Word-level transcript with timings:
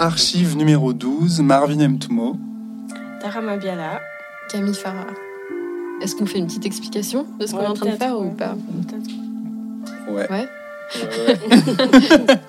Archive 0.00 0.56
numéro 0.56 0.94
12, 0.94 1.42
Marvin 1.42 1.78
M. 1.78 1.98
Toumo. 1.98 2.34
Tara 3.20 3.42
Mabiala. 3.42 4.00
Camille 4.50 4.72
Farah. 4.72 5.06
Est-ce 6.00 6.16
qu'on 6.16 6.24
fait 6.24 6.38
une 6.38 6.46
petite 6.46 6.64
explication 6.64 7.26
de 7.38 7.44
ce 7.44 7.52
qu'on 7.52 7.60
est 7.60 7.66
en 7.66 7.74
train 7.74 7.90
de 7.90 7.96
faire 7.96 8.18
ou 8.18 8.30
pas. 8.30 8.56
Ouais. 10.08 10.26
Ouais. 10.30 10.48
Ouais, 10.94 11.38
ouais. 11.50 12.36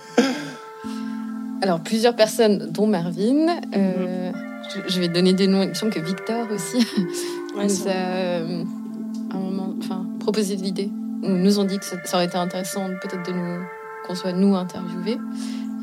Alors, 1.61 1.81
plusieurs 1.81 2.15
personnes, 2.15 2.69
dont 2.71 2.87
Marvin. 2.87 3.47
euh, 3.75 4.31
je, 4.73 4.93
je 4.93 4.99
vais 5.01 5.09
donner 5.09 5.33
des 5.33 5.47
noms. 5.47 5.63
Il 5.63 5.69
me 5.69 5.73
semble 5.73 5.91
que 5.91 5.99
Victor 5.99 6.47
aussi 6.55 6.77
Ouais, 7.57 7.65
nous 7.67 7.87
a, 7.87 7.91
euh, 7.91 8.63
à 9.29 9.35
un 9.35 9.39
moment, 9.41 9.73
enfin, 9.77 10.05
proposé 10.21 10.55
de 10.55 10.61
l'idée. 10.63 10.89
Ou 11.21 11.27
nous 11.27 11.59
ont 11.59 11.65
dit 11.65 11.77
que 11.79 11.85
ça, 11.85 11.97
ça 12.05 12.15
aurait 12.15 12.27
été 12.27 12.37
intéressant 12.37 12.87
peut-être 13.01 13.29
de 13.29 13.33
nous 13.33 13.59
qu'on 14.07 14.15
soit 14.15 14.31
nous 14.31 14.55
interviewés. 14.55 15.17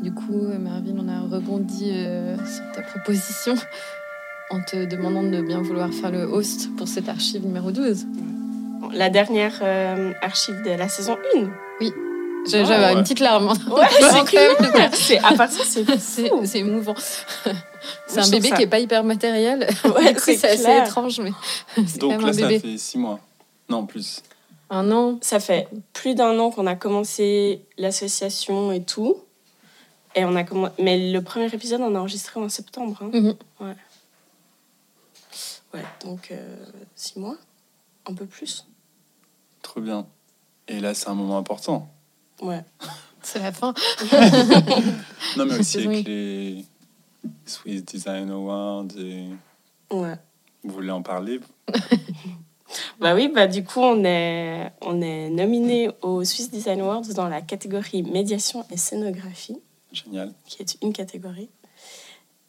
Du 0.03 0.13
coup, 0.13 0.47
euh, 0.47 0.59
Marvin, 0.59 0.95
on 0.99 1.09
a 1.09 1.21
rebondi 1.35 1.91
euh, 1.93 2.37
sur 2.37 2.65
ta 2.75 2.83
proposition 2.83 3.55
en 4.51 4.61
te 4.63 4.85
demandant 4.87 5.23
de 5.25 5.41
bien 5.41 5.61
vouloir 5.61 5.93
faire 5.93 6.11
le 6.11 6.23
host 6.23 6.69
pour 6.77 6.87
cette 6.89 7.09
archive 7.09 7.45
numéro 7.45 7.71
12. 7.73 8.07
La 8.93 9.11
dernière 9.11 9.55
euh, 9.63 10.13
archive 10.23 10.63
de 10.63 10.71
la 10.71 10.89
saison 10.89 11.17
1. 11.37 11.49
J'ai- 11.81 11.93
Ah, 12.61 12.65
J'avais 12.65 12.85
ouais. 12.87 12.93
une 12.95 13.03
petite 13.03 13.21
larme. 13.21 13.49
Ouais, 13.71 13.87
c'est 14.95 15.19
à 15.19 15.33
part 15.35 15.51
ça, 15.51 15.65
c'est 15.99 16.59
émouvant. 16.59 16.95
C'est 18.07 18.21
un 18.21 18.29
bébé 18.31 18.49
ça- 18.49 18.57
qui 18.57 18.63
est 18.63 18.67
pas 18.69 18.79
hyper 18.81 19.05
matériel. 19.05 19.69
Ouais, 19.85 20.13
Du 20.13 20.15
coup, 20.21 20.23
c'est 20.27 20.45
assez 20.45 20.63
clair. 20.65 20.85
étrange, 20.87 21.21
mais 21.21 21.33
c'est 21.87 21.99
quand 22.01 22.09
Donc 22.09 22.11
même 22.13 22.21
là, 22.23 22.29
un 22.29 22.33
ça 22.33 22.49
bébé. 22.49 22.59
fait 22.59 22.79
6 22.79 22.99
mois. 22.99 23.21
Non, 23.69 23.87
plus. 23.87 24.23
Un 24.71 24.91
an. 24.93 25.19
Ça 25.21 25.41
fait 25.41 25.69
plus 25.93 26.15
d'un 26.15 26.39
an 26.39 26.51
qu'on 26.51 26.67
a 26.67 26.75
commencé 26.75 27.63
l'association 27.77 28.73
et 28.73 28.83
tout. 28.83 29.17
Et 30.15 30.25
on 30.25 30.35
a 30.37 30.43
commen- 30.43 30.73
Mais 30.79 31.11
le 31.13 31.23
premier 31.23 31.47
épisode, 31.53 31.81
on 31.81 31.95
a 31.95 31.99
enregistré 31.99 32.41
en 32.41 32.49
septembre. 32.49 32.99
hein. 33.03 33.11
Mhm. 33.13 33.35
Ouais, 35.75 35.85
donc 36.03 36.29
euh, 36.31 36.57
six 36.97 37.19
mois, 37.19 37.37
un 38.07 38.15
peu 38.15 38.25
plus. 38.25 38.67
Trop 39.61 39.81
bien. 39.83 40.07
Et 40.67 40.81
là, 40.81 40.95
c'est 40.95 41.09
un 41.09 41.15
moment 41.15 41.37
important. 41.39 41.89
Ouais. 42.41 42.65
C'est 43.23 43.41
la 43.41 43.53
fin. 43.53 43.75
Non, 45.37 45.45
mais 45.45 45.59
aussi 45.59 45.79
avec 45.87 46.07
les 46.07 46.65
Swiss 47.45 47.85
Design 47.85 48.31
Awards. 48.31 48.87
Et... 48.97 49.27
Ouais. 49.91 50.15
Vous 50.65 50.73
voulez 50.75 50.91
en 50.91 51.03
parler? 51.03 51.41
Bah 53.01 53.15
oui, 53.15 53.29
bah 53.35 53.47
du 53.47 53.65
coup, 53.65 53.81
on 53.81 54.05
est, 54.05 54.71
on 54.83 55.01
est 55.01 55.31
nominé 55.31 55.89
aux 56.03 56.23
Swiss 56.25 56.51
Design 56.51 56.81
Awards 56.83 57.07
dans 57.15 57.27
la 57.29 57.41
catégorie 57.41 58.03
médiation 58.03 58.63
et 58.71 58.77
scénographie, 58.77 59.59
Génial. 59.93 60.33
qui 60.47 60.63
est 60.63 60.77
une 60.83 60.93
catégorie. 60.93 61.49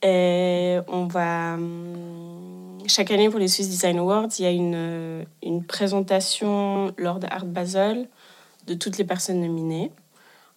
Et 0.01 0.79
on 0.87 1.05
va. 1.07 1.53
hum, 1.55 2.77
Chaque 2.87 3.11
année 3.11 3.29
pour 3.29 3.39
les 3.39 3.47
Swiss 3.47 3.69
Design 3.69 3.99
Awards, 3.99 4.29
il 4.39 4.43
y 4.43 4.45
a 4.45 4.51
une, 4.51 5.25
une 5.43 5.63
présentation 5.63 6.93
lors 6.97 7.19
de 7.19 7.27
Art 7.29 7.45
Basel 7.45 8.07
de 8.67 8.73
toutes 8.73 8.97
les 8.97 9.03
personnes 9.03 9.41
nominées. 9.41 9.91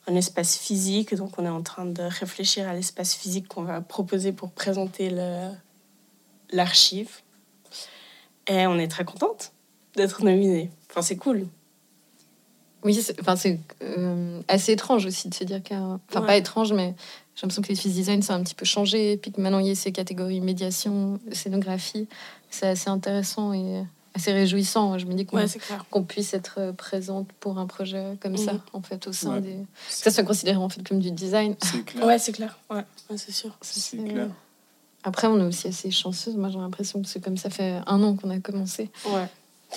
Un 0.07 0.17
espace 0.17 0.57
physique, 0.57 1.15
donc 1.15 1.39
on 1.39 1.45
est 1.45 1.51
en 1.51 1.63
train 1.63 1.85
de 1.85 2.03
réfléchir 2.03 2.69
à 2.69 2.75
l'espace 2.75 3.15
physique 3.15 3.49
qu'on 3.49 3.63
va 3.63 3.81
proposer 3.81 4.33
pour 4.33 4.51
présenter 4.51 5.13
l'archive. 6.51 7.21
Et 8.49 8.67
on 8.67 8.79
est 8.79 8.89
très 8.89 9.05
contente 9.05 9.53
d'être 9.95 10.25
nominée. 10.25 10.71
Enfin, 10.91 11.03
c'est 11.03 11.17
cool. 11.17 11.47
Oui, 12.85 12.95
c'est 12.95 13.19
enfin, 13.21 13.37
c'est, 13.37 13.59
euh, 13.83 14.41
assez 14.49 14.73
étrange 14.73 15.07
aussi 15.07 15.29
de 15.29 15.35
se 15.35 15.45
dire 15.45 15.63
qu'un. 15.63 16.01
Enfin, 16.11 16.21
Ouais. 16.21 16.27
pas 16.27 16.37
étrange, 16.37 16.73
mais 16.73 16.95
j'ai 17.37 17.43
l'impression 17.43 17.63
que 17.63 17.69
les 17.69 17.75
Swiss 17.77 17.95
Design, 17.95 18.23
ça 18.23 18.35
a 18.35 18.37
un 18.37 18.43
petit 18.43 18.55
peu 18.55 18.65
changé. 18.65 19.17
Puis 19.17 19.31
que 19.33 19.41
maintenant, 19.41 19.59
il 19.61 19.69
y 19.69 19.71
a 19.71 19.75
ces 19.75 19.93
catégories 19.93 20.41
médiation, 20.41 21.21
scénographie. 21.31 22.09
C'est 22.51 22.67
assez 22.67 22.91
intéressant 22.91 23.53
et 23.53 23.85
assez 24.15 24.33
réjouissant. 24.33 24.99
Je 24.99 25.07
me 25.07 25.15
dis 25.15 25.25
qu'on 25.25 25.39
Ouais, 25.39 25.47
puisse 26.07 26.35
être 26.35 26.57
euh, 26.59 26.73
présente 26.73 27.29
pour 27.41 27.59
un 27.59 27.67
projet 27.67 28.19
comme 28.21 28.37
ça, 28.37 28.53
en 28.73 28.83
fait, 28.83 29.07
au 29.07 29.13
sein 29.13 29.35
Ouais. 29.37 29.41
des. 29.41 29.53
Que 29.55 29.65
ça 29.89 30.11
soit 30.11 30.25
considéré 30.25 30.57
en 30.59 30.69
fait 30.69 30.87
comme 30.87 30.99
du 30.99 31.11
design. 31.13 31.55
C'est 31.63 31.83
clair. 31.85 32.07
Ouais, 32.07 32.19
c'est 32.19 32.33
clair. 32.33 32.59
Ouais, 32.71 32.85
ouais, 33.11 33.17
c'est 33.17 33.33
sûr. 33.33 33.57
C'est- 33.63 33.97
clair. 33.97 34.29
Après, 35.05 35.27
on 35.27 35.39
est 35.41 35.45
aussi 35.45 35.67
assez 35.69 35.91
chanceuse. 35.91 36.37
Moi, 36.37 36.49
j'ai 36.51 36.59
l'impression 36.59 37.01
que 37.03 37.09
c'est 37.09 37.21
comme 37.21 37.37
ça 37.37 37.49
fait 37.51 37.81
un 37.87 38.03
an 38.03 38.15
qu'on 38.15 38.31
a 38.31 38.39
commencé. 38.39 38.91
Ouais. 39.07 39.27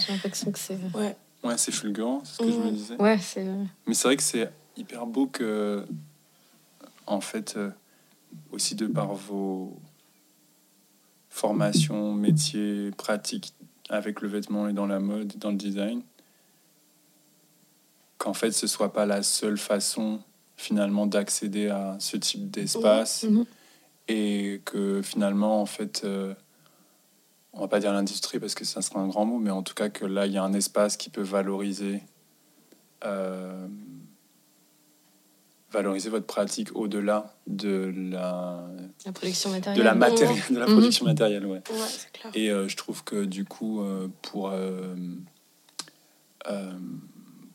J'ai 0.05 0.11
l'impression 0.11 0.51
que 0.51 0.59
c'est. 0.59 0.77
Ouais. 0.93 1.15
Ouais, 1.45 1.57
c'est 1.57 1.71
fulgurant, 1.71 2.21
c'est 2.25 2.33
ce 2.33 2.37
que 2.39 2.51
je 2.51 2.57
me 2.57 2.71
disais. 2.71 2.95
Ouais, 3.01 3.17
c'est. 3.19 3.45
Mais 3.87 3.93
c'est 3.93 4.07
vrai 4.07 4.17
que 4.17 4.23
c'est 4.23 4.51
hyper 4.75 5.05
beau 5.05 5.27
que, 5.27 5.85
en 7.05 7.21
fait, 7.21 7.55
euh, 7.55 7.69
aussi 8.51 8.75
de 8.75 8.87
par 8.87 9.13
vos 9.13 9.79
formations, 11.29 12.13
métiers, 12.13 12.91
pratiques 12.97 13.53
avec 13.89 14.21
le 14.21 14.27
vêtement 14.27 14.67
et 14.67 14.73
dans 14.73 14.87
la 14.87 14.99
mode, 14.99 15.37
dans 15.37 15.51
le 15.51 15.57
design, 15.57 16.01
qu'en 18.17 18.33
fait 18.33 18.51
ce 18.51 18.67
soit 18.67 18.91
pas 18.93 19.05
la 19.05 19.21
seule 19.21 19.57
façon 19.57 20.21
finalement 20.57 21.05
d'accéder 21.05 21.67
à 21.69 21.97
ce 21.99 22.17
type 22.17 22.49
d'espace 22.49 23.23
Mhm. 23.25 23.45
et 24.07 24.61
que 24.65 25.01
finalement 25.03 25.61
en 25.61 25.65
fait 25.65 26.01
euh, 26.05 26.33
on 27.55 27.61
va 27.61 27.67
pas 27.67 27.79
dire 27.79 27.91
l'industrie 27.93 28.39
parce 28.39 28.53
que 28.55 28.65
ça 28.65 28.81
sera 28.81 28.99
un 28.99 29.07
grand 29.07 29.25
mot 29.25 29.39
mais 29.39 29.49
en 29.51 29.63
tout 29.63 29.73
cas 29.73 29.89
que 29.89 30.05
là 30.05 30.25
il 30.27 30.33
y 30.33 30.37
a 30.37 30.43
un 30.43 30.53
espace 30.53 30.97
qui 30.97 31.09
peut 31.09 31.21
valoriser 31.23 32.03
euh, 33.03 33.67
valoriser 35.71 36.09
votre 36.09 36.25
pratique 36.25 36.75
au-delà 36.75 37.35
de 37.47 37.93
la 38.11 38.67
La 39.05 39.11
production 39.11 39.49
de 39.49 39.55
matérielle. 39.55 39.83
la 39.83 39.93
matéri- 39.95 40.53
de 40.53 40.57
la 40.59 40.67
Mhm. 40.67 40.73
production 40.73 41.05
matérielle 41.05 41.45
ouais 41.45 41.61
Ouais, 41.69 41.87
c'est 41.97 42.11
clair. 42.11 42.31
et 42.35 42.49
euh, 42.51 42.67
je 42.67 42.77
trouve 42.77 43.03
que 43.03 43.25
du 43.25 43.45
coup, 43.45 43.81
euh, 43.81 44.07
pour, 44.21 44.51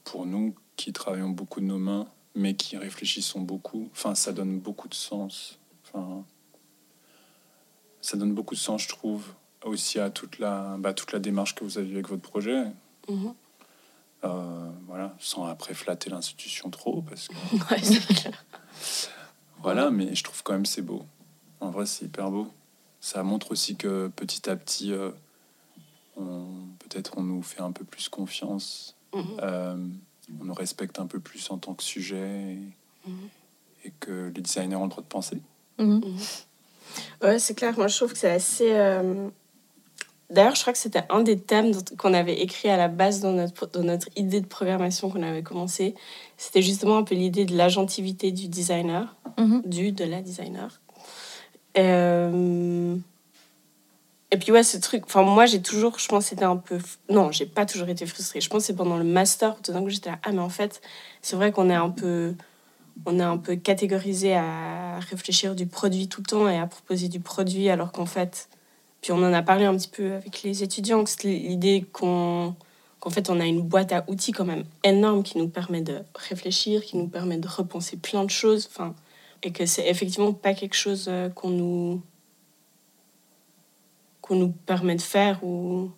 pour 0.05 0.27
nous 0.27 0.55
qui 0.77 0.93
travaillons 0.93 1.31
beaucoup 1.31 1.61
de 1.61 1.67
nos 1.67 1.79
mains, 1.79 2.07
mais 2.35 2.55
qui 2.55 2.77
réfléchissons 2.77 3.41
beaucoup, 3.41 3.89
enfin, 3.93 4.15
ça 4.15 4.33
donne 4.33 4.59
beaucoup 4.59 4.89
de 4.89 4.95
sens. 4.95 5.59
Enfin, 5.85 6.25
ça 8.01 8.17
donne 8.17 8.35
beaucoup 8.35 8.55
de 8.55 8.61
sens, 8.61 8.83
je 8.83 8.89
trouve, 8.89 9.25
aussi 9.65 9.99
à 10.01 10.11
toute 10.11 10.39
la, 10.39 10.77
bah, 10.79 10.95
toute 10.95 11.13
la 11.13 11.19
démarche 11.19 11.55
que 11.55 11.65
vous 11.65 11.79
avez 11.79 11.91
avec 11.93 12.09
votre 12.09 12.23
projet. 12.23 12.65
Mhm. 13.09 13.35
Euh, 14.25 14.71
voilà, 14.87 15.15
sans 15.19 15.47
après 15.47 15.73
flatter 15.75 16.11
l'institution 16.11 16.69
trop, 16.71 17.03
parce 17.03 17.29
que 17.29 17.35
Ouais, 17.71 17.83
c'est 17.83 18.07
clair. 18.15 18.45
voilà, 19.63 19.91
mais 19.91 20.15
je 20.15 20.23
trouve 20.25 20.43
quand 20.43 20.53
même 20.53 20.67
c'est 20.67 20.83
beau. 20.83 21.05
En 21.61 21.71
vrai, 21.71 21.87
c'est 21.87 22.05
hyper 22.07 22.31
beau. 22.31 22.49
Ça 23.01 23.23
montre 23.23 23.53
aussi 23.53 23.77
que 23.77 24.09
petit 24.09 24.49
à 24.51 24.57
petit, 24.57 24.93
euh, 24.93 25.11
on- 26.17 26.67
peut-être 26.81 27.15
on 27.17 27.23
nous 27.23 27.43
fait 27.43 27.63
un 27.63 27.73
peu 27.73 27.85
plus 27.85 28.09
confiance, 28.11 28.95
Mhm. 29.15 29.25
euh, 29.43 29.87
on 30.41 30.45
nous 30.45 30.55
respecte 30.55 30.99
un 30.99 31.07
peu 31.07 31.19
plus 31.19 31.51
en 31.51 31.57
tant 31.59 31.73
que 31.75 31.83
sujet 31.83 32.53
et, 32.55 33.09
Mhm. 33.09 33.29
et 33.87 33.93
que 34.01 34.31
les 34.35 34.43
designers 34.43 34.77
ont 34.77 34.85
le 34.85 34.91
droit 34.91 35.03
de 35.03 35.09
penser. 35.09 35.41
Ouais, 37.23 37.39
c'est 37.39 37.55
clair. 37.55 37.75
Moi, 37.79 37.89
je 37.89 37.97
trouve 37.97 38.13
que 38.13 38.19
c'est 38.19 38.31
assez. 38.31 38.71
euh, 38.73 39.29
D'ailleurs, 40.31 40.55
je 40.55 40.61
crois 40.61 40.73
que 40.73 40.79
c'était 40.79 41.03
un 41.11 41.23
des 41.23 41.39
thèmes 41.39 41.73
qu'on 41.99 42.15
avait 42.15 42.41
écrit 42.41 42.69
à 42.69 42.77
la 42.77 42.87
base 42.89 43.21
dans 43.21 43.33
notre, 43.33 43.67
dans 43.67 43.83
notre 43.83 44.09
idée 44.17 44.41
de 44.41 44.47
programmation 44.47 45.11
qu'on 45.11 45.23
avait 45.25 45.43
commencé. 45.43 45.95
C'était 46.37 46.63
justement 46.63 46.99
un 46.99 47.03
peu 47.03 47.17
l'idée 47.17 47.45
de 47.45 47.57
l'agentivité 47.57 48.31
du 48.31 48.47
designer, 48.49 49.17
Mhm. 49.39 49.63
du, 49.67 49.91
de 49.93 50.05
la 50.05 50.23
designer. 50.23 50.81
Euh, 51.79 52.97
Et 54.33 54.37
puis, 54.37 54.53
ouais, 54.53 54.63
ce 54.63 54.77
truc. 54.77 55.03
Enfin, 55.07 55.23
moi, 55.25 55.47
j'ai 55.47 55.61
toujours. 55.61 55.99
Je 55.99 56.07
pense 56.07 56.27
c'était 56.27 56.45
un 56.45 56.57
peu. 56.57 56.79
Non, 57.09 57.33
j'ai 57.33 57.47
pas 57.47 57.67
toujours 57.67 57.89
été 57.89 58.07
frustrée. 58.07 58.41
Je 58.41 58.49
pense 58.49 58.63
que 58.63 58.67
c'est 58.69 58.77
pendant 58.77 58.97
le 58.97 59.03
master 59.05 59.57
tout 59.61 59.73
d'un 59.73 59.83
coup, 59.83 59.89
j'étais 59.89 60.11
là. 60.11 60.21
Ah, 60.23 60.31
mais 60.31 60.39
en 60.39 60.49
fait, 60.49 60.81
c'est 61.21 61.35
vrai 61.35 61.51
qu'on 61.51 61.69
est 61.69 61.75
un 61.75 61.91
peu. 61.91 62.35
On 63.07 63.19
est 63.19 63.23
un 63.25 63.39
peu 63.39 63.57
catégorisé 63.57 64.37
à 64.37 65.01
réfléchir 65.01 65.57
du 65.57 65.67
produit 65.67 66.07
tout 66.07 66.21
le 66.21 66.27
temps 66.27 66.49
et 66.49 66.59
à 66.59 66.67
proposer 66.69 67.09
du 67.09 67.19
produit, 67.19 67.69
alors 67.71 67.91
qu'en 67.91 68.07
fait. 68.07 68.49
Puis 69.03 69.13
on 69.13 69.19
en 69.19 69.33
a 69.33 69.43
parlé 69.43 69.65
un 69.65 69.77
petit 69.77 69.89
peu 69.89 70.13
avec 70.13 70.43
les 70.43 70.63
étudiants, 70.63 71.05
que 71.05 71.27
l'idée 71.27 71.87
qu'on 71.93 72.55
qu'en 73.01 73.11
fait 73.11 73.31
on 73.31 73.41
a 73.41 73.47
une 73.47 73.63
boîte 73.63 73.93
à 73.93 74.05
outils 74.09 74.33
quand 74.33 74.45
même 74.45 74.65
énorme 74.85 75.23
qui 75.23 75.39
nous 75.39 75.49
permet 75.49 75.81
de 75.81 76.01
réfléchir, 76.15 76.85
qui 76.85 76.99
nous 76.99 77.09
permet 77.09 77.39
de 77.39 77.49
repenser 77.49 77.97
plein 77.97 78.25
de 78.25 78.31
choses, 78.31 78.69
enfin, 78.71 78.95
et 79.43 79.53
que 79.53 79.65
c'est 79.65 79.89
effectivement 79.89 80.35
pas 80.35 80.53
quelque 80.53 80.77
chose 80.77 81.07
euh, 81.09 81.31
qu'on 81.31 81.49
nous 81.51 82.03
qu'on 84.21 84.37
nous 84.37 84.51
permet 84.51 84.97
de 84.97 85.03
faire 85.03 85.43
ou 85.43 85.91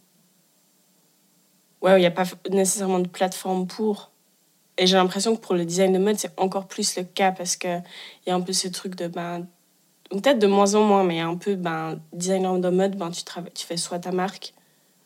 ouais, 1.83 1.99
il 1.99 2.01
n'y 2.01 2.07
a 2.07 2.11
pas 2.11 2.25
nécessairement 2.51 3.01
de 3.01 3.09
plateforme 3.09 3.67
pour. 3.67 4.11
Et 4.79 4.87
j'ai 4.87 4.97
l'impression 4.97 5.37
que 5.37 5.41
pour 5.41 5.55
le 5.55 5.65
design 5.67 5.93
de 5.93 5.99
mode, 5.99 6.17
c'est 6.19 6.33
encore 6.39 6.67
plus 6.67 6.97
le 6.97 7.05
cas 7.05 7.33
parce 7.33 7.57
qu'il 7.57 7.83
y 8.27 8.31
a 8.31 8.35
un 8.35 8.41
peu 8.41 8.53
ce 8.53 8.69
truc 8.69 8.95
de 8.95 9.07
ben, 9.07 9.47
peut-être 10.21 10.39
de 10.39 10.47
moins 10.47 10.75
en 10.75 10.85
moins, 10.85 11.05
mais 11.05 11.21
un 11.21 11.37
peu, 11.37 11.55
ben, 11.57 12.01
designer 12.13 12.59
de 12.59 12.69
mode, 12.69 12.97
ben, 12.97 13.11
tu, 13.11 13.25
travailles, 13.25 13.53
tu 13.55 13.67
fais 13.67 13.77
soit 13.77 13.99
ta 13.99 14.13
marque, 14.13 14.55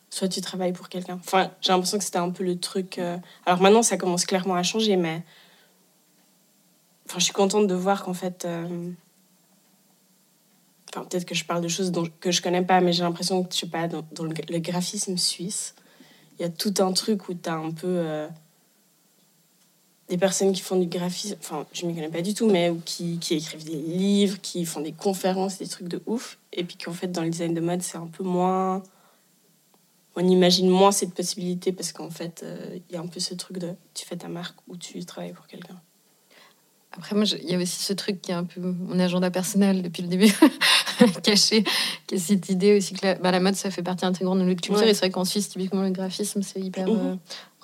soit 0.09 0.27
tu 0.27 0.41
travailles 0.41 0.73
pour 0.73 0.89
quelqu'un. 0.89 1.15
Enfin, 1.25 1.51
j'ai 1.61 1.71
l'impression 1.71 1.97
que 1.97 2.03
c'était 2.03 2.17
un 2.17 2.29
peu 2.29 2.43
le 2.43 2.59
truc. 2.59 2.97
euh, 2.99 3.17
Alors 3.45 3.61
maintenant, 3.61 3.83
ça 3.83 3.97
commence 3.97 4.25
clairement 4.25 4.55
à 4.55 4.63
changer, 4.63 4.95
mais. 4.95 5.23
Enfin, 7.07 7.19
je 7.19 7.23
suis 7.25 7.33
contente 7.33 7.67
de 7.67 7.75
voir 7.75 8.03
qu'en 8.03 8.13
fait. 8.13 8.45
euh, 8.45 8.91
Enfin, 10.93 11.05
peut-être 11.05 11.25
que 11.25 11.35
je 11.35 11.43
parle 11.43 11.61
de 11.61 11.67
choses 11.67 11.91
dont, 11.91 12.07
que 12.21 12.31
je 12.31 12.41
connais 12.41 12.61
pas, 12.61 12.79
mais 12.79 12.93
j'ai 12.93 13.03
l'impression 13.03 13.43
que, 13.43 13.53
je 13.53 13.59
sais 13.59 13.67
pas, 13.67 13.87
dans, 13.89 14.05
dans 14.13 14.23
le, 14.23 14.33
graphisme 14.59 15.17
suisse, 15.17 15.75
il 16.39 16.43
y 16.43 16.45
a 16.45 16.49
tout 16.49 16.73
un 16.79 16.93
truc 16.93 17.27
où 17.27 17.33
tu 17.33 17.49
as 17.49 17.55
un 17.55 17.71
peu. 17.71 17.87
euh, 17.87 18.27
des 20.09 20.17
personnes 20.17 20.53
qui 20.53 20.61
font 20.61 20.77
du 20.77 20.87
graphisme, 20.87 21.35
enfin, 21.39 21.65
je 21.73 21.85
m'y 21.85 21.93
connais 21.93 22.09
pas 22.09 22.21
du 22.21 22.33
tout, 22.33 22.49
mais 22.49 22.69
ou 22.69 22.81
qui, 22.85 23.17
qui 23.19 23.35
écrivent 23.35 23.65
des 23.65 23.75
livres, 23.75 24.39
qui 24.41 24.65
font 24.65 24.79
des 24.79 24.93
conférences, 24.93 25.57
des 25.57 25.67
trucs 25.67 25.89
de 25.89 26.01
ouf. 26.05 26.37
Et 26.53 26.63
puis 26.63 26.77
qu'en 26.77 26.93
fait, 26.93 27.07
dans 27.07 27.23
le 27.23 27.29
design 27.29 27.53
de 27.53 27.59
mode, 27.59 27.81
c'est 27.81 27.97
un 27.97 28.07
peu 28.07 28.23
moins. 28.23 28.83
On 30.15 30.27
imagine 30.27 30.69
moins 30.69 30.91
cette 30.91 31.13
possibilité 31.13 31.71
parce 31.71 31.91
qu'en 31.91 32.09
fait, 32.09 32.41
euh, 32.43 32.79
il 32.89 32.95
y 32.95 32.97
a 32.97 33.01
un 33.01 33.07
peu 33.07 33.19
ce 33.19 33.35
truc 33.35 33.57
de 33.59 33.73
tu 33.93 34.05
fais 34.05 34.15
ta 34.15 34.29
marque 34.29 34.57
ou 34.67 34.77
tu 34.77 35.03
travailles 35.05 35.33
pour 35.33 35.45
quelqu'un. 35.45 35.79
Après, 36.93 37.15
moi, 37.15 37.25
il 37.25 37.49
y 37.49 37.53
a 37.53 37.59
aussi 37.59 37.83
ce 37.83 37.93
truc 37.93 38.21
qui 38.21 38.31
est 38.31 38.35
un 38.35 38.45
peu 38.45 38.59
mon 38.59 38.97
agenda 38.99 39.29
personnel 39.29 39.83
depuis 39.83 40.01
le 40.01 40.07
début, 40.07 40.33
caché, 41.23 41.63
qui 42.07 42.15
est 42.15 42.17
cette 42.17 42.49
idée 42.49 42.75
aussi 42.75 42.95
que 42.95 43.05
la, 43.05 43.15
bah, 43.15 43.29
la 43.29 43.39
mode, 43.39 43.55
ça 43.55 43.69
fait 43.69 43.83
partie 43.83 44.05
intégrante 44.05 44.39
de 44.39 44.43
notre 44.43 44.61
culture. 44.61 44.83
Ouais. 44.83 44.89
Et 44.89 44.93
c'est 44.95 45.01
vrai 45.01 45.11
qu'en 45.11 45.25
Suisse, 45.25 45.49
typiquement, 45.49 45.83
le 45.83 45.91
graphisme, 45.91 46.41
c'est 46.41 46.59
hyper 46.59 46.87
euh, 46.89 47.15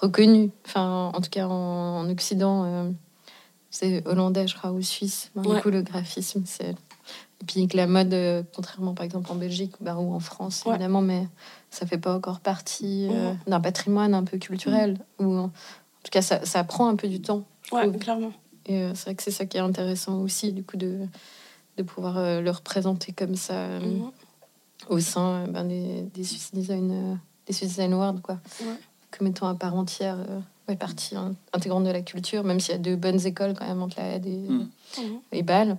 reconnu. 0.04 0.52
Enfin, 0.66 1.12
en 1.14 1.22
tout 1.22 1.30
cas, 1.30 1.48
en, 1.48 2.02
en 2.06 2.10
Occident, 2.10 2.64
euh, 2.66 2.92
c'est 3.70 4.06
hollandais, 4.08 4.48
je 4.48 4.56
crois, 4.56 4.72
ou 4.72 4.82
suisse. 4.82 5.32
Ouais. 5.36 5.56
Du 5.56 5.62
coup, 5.62 5.70
le 5.70 5.82
graphisme, 5.82 6.44
c'est. 6.46 6.72
Et 7.42 7.46
puis 7.46 7.68
que 7.68 7.76
la 7.76 7.88
mode, 7.88 8.14
euh, 8.14 8.42
contrairement 8.56 8.94
par 8.94 9.04
exemple 9.04 9.30
en 9.32 9.36
Belgique 9.36 9.74
bah, 9.82 9.96
ou 9.98 10.14
en 10.14 10.20
France, 10.22 10.64
Ouais. 10.66 10.76
évidemment, 10.76 11.02
mais 11.02 11.28
ça 11.72 11.86
fait 11.86 11.98
pas 11.98 12.16
encore 12.16 12.40
partie 12.40 13.08
euh, 13.12 13.32
Mhm. 13.34 13.38
d'un 13.48 13.60
patrimoine 13.60 14.14
un 14.14 14.24
peu 14.24 14.38
culturel. 14.38 14.98
Ou 15.20 15.36
en 15.38 15.48
tout 15.50 16.12
cas, 16.12 16.22
ça, 16.22 16.46
ça 16.46 16.64
prend 16.64 16.88
un 16.88 16.96
peu 16.96 17.08
du 17.10 17.20
temps. 17.22 17.44
Ouais, 17.74 17.82
trouve. 17.88 17.98
clairement. 17.98 18.32
Et 18.66 18.78
euh, 18.84 18.92
c'est 18.96 19.06
vrai 19.06 19.16
que 19.16 19.24
c'est 19.24 19.32
ça 19.32 19.46
qui 19.46 19.58
est 19.58 19.62
intéressant 19.62 20.20
aussi, 20.20 20.54
du 20.54 20.64
coup, 20.64 20.78
de, 20.78 21.00
de 21.78 21.84
pouvoir 21.84 22.16
le 22.42 22.50
représenter 22.50 23.12
comme 23.12 23.36
ça 23.36 23.80
Mhm. 23.80 24.12
au 24.90 25.00
sein 25.00 25.46
ben, 25.50 25.66
des, 25.66 26.04
des 26.14 26.24
Swiss 26.24 26.52
Design, 26.54 27.20
des 27.46 27.52
Swiss 27.54 27.70
Design 27.72 27.92
Awards, 27.94 28.22
quoi. 28.22 28.36
Ouais. 28.62 28.78
Comme 29.18 29.28
étant 29.28 29.48
à 29.48 29.54
part 29.56 29.76
entière, 29.76 30.18
euh, 30.20 30.40
ouais, 30.68 30.76
partie 30.76 31.16
hein, 31.16 31.36
intégrante 31.54 31.84
de 31.84 31.92
la 31.92 32.02
culture, 32.02 32.44
même 32.44 32.60
s'il 32.60 32.72
y 32.72 32.76
a 32.76 32.80
de 32.80 32.96
bonnes 32.96 33.24
écoles 33.26 33.54
quand 33.54 33.68
même 33.68 33.82
entre 33.82 34.00
la 34.00 34.08
Haide 34.16 34.26
et, 34.26 34.38
Mhm. 34.38 34.70
Mhm. 34.98 35.20
et 35.32 35.44
Bâle. 35.44 35.78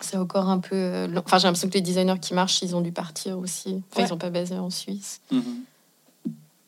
C'est 0.00 0.16
encore 0.16 0.48
un 0.48 0.58
peu. 0.58 0.74
euh, 0.76 1.06
long. 1.06 1.22
Enfin, 1.24 1.38
j'ai 1.38 1.46
l'impression 1.48 1.68
que 1.68 1.74
les 1.74 1.80
designers 1.80 2.18
qui 2.20 2.34
marchent, 2.34 2.60
ils 2.62 2.76
ont 2.76 2.80
dû 2.82 2.92
partir 2.92 3.38
aussi. 3.38 3.82
Enfin, 3.90 4.00
Ouais. 4.00 4.04
ils 4.04 4.08
sont 4.08 4.18
pas 4.18 4.30
basés 4.30 4.58
en 4.58 4.70
Suisse. 4.70 5.20
Mhm. 5.30 5.42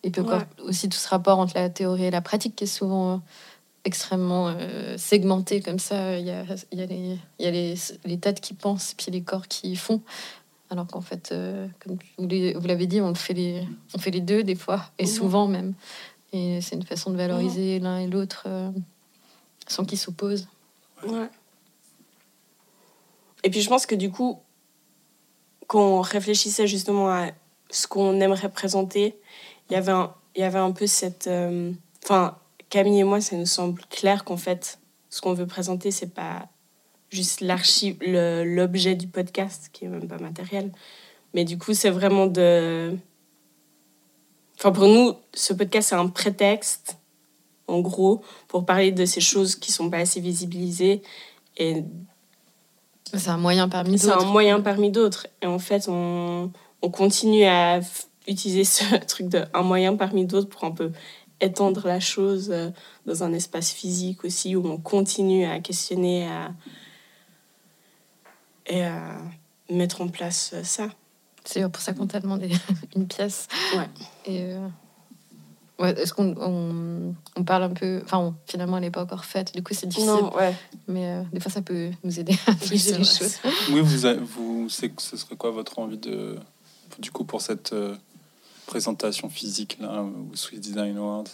Et 0.04 0.10
puis 0.10 0.20
Ouais. 0.22 0.26
encore 0.28 0.42
aussi 0.64 0.88
tout 0.88 0.96
ce 0.98 1.08
rapport 1.08 1.38
entre 1.38 1.54
la 1.56 1.68
théorie 1.70 2.04
et 2.04 2.10
la 2.10 2.20
pratique 2.22 2.56
qui 2.56 2.64
est 2.64 2.68
souvent 2.68 3.14
euh, 3.14 3.16
extrêmement 3.84 4.48
euh, 4.48 4.96
segmenté 4.96 5.60
comme 5.60 5.78
ça. 5.78 6.18
Il 6.18 6.26
y 6.26 6.30
a, 6.30 6.44
il 6.72 6.78
y 6.78 6.82
a, 6.82 6.86
les, 6.86 7.18
il 7.38 7.44
y 7.44 7.48
a 7.48 7.50
les, 7.50 7.74
les 8.04 8.18
têtes 8.18 8.40
qui 8.40 8.54
pensent, 8.54 8.94
puis 8.96 9.10
les 9.10 9.22
corps 9.22 9.46
qui 9.48 9.76
font. 9.76 10.00
Alors 10.70 10.86
qu'en 10.86 11.00
fait, 11.00 11.30
euh, 11.32 11.66
comme 11.80 11.96
vous 12.18 12.66
l'avez 12.66 12.86
dit, 12.86 13.00
on, 13.00 13.14
fait 13.14 13.32
les, 13.34 13.66
on 13.94 13.98
fait 13.98 14.10
les 14.10 14.20
deux 14.20 14.42
des 14.44 14.54
fois, 14.54 14.82
et 14.98 15.04
Mhm. 15.04 15.08
souvent 15.08 15.46
même. 15.48 15.74
Et 16.32 16.60
c'est 16.60 16.76
une 16.76 16.82
façon 16.84 17.10
de 17.10 17.16
valoriser 17.16 17.78
l'un 17.78 17.98
et 18.00 18.06
l'autre 18.06 18.44
euh, 18.46 18.70
sans 19.66 19.84
qu'ils 19.86 19.98
s'opposent. 19.98 20.46
Ouais. 21.06 21.28
Et 23.44 23.50
puis 23.50 23.62
je 23.62 23.68
pense 23.68 23.86
que 23.86 23.94
du 23.94 24.10
coup, 24.10 24.40
quand 25.68 25.80
on 25.80 26.00
réfléchissait 26.02 26.66
justement 26.66 27.08
à 27.10 27.28
ce 27.70 27.86
qu'on 27.86 28.20
aimerait 28.20 28.50
présenter, 28.50 29.18
il 29.70 29.74
y 29.74 29.76
avait 29.76 29.92
un, 29.92 30.12
il 30.34 30.40
y 30.40 30.44
avait 30.44 30.58
un 30.58 30.72
peu 30.72 30.86
cette... 30.86 31.26
euh, 31.28 31.72
Enfin, 32.04 32.36
Camille 32.70 33.00
et 33.00 33.04
moi, 33.04 33.20
ça 33.20 33.36
nous 33.36 33.46
semble 33.46 33.80
clair 33.90 34.24
qu'en 34.24 34.36
fait, 34.36 34.78
ce 35.10 35.20
qu'on 35.22 35.32
veut 35.34 35.46
présenter, 35.46 35.90
c'est 35.90 36.12
pas 36.14 36.48
juste 37.10 37.40
l'archive, 37.40 37.96
l'objet 38.02 38.94
du 38.94 39.06
podcast, 39.06 39.70
qui 39.72 39.84
est 39.84 39.88
même 39.88 40.08
pas 40.08 40.18
matériel. 40.18 40.72
Mais 41.34 41.44
du 41.44 41.58
coup, 41.58 41.74
c'est 41.74 41.90
vraiment 41.90 42.26
de... 42.26 42.96
Enfin, 44.58 44.72
pour 44.72 44.88
nous, 44.88 45.14
ce 45.34 45.52
podcast, 45.52 45.90
c'est 45.90 45.94
un 45.94 46.08
prétexte, 46.08 46.98
en 47.66 47.80
gros, 47.80 48.22
pour 48.48 48.66
parler 48.66 48.92
de 48.92 49.04
ces 49.04 49.20
choses 49.20 49.54
qui 49.54 49.70
sont 49.70 49.88
pas 49.90 49.98
assez 49.98 50.20
visibilisées 50.20 51.02
et 51.56 51.84
C'est 53.14 53.28
un 53.28 53.36
moyen 53.36 53.68
parmi 53.68 53.98
c'est 53.98 54.10
un 54.10 54.16
d'autres. 54.16 54.26
moyen 54.26 54.60
parmi 54.60 54.90
d'autres. 54.90 55.26
Et 55.42 55.46
en 55.46 55.58
fait, 55.58 55.88
on, 55.88 56.50
on 56.82 56.90
continue 56.90 57.44
à 57.44 57.80
utiliser 58.26 58.64
ce 58.64 58.96
truc 59.06 59.28
de 59.28 59.44
un 59.54 59.62
moyen 59.62 59.96
parmi 59.96 60.24
d'autres 60.24 60.48
pour 60.48 60.64
un 60.64 60.72
peu 60.72 60.90
étendre 61.40 61.86
la 61.86 62.00
chose 62.00 62.50
euh, 62.50 62.70
dans 63.06 63.22
un 63.22 63.32
espace 63.32 63.70
physique 63.70 64.24
aussi, 64.24 64.56
où 64.56 64.66
on 64.66 64.76
continue 64.76 65.44
à 65.44 65.60
questionner 65.60 66.26
à, 66.26 66.52
et 68.68 68.84
à 68.84 69.16
mettre 69.70 70.00
en 70.00 70.08
place 70.08 70.50
euh, 70.54 70.62
ça. 70.64 70.88
C'est 71.44 71.66
pour 71.70 71.80
ça 71.82 71.92
qu'on 71.94 72.06
t'a 72.06 72.20
demandé 72.20 72.50
une 72.96 73.06
pièce. 73.06 73.48
Ouais. 73.74 73.88
Et 74.26 74.42
euh, 74.52 74.68
ouais, 75.78 75.98
est-ce 76.00 76.12
qu'on 76.12 76.34
on, 76.38 77.14
on 77.36 77.44
parle 77.44 77.62
un 77.64 77.70
peu. 77.70 78.00
Enfin, 78.04 78.18
on- 78.18 78.34
finalement, 78.46 78.76
elle 78.76 78.82
n'est 78.84 78.90
pas 78.90 79.02
encore 79.02 79.24
faite. 79.24 79.54
Du 79.54 79.62
coup, 79.62 79.72
c'est 79.74 79.86
difficile. 79.86 80.10
Non, 80.10 80.34
ouais. 80.36 80.54
Mais 80.88 81.06
euh, 81.06 81.22
des 81.32 81.40
fois, 81.40 81.50
ça 81.50 81.62
peut 81.62 81.90
nous 82.04 82.20
aider 82.20 82.34
à 82.46 82.52
Oui, 82.62 82.68
les 82.72 82.78
choses. 83.04 83.38
Oui, 83.70 83.80
vous, 83.80 84.04
a- 84.06 84.14
vous, 84.14 84.68
c'est, 84.68 84.92
ce 85.00 85.16
serait 85.16 85.36
quoi 85.36 85.50
votre 85.50 85.78
envie 85.78 85.96
de, 85.98 86.38
du 86.98 87.10
coup, 87.10 87.24
pour 87.24 87.40
cette 87.40 87.72
euh, 87.72 87.96
présentation 88.66 89.30
physique 89.30 89.78
là, 89.80 90.02
au 90.02 90.34
Swiss 90.36 90.60
Design 90.60 90.96
Awards? 90.98 91.24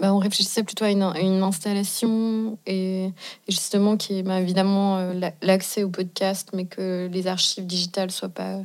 Bah, 0.00 0.14
on 0.14 0.18
réfléchissait 0.18 0.62
plutôt 0.62 0.84
à 0.84 0.90
une, 0.90 1.02
une 1.02 1.42
installation 1.42 2.56
et, 2.66 3.06
et 3.06 3.12
justement 3.48 3.96
qui 3.96 4.18
est 4.18 4.22
bah, 4.22 4.40
évidemment 4.40 4.98
euh, 4.98 5.12
la- 5.12 5.32
l'accès 5.42 5.82
au 5.82 5.88
podcast, 5.88 6.50
mais 6.54 6.66
que 6.66 7.08
les 7.12 7.26
archives 7.26 7.66
digitales 7.66 8.12
soient 8.12 8.28
pas 8.28 8.58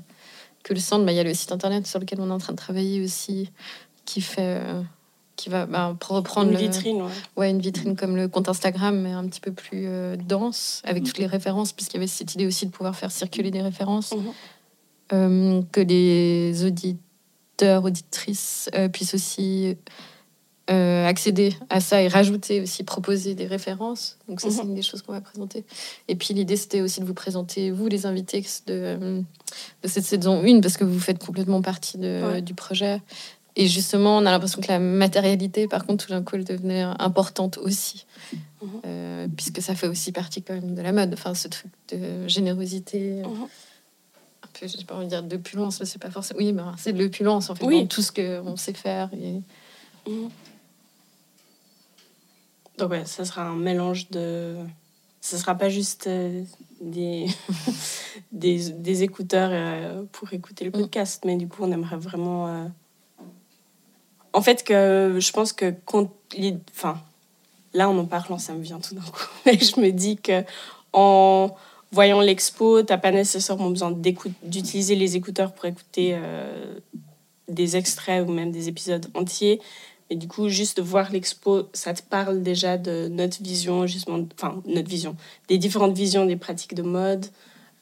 que 0.63 0.73
le 0.75 0.79
centre. 0.79 1.05
Bah, 1.05 1.11
Il 1.11 1.15
y 1.15 1.19
a 1.19 1.23
le 1.23 1.33
site 1.33 1.51
internet 1.51 1.87
sur 1.87 1.99
lequel 1.99 2.21
on 2.21 2.29
est 2.29 2.33
en 2.33 2.37
train 2.37 2.53
de 2.53 2.57
travailler 2.57 3.01
aussi, 3.03 3.49
qui 4.05 4.21
fait, 4.21 4.59
euh, 4.63 4.81
qui 5.35 5.49
va 5.49 5.65
bah, 5.65 5.95
pour 5.99 6.15
reprendre 6.17 6.51
Une 6.51 6.53
le- 6.55 6.59
vitrine, 6.61 7.01
ouais. 7.01 7.11
Ouais, 7.35 7.49
une 7.49 7.59
vitrine 7.61 7.95
comme 7.95 8.15
le 8.15 8.27
compte 8.27 8.47
Instagram, 8.47 9.01
mais 9.01 9.11
un 9.13 9.25
petit 9.27 9.41
peu 9.41 9.51
plus 9.51 9.87
euh, 9.87 10.15
dense, 10.15 10.83
avec 10.85 11.01
Mhm. 11.01 11.07
toutes 11.07 11.17
les 11.17 11.25
références, 11.25 11.73
puisqu'il 11.73 11.95
y 11.95 11.99
avait 11.99 12.05
cette 12.07 12.35
idée 12.35 12.45
aussi 12.45 12.67
de 12.67 12.71
pouvoir 12.71 12.95
faire 12.95 13.11
circuler 13.11 13.49
des 13.49 13.63
références, 13.63 14.11
Mhm. 14.13 14.31
euh, 15.13 15.61
que 15.71 15.81
les 15.81 16.63
auditeurs, 16.63 17.83
auditrices 17.83 18.69
euh, 18.75 18.87
puissent 18.87 19.15
aussi 19.15 19.77
euh, 20.69 21.05
accéder 21.05 21.53
à 21.69 21.81
ça 21.81 22.01
et 22.01 22.07
rajouter 22.07 22.61
aussi, 22.61 22.83
proposer 22.83 23.35
des 23.35 23.45
références. 23.47 24.17
Donc 24.29 24.39
ça, 24.39 24.49
c'est 24.49 24.63
Mhm. 24.63 24.69
une 24.69 24.75
des 24.75 24.81
choses 24.81 25.01
qu'on 25.01 25.11
va 25.11 25.19
présenter. 25.21 25.65
Et 26.07 26.15
puis 26.15 26.33
l'idée, 26.33 26.55
c'était 26.55 26.79
aussi 26.81 27.01
de 27.01 27.05
vous 27.05 27.13
présenter, 27.13 27.69
vous, 27.71 27.87
les 27.87 28.05
invités 28.05 28.45
de, 28.67 28.97
de 29.83 29.87
cette 29.87 30.05
saison 30.05 30.41
1, 30.43 30.61
parce 30.61 30.77
que 30.77 30.85
vous 30.85 30.99
faites 31.01 31.23
complètement 31.23 31.61
partie 31.61 31.97
de- 31.97 32.21
Ouais. 32.31 32.41
du 32.41 32.53
projet. 32.53 33.01
Et 33.55 33.67
justement, 33.67 34.17
on 34.17 34.25
a 34.25 34.31
l'impression 34.31 34.61
que 34.61 34.67
la 34.69 34.79
matérialité, 34.79 35.67
par 35.67 35.85
contre, 35.85 36.05
tout 36.05 36.11
d'un 36.13 36.23
coup, 36.23 36.37
elle 36.37 36.45
devenait 36.45 36.81
importante 36.97 37.57
aussi. 37.57 38.05
Mhm. 38.61 38.69
Euh, 38.85 39.27
puisque 39.35 39.61
ça 39.61 39.75
fait 39.75 39.87
aussi 39.87 40.11
partie 40.13 40.41
quand 40.41 40.53
même 40.53 40.73
de 40.75 40.81
la 40.81 40.93
mode. 40.93 41.13
Enfin, 41.13 41.33
ce 41.35 41.49
truc 41.49 41.69
de 41.89 42.27
générosité, 42.29 43.21
Mhm. 43.21 43.43
un 44.43 44.47
peu, 44.59 44.65
j'ai 44.67 44.85
pas 44.85 44.95
envie 44.95 45.05
de 45.05 45.09
dire 45.09 45.23
d'opulence, 45.23 45.81
mais 45.81 45.85
c'est 45.85 45.99
pas 46.01 46.09
forcément. 46.09 46.39
Oui, 46.39 46.53
ben, 46.53 46.73
c'est 46.77 46.93
de 46.93 47.03
l'opulence, 47.03 47.49
en 47.49 47.55
fait, 47.55 47.65
Oui. 47.65 47.81
dans 47.81 47.87
tout 47.87 48.01
ce 48.01 48.13
qu'on 48.13 48.55
sait 48.55 48.73
faire. 48.73 49.09
Et... 49.13 49.41
Donc 52.77 52.91
ouais, 52.91 53.05
ça 53.05 53.25
sera 53.25 53.43
un 53.43 53.55
mélange 53.55 54.09
de... 54.09 54.55
Ce 55.21 55.37
sera 55.37 55.55
pas 55.55 55.69
juste 55.69 56.07
euh, 56.07 56.43
des... 56.81 57.27
des, 58.31 58.69
des 58.71 59.03
écouteurs 59.03 59.49
euh, 59.53 60.03
pour 60.11 60.33
écouter 60.33 60.65
le 60.65 60.71
Mm. 60.71 60.81
podcast, 60.81 61.23
mais 61.25 61.37
du 61.37 61.47
coup, 61.47 61.63
on 61.63 61.71
aimerait 61.71 61.97
vraiment... 61.97 62.47
euh, 62.47 62.65
En 64.33 64.41
fait, 64.41 64.63
que 64.63 65.17
je 65.19 65.31
pense 65.31 65.53
que... 65.53 65.73
quand 65.85 66.09
Enfin, 66.71 66.99
là, 67.73 67.89
en 67.89 67.97
en 67.97 68.05
parlant, 68.05 68.37
ça 68.39 68.53
me 68.53 68.61
vient 68.61 68.79
tout 68.79 68.95
d'un 68.95 69.01
coup. 69.01 69.27
Mais 69.45 69.57
je 69.59 69.79
me 69.79 69.91
dis 69.91 70.17
que 70.17 70.43
en 70.93 71.55
voyant 71.91 72.21
l'expo, 72.21 72.81
t'as 72.81 72.97
pas 72.97 73.11
nécessairement 73.11 73.69
besoin 73.69 73.91
d'utiliser 73.91 74.95
les 74.95 75.15
écouteurs 75.15 75.53
pour 75.53 75.65
écouter 75.65 76.17
des 77.47 77.77
extraits 77.77 78.27
ou 78.27 78.31
même 78.31 78.51
des 78.51 78.67
épisodes 78.67 79.05
entiers. 79.13 79.61
Et 80.13 80.15
du 80.15 80.27
coup, 80.27 80.47
juste 80.47 80.77
de 80.77 80.83
voir 80.83 81.11
l'expo, 81.11 81.69
ça 81.73 81.91
te 81.95 82.03
parle 82.03 82.43
déjà 82.43 82.77
de 82.77 83.07
notre 83.07 83.41
vision, 83.41 83.87
justement, 83.87 84.23
enfin, 84.35 84.61
notre 84.67 84.87
vision, 84.87 85.15
des 85.47 85.57
différentes 85.57 85.97
visions 85.97 86.27
des 86.27 86.35
pratiques 86.35 86.75
de 86.75 86.83
mode, 86.83 87.25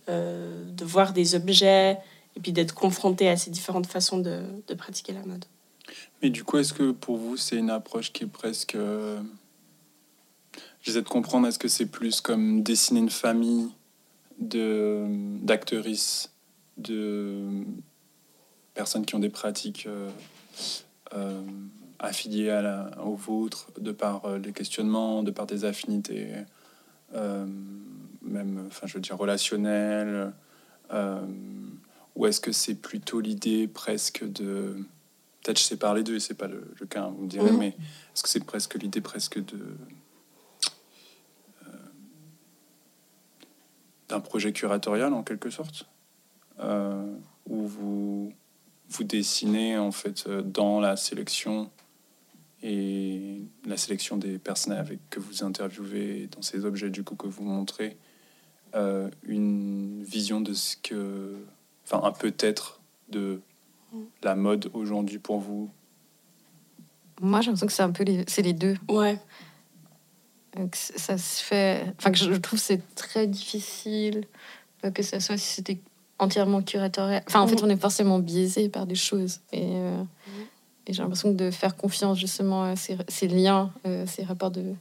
euh, 0.08 0.64
de 0.64 0.86
voir 0.86 1.12
des 1.12 1.36
objets, 1.36 1.98
et 2.38 2.40
puis 2.42 2.54
d'être 2.54 2.74
confronté 2.74 3.28
à 3.28 3.36
ces 3.36 3.52
différentes 3.52 3.86
façons 3.86 4.18
de, 4.20 4.44
de 4.66 4.74
pratiquer 4.76 5.12
la 5.12 5.26
mode. 5.26 5.44
Mais 6.24 6.30
du 6.30 6.46
coup, 6.46 6.58
est-ce 6.58 6.74
que 6.74 6.92
pour 6.92 7.18
vous, 7.18 7.36
c'est 7.36 7.58
une 7.58 7.70
approche 7.70 8.14
qui 8.14 8.24
est 8.24 8.28
presque. 8.28 8.76
euh, 8.76 9.20
J'essaie 10.82 11.02
de 11.02 11.10
comprendre, 11.10 11.50
est-ce 11.50 11.60
que 11.60 11.68
c'est 11.68 11.86
plus 11.86 12.22
comme 12.22 12.64
dessiner 12.64 13.02
une 13.02 13.10
famille 13.10 13.68
de, 14.40 15.06
d'actrices, 15.44 16.32
de 16.78 17.44
personnes 18.74 19.06
qui 19.06 19.16
ont 19.16 19.20
des 19.20 19.30
pratiques 19.30 19.86
euh, 21.14 21.42
affiliées 22.01 22.50
à 22.50 22.62
la, 22.62 22.91
aux 23.03 23.15
vôtres, 23.15 23.72
de 23.79 23.91
par 23.91 24.25
euh, 24.25 24.39
les 24.39 24.51
questionnements, 24.51 25.24
de 25.24 25.31
par 25.31 25.46
des 25.46 25.65
affinités, 25.65 26.29
euh, 27.13 27.46
même, 28.24 28.65
enfin, 28.67 28.88
je 28.88 28.96
veux 28.96 29.00
dire, 29.01 29.17
relationnelles, 29.17 30.34
euh, 30.91 31.22
Ou 32.15 32.25
est-ce 32.25 32.41
que 32.41 32.51
c'est 32.51 32.75
plutôt 32.75 33.22
l'idée 33.22 33.67
presque 33.67 34.29
de... 34.29 34.84
Peut-être 35.41 35.60
je 35.60 35.63
sais 35.63 35.77
parler 35.77 36.03
d'eux, 36.03 36.20
c'est 36.20 36.34
pas 36.34 36.48
le, 36.48 36.74
le 36.79 36.86
cas, 36.86 37.03
hein, 37.03 37.13
vous 37.15 37.24
me 37.24 37.29
direz, 37.29 37.51
Mhm. 37.51 37.58
mais 37.58 37.67
est-ce 37.70 38.24
que 38.24 38.29
c'est 38.29 38.43
presque 38.43 38.75
l'idée 38.75 39.01
presque 39.01 39.39
de... 39.43 39.77
d'un 44.10 44.20
projet 44.20 44.51
curatorial 44.51 45.13
en 45.13 45.24
quelque 45.24 45.50
sorte 45.50 45.88
où 46.60 47.65
vous, 47.65 48.34
vous 48.89 49.03
dessinez 49.05 49.77
en 49.77 49.91
fait 49.93 50.27
dans 50.29 50.81
la 50.81 50.98
sélection 50.98 51.72
et 52.63 53.41
la 53.65 53.77
sélection 53.77 54.18
des 54.18 54.38
personnes 54.38 54.74
avec 54.74 55.00
que 55.10 55.20
vous 55.20 55.44
interviewez, 55.44 56.27
dans 56.27 56.41
ces 56.41 56.65
objets 56.65 56.89
du 56.89 57.03
coup 57.03 57.15
que 57.15 57.27
vous 57.27 57.44
montrez, 57.44 57.98
euh, 58.75 59.10
une 59.24 60.03
vision 60.03 60.41
de 60.41 60.53
ce 60.53 60.77
que, 60.77 61.36
enfin 61.86 62.01
un 62.08 62.12
peut-être 62.12 62.80
de 63.10 63.41
la 64.24 64.36
mode 64.36 64.70
aujourd'hui 64.74 65.18
pour 65.20 65.39
vous? 65.39 65.70
Moi, 67.20 67.41
j'ai 67.41 67.48
l'impression 67.48 67.68
que 67.68 67.74
c'est 67.74 67.84
un 67.84 67.91
peu 67.91 68.03
les, 68.03 68.24
c'est 68.27 68.41
les 68.41 68.53
deux. 68.53 68.75
Ouais. 68.89 69.20
Donc, 70.56 70.75
ça 70.75 71.18
se 71.18 71.44
fait. 71.44 71.86
Enfin, 71.98 72.12
que 72.12 72.18
je 72.18 72.32
trouve 72.34 72.60
que 72.60 72.65
c'est 72.65 72.96
très 72.96 73.27
difficile 73.27 74.25
euh, 74.84 74.91
que 74.91 75.03
ça 75.03 75.20
soit 75.20 75.38
si 75.38 75.56
c'était 75.56 75.80
entièrement 76.20 76.62
curatorial. 76.62 77.24
Enfin, 77.27 77.41
en 77.41 77.48
fait, 77.48 77.56
Mhm. 77.62 77.65
on 77.65 77.70
est 77.70 77.82
forcément 77.82 78.20
biaisé 78.20 78.70
par 78.70 78.86
des 78.88 78.96
choses. 78.96 79.39
Et, 79.51 79.62
euh, 79.63 80.03
et 80.88 80.94
j'ai 80.94 81.02
l'impression 81.02 81.32
que 81.34 81.38
de 81.38 81.52
faire 81.52 81.76
confiance 81.76 82.18
justement 82.18 82.64
à 82.64 82.76
ces, 82.76 82.98
ces 83.08 83.28
liens, 83.28 83.72
euh, 83.86 84.06
ces 84.08 84.24
rapports 84.24 84.52
de 84.52 84.74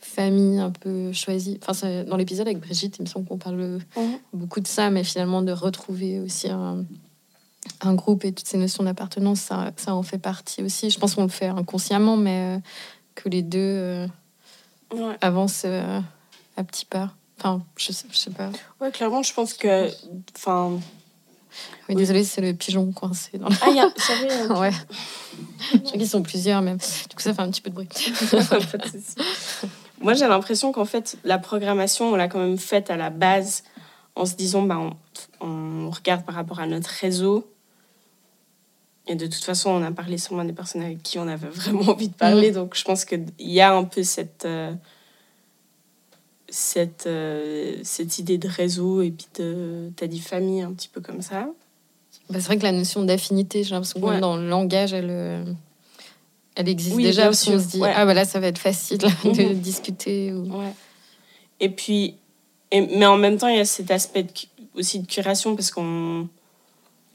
famille 0.00 0.58
un 0.58 0.70
peu 0.70 1.12
choisis. 1.12 1.58
Enfin, 1.66 2.04
dans 2.04 2.16
l'épisode 2.16 2.46
avec 2.46 2.60
Brigitte, 2.60 2.96
il 2.98 3.02
me 3.02 3.06
semble 3.06 3.26
qu'on 3.26 3.38
parle 3.38 3.80
Mhm. 3.96 4.18
beaucoup 4.32 4.60
de 4.60 4.66
ça, 4.66 4.90
mais 4.90 5.04
finalement 5.04 5.42
de 5.42 5.52
retrouver 5.52 6.20
aussi 6.20 6.48
un, 6.48 6.84
un 7.82 7.94
groupe 7.94 8.24
et 8.24 8.32
toutes 8.32 8.46
ces 8.48 8.56
notions 8.58 8.82
d'appartenance, 8.84 9.40
ça, 9.40 9.72
ça 9.76 9.94
en 9.94 10.02
fait 10.02 10.18
partie 10.18 10.62
aussi. 10.62 10.88
Je 10.90 10.98
pense 10.98 11.14
qu'on 11.14 11.24
le 11.24 11.28
fait 11.28 11.48
inconsciemment, 11.48 12.16
mais 12.16 12.56
euh, 12.56 12.60
que 13.14 13.28
les 13.28 13.42
deux. 13.42 13.58
euh, 13.58 14.06
Ouais. 14.92 15.16
avance 15.20 15.62
euh, 15.66 16.00
à 16.56 16.64
petits 16.64 16.84
pas. 16.84 17.12
Enfin, 17.38 17.62
je 17.76 17.92
sais, 17.92 18.06
je 18.10 18.16
sais 18.16 18.30
pas. 18.30 18.50
Ouais, 18.80 18.90
clairement, 18.90 19.22
je 19.22 19.32
pense 19.32 19.54
que. 19.54 19.88
Enfin. 20.34 20.80
Oui, 21.50 21.76
Oui. 21.90 21.94
désolé, 21.96 22.24
c'est 22.24 22.40
le 22.40 22.54
pigeon 22.54 22.90
coincé 22.92 23.38
dans 23.38 23.48
la... 23.48 23.56
Ah, 23.62 23.66
il 23.70 23.76
y 23.76 23.80
a. 23.80 23.90
C'est 23.96 24.14
vrai, 24.14 24.28
il 24.30 24.48
y 24.48 24.52
a- 24.52 24.58
Ouais. 24.58 24.70
Je 25.72 25.78
crois 25.78 25.92
qu'ils 25.92 26.08
sont 26.08 26.22
plusieurs 26.22 26.62
même. 26.62 26.78
Du 26.78 27.14
coup, 27.16 27.22
ça 27.22 27.34
fait 27.34 27.42
un 27.42 27.50
petit 27.50 27.60
peu 27.60 27.70
de 27.70 27.74
bruit. 27.74 27.88
Moi, 30.00 30.14
j'ai 30.14 30.26
l'impression 30.26 30.72
qu'en 30.72 30.84
fait, 30.84 31.16
la 31.24 31.38
programmation, 31.38 32.12
on 32.12 32.16
l'a 32.16 32.28
quand 32.28 32.38
même 32.38 32.58
faite 32.58 32.90
à 32.90 32.96
la 32.96 33.10
base 33.10 33.64
en 34.16 34.26
se 34.26 34.34
disant, 34.34 34.62
bah, 34.62 34.78
on, 35.40 35.46
on 35.46 35.90
regarde 35.90 36.24
par 36.24 36.34
rapport 36.34 36.60
à 36.60 36.66
notre 36.66 36.90
réseau. 36.90 37.46
Et 39.06 39.14
de 39.16 39.26
toute 39.26 39.44
façon, 39.44 39.70
on 39.70 39.82
a 39.82 39.90
parlé 39.92 40.18
seulement 40.18 40.44
des 40.44 40.52
personnes 40.52 40.82
avec 40.82 41.02
qui 41.02 41.18
on 41.18 41.26
avait 41.28 41.48
vraiment 41.48 41.82
envie 41.90 42.08
de 42.08 42.14
parler. 42.14 42.50
Donc, 42.50 42.76
je 42.76 42.84
pense 42.84 43.04
qu'il 43.04 43.26
y 43.38 43.60
a 43.60 43.74
un 43.74 43.84
peu 43.84 44.02
cette, 44.02 44.44
euh, 44.44 44.72
cette, 46.50 47.06
euh, 47.06 47.76
cette 47.82 48.18
idée 48.18 48.38
de 48.38 48.48
réseau 48.48 49.02
et 49.02 49.10
puis 49.10 49.26
de, 49.38 49.90
t'as 49.96 50.06
dit 50.06 50.20
famille, 50.20 50.62
un 50.62 50.72
petit 50.72 50.88
peu 50.88 51.00
comme 51.00 51.22
ça. 51.22 51.48
Bah, 52.28 52.38
c'est 52.40 52.46
vrai 52.46 52.58
que 52.58 52.62
la 52.62 52.72
notion 52.72 53.02
d'affinité, 53.04 53.64
j'ai 53.64 53.70
l'impression 53.70 54.00
que 54.00 54.20
dans 54.20 54.36
le 54.36 54.48
langage, 54.48 54.92
elle, 54.92 55.08
euh, 55.10 55.44
elle 56.56 56.68
existe 56.68 56.96
Oui, 56.96 57.04
déjà. 57.04 57.24
Parce 57.24 57.44
qu'on 57.44 57.58
se 57.58 57.66
dit, 57.68 57.80
ouais. 57.80 57.92
ah 57.94 58.04
bah 58.04 58.14
là, 58.14 58.24
ça 58.24 58.40
va 58.40 58.48
être 58.48 58.58
facile 58.58 58.98
de 59.24 59.52
discuter. 59.54 60.32
Ou... 60.32 60.58
Ouais. 60.58 60.72
Et 61.60 61.68
puis, 61.70 62.16
et, 62.70 62.80
mais 62.80 63.06
en 63.06 63.16
même 63.16 63.36
temps, 63.36 63.48
il 63.48 63.56
y 63.56 63.60
a 63.60 63.64
cet 63.64 63.90
aspect 63.90 64.24
de 64.24 64.30
aussi 64.76 65.00
de 65.00 65.06
curation 65.06 65.56
parce 65.56 65.72
qu'on 65.72 66.28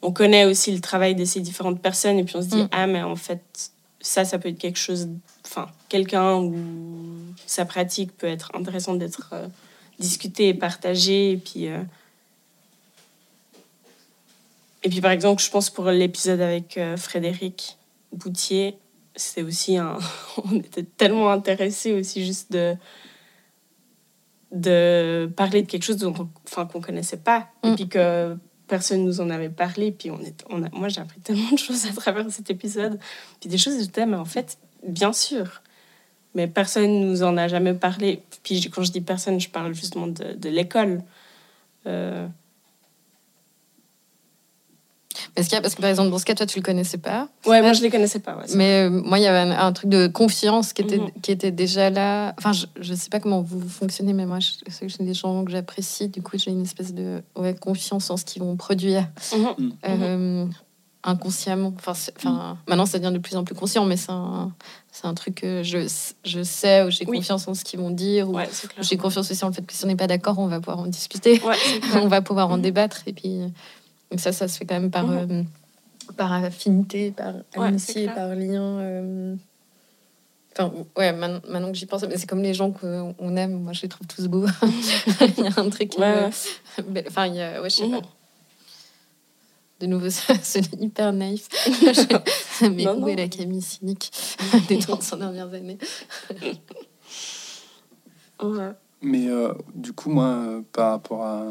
on 0.01 0.11
connaît 0.11 0.45
aussi 0.45 0.73
le 0.73 0.81
travail 0.81 1.15
de 1.15 1.23
ces 1.23 1.39
différentes 1.39 1.81
personnes 1.81 2.19
et 2.19 2.23
puis 2.25 2.35
on 2.35 2.41
se 2.41 2.47
dit, 2.47 2.63
Mm. 2.63 2.69
ah, 2.71 2.87
mais 2.87 3.01
en 3.01 3.15
fait, 3.15 3.71
ça, 4.01 4.25
ça 4.25 4.37
peut 4.37 4.49
être 4.49 4.57
quelque 4.57 4.77
chose, 4.77 5.07
enfin, 5.55 5.71
quelqu'un 5.89 6.35
où 6.35 6.55
sa 7.45 7.65
pratique 7.65 8.15
peut 8.17 8.27
être 8.27 8.51
intéressante 8.55 8.99
d'être 8.99 9.29
euh, 9.33 9.47
discutée 9.99 10.49
et 10.49 10.53
partagée. 10.53 11.31
Et 11.31 11.37
puis, 11.37 11.67
euh, 11.69 11.81
et 14.83 14.89
puis, 14.89 15.01
par 15.01 15.11
exemple, 15.11 15.41
je 15.41 15.49
pense 15.49 15.69
pour 15.69 15.85
l'épisode 15.89 16.41
avec 16.41 16.77
euh, 16.77 16.97
Frédéric 16.97 17.77
Boutier, 18.13 18.77
c'était 19.15 19.41
aussi 19.43 19.77
un. 19.77 19.97
on 20.43 20.55
était 20.57 20.83
tellement 20.83 21.31
intéressés 21.31 21.93
aussi 21.93 22.25
juste 22.25 22.51
de 22.51 22.75
de 24.51 25.29
parler 25.35 25.63
de 25.63 25.67
quelque 25.67 25.83
chose 25.83 25.97
dont 25.97 26.13
on- 26.17 26.29
enfin, 26.47 26.65
qu'on 26.65 26.79
connaissait 26.79 27.17
pas 27.17 27.49
et 27.63 27.71
Mm. 27.71 27.75
puis 27.75 27.89
que 27.89 28.37
personne 28.67 29.03
nous 29.03 29.19
en 29.19 29.29
avait 29.29 29.49
parlé 29.49 29.91
puis 29.91 30.11
on 30.11 30.21
est 30.21 30.45
on 30.49 30.63
a, 30.63 30.69
moi 30.69 30.87
j'ai 30.87 31.01
appris 31.01 31.19
tellement 31.19 31.51
de 31.51 31.57
choses 31.57 31.85
à 31.87 31.91
travers 31.91 32.29
cet 32.31 32.49
épisode 32.51 32.97
puis 33.41 33.49
des 33.49 33.57
choses 33.57 33.77
de 33.77 33.91
thème 33.91 34.13
en 34.13 34.23
fait 34.23 34.57
bien 34.87 35.13
sûr 35.13 35.61
mais 36.33 36.47
personne 36.47 36.99
nous 37.01 37.23
en 37.23 37.37
a 37.37 37.47
jamais 37.47 37.73
parlé 37.73 38.21
puis 38.43 38.69
quand 38.69 38.83
je 38.83 38.91
dis 38.91 39.01
personne 39.01 39.39
je 39.39 39.49
parle 39.49 39.73
justement 39.73 40.07
de, 40.07 40.33
de 40.33 40.49
l'école 40.49 41.01
Euh, 41.87 42.27
Parce, 45.33 45.47
qu'il 45.47 45.55
y 45.55 45.59
a- 45.59 45.61
parce 45.61 45.75
que 45.75 45.81
par 45.81 45.89
exemple, 45.89 46.09
dans 46.11 46.17
ce 46.17 46.25
cas, 46.25 46.35
toi, 46.35 46.45
tu 46.45 46.59
le 46.59 46.63
connaissais 46.63 46.97
pas. 46.97 47.29
ouais 47.45 47.61
moi 47.61 47.73
je 47.73 47.81
les 47.81 47.89
connaissais 47.89 48.19
pas 48.19 48.35
ouais, 48.37 48.45
Mais 48.55 48.81
euh, 48.83 48.89
moi, 48.89 49.17
il 49.19 49.23
y 49.23 49.27
avait 49.27 49.49
un, 49.51 49.57
un 49.67 49.71
truc 49.73 49.89
de 49.89 50.07
confiance 50.07 50.73
qui 50.73 50.81
était, 50.81 50.97
Mhm. 50.97 51.11
qui 51.21 51.31
était 51.31 51.51
déjà 51.51 51.89
là. 51.89 52.33
Enfin, 52.37 52.51
je, 52.53 52.65
je 52.79 52.93
sais 52.93 53.09
pas 53.09 53.19
comment 53.19 53.41
vous 53.41 53.67
fonctionnez, 53.67 54.13
mais 54.13 54.25
moi, 54.25 54.39
je 54.39 54.49
sais 54.69 54.85
que 54.85 54.91
j'ai 54.91 55.03
des 55.03 55.13
gens 55.13 55.45
que 55.45 55.51
j'apprécie. 55.51 56.09
Du 56.09 56.21
coup, 56.21 56.37
j'ai 56.37 56.51
une 56.51 56.63
espèce 56.63 56.93
de 56.93 57.21
ouais, 57.37 57.53
confiance 57.55 58.09
en 58.09 58.17
ce 58.17 58.25
qu'ils 58.25 58.41
vont 58.43 58.55
produire 58.57 59.07
vrai. 59.31 59.55
Mhm. 59.57 59.73
euh, 59.87 60.45
inconsciemment. 61.05 61.73
Enfin, 61.77 61.93
enfin, 62.17 62.57
maintenant, 62.67 62.85
ça 62.85 62.99
devient 62.99 63.13
de 63.13 63.19
plus 63.19 63.35
en 63.35 63.43
plus 63.43 63.55
conscient, 63.55 63.85
mais 63.85 63.95
c'est 63.97 64.11
un, 64.11 64.51
c'est 64.91 65.05
un 65.05 65.13
truc 65.13 65.35
que 65.35 65.63
je, 65.63 65.79
je 66.25 66.43
sais, 66.43 66.83
où 66.83 66.89
j'ai 66.89 67.05
Oui. 67.07 67.17
confiance 67.17 67.47
en 67.47 67.53
ce 67.53 67.63
qu'ils 67.63 67.79
vont 67.79 67.91
dire. 67.91 68.29
Ou 68.29 68.35
ouais 68.35 68.49
J'ai 68.81 68.97
confiance 68.97 69.29
aussi 69.31 69.43
en 69.45 69.49
le 69.49 69.53
fait 69.53 69.65
que 69.65 69.73
si 69.73 69.85
on 69.85 69.87
n'est 69.87 69.95
pas 69.95 70.07
d'accord, 70.07 70.39
on 70.39 70.47
va 70.47 70.59
pouvoir 70.59 70.79
en 70.79 70.87
discuter. 70.87 71.39
ouais, 71.43 71.55
on 71.95 72.07
va 72.07 72.21
pouvoir 72.21 72.49
en 72.49 72.57
Mhm. 72.57 72.61
débattre. 72.63 73.03
Et 73.07 73.13
puis, 73.13 73.39
ça, 74.17 74.31
ça 74.31 74.47
se 74.47 74.57
fait 74.57 74.65
quand 74.65 74.75
même 74.79 74.91
par, 74.91 75.05
Mhm. 75.05 75.27
euh, 75.31 75.43
par 76.17 76.33
affinité, 76.33 77.11
par 77.11 77.33
Ouais, 77.55 77.67
amitié, 77.67 78.07
par 78.09 78.29
lien. 78.35 78.61
euh. 78.79 79.35
Enfin, 80.57 80.71
ouais, 80.95 81.11
maintenant 81.11 81.69
que 81.71 81.77
j'y 81.77 81.85
pense, 81.85 82.03
mais 82.03 82.17
c'est 82.17 82.27
comme 82.27 82.41
les 82.41 82.53
gens 82.53 82.71
qu'on 82.71 83.35
aime. 83.35 83.59
Moi, 83.61 83.73
je 83.73 83.81
les 83.81 83.89
trouve 83.89 84.07
tous 84.07 84.25
beaux. 84.27 84.45
il 85.37 85.43
y 85.43 85.47
a 85.47 85.51
un 85.59 85.69
truc 85.69 85.89
qui 85.89 85.99
Ouais, 85.99 86.29
me- 86.87 87.07
Enfin, 87.09 87.25
il 87.27 87.35
y 87.35 87.41
a... 87.41 87.61
Ouais, 87.61 87.69
je 87.69 87.75
sais 87.75 87.89
pas. 87.89 88.01
De 89.79 89.87
nouveau, 89.87 90.09
c'est 90.41 90.73
hyper 90.81 91.11
naïf. 91.13 91.47
mais 92.61 92.83
Non, 92.85 92.95
où 92.95 92.99
non. 93.01 93.07
est 93.07 93.15
la 93.15 93.27
Camille 93.27 93.61
cynique 93.61 94.11
des 94.67 94.79
35 94.79 95.17
dernières 95.17 95.53
années 95.53 95.77
ouais. 98.41 98.71
Mais 99.01 99.27
euh, 99.27 99.53
du 99.73 99.93
coup, 99.93 100.09
moi, 100.09 100.61
par 100.71 100.91
rapport 100.91 101.23
à 101.23 101.43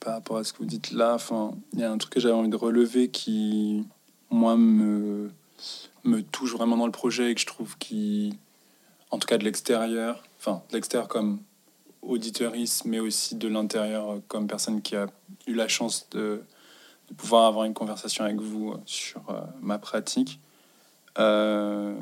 par 0.00 0.14
rapport 0.14 0.38
à 0.38 0.44
ce 0.44 0.52
que 0.54 0.58
vous 0.58 0.64
dites 0.64 0.92
là, 0.92 1.14
enfin, 1.14 1.52
il 1.74 1.80
y 1.80 1.84
a 1.84 1.90
un 1.90 1.98
truc 1.98 2.14
que 2.14 2.20
j'avais 2.20 2.34
envie 2.34 2.48
de 2.48 2.56
relever 2.56 3.08
qui, 3.08 3.84
moi, 4.30 4.56
me 4.56 5.30
me 6.04 6.22
touche 6.22 6.52
vraiment 6.52 6.76
dans 6.78 6.86
le 6.86 6.92
projet 6.92 7.30
et 7.30 7.34
que 7.34 7.40
je 7.40 7.46
trouve 7.46 7.76
qui, 7.76 8.38
en 9.10 9.18
tout 9.18 9.26
cas 9.26 9.36
de 9.36 9.44
l'extérieur, 9.44 10.22
enfin 10.38 10.62
de 10.70 10.74
l'extérieur 10.74 11.08
comme 11.08 11.40
auditoriste, 12.02 12.86
mais 12.86 12.98
aussi 12.98 13.34
de 13.34 13.48
l'intérieur 13.48 14.10
euh, 14.10 14.18
comme 14.28 14.46
personne 14.46 14.80
qui 14.80 14.96
a 14.96 15.06
eu 15.46 15.54
la 15.54 15.68
chance 15.68 16.08
de, 16.12 16.42
de 17.10 17.14
pouvoir 17.14 17.46
avoir 17.46 17.64
une 17.64 17.74
conversation 17.74 18.24
avec 18.24 18.40
vous 18.40 18.72
euh, 18.72 18.76
sur 18.86 19.20
euh, 19.30 19.40
ma 19.60 19.78
pratique. 19.78 20.40
Euh, 21.18 21.94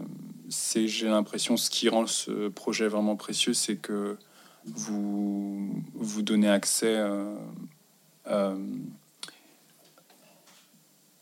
c'est, 0.48 0.86
j'ai 0.86 1.08
l'impression, 1.08 1.56
ce 1.56 1.70
qui 1.70 1.88
rend 1.88 2.06
ce 2.06 2.48
projet 2.48 2.88
vraiment 2.88 3.16
précieux, 3.16 3.54
c'est 3.54 3.76
que 3.76 4.16
vous 4.64 5.82
vous 5.94 6.22
donnez 6.22 6.48
accès 6.50 6.98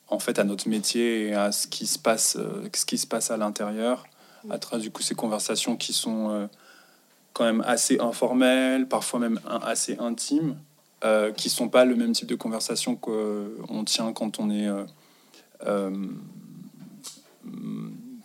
en 0.09 0.19
fait 0.19 0.39
à 0.39 0.45
notre 0.45 0.69
métier 0.69 1.29
et 1.29 1.35
à 1.35 1.53
ce 1.53 1.67
qui 1.67 1.87
se 1.87 1.99
passe, 1.99 2.37
euh, 2.37 2.69
ce 2.75 2.85
qui 2.87 2.99
se 2.99 3.07
passe 3.07 3.31
à 3.31 3.37
l'intérieur, 3.37 4.07
à 4.51 4.59
travers 4.59 4.81
du 4.83 4.91
coup 4.91 5.03
ces 5.03 5.15
conversations 5.15 5.77
qui 5.77 5.93
sont 5.93 6.31
euh, 6.31 6.47
quand 7.33 7.45
même 7.45 7.63
assez 7.67 7.99
informelles, 7.99 8.89
parfois 8.89 9.21
même 9.21 9.41
un- 9.49 9.59
assez 9.59 9.97
intimes, 9.99 10.57
euh, 11.05 11.33
qui 11.33 11.51
sont 11.51 11.69
pas 11.69 11.85
le 11.85 11.95
même 11.95 12.13
type 12.13 12.29
de 12.29 12.35
conversation 12.35 12.97
qu'on 12.97 13.85
tient 13.85 14.13
quand 14.13 14.41
on 14.41 14.51
est 14.51 14.67
euh, 14.67 14.85
euh, 15.67 15.91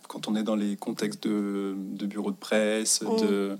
quand 0.08 0.28
on 0.28 0.36
est 0.36 0.42
dans 0.42 0.56
les 0.56 0.76
contextes 0.76 1.22
de, 1.26 1.74
de 1.76 2.06
bureaux 2.06 2.30
de 2.30 2.36
presse, 2.36 3.00
Mm. 3.02 3.20
de, 3.26 3.58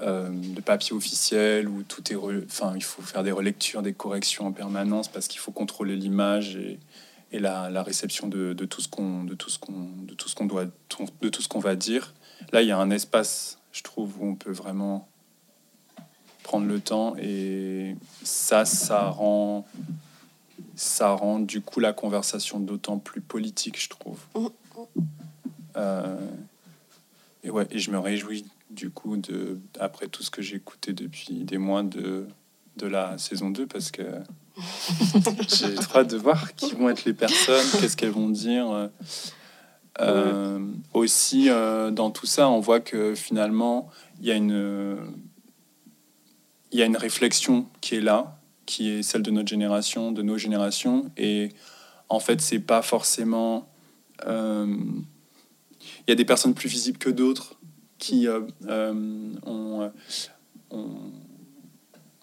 euh, 0.00 0.28
de 0.30 0.60
papier 0.60 0.94
officiel, 0.94 1.68
où 1.68 1.82
tout 1.82 2.12
est, 2.12 2.16
enfin, 2.16 2.74
il 2.76 2.82
faut 2.82 3.02
faire 3.02 3.22
des 3.22 3.32
relectures, 3.32 3.82
des 3.82 3.94
corrections 3.94 4.46
en 4.46 4.52
permanence 4.52 5.08
parce 5.08 5.28
qu'il 5.28 5.40
faut 5.40 5.52
contrôler 5.52 5.96
l'image 5.96 6.56
et, 6.56 6.78
et 7.30 7.38
la, 7.38 7.70
la 7.70 7.82
réception 7.82 8.28
de, 8.28 8.52
de 8.52 8.64
tout 8.66 8.80
ce 8.80 8.88
qu'on, 8.88 9.24
de 9.24 9.34
tout 9.34 9.48
ce 9.48 9.58
qu'on, 9.58 9.88
de 10.06 10.14
tout 10.14 10.28
ce 10.28 10.34
qu'on 10.34 10.46
doit, 10.46 10.64
de 10.66 11.28
tout 11.28 11.42
ce 11.42 11.48
qu'on 11.48 11.60
va 11.60 11.74
dire. 11.76 12.12
Là, 12.52 12.60
il 12.62 12.68
y 12.68 12.72
a 12.72 12.78
un 12.78 12.90
espace, 12.90 13.58
je 13.72 13.82
trouve, 13.82 14.20
où 14.20 14.26
on 14.26 14.34
peut 14.34 14.52
vraiment 14.52 15.08
prendre 16.52 16.66
le 16.66 16.80
temps 16.80 17.14
et 17.16 17.96
ça, 18.24 18.66
ça 18.66 19.08
rend 19.08 19.64
ça 20.76 21.08
rend 21.12 21.38
du 21.38 21.62
coup 21.62 21.80
la 21.80 21.94
conversation 21.94 22.60
d'autant 22.60 22.98
plus 22.98 23.22
politique, 23.22 23.80
je 23.80 23.88
trouve. 23.88 24.18
Mhm. 24.36 24.50
Euh, 25.76 26.18
et 27.42 27.48
ouais, 27.48 27.66
et 27.70 27.78
je 27.78 27.90
me 27.90 27.98
réjouis 27.98 28.44
du 28.68 28.90
coup 28.90 29.16
de 29.16 29.58
après 29.80 30.08
tout 30.08 30.22
ce 30.22 30.30
que 30.30 30.42
j'ai 30.42 30.56
écouté 30.56 30.92
depuis 30.92 31.44
des 31.44 31.56
mois 31.56 31.82
de 31.82 32.26
de 32.76 32.86
la 32.86 33.16
saison 33.16 33.48
2 33.48 33.66
parce 33.66 33.90
que 33.90 34.02
j'ai 35.48 35.74
trop 35.76 36.00
hâte 36.00 36.10
de 36.10 36.18
voir 36.18 36.54
qui 36.54 36.74
vont 36.74 36.90
être 36.90 37.06
les 37.06 37.14
personnes, 37.14 37.66
qu'est-ce 37.80 37.96
qu'elles 37.96 38.10
vont 38.10 38.28
dire. 38.28 38.90
Euh, 40.00 40.58
Aussi, 40.92 41.48
euh, 41.48 41.90
dans 41.90 42.10
tout 42.10 42.26
ça, 42.26 42.50
on 42.50 42.60
voit 42.60 42.80
que 42.80 43.14
finalement, 43.14 43.88
il 44.20 44.26
y 44.26 44.30
a 44.30 44.34
une 44.34 44.98
il 46.72 46.78
y 46.78 46.82
a 46.82 46.86
une 46.86 46.96
réflexion 46.96 47.66
qui 47.80 47.94
est 47.96 48.00
là, 48.00 48.38
qui 48.66 48.88
est 48.90 49.02
celle 49.02 49.22
de 49.22 49.30
notre 49.30 49.48
génération, 49.48 50.12
de 50.12 50.22
nos 50.22 50.38
générations, 50.38 51.10
et 51.16 51.50
en 52.08 52.18
fait, 52.20 52.40
c'est 52.40 52.58
pas 52.60 52.82
forcément 52.82 53.68
euh, 54.26 54.66
il 56.06 56.10
y 56.10 56.12
a 56.12 56.14
des 56.14 56.24
personnes 56.24 56.54
plus 56.54 56.68
visibles 56.68 56.98
que 56.98 57.10
d'autres 57.10 57.54
qui 57.98 58.26
euh, 58.28 58.40
euh, 58.68 59.32
ont, 59.46 59.90
ont, 60.70 60.88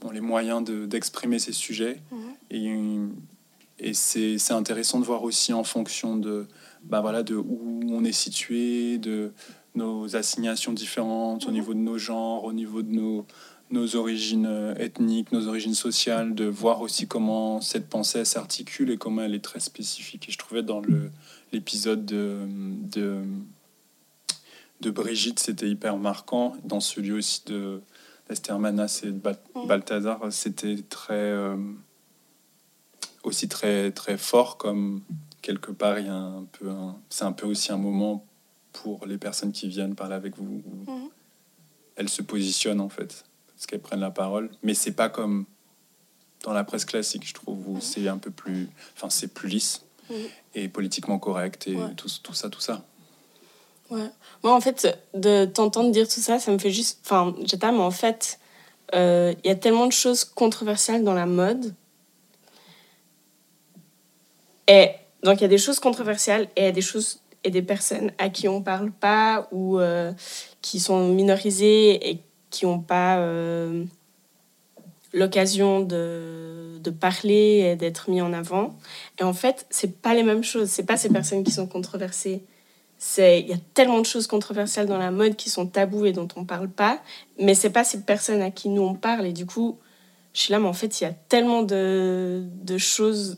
ont 0.04 0.12
les 0.12 0.22
moyens 0.22 0.64
de- 0.64 0.86
d'exprimer 0.86 1.40
ces 1.40 1.54
sujets. 1.54 2.02
Mhm. 2.12 2.20
Et, 2.52 3.90
et 3.90 3.94
c'est 3.94 4.52
intéressant 4.52 5.00
de 5.00 5.06
voir 5.06 5.24
aussi 5.24 5.54
en 5.54 5.64
fonction 5.64 6.16
de, 6.18 6.48
bah 6.84 7.02
voilà, 7.02 7.24
de 7.24 7.36
où 7.36 7.82
on 7.90 8.04
est 8.04 8.12
situé, 8.14 8.98
de 8.98 9.32
nos 9.76 10.16
assignations 10.16 10.74
différentes 10.74 11.46
au 11.46 11.50
Mhm. 11.50 11.54
niveau 11.54 11.74
de 11.74 11.80
nos 11.80 11.98
genres, 11.98 12.44
au 12.46 12.54
niveau 12.54 12.82
de 12.82 12.92
nos, 12.92 13.26
nos 13.72 13.96
origines 13.96 14.48
euh, 14.48 14.74
ethniques, 14.76 15.32
nos 15.32 15.48
origines 15.48 15.76
sociales, 15.76 16.34
de 16.36 16.46
voir 16.46 16.82
aussi 16.82 17.08
comment 17.08 17.62
cette 17.62 17.88
pensée 17.88 18.26
s'articule 18.26 18.90
et 18.92 18.98
comment 18.98 19.22
elle 19.22 19.36
est 19.36 19.44
très 19.44 19.60
spécifique. 19.60 20.28
Et 20.28 20.32
je 20.32 20.38
trouvais 20.38 20.64
dans 20.64 20.80
le- 20.82 21.12
l'épisode 21.52 22.06
de, 22.06 22.40
de, 22.50 23.22
de 24.82 24.90
Brigitte, 24.92 25.40
c'était 25.40 25.70
hyper 25.70 25.98
marquant. 25.98 26.56
Dans 26.64 26.80
celui 26.80 27.12
aussi 27.12 27.44
de 27.46 27.82
d'Esther 28.28 28.60
Manas 28.60 29.02
et 29.04 29.08
de 29.08 29.12
Bal- 29.14 29.40
Mhm. 29.56 29.68
Balthazar, 29.68 30.20
c'était 30.32 30.78
très 30.88 31.14
euh, 31.16 31.58
aussi 33.24 33.48
très 33.48 33.92
très 33.92 34.18
fort 34.18 34.58
comme 34.58 35.02
quelque 35.42 35.72
part 35.72 35.98
il 36.00 36.06
y 36.06 36.10
a 36.10 36.14
un 36.16 36.44
peu 36.52 36.70
un- 36.70 36.96
c'est 37.10 37.24
un 37.26 37.32
peu 37.32 37.48
aussi 37.48 37.72
un 37.72 37.78
moment 37.78 38.24
pour 38.72 39.06
les 39.08 39.18
personnes 39.18 39.52
qui 39.52 39.68
viennent 39.68 39.96
parler 39.96 40.14
avec 40.14 40.38
vous 40.38 40.62
où 40.66 40.92
Mhm. 40.92 41.10
elles 41.96 42.10
se 42.10 42.22
positionnent 42.22 42.82
en 42.82 42.90
fait 42.90 43.26
parce 43.60 43.68
qu'elles 43.68 43.82
prennent 43.82 44.00
la 44.00 44.10
parole 44.12 44.50
mais 44.64 44.74
c'est 44.74 44.94
pas 44.94 45.10
comme 45.10 45.46
dans 46.46 46.54
la 46.54 46.64
presse 46.64 46.86
classique 46.86 47.28
je 47.28 47.34
trouve 47.34 47.68
où 47.68 47.82
c'est 47.82 48.08
un 48.08 48.18
peu 48.18 48.32
plus 48.32 48.70
enfin 48.96 49.10
c'est 49.10 49.28
plus 49.34 49.50
lisse 49.50 49.84
Mhm. 50.10 50.16
et 50.56 50.68
politiquement 50.70 51.20
correct 51.20 51.68
et 51.68 51.76
Ouais. 51.76 51.94
tout, 51.96 52.08
tout 52.24 52.34
ça 52.34 52.50
tout 52.50 52.62
ça 52.62 52.84
Ouais. 53.92 54.10
Moi, 54.44 54.54
en 54.54 54.62
fait, 54.62 55.00
de 55.16 55.46
t'entendre 55.46 55.92
dire 55.92 56.08
tout 56.08 56.20
ça, 56.20 56.38
ça 56.38 56.52
me 56.52 56.60
fait 56.60 56.70
juste. 56.70 57.00
Enfin, 57.04 57.34
j'étais, 57.44 57.72
mais 57.72 57.80
en 57.80 57.90
fait, 57.90 58.40
euh, 58.94 59.34
il 59.44 59.48
y 59.48 59.52
a 59.52 59.56
tellement 59.56 59.88
de 59.88 59.92
choses 59.92 60.24
controversiales 60.24 61.04
dans 61.04 61.16
la 61.16 61.26
mode. 61.26 61.74
Et 64.68 64.92
donc, 65.24 65.40
il 65.40 65.42
y 65.42 65.46
a 65.46 65.48
des 65.48 65.58
choses 65.58 65.80
controversiales 65.80 66.44
et 66.56 66.62
il 66.62 66.64
y 66.66 66.68
a 66.68 66.72
des 66.72 66.82
choses 66.82 67.20
et 67.44 67.50
des 67.50 67.64
personnes 67.64 68.12
à 68.20 68.30
qui 68.30 68.48
on 68.48 68.62
parle 68.62 68.92
pas 68.92 69.48
ou 69.52 69.80
euh, 69.80 70.14
qui 70.62 70.80
sont 70.80 71.08
minorisées 71.08 72.10
et 72.12 72.22
qui 72.50 72.66
n'ont 72.66 72.80
pas 72.80 73.20
euh, 73.20 73.84
l'occasion 75.14 75.82
de, 75.82 76.80
de 76.80 76.90
parler 76.90 77.72
et 77.72 77.76
d'être 77.76 78.10
mis 78.10 78.22
en 78.22 78.34
avant. 78.34 78.78
Et 79.20 79.24
en 79.24 79.34
fait, 79.34 79.66
c'est 79.70 80.02
pas 80.02 80.14
les 80.14 80.24
mêmes 80.24 80.44
choses. 80.44 80.70
C'est 80.70 80.86
pas 80.86 80.98
ces 80.98 81.10
personnes 81.10 81.44
qui 81.44 81.52
sont 81.52 81.68
controversées 81.68 82.44
c'est 83.00 83.40
il 83.40 83.48
y 83.48 83.54
a 83.54 83.58
tellement 83.74 84.02
de 84.02 84.06
choses 84.06 84.28
controversiales 84.28 84.86
dans 84.86 84.98
la 84.98 85.10
mode 85.10 85.38
qui 85.38 85.50
sont 85.50 85.66
tabous 85.66 86.06
et 86.06 86.12
dont 86.12 86.28
on 86.36 86.44
parle 86.44 86.70
pas 86.70 87.02
mais 87.40 87.56
c'est 87.56 87.70
pas 87.70 87.86
ces 87.86 88.02
personnes 88.02 88.42
à 88.42 88.52
qui 88.52 88.68
nous 88.68 88.82
on 88.82 88.94
parle 88.94 89.26
et 89.26 89.32
du 89.32 89.46
coup 89.46 89.80
je 90.34 90.42
suis 90.42 90.52
là 90.52 90.60
mais 90.60 90.68
en 90.68 90.74
fait 90.74 91.00
il 91.00 91.06
y 91.06 91.08
a 91.08 91.14
tellement 91.14 91.64
de, 91.64 92.44
de 92.62 92.78
choses 92.78 93.38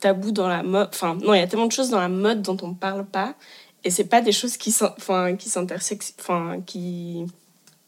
tabous 0.00 0.32
dans 0.32 0.48
la 0.48 0.62
mode 0.62 0.88
enfin 0.92 1.14
non 1.14 1.32
il 1.32 1.38
y 1.38 1.42
a 1.42 1.46
tellement 1.46 1.66
de 1.66 1.72
choses 1.72 1.88
dans 1.88 1.98
la 1.98 2.10
mode 2.10 2.42
dont 2.42 2.58
on 2.62 2.74
parle 2.74 3.06
pas 3.06 3.34
et 3.84 3.90
c'est 3.90 4.04
pas 4.04 4.20
des 4.20 4.32
choses 4.32 4.58
qui 4.58 4.74
enfin 4.82 5.34
qui 5.34 5.48
s'intersectent 5.48 6.14
enfin 6.20 6.60
qui 6.66 7.24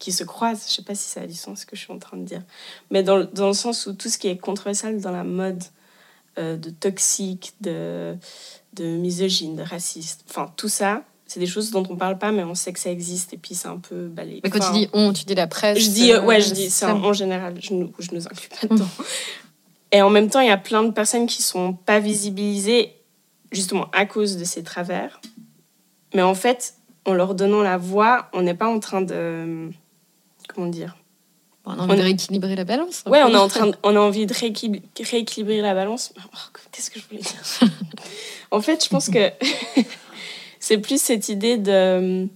qui 0.03 0.13
se 0.13 0.25
croisent 0.25 0.65
je 0.69 0.75
sais 0.75 0.83
pas 0.91 0.95
si 0.95 1.09
ça 1.09 1.21
a 1.23 1.27
du 1.27 1.35
sens 1.35 1.61
ce 1.61 1.67
que 1.67 1.77
je 1.77 1.83
suis 1.85 1.93
en 1.93 1.99
train 1.99 2.17
de 2.17 2.25
dire 2.25 2.43
mais 2.91 3.03
dans, 3.03 3.17
le- 3.17 3.27
dans 3.27 3.49
le 3.49 3.55
sens 3.55 3.87
où 3.87 3.93
tout 3.95 4.09
ce 4.09 4.19
qui 4.19 4.29
est 4.29 4.37
controversial 4.39 5.01
dans 5.01 5.13
la 5.13 5.25
mode 5.25 5.63
euh, 6.39 6.57
de 6.57 6.71
toxique 6.71 7.55
de 7.61 8.17
de 8.75 8.85
misogyne, 8.85 9.55
de 9.55 9.63
raciste. 9.63 10.25
Enfin, 10.31 10.51
tout 10.57 10.69
ça, 10.71 11.03
c'est 11.27 11.39
des 11.41 11.47
choses 11.47 11.71
dont 11.73 11.85
on 11.91 11.97
parle 11.97 12.17
pas, 12.17 12.33
mais 12.33 12.43
on 12.43 12.55
sait 12.55 12.73
que 12.73 12.81
ça 12.81 12.91
existe. 12.91 13.35
Et 13.35 13.37
puis, 13.37 13.55
c'est 13.55 13.69
un 13.69 13.77
peu 13.77 14.09
balayé. 14.09 14.41
Mais 14.43 14.49
quand 14.49 14.61
Enfin, 14.61 14.73
tu 14.73 14.79
dis 14.79 14.89
on, 14.95 15.13
tu 15.13 15.25
dis 15.27 15.35
la 15.35 15.47
presse. 15.47 15.79
Je 15.79 15.91
dis, 15.91 16.11
euh, 16.11 16.23
ouais, 16.25 16.41
je 16.41 16.53
euh, 16.53 16.55
dis, 16.55 16.65
c'est 16.71 16.87
ça- 16.87 16.95
en 16.95 17.13
général, 17.13 17.57
je 17.61 17.75
nous, 17.75 17.93
je 17.99 18.09
nous 18.13 18.27
inclus 18.27 18.49
pas 18.49 18.67
dedans. 18.67 18.89
Et 19.93 20.01
en 20.01 20.09
même 20.09 20.31
temps, 20.31 20.41
il 20.41 20.49
y 20.49 20.51
a 20.51 20.57
plein 20.57 20.83
de 20.85 20.91
personnes 20.91 21.27
qui 21.27 21.43
sont 21.43 21.75
pas 21.75 22.01
visibilisées, 22.01 22.95
justement, 23.51 23.91
à 23.93 24.07
cause 24.07 24.39
de 24.39 24.45
ces 24.45 24.63
travers. 24.63 25.21
Mais 26.15 26.23
en 26.23 26.35
fait, 26.35 26.77
en 27.05 27.13
leur 27.13 27.35
donnant 27.35 27.61
la 27.61 27.77
voix, 27.77 28.31
on 28.33 28.41
n'est 28.41 28.55
pas 28.55 28.69
en 28.69 28.81
train 28.81 29.03
de. 29.03 29.69
Comment 30.55 30.67
dire 30.69 30.97
On 31.65 31.73
a 31.79 31.83
envie 31.83 31.97
de 31.97 32.03
rééquilibrer 32.03 32.57
la 32.57 32.65
balance. 32.65 33.05
Ouais, 33.07 33.23
on, 33.23 33.31
est 33.31 33.37
en 33.37 33.49
train 33.49 33.69
de- 33.69 33.77
on 33.83 33.95
a 33.97 34.01
envie 34.01 34.27
de 34.27 34.35
rééquil- 34.35 34.83
rééquilibrer 35.01 35.61
la 35.61 35.75
balance. 35.75 36.13
Oh, 36.19 36.37
Qu'est-ce 36.71 36.91
que 36.91 36.99
je 37.01 37.07
voulais 37.09 37.23
dire? 37.23 37.43
En 38.51 38.61
fait, 38.61 38.85
je 38.85 38.89
pense 38.91 39.09
que 39.09 39.31
c'est 40.61 40.77
plus 40.77 41.01
cette 41.01 41.31
idée 41.31 41.57
de 41.57 42.29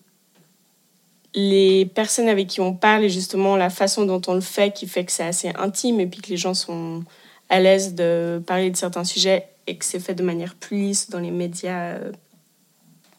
les 1.34 1.84
personnes 1.84 2.28
avec 2.28 2.46
qui 2.48 2.62
on 2.62 2.72
parle 2.74 3.04
et 3.04 3.10
justement 3.10 3.56
la 3.56 3.68
façon 3.68 4.06
dont 4.06 4.22
on 4.26 4.34
le 4.34 4.40
fait 4.40 4.74
qui 4.74 4.86
fait 4.86 5.04
que 5.04 5.12
c'est 5.12 5.24
assez 5.24 5.50
intime 5.58 6.00
et 6.00 6.06
puis 6.06 6.22
que 6.22 6.28
les 6.30 6.38
gens 6.38 6.54
sont 6.54 7.04
à 7.50 7.60
l'aise 7.60 7.94
de 7.94 8.42
parler 8.46 8.70
de 8.70 8.76
certains 8.76 9.04
sujets 9.04 9.46
et 9.66 9.76
que 9.76 9.84
c'est 9.84 10.00
fait 10.00 10.14
de 10.14 10.22
manière 10.22 10.54
plus 10.54 10.78
lisse 10.78 11.10
dans 11.10 11.18
les 11.18 11.30
médias 11.30 11.96
euh, 11.96 12.12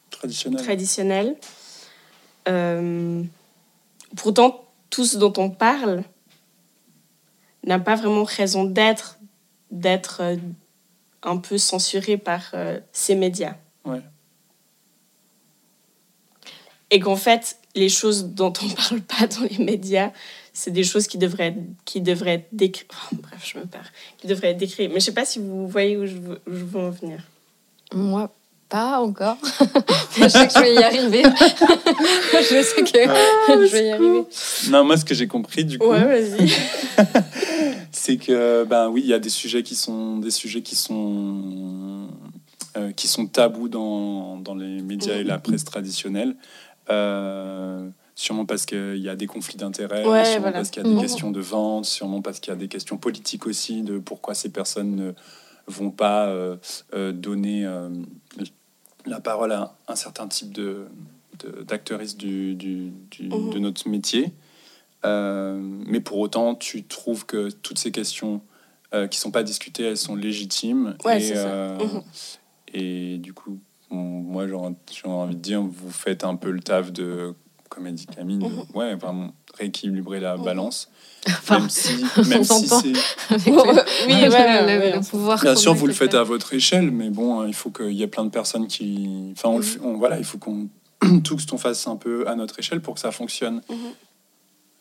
traditionnel 0.09 0.63
traditionnel. 0.63 1.35
Euh, 2.47 3.21
pourtant, 4.15 4.63
tout 4.89 5.05
ce 5.05 5.17
dont 5.17 5.33
on 5.37 5.49
parle 5.49 6.03
n'a 7.63 7.79
pas 7.79 7.95
vraiment 7.95 8.23
raison 8.23 8.63
d'être, 8.63 9.19
d'être 9.71 10.21
euh, 10.21 10.35
un 11.23 11.37
peu 11.37 11.57
censuré 11.57 12.17
par 12.17 12.51
euh, 12.53 12.79
ces 12.91 13.15
médias. 13.15 13.55
Ouais. 13.85 14.01
Et 16.89 16.99
qu'en 16.99 17.17
fait, 17.17 17.57
les 17.75 17.89
choses 17.89 18.27
dont 18.27 18.53
on 18.61 18.69
parle 18.69 19.01
pas 19.01 19.27
dans 19.27 19.43
les 19.49 19.63
médias, 19.63 20.11
c'est 20.53 20.71
des 20.71 20.83
choses 20.83 21.07
qui 21.07 21.17
devraient 21.17 21.47
être, 21.47 21.59
qui 21.85 22.01
devraient 22.01 22.35
être 22.35 22.47
décrites. 22.51 22.89
bref, 23.11 23.51
je 23.53 23.59
me 23.59 23.65
perds. 23.65 23.91
Qui 24.17 24.27
devraient 24.27 24.51
être 24.51 24.57
décrites. 24.57 24.91
Mais 24.91 24.99
je 24.99 25.05
sais 25.05 25.13
pas 25.13 25.25
si 25.25 25.39
vous 25.39 25.67
voyez 25.67 25.97
où 25.97 26.05
je 26.05 26.15
veux, 26.15 26.41
où 26.47 26.53
je 26.53 26.63
veux 26.63 26.79
en 26.79 26.89
venir. 26.89 27.23
Moi, 27.93 28.33
pas 28.69 28.99
encore. 28.99 29.37
Mais 30.19 30.23
je 30.23 30.29
sais 30.29 30.47
que 30.47 30.53
je 30.53 30.59
vais 30.59 30.73
y 30.75 30.83
arriver. 30.83 31.23
je 32.33 32.61
sais 32.63 32.81
que 32.83 32.87
je 32.89 33.71
vais 33.71 33.87
y 33.87 33.91
arriver. 33.91 34.23
non 34.69 34.83
moi 34.83 34.97
ce 34.97 35.05
que 35.05 35.13
j'ai 35.13 35.27
compris 35.27 35.63
du 35.65 35.77
coup 35.79 35.87
Ouais, 35.87 36.03
vas-y. 36.03 36.49
c'est 37.91 38.17
que 38.17 38.63
ben 38.65 38.89
oui 38.89 39.01
il 39.03 39.07
y 39.09 39.13
a 39.13 39.19
des 39.19 39.29
sujets 39.29 39.63
qui 39.63 39.75
sont 39.75 40.17
des 40.17 40.31
sujets 40.31 40.61
qui 40.61 40.75
sont 40.75 42.07
euh, 42.77 42.91
qui 42.91 43.07
sont 43.07 43.25
tabous 43.27 43.69
dans, 43.69 44.37
dans 44.37 44.55
les 44.55 44.81
médias 44.81 45.15
et 45.15 45.23
la 45.23 45.37
presse 45.39 45.63
traditionnelle 45.65 46.35
Euh, 46.89 47.89
sûrement 48.15 48.45
parce 48.45 48.65
qu'il 48.65 48.97
y 48.97 49.09
a 49.09 49.15
des 49.15 49.27
conflits 49.27 49.57
d'intérêts 49.57 50.05
Ouais, 50.05 50.23
sûrement 50.25 50.41
voilà. 50.41 50.57
parce 50.57 50.69
qu'il 50.71 50.83
y 50.85 50.89
a 50.89 50.93
des 50.95 51.01
questions 51.01 51.31
de 51.31 51.41
vente 51.41 51.85
sûrement 51.85 52.21
parce 52.21 52.39
qu'il 52.39 52.51
y 52.53 52.55
a 52.55 52.59
des 52.59 52.67
questions 52.69 52.97
politiques 52.97 53.45
aussi 53.45 53.81
de 53.83 53.99
pourquoi 53.99 54.33
ces 54.33 54.49
personnes 54.49 54.95
ne 54.95 55.11
vont 55.67 55.91
pas 55.91 56.27
euh, 56.27 56.55
donner 57.11 57.67
la 59.07 59.19
parole 59.19 59.51
à 59.51 59.75
un 59.87 59.95
certain 59.95 60.27
type 60.27 60.51
de 60.53 60.87
de- 61.39 61.61
d'actrices 61.63 62.17
du, 62.17 62.55
du- 62.55 62.91
du- 63.11 63.29
Mhm. 63.29 63.49
de 63.51 63.59
notre 63.59 63.87
métier 63.89 64.33
euh, 65.05 65.59
mais 65.61 65.99
pour 65.99 66.17
autant, 66.17 66.55
tu 66.55 66.83
trouves 66.83 67.25
que 67.27 67.49
toutes 67.51 67.77
ces 67.77 67.91
questions 67.91 68.41
euh, 68.93 69.07
qui 69.07 69.19
sont 69.19 69.29
pas 69.31 69.43
discutées, 69.43 69.83
elles 69.83 69.97
sont 69.97 70.15
légitimes. 70.15 70.95
Ouais, 71.05 71.21
et, 71.23 71.33
euh, 71.35 71.77
Mhm. 71.77 72.01
et 72.73 73.17
du 73.19 73.33
coup, 73.33 73.59
moi, 73.91 74.47
j'aurais 74.47 74.73
envie 75.05 75.35
de 75.35 75.41
dire, 75.41 75.61
vous 75.61 75.91
faites 75.91 76.23
un 76.23 76.35
peu 76.35 76.49
le 76.49 76.61
taf 76.61 76.91
de, 76.91 77.35
comme 77.69 77.85
a 77.85 77.91
dit 77.91 78.07
Camille, 78.07 78.39
de, 78.39 78.45
Mhm. 78.45 78.63
ouais, 78.73 78.95
vraiment 78.95 79.33
rééquilibrer 79.57 80.19
la 80.19 80.37
Mhm. 80.37 80.43
balance. 80.43 80.89
Enfin, 81.27 81.59
même 81.59 81.69
si, 81.69 82.05
même 82.29 82.43
si 82.43 82.67
c'est... 82.67 82.75
Oui, 82.85 82.93
le, 83.47 83.51
ouais, 83.51 84.29
le- 84.29 84.29
ouais, 84.29 84.91
le 84.91 84.97
ouais. 84.97 85.01
pouvoir. 85.09 85.41
Bien 85.41 85.53
qu'on 85.55 85.59
sûr, 85.59 85.73
vous 85.73 85.87
le 85.87 85.93
faites 85.93 86.13
à 86.13 86.23
votre 86.23 86.53
échelle, 86.53 86.89
mais 86.91 87.09
bon, 87.09 87.45
il 87.45 87.53
faut 87.53 87.69
qu'il 87.69 87.91
y 87.91 88.03
ait 88.03 88.07
plein 88.07 88.23
de 88.23 88.29
personnes 88.29 88.67
qui... 88.67 89.33
Enfin, 89.33 89.49
on 89.83 89.97
voilà, 89.97 90.17
il 90.19 90.23
faut 90.23 90.37
qu'on 90.37 90.67
tous 91.23 91.45
on 91.51 91.57
fasse 91.57 91.85
un 91.87 91.95
peu 91.97 92.27
à 92.27 92.35
notre 92.35 92.57
échelle 92.59 92.79
pour 92.81 92.93
que 92.93 92.99
ça 93.01 93.11
fonctionne. 93.11 93.61
Mhm. 93.69 93.77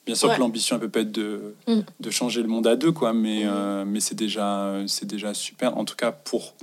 Bien 0.06 0.14
sûr 0.14 0.28
Ouais. 0.28 0.36
que 0.36 0.40
l'ambition 0.40 0.76
elle 0.76 0.82
peut 0.82 0.88
pas 0.88 1.00
être 1.00 1.10
de, 1.10 1.54
Mm. 1.66 1.80
de 1.98 2.10
changer 2.10 2.42
le 2.42 2.48
monde 2.48 2.66
à 2.68 2.76
deux, 2.76 2.92
quoi, 2.92 3.12
mais, 3.12 3.42
Mhm. 3.44 3.50
euh, 3.52 3.84
mais 3.84 3.98
c'est 3.98 4.14
déjà, 4.14 4.74
c'est 4.86 5.06
déjà 5.06 5.34
super. 5.34 5.76
En 5.76 5.84
tout 5.84 5.96
cas, 5.96 6.12
pour 6.12 6.54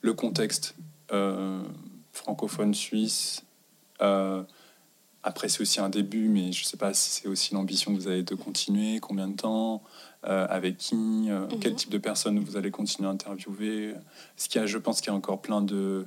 le 0.00 0.14
contexte 0.14 0.74
euh, 1.12 1.60
francophone 2.14 2.72
suisse. 2.72 3.42
Euh, 4.00 4.42
après, 5.24 5.48
c'est 5.48 5.60
aussi 5.60 5.80
un 5.80 5.88
début, 5.88 6.28
mais 6.28 6.50
je 6.50 6.64
sais 6.64 6.76
pas 6.76 6.92
si 6.94 7.10
c'est 7.10 7.28
aussi 7.28 7.54
l'ambition 7.54 7.92
que 7.94 8.00
vous 8.00 8.08
avez 8.08 8.24
de 8.24 8.34
continuer, 8.34 8.98
combien 8.98 9.28
de 9.28 9.36
temps, 9.36 9.82
euh, 10.24 10.46
avec 10.48 10.78
qui, 10.78 10.96
euh, 11.30 11.46
Mhm. 11.46 11.60
quel 11.60 11.74
type 11.76 11.90
de 11.90 11.98
personnes 11.98 12.38
vous 12.40 12.56
allez 12.56 12.70
continuer 12.72 13.08
à 13.08 13.12
interviewer. 13.12 13.94
Ce 14.36 14.48
qu'il 14.48 14.60
y 14.60 14.64
a, 14.64 14.66
je 14.66 14.78
pense 14.78 15.00
qu'il 15.00 15.08
y 15.08 15.14
a 15.14 15.16
encore 15.16 15.40
plein 15.40 15.62
de 15.62 16.04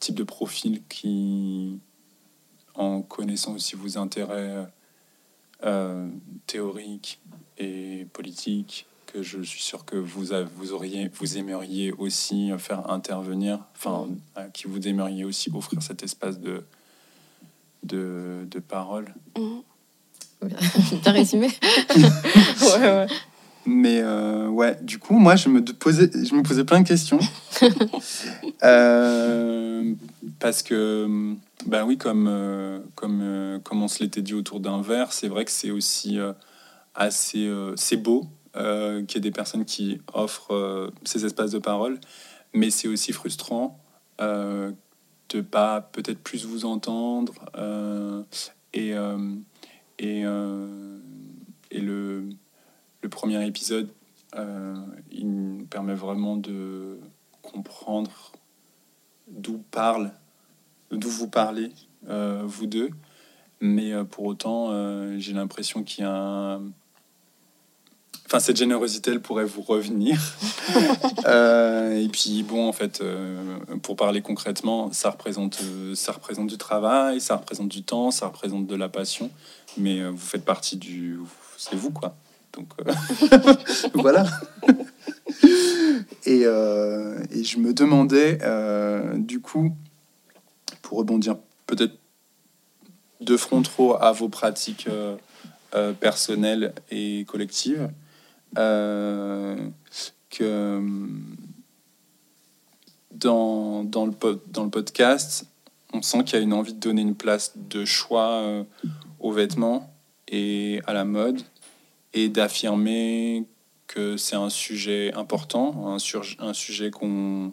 types 0.00 0.14
de 0.14 0.24
profils 0.24 0.82
qui, 0.88 1.78
en 2.74 3.02
connaissant 3.02 3.54
aussi 3.54 3.76
vos 3.76 3.98
intérêts 3.98 4.66
euh, 5.64 6.08
théoriques 6.46 7.20
et 7.58 8.06
politiques, 8.12 8.86
que 9.06 9.22
je 9.22 9.40
suis 9.42 9.62
sûr 9.62 9.84
que 9.84 9.96
vous, 9.96 10.26
vous, 10.56 10.72
auriez, 10.72 11.08
vous 11.08 11.38
aimeriez 11.38 11.92
aussi 11.92 12.50
faire 12.58 12.90
intervenir, 12.90 13.60
enfin, 13.76 14.08
à 14.34 14.46
qui 14.46 14.66
vous 14.66 14.88
aimeriez 14.88 15.24
aussi 15.24 15.50
offrir 15.54 15.82
cet 15.82 16.02
espace 16.02 16.40
de, 16.40 16.64
de, 17.84 18.46
de 18.50 18.58
parole. 18.58 19.14
Mhm. 19.38 19.62
T'as 21.02 21.12
résumé 21.12 21.48
Ouais, 21.96 22.80
ouais. 22.80 23.06
Mais 23.66 24.00
euh, 24.02 24.48
ouais, 24.48 24.76
du 24.82 24.98
coup, 24.98 25.18
moi, 25.18 25.36
je 25.36 25.48
me 25.48 25.62
posais, 25.62 26.10
je 26.12 26.34
me 26.34 26.42
posais 26.42 26.64
plein 26.64 26.80
de 26.80 26.88
questions. 26.88 27.20
Euh, 28.62 29.94
parce 30.38 30.62
que, 30.62 31.34
ben 31.66 31.84
oui, 31.84 31.98
comme, 31.98 32.26
euh, 32.28 32.78
comme, 32.94 33.60
comme 33.62 33.82
on 33.82 33.88
se 33.88 34.02
l'était 34.02 34.22
dit 34.22 34.32
autour 34.32 34.60
d'un 34.60 34.80
verre, 34.80 35.12
c'est 35.12 35.28
vrai 35.28 35.44
que 35.44 35.50
c'est 35.50 35.70
aussi 35.70 36.18
assez 36.94 37.50
c'est 37.76 37.98
beau 37.98 38.26
euh, 38.56 39.04
qu'il 39.04 39.16
y 39.16 39.18
ait 39.18 39.28
des 39.28 39.30
personnes 39.30 39.66
qui 39.66 40.00
offrent 40.14 40.90
ces 41.04 41.26
espaces 41.26 41.50
de 41.50 41.58
parole, 41.58 41.98
mais 42.54 42.70
c'est 42.70 42.88
aussi 42.88 43.12
frustrant 43.12 43.78
de 45.34 45.40
pas 45.40 45.80
peut-être 45.80 46.20
plus 46.20 46.46
vous 46.46 46.64
entendre 46.64 47.34
euh, 47.56 48.22
et, 48.72 48.94
euh, 48.94 49.34
et, 49.98 50.24
euh, 50.24 50.98
et 51.72 51.80
le, 51.80 52.28
le 53.02 53.08
premier 53.08 53.44
épisode, 53.46 53.88
il 55.10 55.30
nous 55.30 55.66
permet 55.66 55.94
vraiment 55.94 56.36
de 56.36 56.98
comprendre 57.42 58.32
d'où 59.28 59.58
parle, 59.70 60.12
d'où 60.90 61.08
vous 61.08 61.28
parlez, 61.28 61.70
vous 62.02 62.66
deux. 62.66 62.90
Mais 63.60 63.92
pour 64.06 64.24
autant, 64.24 64.72
j'ai 65.18 65.32
l'impression 65.32 65.84
qu'il 65.84 66.02
y 66.02 66.06
a 66.06 66.12
un... 66.12 66.62
Enfin, 68.26 68.40
cette 68.40 68.56
générosité, 68.56 69.10
elle 69.10 69.20
pourrait 69.20 69.44
vous 69.44 69.62
revenir. 69.62 70.20
Euh, 71.26 72.02
et 72.02 72.08
puis, 72.08 72.42
bon, 72.42 72.68
en 72.68 72.72
fait, 72.72 73.00
euh, 73.00 73.56
pour 73.82 73.96
parler 73.96 74.20
concrètement, 74.20 74.92
ça 74.92 75.08
représente, 75.10 75.60
euh, 75.62 75.94
ça 75.94 76.12
représente 76.12 76.48
du 76.48 76.58
travail, 76.58 77.20
ça 77.20 77.36
représente 77.36 77.68
du 77.68 77.82
temps, 77.82 78.10
ça 78.10 78.26
représente 78.26 78.66
de 78.66 78.76
la 78.76 78.90
passion. 78.90 79.30
Mais 79.78 80.06
vous 80.06 80.18
faites 80.18 80.44
partie 80.44 80.76
du... 80.76 81.18
C'est 81.56 81.76
vous, 81.76 81.90
quoi. 81.90 82.14
Donc, 82.52 82.68
voilà. 83.94 84.26
Et, 86.26 86.42
et 86.42 87.44
je 87.44 87.58
me 87.58 87.72
demandais, 87.72 88.38
du 89.16 89.40
coup, 89.40 89.74
pour 90.82 90.98
rebondir 90.98 91.36
peut-être 91.66 91.96
de 93.20 93.36
front 93.36 93.62
trop 93.62 93.96
à 94.02 94.12
vos 94.12 94.28
pratiques 94.28 94.88
personnelles 96.00 96.74
et 96.90 97.24
collectives, 97.26 97.88
euh, 98.58 99.56
que 100.30 100.80
dans, 103.12 103.84
dans, 103.84 104.06
le, 104.06 104.12
dans 104.48 104.64
le 104.64 104.70
podcast, 104.70 105.46
on 105.92 106.02
sent 106.02 106.24
qu'il 106.24 106.38
y 106.38 106.40
a 106.40 106.44
une 106.44 106.52
envie 106.52 106.74
de 106.74 106.80
donner 106.80 107.02
une 107.02 107.14
place 107.14 107.52
de 107.56 107.84
choix 107.84 108.40
euh, 108.42 108.64
aux 109.20 109.32
vêtements 109.32 109.94
et 110.28 110.80
à 110.86 110.92
la 110.92 111.04
mode 111.04 111.40
et 112.12 112.28
d'affirmer 112.28 113.44
que 113.86 114.16
c'est 114.16 114.36
un 114.36 114.50
sujet 114.50 115.12
important, 115.14 115.94
un, 115.94 116.52
sujet 116.52 116.90
qu'on 116.90 117.52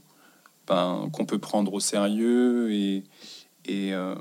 ben, 0.68 1.10
peut 1.28 1.40
prendre 1.40 1.74
au 1.74 1.80
sérieux 1.80 2.72
et, 2.72 3.04
euh, 3.70 4.16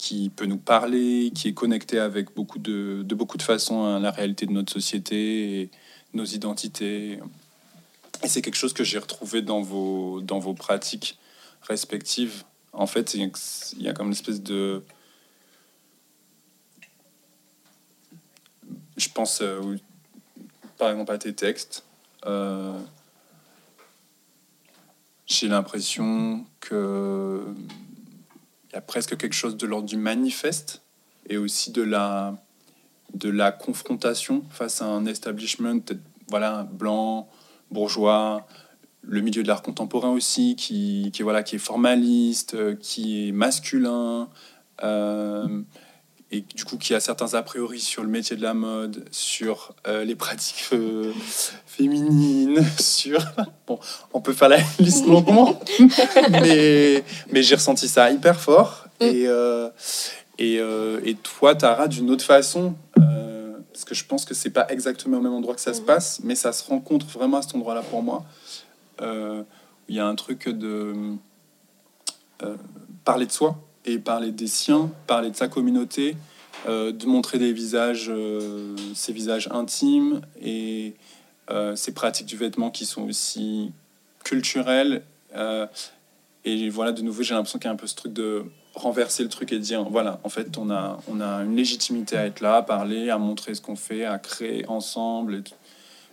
qui 0.00 0.30
peut 0.30 0.46
nous 0.46 0.56
parler, 0.56 1.30
qui 1.34 1.48
est 1.48 1.52
connecté 1.52 1.98
avec 1.98 2.34
beaucoup 2.34 2.58
de, 2.58 3.02
de 3.04 3.14
beaucoup 3.14 3.36
de 3.36 3.42
façons 3.42 3.84
à 3.84 3.98
la 3.98 4.10
réalité 4.10 4.46
de 4.46 4.52
notre 4.52 4.72
société 4.72 5.60
et 5.60 5.70
nos 6.14 6.24
identités. 6.24 7.20
Et 8.22 8.28
c'est 8.28 8.40
quelque 8.40 8.56
chose 8.56 8.72
que 8.72 8.82
j'ai 8.82 8.98
retrouvé 8.98 9.42
dans 9.42 9.60
vos, 9.60 10.22
dans 10.22 10.38
vos 10.38 10.54
pratiques 10.54 11.18
respectives. 11.68 12.44
En 12.72 12.86
fait, 12.86 13.12
il 13.12 13.30
y 13.78 13.88
a- 13.88 13.92
comme 13.92 14.06
une 14.06 14.14
espèce 14.14 14.42
de... 14.42 14.82
Je 18.96 19.08
pense, 19.10 19.42
par 20.78 20.90
exemple, 20.92 21.12
à 21.12 21.18
tes 21.18 21.34
textes. 21.34 21.84
euh, 22.24 22.78
j'ai 25.26 25.46
l'impression 25.48 26.44
que 26.58 27.44
il 28.70 28.74
y 28.74 28.78
a 28.78 28.80
presque 28.80 29.16
quelque 29.16 29.34
chose 29.34 29.56
de 29.56 29.66
l'ordre 29.66 29.88
du 29.88 29.96
manifeste 29.96 30.82
et 31.28 31.36
aussi 31.36 31.72
de 31.72 31.82
la, 31.82 32.36
de 33.14 33.28
la 33.28 33.52
confrontation 33.52 34.44
face 34.50 34.80
à 34.80 34.86
un 34.86 35.06
establishment 35.06 35.80
voilà, 36.28 36.68
blanc, 36.70 37.28
bourgeois, 37.70 38.46
le 39.02 39.20
milieu 39.20 39.42
de 39.42 39.48
l'art 39.48 39.62
contemporain 39.62 40.10
aussi, 40.10 40.54
qui, 40.56 41.10
qui, 41.12 41.22
voilà, 41.22 41.42
qui 41.42 41.56
est 41.56 41.60
formaliste, 41.60 42.54
euh, 42.54 42.76
qui 42.76 43.28
est 43.28 43.32
masculin, 43.32 44.28
euh, 44.82 45.62
et 46.32 46.42
du 46.54 46.64
coup 46.64 46.76
qui 46.76 46.94
a 46.94 47.00
certains 47.00 47.34
a 47.34 47.42
priori 47.42 47.80
sur 47.80 48.02
le 48.02 48.08
métier 48.08 48.36
de 48.36 48.42
la 48.42 48.54
mode, 48.54 49.04
sur 49.10 49.74
euh, 49.88 50.04
les 50.04 50.14
pratiques 50.14 50.68
euh, 50.72 51.12
féminines, 51.66 52.64
sur... 52.78 53.20
Bon, 53.66 53.80
on 54.12 54.20
peut 54.20 54.32
faire 54.32 54.48
la 54.48 54.58
liste 54.78 55.06
longuement, 55.06 55.60
mais, 56.30 57.02
mais 57.32 57.42
j'ai 57.42 57.56
ressenti 57.56 57.88
ça 57.88 58.10
hyper 58.10 58.38
fort. 58.40 58.86
Et, 59.00 59.26
euh, 59.26 59.70
et, 60.38 60.58
euh, 60.60 61.00
et 61.04 61.14
toi, 61.14 61.54
Tara, 61.54 61.88
d'une 61.88 62.10
autre 62.10 62.24
façon, 62.24 62.74
parce 63.72 63.84
que 63.84 63.94
je 63.94 64.04
pense 64.04 64.24
que 64.26 64.34
c'est 64.34 64.50
pas 64.50 64.66
exactement 64.68 65.16
au 65.18 65.20
même 65.22 65.32
endroit 65.32 65.54
que 65.54 65.60
ça 65.60 65.72
se 65.72 65.80
Mhm. 65.80 65.86
passe, 65.86 66.20
mais 66.22 66.34
ça 66.34 66.52
se 66.52 66.62
rencontre 66.64 67.06
vraiment 67.06 67.38
à 67.38 67.42
cet 67.42 67.54
endroit-là 67.54 67.82
pour 67.82 68.02
moi. 68.02 68.24
Il 69.00 69.94
y 69.96 69.98
a 69.98 70.06
un 70.06 70.14
truc 70.14 70.48
de 70.48 70.94
parler 73.04 73.26
de 73.26 73.32
soi 73.32 73.56
et 73.92 73.98
parler 73.98 74.30
des 74.32 74.46
siens, 74.46 74.90
parler 75.06 75.30
de 75.30 75.36
sa 75.36 75.48
communauté, 75.48 76.16
euh, 76.68 76.92
de 76.92 77.06
montrer 77.06 77.38
des 77.38 77.52
visages, 77.52 78.06
euh, 78.08 78.76
ses 78.94 79.12
visages 79.12 79.48
intimes 79.52 80.20
et 80.42 80.94
euh, 81.50 81.74
ces 81.76 81.92
pratiques 81.92 82.26
du 82.26 82.36
vêtement 82.36 82.70
qui 82.70 82.86
sont 82.86 83.02
aussi 83.08 83.72
culturelles. 84.24 85.02
euh, 85.34 85.66
et 86.44 86.70
voilà, 86.70 86.92
de 86.92 87.02
nouveau, 87.02 87.22
j'ai 87.22 87.34
l'impression 87.34 87.58
qu'il 87.58 87.66
y 87.66 87.68
a 87.68 87.72
un 87.72 87.76
peu 87.76 87.86
ce 87.86 87.94
truc 87.94 88.14
de 88.14 88.44
renverser 88.74 89.22
le 89.22 89.28
truc 89.28 89.52
et 89.52 89.56
de 89.56 89.62
dire 89.62 89.82
voilà, 89.84 90.20
en 90.24 90.30
fait, 90.30 90.56
on 90.56 90.70
a, 90.70 90.98
on 91.08 91.20
a 91.20 91.42
une 91.44 91.54
légitimité 91.54 92.16
à 92.16 92.24
être 92.24 92.40
là, 92.40 92.56
à 92.56 92.62
parler, 92.62 93.10
à 93.10 93.18
montrer 93.18 93.54
ce 93.54 93.60
qu'on 93.60 93.76
fait, 93.76 94.06
à 94.06 94.18
créer 94.18 94.66
ensemble. 94.66 95.34
Et, 95.34 95.42
tout. 95.42 95.52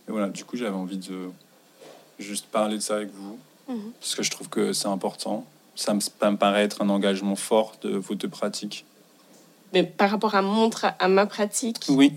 Et 0.06 0.10
voilà, 0.12 0.28
du 0.28 0.44
coup, 0.44 0.56
j'avais 0.58 0.76
envie 0.76 0.98
de 0.98 1.30
juste 2.18 2.46
parler 2.46 2.76
de 2.76 2.82
ça 2.82 2.96
avec 2.96 3.10
vous 3.14 3.38
Mhm. 3.68 3.92
parce 4.00 4.14
que 4.14 4.22
je 4.22 4.30
trouve 4.30 4.48
que 4.48 4.72
c'est 4.72 4.88
important. 4.88 5.44
Ça 5.80 5.94
me, 5.94 6.00
ça 6.00 6.30
me 6.32 6.36
paraît 6.36 6.64
être 6.64 6.82
un 6.82 6.88
engagement 6.88 7.36
fort 7.36 7.76
de 7.82 7.90
vos 7.96 8.16
deux 8.16 8.28
pratiques. 8.28 8.84
Mais 9.72 9.84
par 9.84 10.10
rapport 10.10 10.34
à, 10.34 10.42
mon 10.42 10.68
à 10.98 11.06
ma 11.08 11.24
pratique, 11.26 11.76
Oui, 11.88 12.14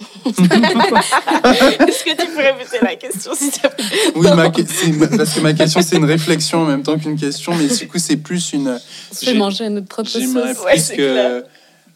est-ce 0.26 2.04
que 2.04 2.10
tu 2.20 2.26
peux 2.32 2.42
répéter 2.42 2.78
la 2.82 2.96
question 2.96 3.32
s'il 3.36 3.52
te 3.52 3.60
plaît? 3.68 3.84
Oui 4.16 4.26
ma 4.34 4.50
que- 4.50 5.16
parce 5.16 5.34
que 5.34 5.40
ma 5.40 5.52
question, 5.52 5.80
c'est 5.82 5.96
une 5.96 6.04
réflexion 6.04 6.62
en 6.62 6.64
même 6.66 6.82
temps 6.82 6.98
qu'une 6.98 7.16
question, 7.16 7.54
mais 7.54 7.68
du 7.68 7.86
coup, 7.86 7.98
c'est 7.98 8.16
plus 8.16 8.52
une. 8.52 8.78
Fait 9.12 9.26
J'ai- 9.26 9.34
manger 9.34 9.66
à 9.66 9.70
notre 9.70 9.86
propre 9.86 10.08
sauce. 10.10 10.24
Ouais, 10.64 10.96
que. 10.96 11.44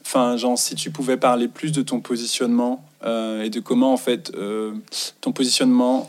Enfin, 0.02 0.37
genre, 0.37 0.57
si 0.57 0.74
tu 0.76 0.90
pouvais 0.92 1.16
parler 1.16 1.48
plus 1.48 1.72
de 1.72 1.83
ton 1.83 2.00
positionnement 2.00 2.83
euh, 3.04 3.42
et 3.42 3.50
de 3.50 3.59
comment, 3.61 3.92
en 3.92 3.96
fait, 3.98 4.31
euh, 4.37 4.72
ton 5.20 5.33
positionnement 5.33 6.07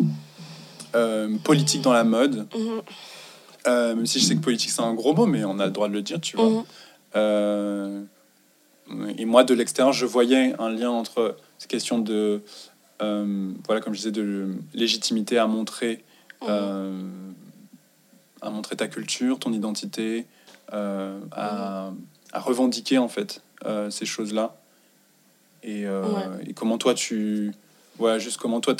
euh, 0.95 1.35
politique 1.43 1.81
dans 1.81 1.91
la 1.93 2.03
mode, 2.03 2.47
Mhm, 2.55 2.81
euh, 3.67 3.95
même 3.95 4.05
si 4.05 4.19
je 4.19 4.25
sais 4.25 4.35
que 4.35 4.41
politique, 4.41 4.71
c'est 4.71 4.81
un 4.81 4.93
gros 4.93 5.13
mot, 5.13 5.25
mais 5.25 5.43
on 5.45 5.59
a 5.59 5.65
le 5.65 5.71
droit 5.71 5.87
de 5.87 5.93
le 5.93 6.01
dire, 6.01 6.19
tu 6.21 6.37
vois. 6.37 6.49
mhm, 6.49 6.63
Euh, 7.15 8.01
et 9.17 9.25
moi, 9.25 9.43
de 9.43 9.53
l'extérieur, 9.53 9.93
je 9.93 10.05
voyais 10.05 10.53
un 10.59 10.69
lien 10.69 10.89
entre 10.89 11.35
ces 11.57 11.67
questions 11.67 11.99
de, 11.99 12.41
euh, 13.01 13.51
voilà, 13.65 13.81
comme 13.81 13.93
je 13.93 13.99
disais, 13.99 14.11
de 14.11 14.47
légitimité 14.73 15.37
à 15.37 15.47
montrer, 15.47 16.03
euh, 16.47 16.99
à 18.41 18.49
montrer 18.49 18.75
ta 18.75 18.87
culture, 18.87 19.37
ton 19.39 19.51
identité, 19.53 20.25
euh, 20.73 21.19
à, 21.31 21.91
à 22.31 22.39
revendiquer 22.39 22.97
en 22.97 23.07
fait 23.09 23.41
ces 23.89 24.05
choses-là. 24.05 24.55
et, 25.63 25.85
Ouais. 25.87 26.47
et 26.47 26.53
comment 26.53 26.77
toi 26.77 26.93
tu 26.93 27.51
voilà 27.97 28.17
juste 28.17 28.37
comment 28.37 28.61
toi 28.61 28.73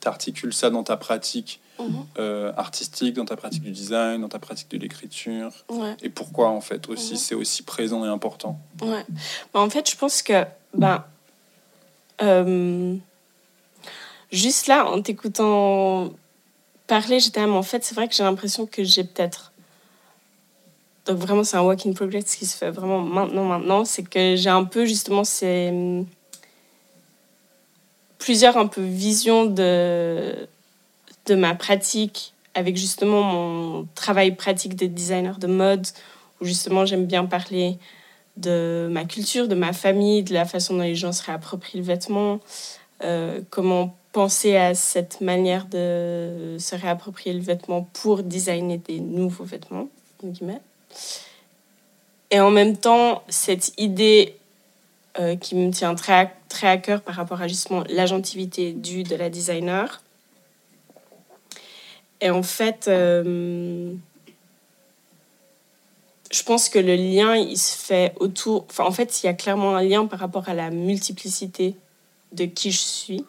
t'articules 0.00 0.54
ça 0.54 0.70
dans 0.70 0.82
ta 0.82 0.96
pratique 0.96 1.60
Mhm. 1.88 2.06
euh, 2.18 2.52
artistique 2.56 3.14
dans 3.14 3.24
ta 3.24 3.36
pratique 3.36 3.62
du 3.62 3.70
design 3.70 4.20
dans 4.20 4.28
ta 4.28 4.38
pratique 4.38 4.70
de 4.70 4.78
l'écriture 4.78 5.50
Ouais. 5.70 5.96
et 6.02 6.08
pourquoi 6.08 6.48
en 6.50 6.60
fait 6.60 6.88
aussi 6.88 7.12
Mhm. 7.12 7.18
c'est 7.18 7.34
aussi 7.34 7.62
présent 7.62 8.04
et 8.04 8.08
important 8.08 8.58
Ouais. 8.82 9.04
Bah, 9.52 9.60
en 9.60 9.70
fait, 9.70 9.88
je 9.90 9.96
pense 9.96 10.22
que, 10.22 10.44
ben, 10.74 11.04
euh, 12.22 12.94
juste 14.30 14.66
là, 14.66 14.86
en 14.90 15.02
t'écoutant 15.02 16.12
parler, 16.86 17.20
j'étais, 17.20 17.44
mais 17.46 17.52
en 17.52 17.62
fait, 17.62 17.84
c'est 17.84 17.94
vrai 17.94 18.08
que 18.08 18.14
j'ai 18.14 18.22
l'impression 18.24 18.66
que 18.66 18.84
j'ai 18.84 19.04
peut-être. 19.04 19.52
Donc, 21.06 21.18
vraiment, 21.18 21.42
c'est 21.42 21.56
un 21.56 21.62
work 21.62 21.84
in 21.86 21.92
progress 21.94 22.36
qui 22.36 22.46
se 22.46 22.56
fait 22.56 22.70
vraiment 22.70 23.00
maintenant, 23.00 23.44
maintenant. 23.44 23.84
C'est 23.84 24.02
que 24.04 24.36
j'ai 24.36 24.50
un 24.50 24.64
peu, 24.64 24.84
justement, 24.84 25.24
ces. 25.24 26.04
plusieurs 28.18 28.56
un 28.56 28.68
peu 28.68 28.80
visions 28.82 29.46
de, 29.46 30.46
de 31.26 31.34
ma 31.34 31.54
pratique 31.54 32.34
avec 32.54 32.76
justement 32.76 33.22
mon 33.22 33.88
travail 33.94 34.32
pratique 34.32 34.76
de 34.76 34.86
designer 34.86 35.38
de 35.38 35.46
mode, 35.46 35.86
où 36.40 36.44
justement 36.44 36.84
j'aime 36.84 37.06
bien 37.06 37.24
parler 37.24 37.78
de 38.36 38.88
ma 38.90 39.04
culture, 39.04 39.48
de 39.48 39.54
ma 39.54 39.72
famille, 39.72 40.22
de 40.22 40.34
la 40.34 40.44
façon 40.44 40.74
dont 40.76 40.82
les 40.82 40.94
gens 40.94 41.12
se 41.12 41.22
réapproprient 41.22 41.78
le 41.78 41.84
vêtement, 41.84 42.40
euh, 43.04 43.40
comment 43.50 43.94
penser 44.12 44.56
à 44.56 44.74
cette 44.74 45.20
manière 45.20 45.66
de 45.66 46.56
se 46.58 46.76
réapproprier 46.76 47.34
le 47.34 47.42
vêtement 47.42 47.88
pour 47.94 48.22
designer 48.22 48.78
des 48.78 49.00
nouveaux 49.00 49.44
vêtements, 49.44 49.88
entre 50.20 50.32
guillemets. 50.32 50.60
Et 52.30 52.40
en 52.40 52.50
même 52.50 52.76
temps, 52.76 53.22
cette 53.28 53.72
idée 53.78 54.36
euh, 55.18 55.36
qui 55.36 55.54
me 55.54 55.70
tient 55.70 55.94
très 55.94 56.12
à, 56.12 56.32
très 56.48 56.68
à 56.68 56.76
cœur 56.78 57.02
par 57.02 57.14
rapport 57.14 57.40
à 57.42 57.48
justement 57.48 57.84
l'agentivité 57.88 58.72
du 58.72 59.02
de 59.02 59.14
la 59.16 59.28
designer. 59.28 60.02
Et 62.22 62.30
en 62.30 62.44
fait, 62.44 62.86
euh, 62.86 63.92
je 66.30 66.42
pense 66.44 66.68
que 66.68 66.78
le 66.78 66.94
lien, 66.94 67.34
il 67.34 67.58
se 67.58 67.76
fait 67.76 68.14
autour. 68.20 68.64
Enfin, 68.70 68.84
en 68.84 68.92
fait, 68.92 69.22
il 69.22 69.26
y 69.26 69.28
a 69.28 69.34
clairement 69.34 69.74
un 69.74 69.82
lien 69.82 70.06
par 70.06 70.20
rapport 70.20 70.48
à 70.48 70.54
la 70.54 70.70
multiplicité 70.70 71.74
de 72.30 72.44
qui 72.44 72.70
je 72.70 72.78
suis. 72.78 73.24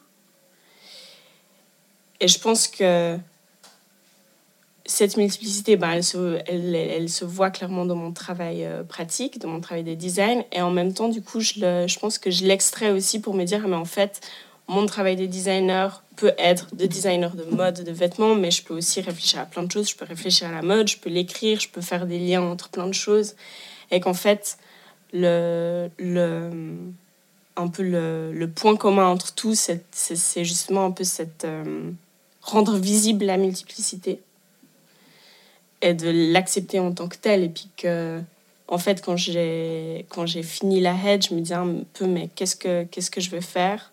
Et 2.19 2.27
je 2.27 2.37
pense 2.37 2.67
que 2.67 3.17
cette 4.85 5.17
multiplicité, 5.17 5.75
ben, 5.75 5.89
elle, 5.89 6.03
se, 7.09 7.25
voit 7.25 7.49
clairement 7.49 7.85
dans 7.85 7.95
mon 7.95 8.11
travail 8.11 8.63
euh, 8.63 8.83
pratique, 8.83 9.39
dans 9.39 9.49
mon 9.49 9.59
travail 9.59 9.83
de 9.83 9.95
design. 9.95 10.43
Et 10.51 10.61
en 10.61 10.69
même 10.69 10.93
temps, 10.93 11.09
du 11.09 11.23
coup, 11.23 11.39
je 11.39 11.99
pense 11.99 12.19
que 12.19 12.29
je 12.29 12.45
l'extrais 12.45 12.91
aussi 12.91 13.19
pour 13.19 13.33
me 13.33 13.43
dire, 13.43 13.61
ah, 13.65 13.67
mais 13.67 13.75
en 13.75 13.85
fait, 13.85 14.21
mon 14.67 14.85
travail 14.85 15.15
de 15.15 15.25
designer 15.25 16.02
peut 16.15 16.33
être 16.37 16.75
de 16.75 16.85
designer 16.85 17.35
de 17.35 17.43
mode, 17.43 17.83
de 17.83 17.91
vêtements, 17.91 18.35
mais 18.35 18.51
je 18.51 18.63
peux 18.63 18.73
aussi 18.73 19.01
réfléchir 19.01 19.39
à 19.39 19.45
plein 19.45 19.63
de 19.63 19.71
choses. 19.71 19.89
Je 19.89 19.95
peux 19.95 20.05
réfléchir 20.05 20.47
à 20.47 20.51
la 20.51 20.61
mode, 20.61 20.87
je 20.87 20.97
peux 20.97 21.09
l'écrire, 21.09 21.59
je 21.59 21.69
peux 21.69 21.81
faire 21.81 22.05
des 22.05 22.19
liens 22.19 22.41
entre 22.41 22.69
plein 22.69 22.87
de 22.87 22.93
choses. 22.93 23.35
Et 23.91 23.99
qu'en 23.99 24.13
fait, 24.13 24.57
le, 25.13 25.89
le, 25.97 26.75
un 27.55 27.67
peu 27.67 27.83
le, 27.83 28.31
le 28.33 28.49
point 28.49 28.75
commun 28.75 29.07
entre 29.07 29.33
tous, 29.33 29.71
c'est 29.91 30.43
justement 30.43 30.85
un 30.85 30.91
peu 30.91 31.03
cette... 31.03 31.45
euh, 31.45 31.91
rendre 32.45 32.75
visible 32.75 33.23
la 33.23 33.37
multiplicité 33.37 34.19
et 35.81 35.93
de 35.93 36.33
l'accepter 36.33 36.77
en 36.77 36.91
tant 36.91 37.07
que 37.07 37.15
telle. 37.15 37.41
Et 37.41 37.47
puis 37.47 37.69
que, 37.77 38.19
en 38.67 38.77
fait, 38.77 39.01
quand 39.01 39.15
j'ai 39.15 40.05
fini 40.43 40.81
la 40.81 40.93
head, 40.93 41.25
je 41.25 41.33
me 41.33 41.39
disais 41.39 41.55
un 41.55 41.85
peu, 41.93 42.05
mais 42.05 42.27
qu'est-ce 42.35 42.57
que, 42.57 42.83
que 42.83 43.21
je 43.21 43.29
vais 43.29 43.39
faire? 43.39 43.92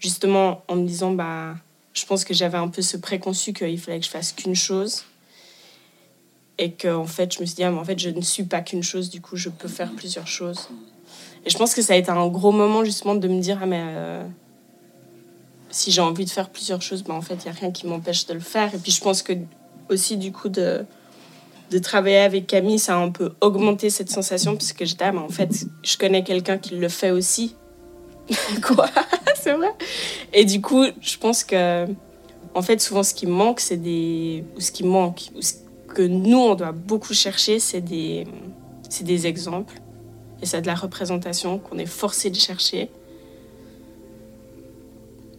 Justement, 0.00 0.64
en 0.66 0.74
me 0.76 0.86
disant, 0.86 1.12
bah, 1.12 1.54
je 1.92 2.04
pense 2.06 2.24
que 2.24 2.34
j'avais 2.34 2.58
un 2.58 2.68
peu 2.68 2.82
ce 2.82 2.96
préconçu 2.96 3.52
qu'il 3.52 3.78
fallait 3.78 4.00
que 4.00 4.06
je 4.06 4.10
fasse 4.10 4.32
qu'une 4.32 4.56
chose. 4.56 5.04
Et 6.58 6.72
que, 6.72 6.88
en 6.88 7.06
fait, 7.06 7.32
je 7.34 7.40
me 7.40 7.46
suis 7.46 7.54
dit, 7.54 7.62
ah, 7.62 7.70
mais 7.70 7.78
en 7.78 7.84
fait, 7.84 7.98
je 7.98 8.10
ne 8.10 8.20
suis 8.20 8.44
pas 8.44 8.60
qu'une 8.62 8.82
chose, 8.82 9.10
du 9.10 9.20
coup, 9.20 9.36
je 9.36 9.48
peux 9.48 9.68
faire 9.68 9.92
plusieurs 9.92 10.26
choses. 10.26 10.68
Et 11.46 11.50
je 11.50 11.56
pense 11.56 11.74
que 11.74 11.82
ça 11.82 11.92
a 11.92 11.96
été 11.96 12.10
un 12.10 12.26
gros 12.28 12.50
moment, 12.52 12.84
justement, 12.84 13.14
de 13.14 13.28
me 13.28 13.40
dire, 13.40 13.58
ah, 13.62 13.66
mais. 13.66 13.80
euh, 13.82 14.26
si 15.70 15.92
j'ai 15.92 16.00
envie 16.00 16.24
de 16.24 16.30
faire 16.30 16.50
plusieurs 16.50 16.82
choses, 16.82 17.04
ben 17.04 17.14
en 17.14 17.20
fait, 17.22 17.34
il 17.34 17.44
n'y 17.44 17.56
a 17.56 17.60
rien 17.60 17.70
qui 17.70 17.86
m'empêche 17.86 18.26
de 18.26 18.34
le 18.34 18.40
faire. 18.40 18.74
Et 18.74 18.78
puis, 18.78 18.90
je 18.90 19.00
pense 19.00 19.22
que 19.22 19.34
aussi, 19.88 20.16
du 20.16 20.32
coup, 20.32 20.48
de, 20.48 20.84
de 21.70 21.78
travailler 21.78 22.18
avec 22.18 22.46
Camille, 22.48 22.78
ça 22.78 22.96
a 22.96 22.98
un 22.98 23.10
peu 23.10 23.34
augmenté 23.40 23.88
cette 23.88 24.10
sensation, 24.10 24.56
puisque 24.56 24.84
j'étais, 24.84 25.04
ah, 25.04 25.12
mais 25.12 25.20
en 25.20 25.28
fait, 25.28 25.66
je 25.84 25.96
connais 25.96 26.24
quelqu'un 26.24 26.58
qui 26.58 26.74
le 26.74 26.88
fait 26.88 27.10
aussi. 27.12 27.54
Quoi 28.62 28.88
C'est 29.34 29.52
vrai 29.52 29.72
Et 30.32 30.44
du 30.44 30.60
coup, 30.60 30.84
je 31.00 31.16
pense 31.16 31.44
que, 31.44 31.86
en 32.54 32.62
fait, 32.62 32.80
souvent, 32.80 33.02
ce 33.02 33.14
qui 33.14 33.26
manque, 33.26 33.60
c'est 33.60 33.76
des. 33.76 34.44
Ou 34.56 34.60
ce 34.60 34.72
qui 34.72 34.84
manque, 34.84 35.30
ou 35.36 35.42
ce 35.42 35.54
que 35.88 36.02
nous, 36.02 36.38
on 36.38 36.54
doit 36.54 36.72
beaucoup 36.72 37.14
chercher, 37.14 37.58
c'est 37.58 37.80
des, 37.80 38.26
c'est 38.88 39.04
des 39.04 39.26
exemples. 39.26 39.80
Et 40.42 40.46
c'est 40.46 40.62
de 40.62 40.66
la 40.66 40.74
représentation 40.74 41.58
qu'on 41.58 41.78
est 41.78 41.86
forcé 41.86 42.30
de 42.30 42.36
chercher 42.36 42.90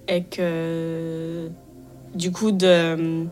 et 0.08 0.24
que 0.24 1.50
du 2.14 2.32
coup 2.32 2.52
de 2.52 3.26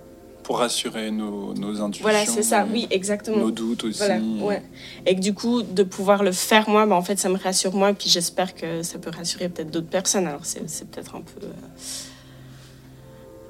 pour 0.49 0.57
rassurer 0.57 1.12
nos, 1.12 1.53
nos 1.53 1.79
intuitions 1.79 2.09
voilà 2.09 2.25
c'est 2.25 2.41
ça 2.41 2.65
oui 2.73 2.88
exactement. 2.89 3.38
nos 3.38 3.51
doutes 3.51 3.83
aussi. 3.83 3.99
Voilà 3.99 4.17
ouais. 4.17 4.63
Et 5.05 5.15
que 5.15 5.21
du 5.21 5.35
coup 5.35 5.62
de 5.62 5.83
pouvoir 5.83 6.23
le 6.23 6.31
faire 6.31 6.67
moi 6.67 6.88
bah, 6.88 6.95
en 6.95 7.03
fait 7.03 7.19
ça 7.19 7.29
me 7.29 7.38
rassure 7.38 7.75
moi 7.75 7.91
et 7.91 7.93
puis 7.93 8.09
j'espère 8.09 8.55
que 8.55 8.81
ça 8.81 8.97
peut 8.97 9.12
rassurer 9.15 9.47
peut-être 9.49 9.69
d'autres 9.69 9.89
personnes. 9.89 10.25
Alors 10.25 10.45
c'est 10.45 10.67
c'est 10.67 10.89
peut-être 10.89 11.15
un 11.15 11.21
peu 11.21 11.45
euh, 11.45 11.51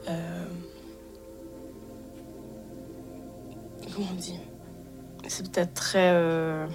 euh, 0.09 0.45
comment 3.93 4.07
on 4.11 4.15
dit? 4.15 4.35
C'est 5.29 5.49
peut-être 5.49 5.73
très 5.73 6.11
euh, 6.11 6.67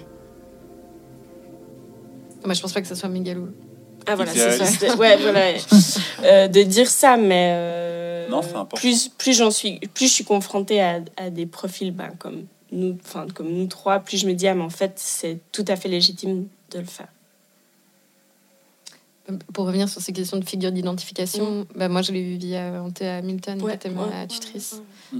Moi, 2.43 2.55
je 2.55 2.61
pense 2.63 2.73
pas 2.73 2.81
que 2.81 2.87
ça 2.87 2.95
soit 2.95 3.09
mégalo. 3.09 3.49
Ah 4.07 4.15
voilà 4.15 4.31
c'est 4.33 4.65
ça. 4.65 4.95
ouais 4.97 5.17
voilà 5.17 5.53
Euh, 6.23 6.47
de 6.47 6.63
dire 6.63 6.89
ça 6.89 7.17
mais 7.17 7.51
euh, 7.55 8.27
Non, 8.29 8.41
plus 8.75 9.09
plus 9.09 9.33
j'en 9.37 9.51
suis 9.51 9.79
plus 9.93 10.07
je 10.07 10.13
suis 10.13 10.23
confrontée 10.23 10.81
à, 10.81 11.01
à 11.17 11.29
des 11.29 11.45
profils 11.45 11.91
ben, 11.91 12.11
comme 12.17 12.45
nous 12.71 12.97
enfin 13.05 13.27
comme 13.33 13.49
nous 13.51 13.67
trois 13.67 13.99
plus 13.99 14.17
je 14.17 14.27
me 14.27 14.33
dis 14.33 14.47
ah 14.47 14.55
mais 14.55 14.63
en 14.63 14.69
fait 14.69 14.93
c'est 14.95 15.39
tout 15.51 15.65
à 15.67 15.75
fait 15.75 15.89
légitime 15.89 16.47
de 16.71 16.79
le 16.79 16.85
faire. 16.85 17.07
Pour 19.53 19.65
revenir 19.65 19.89
sur 19.89 20.01
ces 20.01 20.13
questions 20.13 20.37
de 20.37 20.45
figure 20.45 20.71
d'identification, 20.71 21.65
bah, 21.75 21.89
moi, 21.89 22.03
je 22.03 22.11
l'ai 22.11 22.19
eu 22.19 22.37
via 22.37 22.67
Hamilton, 23.17 23.59
qui 23.59 23.71
était 23.73 23.89
ma 23.89 24.03
ouais, 24.05 24.27
tutrice. 24.27 24.81
ouais, 25.11 25.19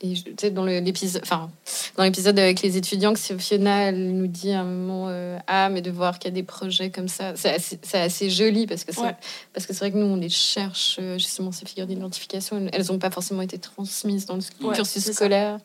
Et 0.00 0.14
je- 0.14 0.22
tu 0.22 0.34
sais, 0.40 0.50
dans 0.50 0.64
l'épisode, 0.64 1.22
enfin, 1.24 1.50
dans 1.96 2.04
l'épisode 2.04 2.38
avec 2.38 2.62
les 2.62 2.76
étudiants, 2.76 3.14
que 3.14 3.18
Fiona, 3.38 3.88
elle 3.88 4.12
nous 4.12 4.28
dit 4.28 4.52
à 4.52 4.60
un 4.60 4.64
moment, 4.64 5.06
euh, 5.08 5.36
ah, 5.48 5.68
mais 5.70 5.82
de 5.82 5.90
voir 5.90 6.20
qu'il 6.20 6.28
y 6.30 6.32
a 6.32 6.34
des 6.34 6.44
projets 6.44 6.90
comme 6.90 7.08
ça, 7.08 7.34
c'est 7.34 7.50
assez, 7.94 8.30
joli 8.30 8.66
parce 8.68 8.84
que 8.84 8.92
Ouais. 9.00 9.16
parce 9.52 9.66
que 9.66 9.72
c'est 9.72 9.80
vrai 9.80 9.90
que 9.90 9.96
nous 9.96 10.06
on 10.06 10.14
les 10.16 10.28
cherche 10.28 10.98
euh, 11.00 11.18
justement 11.18 11.50
ces 11.50 11.66
figures 11.66 11.86
d'identification. 11.88 12.68
Elles 12.72 12.86
n'ont 12.86 12.98
pas 13.00 13.10
forcément 13.10 13.42
été 13.42 13.58
transmises 13.58 14.24
dans 14.26 14.36
le 14.36 14.42
Ouais, 14.64 14.74
cursus 14.76 15.10
scolaire. 15.10 15.58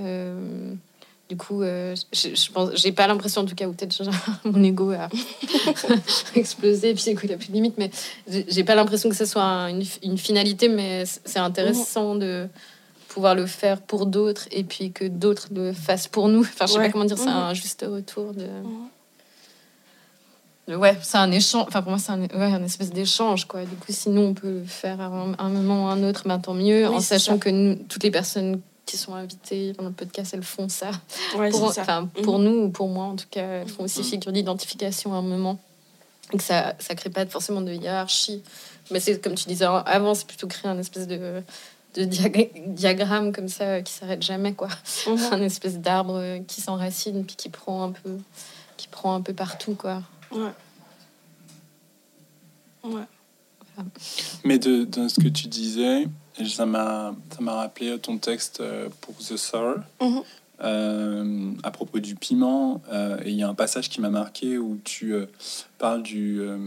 Euh, 0.00 0.72
du 1.28 1.36
coup, 1.36 1.62
euh, 1.62 1.94
je, 2.12 2.34
je 2.34 2.50
pense, 2.50 2.70
j'ai 2.74 2.92
pas 2.92 3.06
l'impression 3.06 3.42
en 3.42 3.44
tout 3.44 3.54
cas, 3.54 3.68
ou 3.68 3.72
peut-être 3.74 4.02
mon 4.44 4.62
ego 4.64 4.90
a 4.92 5.08
explosé, 6.34 6.90
et 6.90 6.94
puis 6.94 7.04
écoute, 7.10 7.24
il 7.24 7.28
n'y 7.28 7.34
a 7.34 7.38
plus 7.38 7.48
de 7.48 7.52
limite, 7.52 7.74
mais 7.78 7.90
j'ai 8.48 8.64
pas 8.64 8.74
l'impression 8.74 9.08
que 9.10 9.14
ce 9.16 9.24
soit 9.26 9.42
un- 9.42 9.68
une, 9.68 9.84
une 10.02 10.18
finalité, 10.18 10.68
mais 10.68 11.04
c'est 11.06 11.38
intéressant 11.38 12.14
de 12.14 12.48
pouvoir 13.10 13.34
le 13.34 13.44
faire 13.46 13.80
pour 13.82 14.06
d'autres 14.06 14.46
et 14.50 14.64
puis 14.64 14.92
que 14.92 15.04
d'autres 15.04 15.48
le 15.54 15.72
fassent 15.72 16.08
pour 16.08 16.28
nous. 16.28 16.40
Enfin, 16.40 16.66
je 16.66 16.72
sais 16.72 16.78
Ouais. 16.78 16.86
pas 16.86 16.92
comment 16.92 17.04
dire, 17.04 17.18
c'est 17.18 17.24
Mhm. 17.24 17.30
un 17.50 17.54
juste 17.54 17.84
retour 17.86 18.32
de. 18.32 18.46
de- 20.68 20.76
Ouais, 20.76 20.96
c'est 21.02 21.18
un 21.18 21.30
échange. 21.32 21.64
Enfin, 21.68 21.82
pour 21.82 21.90
moi, 21.90 21.98
c'est 21.98 22.12
un, 22.12 22.20
ouais, 22.22 22.28
un 22.52 22.62
espèce 22.62 22.90
d'échange, 22.90 23.46
quoi. 23.46 23.64
Du 23.64 23.74
coup, 23.76 23.90
si 23.90 24.08
nous, 24.10 24.22
on 24.22 24.34
peut 24.34 24.50
le 24.60 24.64
faire 24.64 25.00
à 25.00 25.06
un, 25.06 25.34
un 25.38 25.48
moment 25.48 25.86
ou 25.86 25.88
à 25.88 25.92
un 25.92 26.04
autre, 26.04 26.22
ben, 26.26 26.38
tant 26.38 26.54
mieux, 26.54 26.88
Oui, 26.88 26.94
en 26.94 27.00
sachant 27.00 27.32
ça. 27.32 27.38
que 27.38 27.50
nous, 27.50 27.74
toutes 27.88 28.04
les 28.04 28.10
personnes 28.12 28.60
qui 28.86 28.96
sont 28.96 29.14
invitées 29.14 29.72
dans 29.72 29.84
le 29.84 29.90
podcast, 29.92 30.32
elles 30.34 30.42
font 30.44 30.68
ça. 30.68 30.90
Ouais, 31.36 31.50
Pour, 31.50 31.72
ça. 31.72 31.82
enfin, 31.82 32.06
pour 32.22 32.38
Mhm. 32.38 32.44
nous 32.44 32.60
ou 32.64 32.68
pour 32.70 32.88
moi, 32.88 33.06
en 33.06 33.16
tout 33.16 33.26
cas, 33.30 33.42
elles 33.62 33.68
font 33.68 33.84
aussi 33.84 34.00
Mhm. 34.00 34.04
figure 34.06 34.32
d'identification 34.32 35.12
à 35.14 35.16
un 35.16 35.22
moment. 35.22 35.58
Et 36.32 36.36
que 36.36 36.42
ça 36.44 36.74
ne 36.88 36.94
crée 36.94 37.10
pas 37.10 37.26
forcément 37.26 37.60
de 37.62 37.72
hiérarchie. 37.72 38.40
Mais 38.92 39.00
c'est 39.00 39.20
comme 39.20 39.34
tu 39.34 39.46
disais 39.48 39.64
avant, 39.64 40.14
c'est 40.14 40.26
plutôt 40.28 40.46
créer 40.46 40.70
un 40.70 40.78
espèce 40.78 41.08
de, 41.08 41.42
de 41.94 42.02
diag- 42.04 42.50
diagramme 42.74 43.32
comme 43.32 43.48
ça 43.48 43.64
euh, 43.64 43.80
qui 43.82 43.92
s'arrête 43.92 44.22
jamais, 44.22 44.54
quoi. 44.54 44.68
Mhm. 45.06 45.18
un 45.32 45.42
espèce 45.42 45.78
d'arbre 45.78 46.16
euh, 46.16 46.38
qui 46.46 46.60
s'enracine 46.60 47.24
puis 47.24 47.36
qui 47.36 47.48
prend 47.48 47.82
un 47.84 47.92
peu, 47.92 48.16
qui 48.76 48.88
prend 48.88 49.14
un 49.14 49.20
peu 49.20 49.32
partout, 49.34 49.74
quoi. 49.74 50.02
Ouais. 50.32 50.50
Ouais. 52.84 53.02
Mais 54.44 54.58
de, 54.58 54.84
dans 54.84 55.08
ce 55.08 55.20
que 55.20 55.28
tu 55.28 55.48
disais, 55.48 56.06
ça 56.46 56.66
m'a 56.66 57.14
ça 57.34 57.40
m'a 57.40 57.54
rappelé 57.54 57.98
ton 57.98 58.18
texte 58.18 58.60
euh, 58.60 58.88
pour 59.00 59.16
The 59.16 59.36
Soul, 59.36 59.82
Mhm. 60.00 60.22
euh, 60.62 61.52
à 61.62 61.70
propos 61.70 61.98
du 61.98 62.14
piment. 62.14 62.82
euh, 62.92 63.18
et 63.24 63.30
il 63.30 63.36
y 63.36 63.42
a 63.42 63.48
un 63.48 63.54
passage 63.54 63.88
qui 63.88 64.00
m'a 64.00 64.10
marqué 64.10 64.58
où 64.58 64.78
tu 64.84 65.14
euh, 65.14 65.26
parles 65.78 66.02
du, 66.02 66.40
euh, 66.40 66.58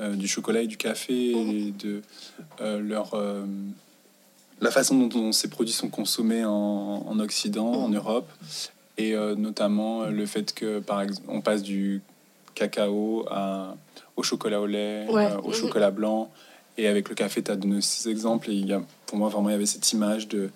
euh, 0.00 0.14
du 0.14 0.26
chocolat 0.28 0.62
et 0.62 0.66
du 0.66 0.76
café 0.76 1.30
et 1.32 1.70
de 1.72 2.02
euh, 2.60 2.80
leur, 2.80 3.14
euh, 3.14 3.44
la 4.60 4.70
façon 4.70 4.96
dont, 4.96 5.06
dont 5.08 5.32
ces 5.32 5.48
produits 5.48 5.74
sont 5.74 5.88
consommés 5.88 6.44
en, 6.44 6.50
en 7.06 7.18
Occident, 7.20 7.66
en 7.72 7.88
Europe. 7.88 8.28
Et 8.96 9.14
euh, 9.14 9.34
notamment 9.34 10.02
euh, 10.02 10.10
le 10.10 10.24
fait 10.26 10.54
que, 10.54 10.78
par 10.78 11.02
exemple, 11.02 11.26
on 11.28 11.40
passe 11.40 11.62
du 11.62 12.00
cacao 12.54 13.26
à, 13.30 13.76
au 14.16 14.22
chocolat 14.22 14.60
au 14.60 14.66
lait, 14.66 15.06
Ouais. 15.10 15.26
euh, 15.26 15.38
au 15.38 15.48
Mhm. 15.48 15.54
chocolat 15.54 15.90
blanc. 15.90 16.30
Et 16.78 16.86
avec 16.88 17.08
le 17.08 17.14
café, 17.14 17.42
tu 17.42 17.50
as 17.50 17.56
donné 17.56 17.80
ces 17.80 18.08
exemples. 18.08 18.50
Et 18.50 18.54
il 18.54 18.66
y 18.66 18.72
a, 18.72 18.82
pour 19.06 19.18
moi, 19.18 19.28
vraiment, 19.28 19.48
il 19.48 19.52
y 19.52 19.56
avait 19.56 19.66
cette 19.66 19.92
image 19.92 20.28
de, 20.28 20.50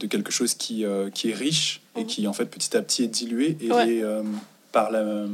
de 0.00 0.06
quelque 0.06 0.30
chose 0.30 0.54
qui, 0.54 0.84
euh, 0.84 1.10
qui 1.10 1.30
est 1.30 1.34
riche 1.34 1.80
et 1.96 2.00
Mhm. 2.00 2.06
qui, 2.06 2.26
en 2.28 2.32
fait, 2.34 2.46
petit 2.46 2.76
à 2.76 2.82
petit 2.82 3.04
est 3.04 3.08
dilué 3.08 3.56
et 3.60 3.72
Ouais. 3.72 3.88
est, 3.96 4.04
par, 4.72 4.90
la, 4.90 5.24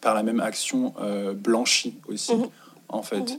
par 0.00 0.14
la 0.14 0.22
même 0.22 0.40
action 0.40 0.94
blanchi 1.34 1.94
aussi, 2.08 2.34
Mhm. 2.34 2.46
en 2.88 3.02
fait. 3.02 3.38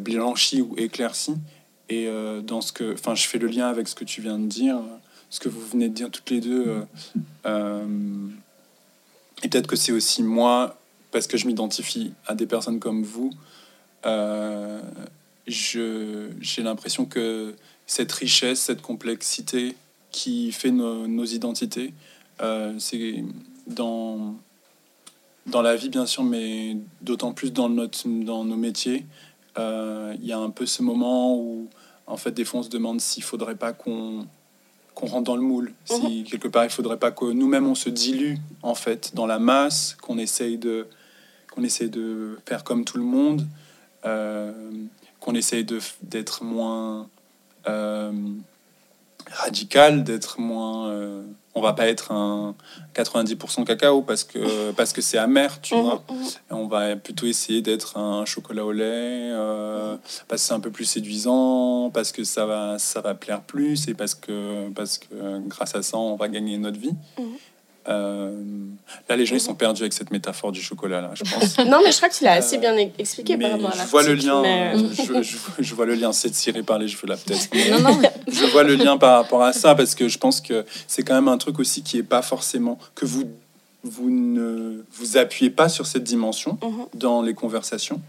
Blanchi 0.00 0.60
ou 0.60 0.74
éclairci. 0.76 1.34
Et 1.92 2.06
euh, 2.08 2.40
dans 2.40 2.62
ce 2.62 2.72
que. 2.72 2.94
Enfin, 2.94 3.14
je 3.14 3.26
fais 3.26 3.38
le 3.38 3.48
lien 3.48 3.68
avec 3.68 3.86
ce 3.86 3.94
que 3.94 4.04
tu 4.04 4.22
viens 4.22 4.38
de 4.38 4.46
dire, 4.46 4.80
ce 5.28 5.40
que 5.40 5.50
vous 5.50 5.60
venez 5.60 5.90
de 5.90 5.94
dire 5.94 6.10
toutes 6.10 6.30
les 6.30 6.40
deux. 6.40 6.66
euh, 6.66 6.82
euh, 7.44 8.28
et 9.42 9.48
peut-être 9.48 9.66
que 9.66 9.76
c'est 9.76 9.92
aussi 9.92 10.22
moi, 10.22 10.78
parce 11.10 11.26
que 11.26 11.36
je 11.36 11.46
m'identifie 11.46 12.14
à 12.26 12.34
des 12.34 12.46
personnes 12.46 12.78
comme 12.78 13.02
vous, 13.02 13.30
j'ai 15.46 16.62
l'impression 16.62 17.04
que 17.04 17.54
cette 17.86 18.12
richesse, 18.12 18.60
cette 18.60 18.80
complexité 18.80 19.74
qui 20.12 20.52
fait 20.52 20.70
nos, 20.70 21.24
identités, 21.24 21.92
c'est 22.78 23.24
dans, 23.66 24.36
dans 25.46 25.62
la 25.62 25.74
vie 25.74 25.88
bien 25.88 26.06
sûr, 26.06 26.22
mais 26.22 26.76
d'autant 27.00 27.32
plus 27.32 27.52
dans, 27.52 27.68
notre, 27.68 28.08
dans 28.08 28.44
nos 28.44 28.56
métiers, 28.56 29.04
il 29.58 30.24
y 30.24 30.32
a 30.32 30.38
un 30.38 30.50
peu 30.50 30.66
ce 30.66 30.82
moment 30.82 31.36
où 31.36 31.68
en 32.06 32.16
fait 32.16 32.32
des 32.32 32.44
fois 32.44 32.60
on 32.60 32.62
se 32.62 32.68
demande 32.70 33.00
s'il 33.00 33.22
faudrait 33.22 33.54
pas 33.56 33.72
qu'on 33.72 34.26
qu'on 34.94 35.06
rentre 35.06 35.24
dans 35.24 35.36
le 35.36 35.42
moule, 35.42 35.72
si 35.86 36.24
quelque 36.24 36.48
part 36.48 36.64
il 36.64 36.70
faudrait 36.70 36.98
pas 36.98 37.10
que 37.10 37.24
nous-mêmes 37.24 37.66
on 37.66 37.74
se 37.74 37.88
dilue 37.88 38.36
en 38.62 38.74
fait 38.74 39.14
dans 39.14 39.26
la 39.26 39.38
masse, 39.38 39.96
qu'on 40.02 40.18
essaye 40.18 40.58
de 40.58 40.86
qu'on 41.50 41.62
essaye 41.64 41.88
de 41.90 42.38
faire 42.46 42.62
comme 42.64 42.84
tout 42.84 42.98
le 42.98 43.04
monde, 43.04 43.46
euh, 44.04 44.52
qu'on 45.20 45.34
essaye 45.34 45.64
de 45.64 45.78
d'être 46.02 46.44
moins 46.44 47.08
euh, 47.68 48.12
radical, 49.30 50.04
d'être 50.04 50.40
moins. 50.40 50.88
euh, 50.90 51.22
on 51.54 51.60
va 51.60 51.74
pas 51.74 51.86
être 51.88 52.12
un 52.12 52.54
90% 52.94 53.64
cacao 53.64 54.00
parce 54.02 54.24
que 54.24 54.70
parce 54.72 54.92
que 54.92 55.00
c'est 55.02 55.18
amer, 55.18 55.60
tu 55.60 55.74
vois. 55.74 56.02
Mhm, 56.10 56.16
mhm. 56.18 56.26
Et 56.26 56.52
on 56.54 56.66
va 56.66 56.96
plutôt 56.96 57.26
essayer 57.26 57.60
d'être 57.60 57.98
un 57.98 58.24
chocolat 58.24 58.64
au 58.64 58.72
lait, 58.72 58.84
euh, 58.86 59.96
parce 60.28 60.42
que 60.42 60.48
c'est 60.48 60.54
un 60.54 60.60
peu 60.60 60.70
plus 60.70 60.86
séduisant, 60.86 61.90
parce 61.92 62.10
que 62.12 62.24
ça 62.24 62.46
va, 62.46 62.78
ça 62.78 63.00
va 63.02 63.14
plaire 63.14 63.42
plus, 63.42 63.88
et 63.88 63.94
parce 63.94 64.14
que, 64.14 64.68
parce 64.70 64.98
que 64.98 65.06
euh, 65.14 65.40
grâce 65.46 65.74
à 65.74 65.82
ça, 65.82 65.98
on 65.98 66.16
va 66.16 66.28
gagner 66.28 66.56
notre 66.58 66.78
vie. 66.80 66.94
Mhm. 67.18 67.24
Euh, 67.88 68.30
là, 69.08 69.16
les 69.16 69.26
gens 69.26 69.34
ils 69.34 69.40
sont 69.40 69.56
perdus 69.56 69.82
avec 69.82 69.92
cette 69.92 70.12
métaphore 70.12 70.52
du 70.52 70.62
chocolat, 70.62 71.00
là, 71.00 71.10
je 71.14 71.24
pense. 71.24 71.58
Non, 71.66 71.80
mais 71.82 71.90
je 71.90 71.96
crois 71.96 72.08
que 72.08 72.14
tu 72.14 72.22
l'as 72.22 72.34
assez 72.34 72.56
Euh, 72.56 72.60
bien 72.60 72.76
expliqué 72.96 73.36
Mais 73.36 73.50
par 73.50 73.58
rapport 73.60 73.70
à 73.80 73.84
je 73.84 73.90
vois 73.90 74.02
le 74.04 74.14
lien, 74.14 74.40
mais- 74.40 74.72
euh, 74.76 74.88
je, 74.96 75.22
je- 75.22 75.36
je 75.58 75.74
vois 75.74 75.84
le 75.84 75.94
lien, 75.96 76.12
c'est 76.12 76.30
tiré 76.30 76.62
par 76.62 76.78
les 76.78 76.86
cheveux 76.86 77.08
là 77.08 77.16
peut-être. 77.16 77.48
Non, 77.82 78.00
je 78.28 78.44
vois 78.46 78.62
le 78.62 78.74
lien 78.74 78.98
par 78.98 79.22
rapport 79.22 79.42
à 79.42 79.52
ça 79.52 79.74
parce 79.74 79.94
que 79.94 80.08
je 80.08 80.18
pense 80.18 80.40
que 80.40 80.64
c'est 80.86 81.02
quand 81.02 81.14
même 81.14 81.28
un 81.28 81.38
truc 81.38 81.58
aussi 81.58 81.82
qui 81.82 81.98
est 81.98 82.02
pas 82.02 82.22
forcément 82.22 82.78
que 82.94 83.04
vous 83.06 83.24
vous 83.84 84.10
ne 84.10 84.84
vous 84.92 85.16
appuyez 85.16 85.50
pas 85.50 85.68
sur 85.68 85.86
cette 85.86 86.04
dimension 86.04 86.58
Mhm. 86.62 86.86
dans 86.94 87.20
les 87.22 87.34
conversations, 87.34 88.00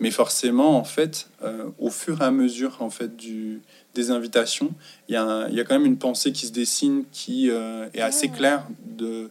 mais 0.00 0.10
forcément 0.10 0.78
en 0.78 0.84
fait 0.84 1.28
euh, 1.44 1.64
au 1.78 1.90
fur 1.90 2.22
et 2.22 2.24
à 2.24 2.30
mesure 2.30 2.78
en 2.80 2.90
fait 2.90 3.16
du 3.16 3.60
des 3.94 4.10
invitations, 4.10 4.70
il 5.08 5.14
y, 5.14 5.16
a 5.16 5.48
y 5.50 5.60
a 5.60 5.64
quand 5.64 5.74
même 5.74 5.86
une 5.86 5.98
pensée 5.98 6.32
qui 6.32 6.46
se 6.46 6.52
dessine 6.52 7.04
qui 7.12 7.50
euh, 7.50 7.88
est 7.94 8.00
assez 8.00 8.28
claire 8.28 8.62
de 8.86 9.30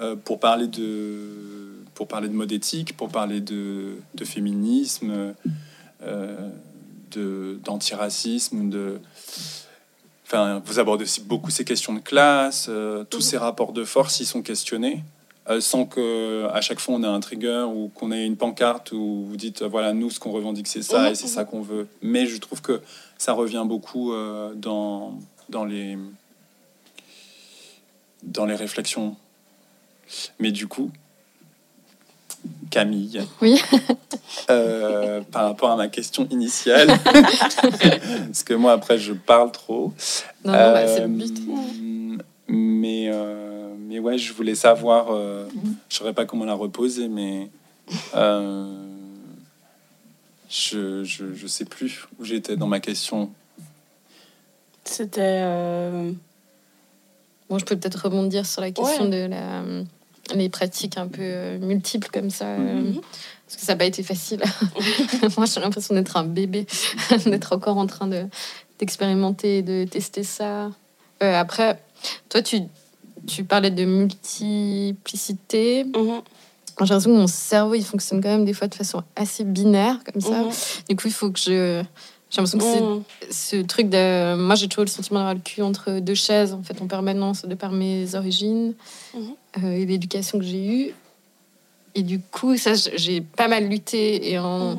euh, 0.00 0.16
pour 0.16 0.40
parler 0.40 0.66
de 0.66 1.28
pour 1.94 2.08
parler 2.08 2.28
de 2.28 2.34
mode 2.34 2.50
éthique, 2.52 2.96
pour 2.96 3.10
parler 3.10 3.40
de, 3.40 3.96
de 4.14 4.24
féminisme, 4.24 5.34
euh, 6.02 6.34
d'antiracisme, 7.18 8.68
de 8.70 9.00
Enfin, 10.26 10.62
vous 10.64 10.78
abordez 10.78 11.04
aussi 11.04 11.20
beaucoup 11.20 11.50
ces 11.50 11.62
questions 11.64 11.92
de 11.92 11.98
classe, 11.98 12.66
euh, 12.70 13.04
tous 13.04 13.18
Mhm. 13.18 13.22
ces 13.22 13.36
rapports 13.36 13.72
de 13.74 13.84
force, 13.84 14.18
ils 14.20 14.24
sont 14.24 14.40
questionnés, 14.40 15.04
euh, 15.50 15.60
sans 15.60 15.84
que 15.84 16.46
à 16.54 16.62
chaque 16.62 16.80
fois 16.80 16.94
on 16.94 17.02
ait 17.02 17.06
un 17.06 17.20
trigger 17.20 17.66
ou 17.68 17.90
qu'on 17.94 18.10
ait 18.12 18.24
une 18.24 18.38
pancarte 18.38 18.92
où 18.92 19.26
vous 19.28 19.36
dites 19.36 19.60
euh, 19.60 19.68
voilà 19.68 19.92
nous 19.92 20.08
ce 20.08 20.18
qu'on 20.18 20.30
revendique 20.32 20.68
c'est 20.68 20.80
ça 20.82 21.00
Mhm, 21.02 21.06
et 21.08 21.14
c'est 21.16 21.26
ça 21.26 21.44
qu'on 21.44 21.60
veut. 21.60 21.86
Mais 22.00 22.24
je 22.26 22.38
trouve 22.38 22.62
que 22.62 22.80
ça 23.18 23.34
revient 23.34 23.64
beaucoup 23.66 24.14
euh, 24.14 24.54
dans 24.54 25.18
dans 25.50 25.66
les 25.66 25.98
dans 28.22 28.46
les 28.46 28.54
réflexions. 28.54 29.16
Mais 30.38 30.50
du 30.52 30.66
coup, 30.66 30.90
Camille, 32.70 33.20
Oui. 33.40 33.60
euh, 34.50 35.20
par 35.30 35.44
rapport 35.44 35.70
à 35.70 35.76
ma 35.76 35.88
question 35.88 36.26
initiale, 36.30 36.88
parce 37.04 38.42
que 38.44 38.54
moi 38.54 38.72
après 38.72 38.98
je 38.98 39.12
parle 39.12 39.52
trop. 39.52 39.92
non, 40.44 40.52
non, 40.52 40.58
bah, 40.72 40.86
c'est 40.88 41.02
le 41.02 41.08
but. 41.08 41.38
Euh, 41.38 42.16
mais, 42.48 43.10
euh, 43.12 43.74
mais 43.78 43.98
ouais, 43.98 44.16
je 44.18 44.32
voulais 44.32 44.54
savoir, 44.54 45.08
euh, 45.10 45.46
je 45.88 45.96
saurais 45.96 46.14
pas 46.14 46.24
comment 46.24 46.44
la 46.46 46.54
reposer, 46.54 47.08
mais 47.08 47.50
euh, 48.14 48.66
je, 50.50 51.04
je, 51.04 51.34
je 51.34 51.46
sais 51.46 51.64
plus 51.64 52.06
où 52.18 52.24
j'étais 52.24 52.56
dans 52.56 52.66
ma 52.66 52.80
question. 52.80 53.30
C'était. 54.84 55.20
euh, 55.44 56.12
Bon, 57.50 57.58
je 57.58 57.66
peux 57.66 57.76
peut-être 57.76 58.04
rebondir 58.04 58.46
sur 58.46 58.62
la 58.62 58.70
question 58.70 59.04
Ouais. 59.04 59.10
de 59.10 59.26
la, 59.28 59.62
les 60.34 60.48
pratiques 60.48 60.96
un 60.98 61.08
peu 61.08 61.20
euh, 61.22 61.58
multiples 61.58 62.08
comme 62.12 62.30
ça. 62.30 62.46
euh, 62.46 62.82
Mhm. 62.82 63.00
parce 63.46 63.56
que 63.60 63.66
ça 63.66 63.72
n'a 63.72 63.76
pas 63.78 63.84
été 63.84 64.02
facile. 64.02 64.42
Moi, 65.36 65.46
j'ai 65.46 65.60
l'impression 65.60 65.94
d'être 65.94 66.16
un 66.16 66.24
bébé, 66.24 66.66
d'être 67.26 67.52
encore 67.52 67.76
en 67.78 67.86
train 67.86 68.06
de, 68.06 68.26
d'expérimenter, 68.78 69.62
de 69.62 69.84
tester 69.84 70.22
ça. 70.24 70.70
Euh, 71.22 71.38
après, 71.40 71.80
toi, 72.28 72.42
tu, 72.42 72.60
tu 73.26 73.44
parlais 73.44 73.70
de 73.70 73.84
multiplicité. 73.84 75.84
mhm, 75.84 75.92
J'ai 75.94 76.12
l'impression 76.80 77.10
que 77.10 77.16
mon 77.16 77.26
cerveau, 77.26 77.74
il 77.74 77.84
fonctionne 77.84 78.22
quand 78.22 78.28
même 78.30 78.44
des 78.44 78.54
fois 78.54 78.68
de 78.68 78.74
façon 78.74 79.02
assez 79.16 79.44
binaire, 79.44 79.98
comme 80.10 80.20
ça. 80.20 80.42
mhm, 80.44 80.50
Du 80.88 80.96
coup, 80.96 81.06
il 81.08 81.12
faut 81.12 81.30
que 81.30 81.38
je... 81.38 81.82
J'ai 82.32 82.40
l'impression 82.40 82.58
que 82.58 82.64
c'est 82.64 82.80
mhm. 82.80 83.02
ce 83.30 83.56
truc 83.66 83.90
de. 83.90 84.34
Moi, 84.36 84.54
j'ai 84.54 84.66
toujours 84.66 84.84
le 84.84 84.90
sentiment 84.90 85.18
d'avoir 85.20 85.34
le 85.34 85.40
cul 85.40 85.60
entre 85.60 85.98
deux 86.00 86.14
chaises, 86.14 86.54
en 86.54 86.62
fait, 86.62 86.80
en 86.80 86.86
permanence, 86.86 87.44
de 87.44 87.54
par 87.54 87.72
mes 87.72 88.14
origines 88.14 88.72
Mhm. 89.14 89.22
euh, 89.62 89.72
et 89.76 89.84
l'éducation 89.84 90.38
que 90.38 90.44
j'ai 90.44 90.66
eue. 90.66 90.94
Et 91.94 92.02
du 92.02 92.20
coup, 92.20 92.56
ça, 92.56 92.72
j'ai 92.74 93.20
pas 93.20 93.48
mal 93.48 93.68
lutté. 93.68 94.30
Et 94.32 94.38
en, 94.38 94.70
Mhm. 94.70 94.78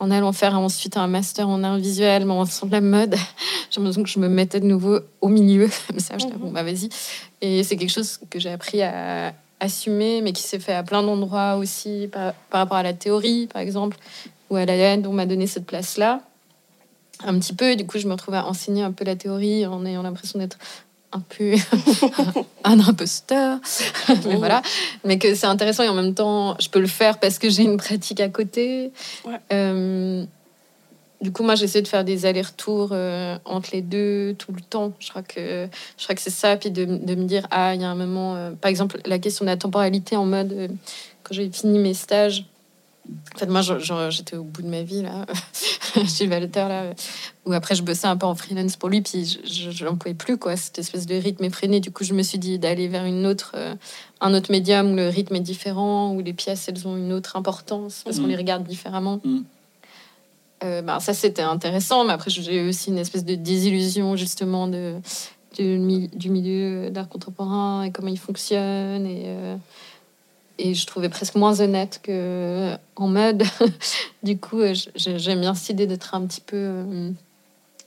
en 0.00 0.10
allant 0.10 0.32
faire 0.34 0.58
ensuite 0.58 0.98
un 0.98 1.06
master 1.06 1.48
en 1.48 1.64
art 1.64 1.78
visuel, 1.78 2.26
mais 2.26 2.32
en 2.34 2.44
faisant 2.44 2.66
de 2.66 2.72
la 2.72 2.82
mode, 2.82 3.14
j'ai 3.70 3.80
l'impression 3.80 4.02
que 4.02 4.10
je 4.10 4.18
me 4.18 4.28
mettais 4.28 4.60
de 4.60 4.66
nouveau 4.66 4.98
au 5.22 5.28
milieu. 5.28 5.70
Comme 5.88 5.98
ça, 6.00 6.18
je 6.18 6.26
Mhm. 6.26 6.32
bon, 6.36 6.50
bah 6.52 6.62
vas-y. 6.62 6.90
Et 7.40 7.62
c'est 7.64 7.76
quelque 7.78 7.88
chose 7.92 8.20
que 8.28 8.38
j'ai 8.38 8.50
appris 8.50 8.82
à 8.82 9.32
assumer, 9.60 10.20
mais 10.20 10.34
qui 10.34 10.42
s'est 10.42 10.58
fait 10.58 10.74
à 10.74 10.82
plein 10.82 11.02
d'endroits 11.02 11.56
aussi, 11.56 12.10
par, 12.12 12.34
par 12.50 12.60
rapport 12.60 12.76
à 12.76 12.82
la 12.82 12.92
théorie, 12.92 13.46
par 13.50 13.62
exemple, 13.62 13.96
ou 14.50 14.56
à 14.56 14.66
la 14.66 14.74
aide, 14.76 15.06
on 15.06 15.14
m'a 15.14 15.24
donné 15.24 15.46
cette 15.46 15.64
place-là 15.64 16.20
un 17.24 17.38
petit 17.38 17.54
peu. 17.54 17.70
Et 17.72 17.76
du 17.76 17.86
coup, 17.86 17.98
je 17.98 18.06
me 18.06 18.12
retrouve 18.12 18.34
à 18.34 18.46
enseigner 18.46 18.82
un 18.82 18.92
peu 18.92 19.04
la 19.04 19.16
théorie 19.16 19.66
en 19.66 19.84
ayant 19.86 20.02
l'impression 20.02 20.38
d'être 20.38 20.58
un 21.12 21.20
peu 21.20 21.54
un 22.64 22.80
imposteur. 22.80 23.58
mais 24.26 24.36
voilà. 24.36 24.62
Mais 25.04 25.18
que 25.18 25.34
c'est 25.34 25.46
intéressant 25.46 25.82
et 25.82 25.88
en 25.88 25.94
même 25.94 26.14
temps, 26.14 26.56
je 26.60 26.68
peux 26.68 26.80
le 26.80 26.86
faire 26.86 27.18
parce 27.18 27.38
que 27.38 27.48
j'ai 27.48 27.62
une 27.62 27.76
pratique 27.76 28.20
à 28.20 28.28
côté. 28.28 28.92
Ouais. 29.24 29.38
Euh, 29.52 30.24
du 31.22 31.32
coup, 31.32 31.42
moi, 31.42 31.54
j'essaie 31.54 31.80
de 31.80 31.88
faire 31.88 32.04
des 32.04 32.26
allers-retours 32.26 32.90
euh, 32.92 33.38
entre 33.46 33.70
les 33.72 33.80
deux 33.80 34.34
tout 34.38 34.52
le 34.52 34.60
temps. 34.60 34.92
Je 34.98 35.08
crois 35.08 35.22
que, 35.22 35.66
je 35.96 36.04
crois 36.04 36.14
que 36.14 36.20
c'est 36.20 36.30
ça. 36.30 36.56
Puis 36.56 36.70
de, 36.70 36.84
de 36.84 37.14
me 37.14 37.24
dire, 37.24 37.46
ah, 37.50 37.74
il 37.74 37.80
y 37.80 37.84
a 37.84 37.88
un 37.88 37.94
moment, 37.94 38.36
euh, 38.36 38.50
par 38.50 38.70
exemple, 38.70 39.00
la 39.06 39.18
question 39.18 39.44
de 39.44 39.50
la 39.50 39.56
temporalité 39.56 40.16
en 40.16 40.26
mode, 40.26 40.70
quand 41.22 41.34
j'ai 41.34 41.50
fini 41.50 41.78
mes 41.78 41.94
stages, 41.94 42.44
en 43.34 43.38
fait, 43.38 43.46
moi, 43.46 43.60
j'étais 44.10 44.36
au 44.36 44.44
bout 44.44 44.62
de 44.62 44.68
ma 44.68 44.82
vie, 44.82 45.02
là, 45.02 45.26
chez 46.08 46.26
Walter, 46.28 46.66
là, 46.68 46.90
où 47.44 47.52
après, 47.52 47.74
je 47.74 47.82
bossais 47.82 48.06
un 48.06 48.16
peu 48.16 48.26
en 48.26 48.34
freelance 48.34 48.76
pour 48.76 48.88
lui, 48.88 49.00
puis 49.02 49.38
je, 49.44 49.84
n'en 49.84 49.96
pouvais 49.96 50.14
plus, 50.14 50.36
quoi, 50.38 50.56
cette 50.56 50.78
espèce 50.78 51.06
de 51.06 51.14
rythme 51.14 51.44
effréné. 51.44 51.80
Du 51.80 51.90
coup, 51.90 52.04
je 52.04 52.14
me 52.14 52.22
suis 52.22 52.38
dit 52.38 52.58
d'aller 52.58 52.88
vers 52.88 53.04
une 53.04 53.26
autre, 53.26 53.52
euh, 53.54 53.74
un 54.20 54.34
autre 54.34 54.50
médium 54.50 54.92
où 54.92 54.96
le 54.96 55.08
rythme 55.08 55.36
est 55.36 55.40
différent, 55.40 56.12
où 56.12 56.20
les 56.20 56.32
pièces, 56.32 56.68
elles 56.68 56.86
ont 56.88 56.96
une 56.96 57.12
autre 57.12 57.36
importance, 57.36 58.02
parce 58.04 58.16
qu'on 58.16 58.24
Mhm. 58.24 58.30
les 58.30 58.36
regarde 58.36 58.64
différemment. 58.66 59.20
Euh, 60.64 60.80
ben, 60.82 61.00
ça, 61.00 61.12
c'était 61.12 61.42
intéressant, 61.42 62.04
mais 62.04 62.12
après, 62.14 62.30
j'ai 62.30 62.56
eu 62.64 62.68
aussi 62.68 62.90
une 62.90 62.98
espèce 62.98 63.24
de 63.24 63.34
désillusion, 63.34 64.16
justement, 64.16 64.66
de 64.68 64.94
du, 65.56 65.78
mi- 65.78 66.08
du 66.08 66.28
milieu 66.28 66.90
d'art 66.90 67.08
contemporain 67.08 67.82
et 67.84 67.90
comment 67.90 68.08
il 68.08 68.18
fonctionne. 68.18 69.06
Et, 69.06 69.22
euh, 69.26 69.56
et 70.58 70.74
je 70.74 70.86
trouvais 70.86 71.08
presque 71.08 71.34
moins 71.34 71.60
honnête 71.60 72.00
que 72.02 72.74
en 72.96 73.08
mode. 73.08 73.42
du 74.22 74.38
coup, 74.38 74.60
euh, 74.60 74.74
j'aime 74.94 75.40
bien 75.40 75.54
cette 75.54 75.70
idée 75.70 75.86
d'être 75.86 76.14
un 76.14 76.26
petit 76.26 76.40
peu. 76.40 76.56
euh, 76.56 77.10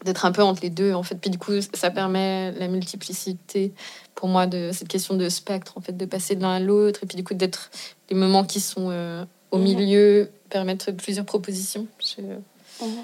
d'être 0.06 0.24
un 0.26 0.32
peu 0.32 0.42
entre 0.44 0.62
les 0.62 0.70
deux 0.70 0.94
en 0.94 1.04
fait 1.04 1.16
puis 1.16 1.30
du 1.30 1.38
coup 1.38 1.52
ça 1.74 1.92
permet 1.92 2.54
la 2.54 2.70
multiplicité 2.70 3.74
pour 4.16 4.30
moi 4.30 4.48
de 4.48 4.70
cette 4.72 4.88
question 4.88 5.18
de 5.18 5.28
spectre 5.28 5.74
en 5.78 5.82
fait 5.82 5.92
de 5.92 6.06
passer 6.06 6.36
de 6.38 6.42
l'un 6.42 6.54
à 6.54 6.60
l'autre 6.62 7.02
et 7.04 7.06
puis 7.06 7.18
du 7.18 7.24
coup 7.26 7.34
d'être 7.34 7.70
les 8.10 8.16
moments 8.16 8.46
qui 8.46 8.62
sont 8.62 8.88
euh, 8.92 9.26
au 9.52 9.58
Mhm. 9.58 9.64
milieu 9.66 10.32
permettre 10.50 10.92
plusieurs 10.92 11.26
propositions 11.26 11.86
Je- 12.00 12.22
Mhm. 12.86 13.04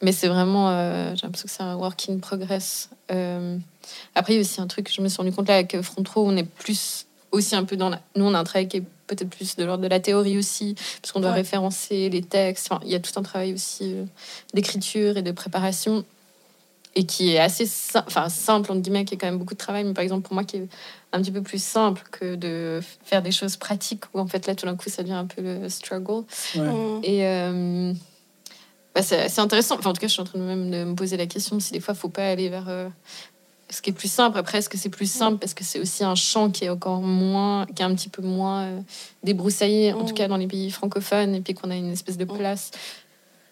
mais 0.00 0.12
c'est 0.12 0.28
vraiment 0.28 0.70
euh, 0.70 1.14
j'ai 1.14 1.26
l'impression 1.26 1.46
que 1.46 1.52
c'est 1.52 1.62
un 1.62 1.76
work 1.76 2.06
in 2.08 2.18
progress 2.20 2.88
Euh, 3.12 3.58
après 4.14 4.32
il 4.32 4.36
y 4.36 4.38
a 4.38 4.40
aussi 4.40 4.62
un 4.62 4.66
truc 4.66 4.90
je 4.90 5.02
me 5.02 5.08
suis 5.08 5.18
rendu 5.18 5.32
compte 5.32 5.46
là 5.48 5.56
avec 5.56 5.74
euh, 5.74 5.82
Front 5.82 6.04
Row 6.14 6.24
on 6.26 6.38
est 6.38 6.44
plus 6.48 7.04
aussi 7.32 7.54
un 7.54 7.64
peu 7.64 7.76
dans 7.76 7.88
la... 7.90 8.00
nous 8.16 8.24
on 8.24 8.34
a 8.34 8.38
un 8.38 8.44
travail 8.44 8.68
qui 8.68 8.78
est 8.78 8.84
peut-être 9.06 9.30
plus 9.30 9.56
de 9.56 9.64
l'ordre 9.64 9.82
de 9.82 9.88
la 9.88 10.00
théorie 10.00 10.38
aussi 10.38 10.74
parce 11.02 11.12
qu'on 11.12 11.20
doit 11.20 11.30
Ouais. 11.30 11.36
référencer 11.36 12.08
les 12.08 12.22
textes 12.22 12.68
Enfin, 12.70 12.80
il 12.84 12.90
y 12.90 12.94
a 12.94 13.00
tout 13.00 13.12
un 13.16 13.22
travail 13.22 13.52
aussi 13.54 13.94
euh, 13.94 14.04
d'écriture 14.54 15.16
et 15.16 15.22
de 15.22 15.32
préparation 15.32 16.04
et 16.96 17.04
qui 17.04 17.30
est 17.30 17.38
assez 17.38 17.66
sim- 17.66 18.02
enfin, 18.08 18.28
simple, 18.28 18.72
entre 18.72 18.80
guillemets, 18.80 19.04
qui 19.04 19.14
est 19.14 19.16
quand 19.16 19.28
même 19.28 19.38
beaucoup 19.38 19.54
de 19.54 19.58
travail, 19.58 19.84
mais 19.84 19.92
par 19.94 20.02
exemple 20.02 20.22
pour 20.26 20.34
moi 20.34 20.42
qui 20.42 20.56
est 20.56 20.68
un 21.12 21.20
petit 21.22 21.30
peu 21.30 21.40
plus 21.42 21.62
simple 21.62 22.02
que 22.10 22.34
de 22.34 22.80
faire 23.04 23.22
des 23.22 23.30
choses 23.30 23.56
pratiques, 23.56 24.04
où 24.12 24.18
en 24.18 24.26
fait 24.26 24.46
là 24.48 24.56
tout 24.56 24.66
d'un 24.66 24.74
coup 24.76 24.88
ça 24.90 25.02
devient 25.02 25.12
un 25.14 25.26
peu 25.26 25.40
le 25.40 25.68
struggle. 25.68 26.24
Ouais. 26.56 26.62
Mhm. 26.66 27.00
Et 27.04 27.26
euh, 27.26 27.92
bah, 28.92 29.02
c'est 29.02 29.38
intéressant, 29.38 29.76
enfin 29.78 29.90
en 29.90 29.92
tout 29.92 30.00
cas 30.00 30.08
je 30.08 30.12
suis 30.14 30.20
en 30.22 30.24
train 30.24 30.40
de 30.40 30.44
même 30.44 30.68
de 30.70 30.82
me 30.84 30.94
poser 30.96 31.16
la 31.16 31.26
question 31.26 31.60
si 31.60 31.72
des 31.72 31.78
fois 31.80 31.94
il 31.94 32.00
faut 32.00 32.08
pas 32.08 32.26
aller 32.28 32.48
vers 32.48 32.68
euh, 32.68 32.88
ce 33.70 33.82
qui 33.82 33.90
est 33.90 33.92
plus 33.92 34.10
simple. 34.10 34.36
Après, 34.38 34.58
est-ce 34.58 34.68
que 34.68 34.76
c'est 34.78 34.88
plus 34.88 35.10
simple 35.10 35.38
parce 35.38 35.54
que 35.54 35.62
c'est 35.64 35.78
aussi 35.78 36.02
un 36.04 36.14
champ 36.14 36.50
qui 36.50 36.64
est 36.64 36.68
encore 36.70 37.00
moins, 37.00 37.66
qui 37.66 37.82
est 37.82 37.84
un 37.84 37.94
petit 37.94 38.08
peu 38.08 38.22
moins 38.22 38.62
euh, 38.64 38.80
débroussaillé, 39.22 39.92
en 39.92 40.02
Mm. 40.02 40.06
tout 40.06 40.14
cas 40.14 40.28
dans 40.28 40.36
les 40.36 40.46
pays 40.48 40.70
francophones, 40.70 41.34
et 41.34 41.40
puis 41.40 41.54
qu'on 41.54 41.70
a 41.70 41.76
une 41.76 41.90
espèce 41.92 42.16
de 42.16 42.24
Mm. 42.24 42.36
place. 42.38 42.70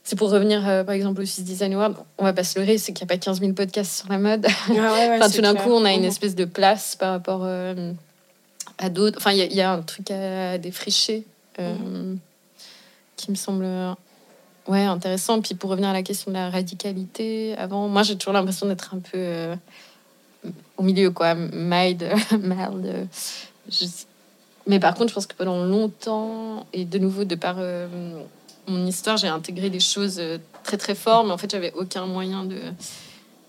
C'est 0.04 0.16
pour 0.16 0.30
revenir, 0.30 0.66
euh, 0.66 0.84
par 0.84 0.94
exemple, 0.94 1.20
au 1.20 1.24
Swiss 1.26 1.44
Design 1.44 1.74
Award. 1.74 1.96
On 2.16 2.24
va 2.24 2.32
pas 2.32 2.42
se 2.44 2.58
leurrer, 2.58 2.78
c'est 2.78 2.92
qu'il 2.94 3.04
n'y 3.04 3.12
a 3.12 3.14
pas 3.14 3.18
15 3.18 3.40
000 3.40 3.52
podcasts 3.52 3.98
sur 4.00 4.08
la 4.08 4.18
mode. 4.18 4.46
Ah 4.46 4.72
ouais, 4.72 4.78
ouais, 4.80 5.16
Enfin, 5.22 5.30
tout 5.30 5.42
d'un 5.42 5.54
coup, 5.54 5.70
on 5.70 5.84
a 5.84 5.92
une 5.92 6.00
Mhm. 6.00 6.06
espèce 6.08 6.34
de 6.34 6.46
place 6.46 6.96
par 6.96 7.10
rapport 7.12 7.42
euh, 7.44 7.92
à 8.78 8.88
d'autres. 8.88 9.18
Enfin, 9.18 9.32
il 9.32 9.38
y, 9.38 9.42
a- 9.42 9.46
il 9.46 9.54
y 9.56 9.60
a 9.60 9.72
un 9.72 9.82
truc 9.82 10.10
à 10.10 10.56
défricher 10.58 11.24
qui 13.16 13.30
me 13.30 13.36
semble 13.36 13.66
ouais, 14.68 14.82
intéressant. 14.84 15.40
Puis 15.40 15.54
pour 15.54 15.70
revenir 15.70 15.90
à 15.90 15.92
la 15.92 16.02
question 16.02 16.30
de 16.30 16.36
la 16.36 16.50
radicalité, 16.50 17.54
avant, 17.58 17.88
moi, 17.88 18.02
j'ai 18.02 18.16
toujours 18.16 18.32
l'impression 18.32 18.66
d'être 18.66 18.94
un 18.94 18.98
peu 19.00 19.10
euh, 19.16 19.56
au 20.78 20.82
milieu, 20.82 21.10
quoi. 21.10 21.34
Mild, 21.34 22.02
mild. 22.32 22.86
euh, 22.86 23.04
je- 23.70 23.84
Mais 24.66 24.78
par 24.80 24.94
contre, 24.94 25.08
je 25.10 25.14
pense 25.14 25.26
que 25.26 25.34
pendant 25.34 25.64
longtemps, 25.64 26.66
et 26.72 26.84
de 26.84 26.98
nouveau, 26.98 27.24
de 27.24 27.34
par 27.34 27.56
euh, 27.58 27.86
mon 28.66 28.86
histoire, 28.86 29.16
j'ai 29.16 29.28
intégré 29.28 29.70
des 29.70 29.80
choses 29.80 30.18
euh, 30.18 30.38
très 30.62 30.76
très 30.76 30.94
fortes, 30.94 31.26
mais 31.26 31.32
en 31.32 31.38
fait, 31.38 31.50
j'avais 31.50 31.72
aucun 31.74 32.06
moyen 32.06 32.44
de, 32.44 32.58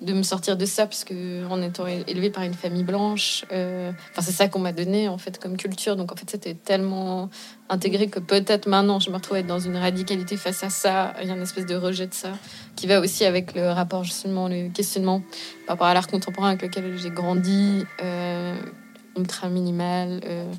de 0.01 0.13
me 0.13 0.23
sortir 0.23 0.55
de 0.55 0.65
ça, 0.65 0.87
puisque 0.87 1.13
en 1.49 1.61
étant 1.61 1.85
élevée 1.85 2.29
par 2.29 2.43
une 2.43 2.53
famille 2.53 2.83
blanche, 2.83 3.43
euh, 3.51 3.91
enfin, 4.11 4.21
c'est 4.21 4.31
ça 4.31 4.47
qu'on 4.47 4.59
m'a 4.59 4.71
donné 4.71 5.09
en 5.09 5.17
fait 5.17 5.39
comme 5.39 5.57
culture. 5.57 5.97
Donc 5.97 6.11
en 6.11 6.15
fait, 6.15 6.29
c'était 6.29 6.53
tellement 6.53 7.29
intégré 7.67 8.07
que 8.07 8.19
peut-être 8.19 8.67
maintenant, 8.67 8.99
je 8.99 9.09
me 9.09 9.15
retrouve 9.15 9.37
être 9.37 9.47
dans 9.47 9.59
une 9.59 9.75
radicalité 9.75 10.37
face 10.37 10.63
à 10.63 10.69
ça. 10.69 11.13
Il 11.21 11.27
y 11.27 11.31
a 11.31 11.35
une 11.35 11.41
espèce 11.41 11.65
de 11.65 11.75
rejet 11.75 12.07
de 12.07 12.13
ça 12.13 12.31
qui 12.77 12.87
va 12.87 13.01
aussi 13.01 13.25
avec 13.25 13.53
le 13.55 13.71
rapport 13.71 14.05
justement, 14.05 14.47
le 14.47 14.69
questionnement 14.69 15.21
par 15.67 15.75
rapport 15.75 15.87
à 15.87 15.93
l'art 15.93 16.07
contemporain 16.07 16.49
avec 16.49 16.61
lequel 16.61 16.97
j'ai 16.97 17.09
grandi, 17.11 17.85
euh, 18.01 18.55
ultra 19.17 19.49
minimal. 19.49 20.21
euh, 20.25 20.51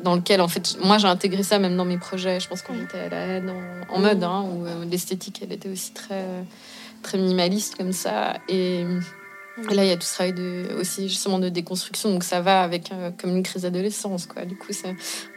dans 0.00 0.14
lequel, 0.14 0.40
en 0.40 0.46
fait, 0.46 0.78
moi 0.84 0.98
j'ai 0.98 1.08
intégré 1.08 1.42
ça 1.42 1.58
même 1.58 1.76
dans 1.76 1.84
mes 1.84 1.98
projets. 1.98 2.38
Je 2.38 2.48
pense 2.48 2.62
que 2.62 2.72
j'étais 2.72 3.00
à 3.00 3.08
la 3.08 3.16
haine 3.16 3.52
en, 3.88 3.98
mode, 3.98 4.22
hein, 4.22 4.44
où 4.44 4.64
l'esthétique 4.88 5.40
elle 5.42 5.50
était 5.50 5.68
aussi 5.68 5.92
très, 5.92 6.24
très 7.02 7.18
minimaliste 7.18 7.76
comme 7.76 7.92
ça. 7.92 8.38
Et, 8.48 8.80
et 9.70 9.74
là, 9.74 9.84
il 9.84 9.88
y 9.88 9.92
a 9.92 9.96
tout 9.96 10.06
ce 10.06 10.14
travail 10.14 10.32
de, 10.34 10.68
aussi 10.78 11.08
justement 11.08 11.38
de 11.40 11.48
déconstruction, 11.48 12.10
donc 12.10 12.22
ça 12.22 12.40
va 12.40 12.62
avec 12.62 12.92
euh, 12.92 13.10
comme 13.20 13.30
une 13.36 13.42
crise 13.42 13.62
d'adolescence. 13.62 14.26
Quoi. 14.26 14.44
Du 14.44 14.56
coup, 14.56 14.72
c'est 14.72 14.88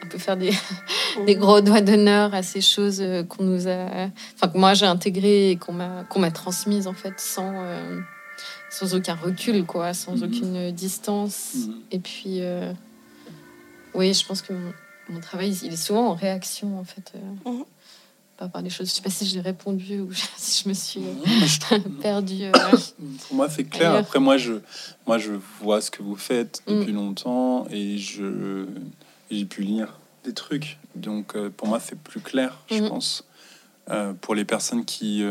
un 0.03 0.07
peu 0.07 0.18
faire 0.20 0.38
des, 0.38 0.51
des 1.26 1.36
gros 1.36 1.62
doigts 1.62 1.82
d'honneur 1.82 2.34
à 2.36 2.43
ces 2.43 2.62
choses 2.62 2.99
euh, 3.01 3.24
qu'on 3.24 3.43
nous 3.43 3.68
a, 3.68 4.09
enfin 4.36 4.47
que 4.51 4.57
moi 4.57 4.74
j'ai 4.76 4.86
intégrées 4.86 5.51
et 5.51 5.55
qu'on 5.57 5.74
m'a 5.74 6.03
qu'on 6.09 6.20
m'a 6.20 6.30
transmises 6.32 6.86
en 6.88 6.93
fait 6.93 7.14
sans 7.20 7.51
euh, 7.64 7.99
sans 8.70 8.93
aucun 8.95 9.16
recul, 9.16 9.66
quoi, 9.66 9.93
sans 9.93 10.16
Mhm. 10.18 10.24
aucune 10.24 10.72
distance. 10.72 11.55
Mhm. 11.55 11.76
Et 11.91 11.99
puis, 11.99 12.38
euh, 12.41 12.72
oui, 13.93 14.14
je 14.14 14.26
pense 14.26 14.41
que 14.41 14.53
mon, 14.53 14.72
mon 15.09 15.20
travail, 15.20 15.57
il 15.64 15.74
est 15.74 15.76
souvent 15.76 16.07
en 16.07 16.14
réaction, 16.14 16.80
en 16.80 16.86
fait, 16.86 17.12
euh, 17.16 17.51
Par 18.48 18.64
des 18.64 18.70
choses. 18.72 18.88
Je 18.89 18.94
sais 18.94 19.02
pas 19.02 19.10
si 19.12 19.26
j'ai 19.26 19.39
répondu 19.42 20.00
ou 20.00 20.10
si 20.38 20.64
je 20.64 20.70
me 20.70 20.74
suis 20.74 21.02
euh, 21.06 21.80
perdue. 22.02 22.44
euh. 22.44 22.78
Pour 23.28 23.36
moi, 23.36 23.50
c'est 23.50 23.64
clair. 23.66 23.89
Ailleurs. 23.92 24.02
Après, 24.06 24.20
moi 24.20 24.38
je, 24.38 24.54
moi, 25.06 25.18
je 25.20 25.34
vois 25.62 25.80
ce 25.82 25.92
que 25.92 26.02
vous 26.02 26.16
faites 26.16 26.64
Mm. 26.68 26.80
depuis 26.80 26.92
longtemps 26.94 27.68
et 27.70 27.98
je 27.98 28.66
j'ai 29.30 29.46
pu 29.46 29.62
lire 29.64 30.00
des 30.24 30.34
trucs. 30.34 30.78
Donc, 30.96 31.36
euh, 31.36 31.50
pour 31.50 31.68
moi, 31.68 31.80
c'est 31.80 31.98
plus 31.98 32.20
clair, 32.20 32.58
je 32.70 32.82
Mhm. 32.82 32.89
pense. 32.89 33.24
Euh, 33.89 34.14
pour 34.14 34.36
les 34.36 34.46
personnes 34.46 34.86
qui 34.86 35.24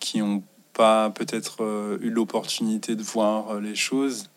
qui 0.00 0.18
n'ont 0.18 0.42
pas 0.74 1.10
peut-être 1.10 1.98
eu 2.00 2.10
l'opportunité 2.10 2.94
de 2.96 3.02
voir 3.02 3.60
les 3.60 3.74
choses, 3.74 4.28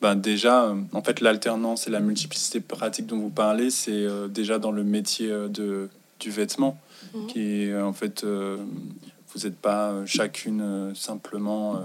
ben 0.00 0.14
déjà, 0.14 0.64
euh, 0.64 0.74
en 0.92 1.02
fait, 1.02 1.20
l'alternance 1.20 1.86
et 1.86 1.90
la 1.90 2.00
multiplicité 2.00 2.60
pratique 2.60 3.06
dont 3.06 3.18
vous 3.18 3.30
parlez, 3.30 3.70
c'est 3.70 3.90
euh, 3.92 4.28
déjà 4.28 4.58
dans 4.58 4.72
le 4.72 4.82
métier 4.84 5.30
euh, 5.30 5.48
de, 5.48 5.88
du 6.18 6.30
vêtement, 6.30 6.78
Mhm. 7.14 7.26
qui 7.26 7.62
est 7.64 7.80
en 7.80 7.92
fait, 7.92 8.24
vous 8.24 9.40
n'êtes 9.44 9.56
pas 9.56 9.94
chacune 10.06 10.92
simplement, 10.94 11.80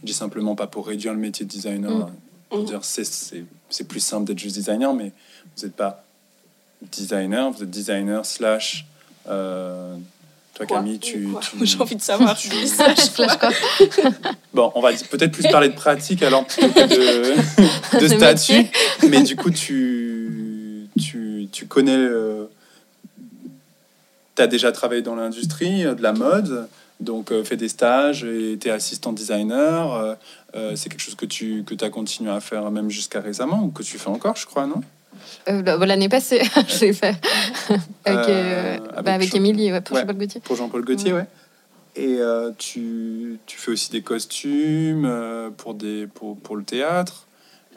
je 0.00 0.06
dis 0.06 0.14
simplement 0.14 0.54
pas 0.56 0.66
pour 0.66 0.86
réduire 0.86 1.12
le 1.12 1.18
métier 1.20 1.44
de 1.44 1.50
designer, 1.50 1.90
Mhm. 1.90 2.06
pour 2.48 2.58
Mhm. 2.60 2.64
dire 2.66 2.84
c'est- 2.84 3.04
c'est 3.04 3.44
c'est 3.70 3.88
plus 3.88 4.00
simple 4.00 4.24
d'être 4.26 4.38
juste 4.38 4.54
designer, 4.56 4.94
mais 4.94 5.12
vous 5.56 5.64
n'êtes 5.64 5.74
pas 5.76 6.04
designer, 6.82 7.50
vous 7.50 7.62
êtes 7.62 7.70
designer 7.70 8.24
slash. 8.26 8.86
euh, 9.26 9.96
toi, 10.54 10.66
Quoi 10.66 10.76
Camille, 10.78 10.98
tu. 11.00 11.28
J'ai 11.62 11.80
envie 11.80 11.96
de 11.96 12.02
savoir. 12.02 12.36
tu- 12.36 12.48
Tu 12.48 12.66
saches 12.66 13.10
Flash, 13.10 13.36
quoi. 13.38 13.50
Bon, 14.52 14.70
on 14.76 14.80
va 14.80 14.92
peut-être 14.92 15.32
plus 15.32 15.42
parler 15.48 15.68
de 15.68 15.74
pratique 15.74 16.22
alors 16.22 16.46
plutôt 16.46 16.68
que 16.72 17.96
de, 17.96 18.00
de 18.00 18.08
statut. 18.08 18.66
Mais 19.08 19.22
du 19.22 19.34
coup, 19.36 19.50
tu, 19.50 20.88
tu, 21.00 21.48
tu 21.50 21.66
connais. 21.66 22.06
tu 24.36 24.42
as 24.42 24.46
déjà 24.46 24.72
travaillé 24.72 25.02
dans 25.02 25.14
l'industrie 25.16 25.84
euh, 25.84 25.94
de 25.94 26.02
la 26.02 26.12
mode, 26.12 26.68
donc 27.00 27.30
euh, 27.32 27.44
fait 27.44 27.56
des 27.56 27.68
stages 27.68 28.24
et 28.24 28.56
tu 28.60 28.68
es 28.68 28.70
assistant 28.70 29.12
designer. 29.12 29.92
euh, 29.94 30.14
euh, 30.56 30.76
c'est 30.76 30.88
quelque 30.88 31.00
chose 31.02 31.16
que 31.16 31.26
tu 31.26 31.64
que 31.66 31.74
as 31.84 31.90
continué 31.90 32.30
à 32.30 32.40
faire 32.40 32.70
même 32.70 32.90
jusqu'à 32.90 33.20
récemment 33.20 33.62
ou 33.64 33.70
que 33.70 33.82
tu 33.82 33.98
fais 33.98 34.08
encore, 34.08 34.36
je 34.36 34.46
crois, 34.46 34.66
non? 34.66 34.82
Euh, 35.48 35.62
bah, 35.62 35.76
L'année 35.86 36.08
passée, 36.08 36.42
je 36.68 36.80
l'ai 36.84 36.92
fait 36.92 37.14
avec, 38.04 38.28
Euh, 38.28 38.78
euh, 38.96 39.02
bah, 39.02 39.12
avec 39.14 39.34
Émilie, 39.34 39.70
ouais, 39.72 39.80
pour 39.80 39.94
Ouais. 39.96 40.00
Jean-Paul 40.02 40.16
Gaultier. 40.18 40.40
Pour 40.40 40.56
Jean-Paul 40.56 40.84
Gaultier, 40.84 41.12
Ouais. 41.12 41.20
ouais. 41.20 41.26
Et 41.96 42.16
euh, 42.18 42.50
tu, 42.58 43.38
tu 43.46 43.56
fais 43.56 43.70
aussi 43.70 43.90
des 43.92 44.02
costumes 44.02 45.04
euh, 45.04 45.50
pour, 45.50 45.74
des, 45.74 46.06
pour, 46.08 46.36
pour 46.36 46.56
le 46.56 46.64
théâtre. 46.64 47.26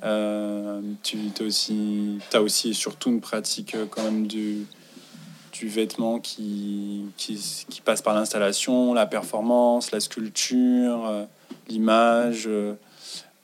Euh, 0.03 0.81
tu 1.03 1.17
as 1.39 1.43
aussi, 1.43 2.17
as 2.33 2.41
aussi 2.41 2.69
et 2.69 2.73
surtout 2.73 3.09
une 3.09 3.21
pratique 3.21 3.75
euh, 3.75 3.85
quand 3.89 4.03
même 4.03 4.25
du, 4.27 4.65
du 5.53 5.67
vêtement 5.67 6.19
qui, 6.19 7.05
qui, 7.17 7.65
qui 7.69 7.81
passe 7.81 8.01
par 8.01 8.15
l'installation, 8.15 8.93
la 8.93 9.05
performance, 9.05 9.91
la 9.91 9.99
sculpture, 9.99 11.05
euh, 11.07 11.23
l'image. 11.67 12.49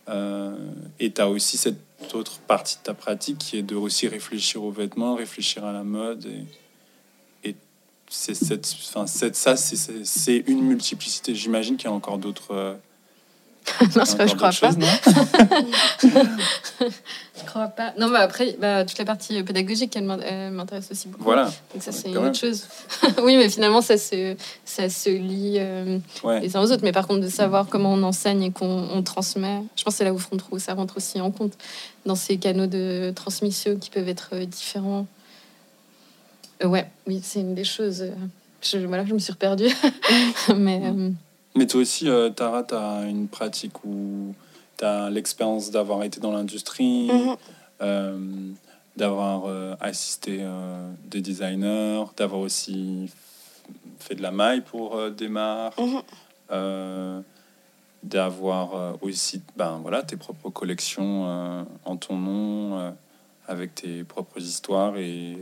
Euh, 0.10 0.12
euh, 0.56 0.58
et 1.00 1.12
tu 1.12 1.22
as 1.22 1.30
aussi 1.30 1.58
cette 1.58 1.78
autre 2.14 2.40
partie 2.40 2.78
de 2.78 2.84
ta 2.84 2.94
pratique 2.94 3.38
qui 3.38 3.58
est 3.58 3.64
de 3.64 3.76
aussi 3.76 4.08
réfléchir 4.08 4.64
aux 4.64 4.72
vêtements, 4.72 5.16
réfléchir 5.16 5.64
à 5.66 5.72
la 5.72 5.84
mode. 5.84 6.26
Et, 7.44 7.56
ça, 8.10 9.56
c'est- 9.56 10.44
une 10.48 10.62
multiplicité. 10.62 11.34
J'imagine 11.34 11.78
qu'il 11.78 11.90
y 11.90 11.92
a 11.92 11.94
encore 11.94 12.18
d'autres. 12.18 12.78
Euh, 13.82 13.86
non, 13.96 14.04
pas, 14.18 14.28
je 14.28 14.36
crois 14.36 14.50
pas. 14.50 14.52
choses, 14.52 14.78
non 14.78 14.88
Je 17.36 17.46
crois 17.46 17.68
pas. 17.68 17.94
Non, 18.00 18.10
mais 18.10 18.20
après, 18.20 18.56
bah, 18.60 18.86
toute 18.86 18.98
la 18.98 19.06
partie 19.06 19.42
pédagogique, 19.44 19.96
elle 19.96 20.04
m'in- 20.06 20.20
elle 20.20 20.52
m'intéresse 20.52 20.90
aussi 20.92 21.08
beaucoup. 21.08 21.24
Voilà. 21.24 21.46
Donc 21.74 21.82
ça, 21.84 21.92
c'est 21.92 22.10
une 22.10 22.18
autre 22.18 22.38
chose. 22.38 22.66
oui, 23.24 23.36
mais 23.38 23.50
finalement, 23.50 23.82
ça 23.82 23.98
se, 23.98 24.36
ça 24.66 24.90
se 24.90 25.10
lie 25.10 25.56
euh, 25.58 26.00
Ouais. 26.24 26.40
les 26.42 26.56
uns 26.56 26.62
aux 26.62 26.72
autres. 26.72 26.84
Mais 26.84 26.92
par 26.92 27.08
contre, 27.08 27.22
de 27.22 27.30
savoir 27.30 27.68
comment 27.68 27.94
on 27.94 28.04
enseigne 28.04 28.44
et 28.44 28.52
qu'on 28.52 28.88
on 28.92 29.02
transmet, 29.04 29.62
je 29.76 29.84
pense 29.84 29.94
que 29.96 29.98
c'est 30.00 30.04
là 30.04 30.14
où 30.14 30.18
Front 30.20 30.38
Row, 30.50 30.60
ça 30.60 30.74
rentre 30.74 30.98
aussi 30.98 31.20
en 31.22 31.32
compte 31.32 31.54
dans 32.06 32.16
ces 32.16 32.38
canaux 32.38 32.68
de 32.68 33.12
transmission 33.16 33.78
qui 33.78 33.90
peuvent 33.90 34.10
être 34.10 34.30
euh, 34.34 34.46
différents. 34.46 35.08
Euh, 36.64 36.68
ouais, 36.68 36.88
oui, 37.08 37.20
c'est 37.24 37.40
une 37.42 37.56
des 37.56 37.64
choses. 37.66 38.02
euh, 38.04 38.12
je, 38.62 38.78
voilà, 38.80 39.06
je 39.06 39.14
me 39.14 39.20
suis 39.20 39.34
reperdue. 39.34 39.70
mais 40.56 40.82
euh, 40.84 41.10
Mais 41.56 41.68
toi 41.68 41.82
aussi, 41.82 42.10
euh, 42.10 42.30
Tara, 42.30 42.64
tu 42.64 42.74
as 42.76 43.04
une 43.08 43.28
pratique 43.28 43.84
où 43.86 44.34
tu 44.78 44.86
as 44.86 45.10
l'expérience 45.10 45.70
d'avoir 45.72 46.04
été 46.04 46.20
dans 46.20 46.32
l'industrie, 46.32 47.12
Mhm. 47.12 47.36
euh, 47.82 48.18
d'avoir 48.98 49.46
euh, 49.46 49.76
assisté 49.80 50.46
des 51.06 51.22
designers, 51.22 52.06
d'avoir 52.18 52.42
aussi 52.42 53.10
fait 54.00 54.16
de 54.16 54.22
la 54.22 54.32
maille 54.32 54.62
pour 54.62 55.12
des 55.12 55.28
marques, 55.30 55.80
Mhm. 55.80 57.24
d'avoir 58.04 58.96
aussi 59.02 59.42
ben, 59.56 59.80
voilà, 59.82 60.04
tes 60.04 60.18
propres 60.18 60.50
collections 60.50 61.66
en 61.86 61.96
ton 61.98 62.18
nom, 62.18 62.94
avec 63.48 63.76
tes 63.76 64.04
propres 64.04 64.40
histoires 64.42 64.98
et, 64.98 65.38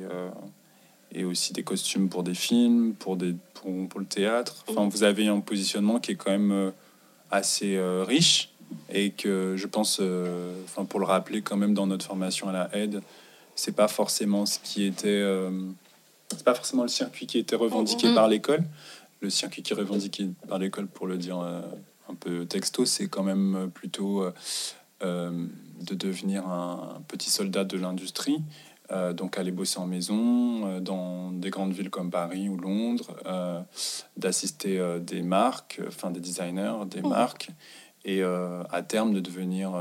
et 1.14 1.24
aussi 1.26 1.54
des 1.54 1.64
costumes 1.64 2.10
pour 2.10 2.24
des 2.24 2.34
films, 2.34 2.94
pour, 2.94 3.18
des, 3.18 3.36
pour, 3.54 3.88
pour 3.90 4.00
le 4.00 4.06
théâtre. 4.06 4.64
Enfin, 4.68 4.88
vous 4.88 5.04
avez 5.04 5.28
un 5.28 5.40
positionnement 5.40 6.00
qui 6.00 6.12
est 6.12 6.16
quand 6.16 6.32
même 6.32 6.52
euh, 6.52 6.72
assez 7.30 7.76
euh, 7.76 8.04
riche 8.04 8.50
et 8.90 9.12
que 9.12 9.56
je 9.58 9.68
pense, 9.68 9.98
euh, 10.02 10.54
enfin, 10.64 10.86
pour 10.86 11.00
le 11.00 11.06
rappeler 11.06 11.42
quand 11.42 11.58
même 11.58 11.74
dans 11.74 11.88
notre 11.88 12.06
formation 12.06 12.48
à 12.48 12.54
la 12.54 12.70
aide, 12.76 13.02
c'est 13.56 13.76
pas 13.76 13.90
forcément 13.90 14.46
ce 14.46 14.60
qui 14.60 14.86
était, 14.86 15.08
euh, 15.10 15.52
c'est 16.30 16.44
pas 16.46 16.56
forcément 16.56 16.84
le 16.84 16.90
circuit 16.90 17.28
qui 17.28 17.38
était 17.38 17.58
revendiqué 17.58 18.08
Mhm. 18.08 18.16
par 18.16 18.28
l'école. 18.30 18.64
Le 19.20 19.30
circuit 19.30 19.62
qui 19.62 19.74
est 19.74 19.76
revendiqué 19.76 20.30
par 20.48 20.58
l'école, 20.58 20.88
pour 20.88 21.06
le 21.06 21.18
dire 21.18 21.38
un 21.38 22.16
peu 22.20 22.46
texto, 22.46 22.86
c'est 22.86 23.08
quand 23.08 23.22
même 23.22 23.70
plutôt 23.72 24.26
de 25.04 25.96
devenir 25.96 26.48
un 26.48 27.04
petit 27.08 27.30
soldat 27.30 27.64
de 27.64 27.78
l'industrie. 27.78 28.42
Euh, 28.92 29.14
donc 29.14 29.38
aller 29.38 29.52
bosser 29.52 29.80
en 29.80 29.88
maison 29.88 30.68
euh, 30.68 30.80
dans 30.82 31.32
des 31.32 31.50
grandes 31.50 31.72
villes 31.72 31.90
comme 31.90 32.12
Paris 32.12 32.50
ou 32.50 32.58
Londres, 32.58 33.16
euh, 33.26 33.62
d'assister 34.18 35.00
des 35.00 35.22
marques, 35.22 35.80
enfin 35.88 36.12
des 36.12 36.20
designers, 36.20 36.86
des 36.88 37.02
Mhm. 37.02 37.10
marques, 37.10 37.50
et 38.04 38.24
à 38.24 38.82
terme 38.82 39.14
de 39.14 39.20
devenir 39.20 39.72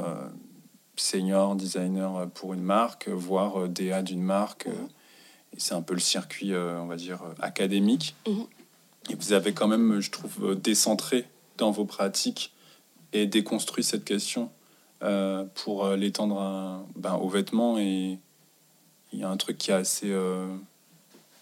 senior 0.96 1.56
designer 1.56 2.28
pour 2.34 2.52
une 2.52 2.62
marque, 2.62 3.08
voire 3.08 3.68
DA 3.68 4.02
d'une 4.02 4.22
marque. 4.22 4.66
et 4.66 5.58
c'est 5.58 5.74
un 5.74 5.82
peu 5.82 5.94
le 5.94 6.00
circuit, 6.00 6.54
on 6.54 6.86
va 6.86 6.94
dire, 6.96 7.22
académique. 7.40 8.14
Mhm. 8.28 8.44
Et 9.10 9.14
vous 9.14 9.32
avez 9.32 9.52
quand 9.52 9.66
même, 9.66 10.00
je 10.00 10.10
trouve, 10.10 10.54
décentré 10.54 11.24
dans 11.56 11.70
vos 11.70 11.86
pratiques 11.86 12.52
et 13.12 13.26
déconstruit 13.26 13.82
cette 13.82 14.04
question 14.04 14.50
pour 15.54 15.88
l'étendre 15.88 16.84
ben, 16.94 17.14
aux 17.14 17.28
vêtements. 17.28 17.78
Et 17.78 18.18
il 19.12 19.18
y 19.20 19.24
a 19.24 19.28
un 19.28 19.36
truc 19.36 19.58
qui 19.58 19.70
est 19.70 19.74
assez. 19.74 20.10
euh, 20.10 20.46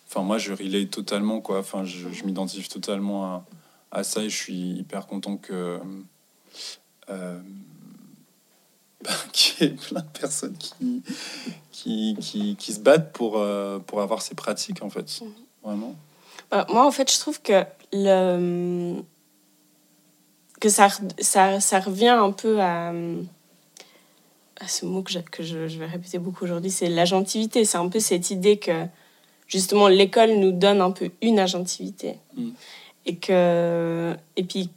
Enfin, 0.09 0.23
moi, 0.23 0.39
je 0.39 0.53
relate 0.55 0.91
totalement, 0.91 1.41
quoi. 1.43 1.59
Enfin, 1.59 1.85
je, 1.85 2.09
je 2.11 2.25
m'identifie 2.25 2.69
totalement 2.71 3.27
à, 3.27 3.45
à 3.91 4.03
ça 4.05 4.23
et 4.23 4.31
je 4.31 4.37
suis 4.37 4.71
hyper 4.73 5.07
content 5.07 5.37
que. 5.37 5.79
euh, 7.11 7.41
qu'il 9.33 9.67
y 9.69 9.71
ait 9.71 9.75
plein 9.75 10.01
de 10.01 10.19
personnes 10.19 10.57
qui, 10.57 11.03
qui, 11.71 12.17
qui, 12.21 12.57
qui 12.57 12.73
se 12.73 12.81
battent 12.81 13.13
pour, 13.13 13.39
euh, 13.39 13.79
pour 13.79 14.01
avoir 14.01 14.23
ces 14.23 14.35
pratiques, 14.35 14.83
en 14.83 14.91
fait. 14.91 15.21
Mhm. 15.21 15.33
Vraiment. 15.63 15.95
Bah, 16.51 16.67
moi, 16.71 16.87
en 16.87 16.91
fait, 16.91 17.13
je 17.13 17.19
trouve 17.19 17.41
que 17.43 17.65
le 17.93 19.03
que 20.61 20.69
ça, 20.69 20.89
ça, 21.21 21.61
ça 21.61 21.79
revient 21.81 22.09
un 22.09 22.33
peu 22.33 22.61
à, 22.61 22.93
à 24.61 24.69
ce 24.69 24.85
mot 24.87 25.03
que, 25.03 25.13
je, 25.13 25.19
que 25.21 25.43
je, 25.43 25.69
je 25.69 25.79
vais 25.79 25.87
répéter 25.87 26.19
beaucoup 26.19 26.45
aujourd'hui, 26.45 26.71
c'est 26.71 26.89
l'agentivité. 26.89 27.65
C'est 27.65 27.79
un 27.79 27.89
peu 27.89 28.01
cette 28.01 28.31
idée 28.31 28.57
que 28.57 28.87
justement 29.47 29.89
l'école 29.89 30.33
nous 30.33 30.53
donne 30.53 30.81
un 30.81 30.91
peu 30.91 31.11
une 31.23 31.39
agentivité. 31.39 32.17
Mm. 32.37 32.49
Et 33.07 33.17
que 33.17 34.15
et 34.37 34.43
puis 34.45 34.69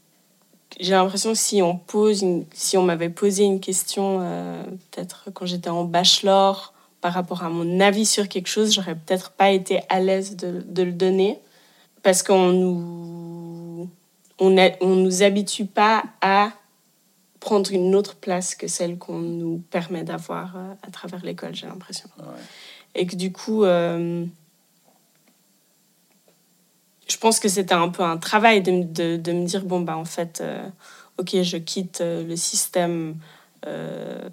j'ai 0.80 0.92
l'impression 0.94 1.32
que 1.34 1.38
si 1.38 1.62
on 1.62 1.76
pose 1.78 2.22
une, 2.22 2.46
si 2.54 2.78
on 2.78 2.84
m'avait 2.84 3.10
posé 3.10 3.44
une 3.44 3.60
question 3.60 4.20
euh, 4.22 4.64
peut-être 4.92 5.30
quand 5.34 5.46
j'étais 5.46 5.70
en 5.70 5.84
bachelor 5.84 6.74
par 7.02 7.14
rapport 7.14 7.44
à 7.44 7.50
mon 7.50 7.80
avis 7.82 8.06
sur 8.06 8.30
quelque 8.30 8.48
chose, 8.48 8.72
j'aurais 8.74 8.96
peut-être 8.96 9.32
pas 9.32 9.50
été 9.52 9.82
à 9.90 10.00
l'aise 10.00 10.38
de, 10.38 10.64
de 10.66 10.84
le 10.84 10.92
donner 10.94 11.40
parce 12.04 12.24
qu'on 12.24 12.52
nous 12.54 13.90
on, 14.40 14.58
a- 14.58 14.72
on 14.82 14.96
nous 14.96 15.24
habitue 15.24 15.66
pas 15.66 16.04
à 16.22 16.52
prendre 17.42 17.72
une 17.74 17.96
autre 17.96 18.16
place 18.16 18.56
que 18.56 18.68
celle 18.68 18.98
qu'on 18.98 19.18
nous 19.18 19.62
permet 19.72 20.04
d'avoir 20.04 20.56
euh, 20.56 20.74
à 20.84 20.92
travers 20.92 21.26
l'école, 21.26 21.54
j'ai 21.56 21.66
l'impression. 21.68 22.08
Ouais. 22.20 22.26
Et 22.96 23.06
que 23.08 23.16
du 23.18 23.34
coup, 23.34 23.64
euh, 23.66 24.26
je 27.10 27.18
pense 27.18 27.40
que 27.40 27.50
c'était 27.50 27.74
un 27.74 27.90
peu 27.90 28.04
un 28.04 28.18
travail 28.18 28.62
de, 28.62 28.72
me- 28.72 28.84
de, 28.86 29.18
de 29.18 29.32
me 29.34 29.46
dire, 29.46 29.66
bon, 29.66 29.82
bah 29.82 29.98
en 29.98 30.06
fait, 30.06 30.40
euh, 30.42 30.66
ok, 31.18 31.42
je 31.42 31.58
quitte 31.58 32.02
le 32.02 32.36
système 32.36 33.16
euh, 33.66 34.30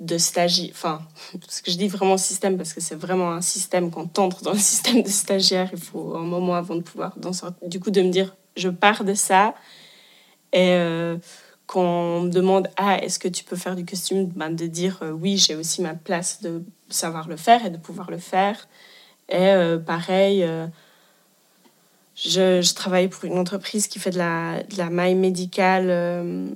de 0.00 0.18
stagiaire. 0.18 0.70
Enfin, 0.72 1.02
parce 1.40 1.60
que 1.60 1.70
je 1.70 1.78
dis 1.78 1.88
vraiment 1.88 2.18
système 2.18 2.56
parce 2.56 2.72
que 2.74 2.80
c'est 2.80 2.96
vraiment 2.96 3.30
un 3.30 3.40
système. 3.40 3.92
Quand 3.92 4.18
on 4.18 4.24
entre 4.24 4.42
dans 4.42 4.52
le 4.52 4.58
système 4.72 5.00
de 5.02 5.08
stagiaire, 5.08 5.70
il 5.72 5.78
faut 5.78 6.16
un 6.16 6.24
moment 6.24 6.56
avant 6.56 6.74
de 6.74 6.82
pouvoir 6.82 7.14
sortir. 7.32 7.68
Du 7.68 7.78
coup, 7.78 7.92
de 7.92 8.02
me 8.02 8.10
dire, 8.10 8.34
je 8.56 8.68
pars 8.68 9.04
de 9.04 9.14
ça. 9.14 9.54
Et 10.52 10.74
quand 11.66 11.82
on 11.82 12.20
me 12.22 12.30
demande, 12.30 12.68
ah, 12.76 13.02
est-ce 13.02 13.18
que 13.18 13.28
tu 13.28 13.44
peux 13.44 13.56
faire 13.56 13.74
du 13.74 13.84
costume 13.84 14.26
ben, 14.26 14.50
De 14.50 14.66
dire, 14.66 15.00
euh, 15.02 15.10
oui, 15.10 15.36
j'ai 15.36 15.56
aussi 15.56 15.82
ma 15.82 15.94
place 15.94 16.40
de 16.40 16.62
savoir 16.88 17.28
le 17.28 17.36
faire 17.36 17.66
et 17.66 17.70
de 17.70 17.76
pouvoir 17.76 18.10
le 18.10 18.18
faire. 18.18 18.68
Et 19.28 19.48
euh, 19.48 19.78
pareil, 19.78 20.44
euh, 20.44 20.66
je, 22.14 22.74
travaille 22.74 23.08
pour 23.08 23.24
une 23.24 23.38
entreprise 23.38 23.88
qui 23.88 23.98
fait 23.98 24.10
de 24.10 24.18
la, 24.18 24.90
maille 24.90 25.16
médicale, 25.16 26.54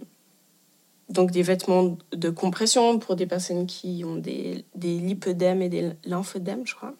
donc 1.08 1.32
des 1.32 1.42
vêtements 1.42 1.98
de 2.12 2.30
compression 2.30 3.00
pour 3.00 3.16
des 3.16 3.26
personnes 3.26 3.66
qui 3.66 4.04
ont 4.06 4.14
des, 4.14 4.64
des 4.76 4.98
lipœdèmes 4.98 5.60
et 5.60 5.68
des 5.68 5.90
lymphœdèmes, 6.04 6.64
je 6.64 6.74
crois. 6.76 6.94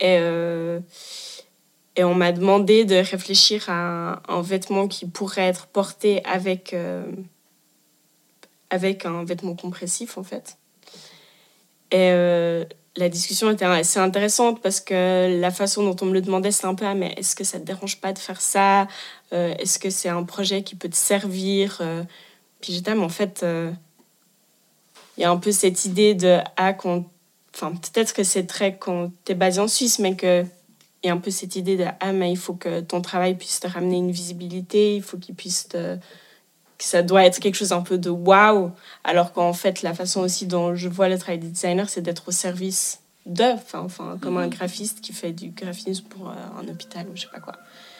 Et, 0.00 0.18
et 1.98 2.04
on 2.04 2.14
m'a 2.14 2.30
demandé 2.30 2.84
de 2.84 2.94
réfléchir 2.94 3.64
à 3.66 4.22
un, 4.28 4.40
vêtement 4.40 4.86
qui 4.86 5.04
pourrait 5.04 5.48
être 5.48 5.66
porté 5.66 6.24
avec, 6.24 6.72
euh, 6.72 7.04
avec 8.70 9.04
un 9.04 9.24
vêtement 9.24 9.56
compressif, 9.56 10.16
en 10.16 10.22
fait. 10.22 10.58
Et 11.90 12.12
euh, 12.12 12.64
la 12.94 13.08
discussion 13.08 13.50
était 13.50 13.64
assez 13.64 13.98
intéressante 13.98 14.62
parce 14.62 14.78
que 14.78 15.40
la 15.40 15.50
façon 15.50 15.82
dont 15.82 15.96
on 16.00 16.06
me 16.06 16.12
le 16.12 16.20
demandait, 16.20 16.52
c'était 16.52 16.68
un 16.68 16.76
peu 16.76 16.86
ah, 16.86 16.94
mais 16.94 17.14
est-ce 17.16 17.34
que 17.34 17.42
ça 17.42 17.58
te 17.58 17.64
dérange 17.64 18.00
pas 18.00 18.12
de 18.12 18.20
faire 18.20 18.40
ça? 18.40 18.86
Euh, 19.32 19.52
Est-ce 19.58 19.80
que 19.80 19.90
c'est 19.90 20.08
un 20.08 20.22
projet 20.22 20.62
qui 20.62 20.76
peut 20.76 20.88
te 20.88 20.94
servir? 20.94 21.82
Puis 22.60 22.74
j'étais, 22.74 22.92
ah, 22.92 22.94
mais 22.94 23.02
en 23.02 23.08
fait, 23.08 23.44
il 25.16 25.22
y 25.22 25.24
a 25.24 25.32
un 25.32 25.36
peu 25.38 25.50
cette 25.50 25.84
idée 25.84 26.14
de 26.14 26.38
ah, 26.56 26.74
quand. 26.74 27.06
Enfin, 27.56 27.72
peut-être 27.72 28.14
que 28.14 28.22
c'est 28.22 28.46
très 28.46 28.78
quand 28.78 29.10
tu 29.24 29.32
es 29.32 29.34
basé 29.34 29.60
en 29.60 29.66
Suisse, 29.66 29.98
mais 29.98 30.14
que. 30.14 30.46
Il 31.08 31.10
y 31.10 31.12
a 31.12 31.14
un 31.14 31.18
peu 31.18 31.30
cette 31.30 31.56
idée 31.56 31.78
de 31.78 31.86
ah, 32.00 32.12
mais 32.12 32.30
il 32.30 32.36
faut 32.36 32.52
que 32.52 32.80
ton 32.80 33.00
travail 33.00 33.34
puisse 33.34 33.60
te 33.60 33.66
ramener 33.66 33.96
une 33.96 34.10
visibilité, 34.10 34.96
il 34.96 35.02
faut 35.02 35.16
qu'il 35.16 35.34
puisse 35.34 35.68
te. 35.68 35.96
que 35.96 36.84
ça 36.84 37.02
doit 37.02 37.24
être 37.24 37.40
quelque 37.40 37.54
chose 37.54 37.72
un 37.72 37.80
peu 37.80 37.96
de 37.96 38.10
waouh, 38.10 38.70
alors 39.04 39.32
qu'en 39.32 39.54
fait, 39.54 39.80
la 39.82 39.94
façon 39.94 40.20
aussi 40.20 40.46
dont 40.46 40.74
je 40.74 40.88
vois 40.88 41.08
le 41.08 41.16
travail 41.18 41.38
des 41.38 41.48
designers, 41.48 41.86
c'est 41.88 42.02
d'être 42.02 42.28
au 42.28 42.30
service 42.30 43.00
de, 43.26 43.42
enfin, 43.74 44.18
comme 44.20 44.36
un 44.38 44.44
Mhm. 44.46 44.50
graphiste 44.50 45.00
qui 45.00 45.12
fait 45.14 45.32
du 45.32 45.48
graphisme 45.48 46.04
pour 46.04 46.28
euh, 46.28 46.34
un 46.60 46.68
hôpital 46.68 47.06
ou 47.08 47.16
je 47.16 47.22
sais 47.22 47.28
pas 47.32 47.40
quoi. 47.40 47.54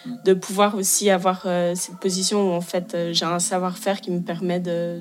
Mhm. 0.07 0.19
De 0.27 0.35
pouvoir 0.35 0.75
aussi 0.77 1.09
avoir 1.11 1.43
euh, 1.47 1.75
cette 1.75 1.97
position 1.99 2.51
où 2.51 2.53
en 2.55 2.61
fait 2.61 2.95
euh, 2.95 3.13
j'ai 3.15 3.25
un 3.25 3.39
savoir-faire 3.39 4.01
qui 4.01 4.11
me 4.11 4.21
permet 4.21 4.61
de- 4.61 5.01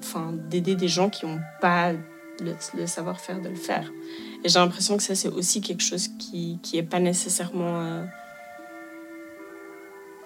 enfin, 0.00 0.32
d'aider 0.50 0.74
des 0.74 0.88
gens 0.88 1.08
qui 1.10 1.26
n'ont 1.26 1.40
pas 1.60 1.92
le, 2.40 2.54
le 2.78 2.86
savoir-faire 2.86 3.40
de 3.40 3.48
le 3.48 3.54
faire. 3.54 3.92
Et 4.44 4.48
j'ai 4.48 4.58
l'impression 4.58 4.96
que 4.96 5.02
ça, 5.02 5.14
c'est 5.14 5.28
aussi 5.28 5.60
quelque 5.60 5.82
chose 5.82 6.08
qui 6.18 6.58
n'est 6.74 6.82
pas 6.82 7.00
nécessairement 7.00 7.80
euh, 7.80 8.04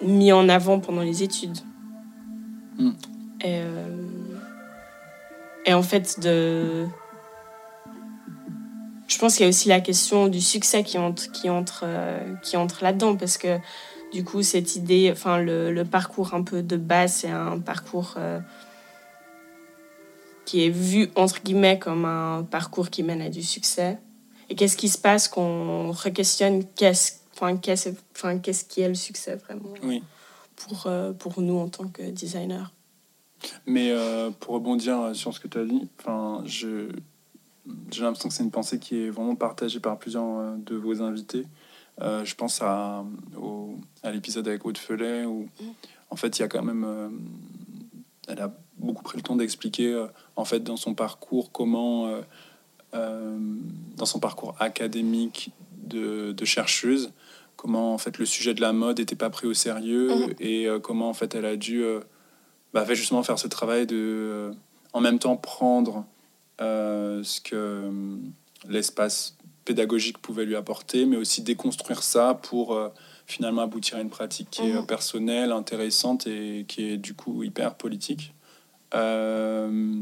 mis 0.01 0.31
en 0.31 0.49
avant 0.49 0.79
pendant 0.79 1.01
les 1.03 1.23
études. 1.23 1.57
Mm. 2.77 2.89
Et, 3.41 3.61
euh, 3.61 3.87
et 5.65 5.73
en 5.73 5.83
fait, 5.83 6.19
de... 6.19 6.87
je 9.07 9.17
pense 9.19 9.35
qu'il 9.35 9.43
y 9.43 9.45
a 9.45 9.49
aussi 9.49 9.69
la 9.69 9.81
question 9.81 10.27
du 10.27 10.41
succès 10.41 10.83
qui 10.83 10.97
entre, 10.97 11.31
qui 11.31 11.49
entre, 11.49 11.81
euh, 11.85 12.33
qui 12.41 12.57
entre 12.57 12.83
là-dedans, 12.83 13.15
parce 13.15 13.37
que 13.37 13.59
du 14.13 14.23
coup, 14.23 14.41
cette 14.41 14.75
idée, 14.75 15.09
enfin, 15.11 15.37
le, 15.37 15.71
le 15.71 15.83
parcours 15.83 16.33
un 16.33 16.41
peu 16.41 16.63
de 16.63 16.77
base, 16.77 17.13
c'est 17.13 17.29
un 17.29 17.59
parcours 17.59 18.15
qui 20.47 20.63
est 20.65 20.69
vu, 20.69 21.09
entre 21.15 21.43
guillemets, 21.43 21.77
comme 21.77 22.05
un 22.05 22.43
parcours 22.43 22.89
qui 22.89 23.03
mène 23.03 23.21
à 23.21 23.29
du 23.29 23.43
succès? 23.43 23.99
Et 24.49 24.55
qu'est-ce 24.55 24.77
qui 24.77 24.87
se 24.87 24.97
passe 24.97 25.27
quand 25.27 25.41
on 25.43 25.91
re-questionne 25.91 26.63
qu'est-ce 26.75 27.13
enfin, 27.35 27.57
qu'est-ce 27.57 27.89
enfin, 28.15 28.39
qu'est-ce 28.39 28.63
qui 28.63 28.79
est 28.81 28.87
le 28.87 28.95
succès 28.95 29.35
vraiment? 29.35 29.73
Oui. 29.83 30.01
pour, 30.55 30.87
euh, 30.87 31.11
pour 31.11 31.41
nous 31.41 31.57
en 31.59 31.67
tant 31.67 31.87
que 31.89 32.01
designer 32.09 32.71
Mais 33.65 33.91
euh, 33.91 34.31
pour 34.39 34.53
rebondir 34.55 35.13
sur 35.13 35.33
ce 35.33 35.39
que 35.41 35.49
tu 35.49 35.57
as 35.59 35.65
dit, 35.65 35.87
j'ai 37.91 38.03
l'impression 38.03 38.29
que 38.29 38.35
c'est 38.35 38.43
une 38.43 38.51
pensée 38.51 38.79
qui 38.79 38.95
est 39.03 39.09
vraiment 39.09 39.35
partagée 39.35 39.81
par 39.81 39.99
plusieurs 39.99 40.23
euh, 40.39 40.55
de 40.65 40.75
vos 40.75 41.01
invités. 41.01 41.45
Euh, 42.01 42.23
je 42.23 42.35
pense 42.35 42.61
à, 42.61 43.03
au- 43.35 43.75
à 44.03 44.11
l'épisode 44.11 44.47
avec 44.47 44.65
Aude 44.65 44.77
Felet 44.77 45.25
où 45.25 45.47
fait, 46.15 46.37
il 46.37 46.41
y 46.41 46.45
a 46.45 46.47
quand 46.47 46.63
même. 46.63 46.85
euh, 46.87 47.09
elle 48.29 48.39
a 48.39 48.53
beaucoup 48.77 49.03
pris 49.03 49.17
le 49.17 49.23
temps 49.23 49.35
d'expliquer, 49.35 49.91
euh, 49.93 50.07
en 50.35 50.45
fait, 50.45 50.59
dans 50.61 50.77
son 50.77 50.93
parcours, 50.93 51.51
comment. 51.51 52.07
euh, 52.07 52.21
euh, 52.93 53.37
dans 53.97 54.05
son 54.05 54.19
parcours 54.19 54.55
académique 54.59 55.51
de, 55.83 56.31
de 56.31 56.45
chercheuse, 56.45 57.11
comment 57.57 57.93
en 57.93 57.97
fait 57.97 58.17
le 58.17 58.25
sujet 58.25 58.53
de 58.53 58.61
la 58.61 58.71
mode 58.71 58.99
n'était 58.99 59.15
pas 59.17 59.29
pris 59.29 59.45
au 59.45 59.53
sérieux 59.53 60.07
Mhm. 60.27 60.33
et 60.39 60.67
comment 60.81 61.09
en 61.09 61.13
fait 61.13 61.35
elle 61.35 61.43
a 61.45 61.57
dû 61.57 61.83
bah, 62.73 62.85
fait 62.85 62.95
justement 62.95 63.23
faire 63.23 63.37
ce 63.39 63.47
travail 63.49 63.85
de 63.87 64.51
en 64.93 65.01
même 65.01 65.19
temps 65.19 65.35
prendre 65.35 66.05
euh, 66.61 67.21
ce 67.23 67.41
que 67.41 67.91
l'espace 68.69 69.35
pédagogique 69.65 70.17
pouvait 70.19 70.45
lui 70.45 70.55
apporter, 70.55 71.05
mais 71.05 71.17
aussi 71.17 71.41
déconstruire 71.41 72.01
ça 72.03 72.35
pour 72.41 72.73
euh, 72.73 72.87
finalement 73.25 73.63
aboutir 73.63 73.97
à 73.97 74.01
une 74.01 74.09
pratique 74.09 74.49
qui 74.49 74.61
est 74.61 74.73
Mhm. 74.73 74.85
personnelle, 74.85 75.51
intéressante 75.51 76.25
et 76.25 76.63
qui 76.69 76.85
est 76.85 76.97
du 76.97 77.13
coup 77.13 77.43
hyper 77.43 77.75
politique. 77.75 78.33
Euh, 78.93 80.01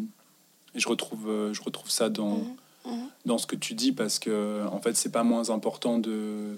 et 0.74 0.80
je 0.80 0.88
retrouve, 0.88 1.28
euh, 1.30 1.54
je 1.54 1.62
retrouve 1.62 1.90
ça 1.90 2.10
dans, 2.10 2.38
Mhm. 2.38 2.56
Mhm. 2.86 3.08
dans 3.26 3.38
ce 3.38 3.48
que 3.48 3.56
tu 3.56 3.74
dis 3.74 3.92
parce 3.92 4.20
que 4.20 4.66
en 4.68 4.80
fait 4.80 4.96
c'est 4.96 5.12
pas 5.12 5.24
moins 5.24 5.50
important 5.50 5.98
de 5.98 6.12
euh, 6.12 6.56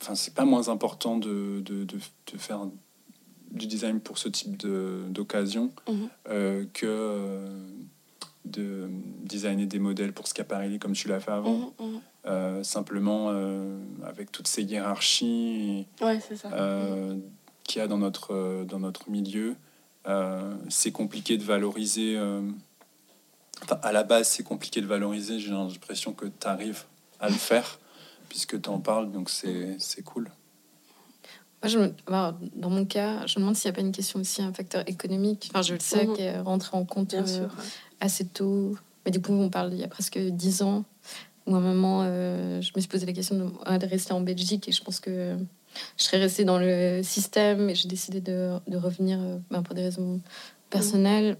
enfin 0.00 0.14
c'est 0.14 0.34
pas 0.34 0.44
moins 0.44 0.68
important 0.68 1.16
de, 1.18 1.60
de, 1.64 1.84
de, 1.84 1.96
de 2.32 2.38
faire 2.38 2.66
du 3.50 3.66
design 3.66 4.00
pour 4.00 4.18
ce 4.18 4.28
type 4.28 4.56
de- 4.56 5.04
d'occasion 5.10 5.70
Mhm. 5.88 6.08
euh, 6.28 6.64
que 6.72 7.44
de 8.44 8.88
designer 9.22 9.66
des 9.66 9.78
modèles 9.78 10.12
pour 10.12 10.26
Schiaparelli 10.26 10.78
comme 10.78 10.92
tu 10.92 11.08
l'as 11.08 11.20
fait 11.20 11.30
avant. 11.32 11.72
Euh, 12.26 12.62
simplement 12.62 13.28
euh, 13.30 13.78
avec 14.04 14.32
toutes 14.32 14.48
ces 14.48 14.62
hiérarchies 14.62 15.86
Ouais, 16.00 16.18
euh, 16.52 17.16
qu'il 17.64 17.78
y 17.78 17.82
a 17.82 17.86
dans 17.86 17.98
notre, 17.98 18.64
dans 18.64 18.78
notre 18.80 19.08
milieu. 19.10 19.56
Euh, 20.06 20.54
c'est 20.68 20.92
compliqué 20.92 21.38
de 21.38 21.44
valoriser. 21.44 22.14
euh, 22.16 22.42
enfin, 23.62 23.78
à 23.82 23.92
la 23.92 24.02
base, 24.02 24.28
c'est 24.28 24.42
compliqué 24.42 24.80
de 24.80 24.86
valoriser. 24.86 25.38
J'ai 25.38 25.50
l'impression 25.50 26.12
que 26.12 26.26
tu 26.26 26.46
arrives 26.46 26.84
à 27.20 27.28
le 27.28 27.34
faire 27.34 27.78
puisque 28.28 28.60
tu 28.60 28.68
en 28.68 28.80
parles, 28.80 29.10
donc 29.12 29.30
c'est 29.30 29.76
c'est 29.78 30.02
cool. 30.02 30.30
Moi, 31.62 31.70
je 31.70 31.78
me- 31.78 31.94
alors, 32.08 32.34
dans 32.56 32.68
mon 32.68 32.84
cas, 32.84 33.26
je 33.26 33.38
me 33.38 33.40
demande 33.44 33.56
s'il 33.56 33.70
n'y 33.70 33.74
a 33.74 33.76
pas 33.76 33.80
une 33.80 33.92
question 33.92 34.20
aussi, 34.20 34.42
un 34.42 34.52
facteur 34.52 34.86
économique. 34.86 35.48
Enfin, 35.50 35.62
je 35.62 35.72
le 35.74 35.80
sais, 35.80 36.06
Mhm. 36.06 36.14
qui 36.16 36.22
est 36.22 36.38
rentré 36.40 36.76
en 36.76 36.84
compte 36.84 37.10
Bien 37.10 37.22
euh, 37.22 37.26
sûr. 37.48 37.48
assez 38.00 38.26
tôt. 38.26 38.76
Mais 39.06 39.10
du 39.10 39.20
coup, 39.22 39.32
on 39.32 39.48
parle 39.48 39.72
il 39.72 39.78
y 39.80 39.84
a 39.84 39.88
presque 39.88 40.18
dix 40.18 40.60
ans, 40.62 40.84
où 41.46 41.54
à 41.54 41.58
un 41.58 41.62
moment, 41.62 42.02
euh, 42.04 42.60
je 42.60 42.70
me 42.76 42.80
suis 42.80 42.88
posé 42.88 43.06
la 43.06 43.12
question 43.14 43.36
de, 43.36 43.78
de 43.78 43.86
rester 43.86 44.12
en 44.12 44.20
Belgique 44.20 44.68
et 44.68 44.72
je 44.72 44.82
pense 44.82 45.00
que 45.00 45.36
je 45.96 46.04
serais 46.04 46.18
restée 46.18 46.44
dans 46.44 46.58
le 46.58 47.02
système 47.02 47.70
et 47.70 47.74
j'ai 47.74 47.88
décidé 47.88 48.20
de, 48.20 48.58
de 48.68 48.76
revenir 48.76 49.18
ben, 49.50 49.62
pour 49.62 49.74
des 49.74 49.82
raisons 49.82 50.20
personnelles. 50.70 51.36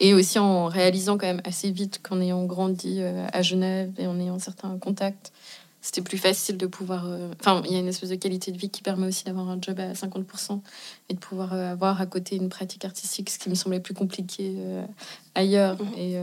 Et 0.00 0.14
aussi 0.14 0.38
en 0.40 0.66
réalisant 0.66 1.16
quand 1.16 1.26
même 1.26 1.42
assez 1.44 1.70
vite 1.70 2.00
qu'en 2.02 2.20
ayant 2.20 2.44
grandi 2.44 2.96
euh, 3.00 3.24
à 3.32 3.40
Genève 3.42 3.92
et 3.98 4.08
en 4.08 4.18
ayant 4.18 4.38
certains 4.40 4.76
contacts, 4.78 5.32
c'était 5.80 6.00
plus 6.02 6.18
facile 6.18 6.56
de 6.56 6.66
pouvoir. 6.66 7.06
euh, 7.06 7.30
Enfin, 7.38 7.62
il 7.66 7.72
y 7.72 7.76
a 7.76 7.78
une 7.78 7.86
espèce 7.88 8.10
de 8.10 8.16
qualité 8.16 8.50
de 8.50 8.58
vie 8.58 8.68
qui 8.68 8.82
permet 8.82 9.06
aussi 9.06 9.22
d'avoir 9.24 9.48
un 9.48 9.58
job 9.60 9.78
à 9.78 9.92
50% 9.92 10.60
et 11.08 11.14
de 11.14 11.18
pouvoir 11.20 11.52
euh, 11.52 11.70
avoir 11.70 12.00
à 12.00 12.06
côté 12.06 12.34
une 12.34 12.48
pratique 12.48 12.84
artistique, 12.84 13.30
ce 13.30 13.38
qui 13.38 13.48
me 13.48 13.54
semblait 13.54 13.78
plus 13.80 13.94
compliqué 13.94 14.54
euh, 14.58 14.84
ailleurs. 15.36 15.80
Mhm. 15.80 15.98
Et 15.98 16.16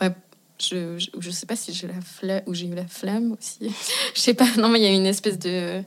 ouais, 0.00 0.14
je, 0.60 0.98
je, 0.98 1.08
je 1.18 1.30
sais 1.30 1.46
pas 1.46 1.56
si 1.56 1.72
j'ai 1.72 1.86
la 1.86 2.00
flemme 2.00 2.42
ou 2.46 2.54
j'ai 2.54 2.66
eu 2.66 2.74
la 2.74 2.86
flamme 2.86 3.32
aussi. 3.38 3.58
je 4.14 4.20
sais 4.20 4.34
pas. 4.34 4.48
Non, 4.56 4.68
mais 4.68 4.78
il 4.80 4.82
y 4.84 4.86
a 4.86 4.92
une 4.92 5.06
espèce 5.06 5.38
de 5.38 5.82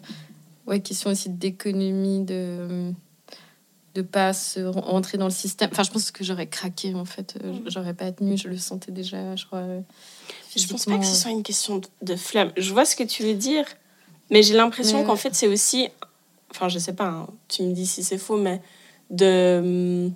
ouais 0.68 0.80
question 0.80 1.10
aussi 1.12 1.30
d'économie 1.30 2.24
de 2.24 2.92
de 3.94 4.02
pas 4.02 4.32
se 4.32 4.62
ren- 4.62 4.80
rentrer 4.82 5.18
dans 5.18 5.26
le 5.26 5.32
système. 5.32 5.70
Enfin, 5.74 5.84
je 5.84 5.92
pense 5.92 6.12
que 6.12 6.24
j'aurais 6.24 6.48
craqué 6.48 6.94
en 6.96 7.04
fait. 7.04 7.38
Euh, 7.44 7.52
Mhm. 7.52 7.64
J'aurais 7.68 7.94
pas 7.94 8.10
tenu. 8.14 8.38
Je 8.38 8.48
le 8.48 8.58
sentais 8.58 8.92
déjà. 8.94 9.36
Je 9.36 9.46
crois. 9.46 9.60
euh, 9.60 9.82
Je 10.56 10.66
pense 10.68 10.86
pas 10.86 10.98
que 10.98 11.06
ce 11.06 11.16
soit 11.16 11.32
une 11.32 11.44
question 11.44 11.80
de- 11.80 11.88
de 12.02 12.16
flamme. 12.16 12.52
Je 12.56 12.72
vois 12.72 12.86
ce 12.86 12.96
que 12.96 13.04
tu 13.04 13.24
veux 13.24 13.34
dire, 13.34 13.66
mais 14.30 14.44
j'ai 14.44 14.54
l'impression 14.54 15.00
Ouais. 15.00 15.06
qu'en 15.06 15.18
fait, 15.18 15.36
c'est 15.36 15.48
aussi. 15.48 15.90
Enfin, 16.52 16.70
je 16.70 16.80
sais 16.80 16.94
pas, 16.94 17.08
hein, 17.08 17.28
tu 17.50 17.64
me 17.64 17.74
dis 17.74 17.86
si 17.86 18.02
c'est 18.04 18.18
faux, 18.18 18.38
mais 18.38 18.62
de, 19.10 20.10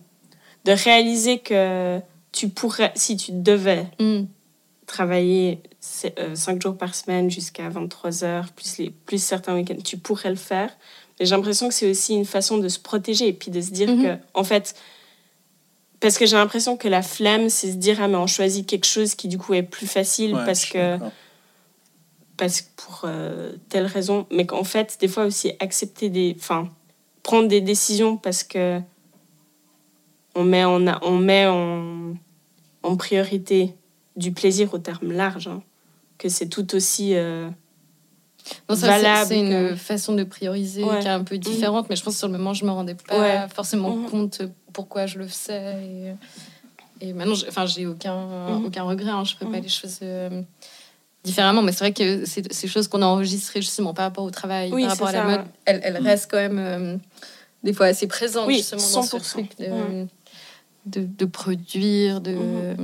de 0.65 0.71
réaliser 0.71 1.39
que 1.39 1.99
tu 2.31 2.49
pourrais, 2.49 2.91
si 2.95 3.15
tu 3.17 3.31
devais 3.33 3.87
Mm. 3.99 4.23
Travailler 4.85 5.61
5 5.79 6.61
jours 6.61 6.77
par 6.77 6.93
semaine 6.95 7.29
jusqu'à 7.31 7.69
23 7.69 8.23
heures, 8.23 8.51
plus, 8.53 8.77
les, 8.77 8.89
plus 8.89 9.21
certains 9.21 9.55
week-ends, 9.55 9.77
tu 9.83 9.97
pourrais 9.97 10.29
le 10.29 10.35
faire. 10.35 10.69
Mais 11.19 11.25
j'ai 11.25 11.35
l'impression 11.35 11.67
que 11.67 11.73
c'est 11.73 11.89
aussi 11.89 12.13
une 12.13 12.25
façon 12.25 12.57
de 12.57 12.67
se 12.67 12.79
protéger 12.79 13.27
et 13.29 13.33
puis 13.33 13.51
de 13.51 13.61
se 13.61 13.71
dire 13.71 13.89
Mhm. 13.89 14.03
que, 14.03 14.17
en 14.33 14.43
fait, 14.43 14.75
parce 15.99 16.17
que 16.17 16.25
j'ai 16.25 16.35
l'impression 16.35 16.77
que 16.77 16.87
la 16.87 17.01
flemme, 17.01 17.49
c'est 17.49 17.71
se 17.71 17.77
dire, 17.77 17.97
ah, 18.01 18.07
mais 18.07 18.17
on 18.17 18.27
choisit 18.27 18.67
quelque 18.67 18.85
chose 18.85 19.15
qui 19.15 19.27
du 19.27 19.37
coup 19.37 19.53
est 19.53 19.63
plus 19.63 19.87
facile 19.87 20.35
Ouais, 20.35 20.45
parce 20.45 20.65
que 20.65 20.97
parce 22.37 22.61
que 22.61 22.67
pour 22.75 23.01
euh, 23.05 23.53
telle 23.69 23.85
raison, 23.85 24.27
mais 24.29 24.45
qu'en 24.45 24.65
fait, 24.65 24.97
des 24.99 25.07
fois 25.07 25.23
aussi 25.25 25.53
accepter 25.59 26.09
des. 26.09 26.35
Enfin, 26.37 26.69
prendre 27.23 27.47
des 27.47 27.61
décisions 27.61 28.17
parce 28.17 28.43
que 28.43 28.79
on 30.35 30.43
met 30.43 30.65
en, 30.65 30.85
on 31.01 31.17
met 31.17 31.47
en, 31.47 32.13
en 32.83 32.95
priorité 32.97 33.73
du 34.15 34.31
plaisir 34.31 34.73
au 34.73 34.77
terme 34.77 35.11
large, 35.11 35.47
hein, 35.47 35.61
que 36.17 36.29
c'est 36.29 36.47
tout 36.47 36.75
aussi. 36.75 37.15
euh, 37.15 37.49
Non, 38.69 38.75
ça, 38.75 38.87
valable 38.87 39.27
c'est 39.27 39.39
une 39.39 39.69
que- 39.71 39.75
façon 39.75 40.13
de 40.13 40.23
prioriser 40.23 40.83
Ouais. 40.83 40.99
qui 40.99 41.07
est 41.07 41.09
un 41.11 41.23
peu 41.23 41.37
différente, 41.37 41.89
mais 41.89 41.95
je 41.95 42.03
pense 42.03 42.13
que 42.13 42.19
sur 42.19 42.27
le 42.27 42.37
moment, 42.37 42.53
je 42.53 42.63
me 42.65 42.71
rendais 42.71 42.95
pas 42.95 43.19
Ouais. 43.19 43.47
forcément 43.53 43.95
Mhm. 43.95 44.09
compte 44.09 44.41
pourquoi 44.71 45.05
je 45.07 45.17
le 45.17 45.27
faisais. 45.27 46.13
Et, 47.01 47.07
et 47.09 47.13
maintenant, 47.13 47.33
enfin, 47.47 47.65
j'ai 47.65 47.85
aucun, 47.87 48.57
Mhm. 48.59 48.65
aucun 48.65 48.83
regret. 48.83 49.09
hein, 49.09 49.23
je 49.23 49.33
ferais 49.35 49.45
pas 49.49 49.57
Mhm. 49.57 49.63
les 49.63 49.69
choses 49.69 49.99
euh, 50.03 50.41
différemment, 51.23 51.61
mais 51.63 51.71
c'est 51.71 51.79
vrai 51.79 51.93
que 51.93 52.25
c'est 52.25 52.53
ces 52.53 52.67
choses 52.67 52.87
qu'on 52.87 53.01
a 53.01 53.05
enregistrées 53.07 53.61
justement 53.61 53.93
par 53.95 54.05
rapport 54.05 54.23
au 54.23 54.31
travail, 54.31 54.71
Oui, 54.71 54.83
par 54.83 54.91
rapport 54.91 55.07
à 55.07 55.11
la 55.11 55.19
ça, 55.19 55.25
mode, 55.25 55.39
ouais. 55.39 55.45
elles, 55.65 55.81
elles 55.83 55.99
Mhm. 55.99 56.05
restent 56.07 56.29
quand 56.31 56.37
même 56.37 56.59
euh, 56.59 56.97
des 57.63 57.73
fois 57.73 57.87
assez 57.87 58.05
présentes 58.07 58.47
Oui, 58.47 58.57
justement 58.57 58.81
dans 58.93 59.01
ce 59.01 59.17
100%. 59.17 59.31
truc 59.31 59.57
de, 59.57 59.65
Ouais. 59.71 60.07
de, 60.85 61.07
de 61.17 61.25
produire, 61.25 62.21
de. 62.21 62.75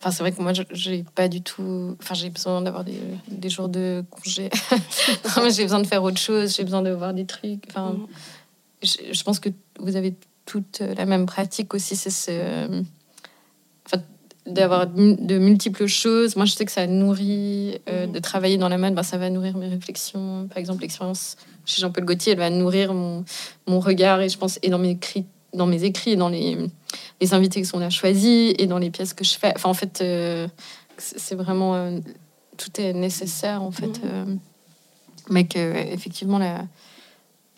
Enfin, 0.00 0.10
c'est 0.10 0.22
vrai 0.22 0.32
que 0.32 0.42
moi, 0.42 0.52
j'ai 0.72 1.04
pas 1.14 1.26
du 1.28 1.40
tout. 1.42 1.96
Enfin, 2.02 2.14
j'ai 2.14 2.28
besoin 2.30 2.60
d'avoir 2.62 2.84
des, 2.84 3.00
des 3.28 3.48
jours 3.48 3.68
de 3.68 4.04
congé. 4.10 4.50
J'ai 5.50 5.62
besoin 5.64 5.80
de 5.80 5.86
faire 5.86 6.02
autre 6.02 6.18
chose. 6.18 6.54
J'ai 6.54 6.64
besoin 6.64 6.82
de 6.82 6.90
voir 6.90 7.14
des 7.14 7.24
trucs. 7.24 7.64
Enfin, 7.70 7.92
Mhm. 7.92 8.06
je, 8.82 8.96
je 9.12 9.22
pense 9.24 9.40
que 9.40 9.48
vous 9.80 9.96
avez 9.96 10.14
toute 10.44 10.80
la 10.80 11.06
même 11.06 11.24
pratique 11.26 11.72
aussi. 11.74 11.96
C'est 11.96 12.10
ce. 12.10 12.82
Enfin, 13.86 14.02
d'avoir 14.46 14.86
de 14.86 15.38
multiples 15.38 15.86
choses. 15.86 16.36
Moi, 16.36 16.44
je 16.44 16.52
sais 16.52 16.64
que 16.66 16.72
ça 16.72 16.86
nourrit. 16.86 17.80
euh, 17.88 18.06
Mhm. 18.06 18.12
De 18.12 18.18
travailler 18.18 18.58
dans 18.58 18.68
la 18.68 18.78
mode, 18.78 18.94
ben, 18.94 19.02
ça 19.02 19.16
va 19.18 19.30
nourrir 19.30 19.56
mes 19.56 19.68
réflexions. 19.68 20.46
Par 20.48 20.58
exemple, 20.58 20.82
l'expérience 20.82 21.36
chez 21.64 21.80
Jean-Paul 21.80 22.04
Gaultier, 22.04 22.32
elle 22.32 22.38
va 22.38 22.50
nourrir 22.50 22.92
mon, 22.94 23.24
mon 23.66 23.80
regard 23.80 24.20
et 24.20 24.28
je 24.28 24.38
pense 24.38 24.58
et 24.62 24.68
dans 24.68 24.78
mes 24.78 24.90
écrits, 24.90 25.24
dans 25.56 25.66
mes 25.66 25.82
écrits, 25.84 26.12
et 26.12 26.16
dans 26.16 26.28
les, 26.28 26.56
les 27.20 27.34
invités 27.34 27.62
qu'on 27.62 27.80
a 27.80 27.90
choisis 27.90 28.54
et 28.58 28.66
dans 28.66 28.78
les 28.78 28.90
pièces 28.90 29.14
que 29.14 29.24
je 29.24 29.36
fais. 29.38 29.52
Enfin, 29.56 29.68
en 29.70 29.74
fait, 29.74 30.00
euh, 30.02 30.46
c'est 30.98 31.34
vraiment 31.34 31.74
euh, 31.74 31.98
tout 32.56 32.80
est 32.80 32.92
nécessaire 32.92 33.62
en 33.62 33.70
fait, 33.70 33.86
Mhm. 33.86 34.00
euh, 34.04 34.24
mais 35.30 35.44
que 35.46 35.58
effectivement 35.92 36.38
la 36.38 36.64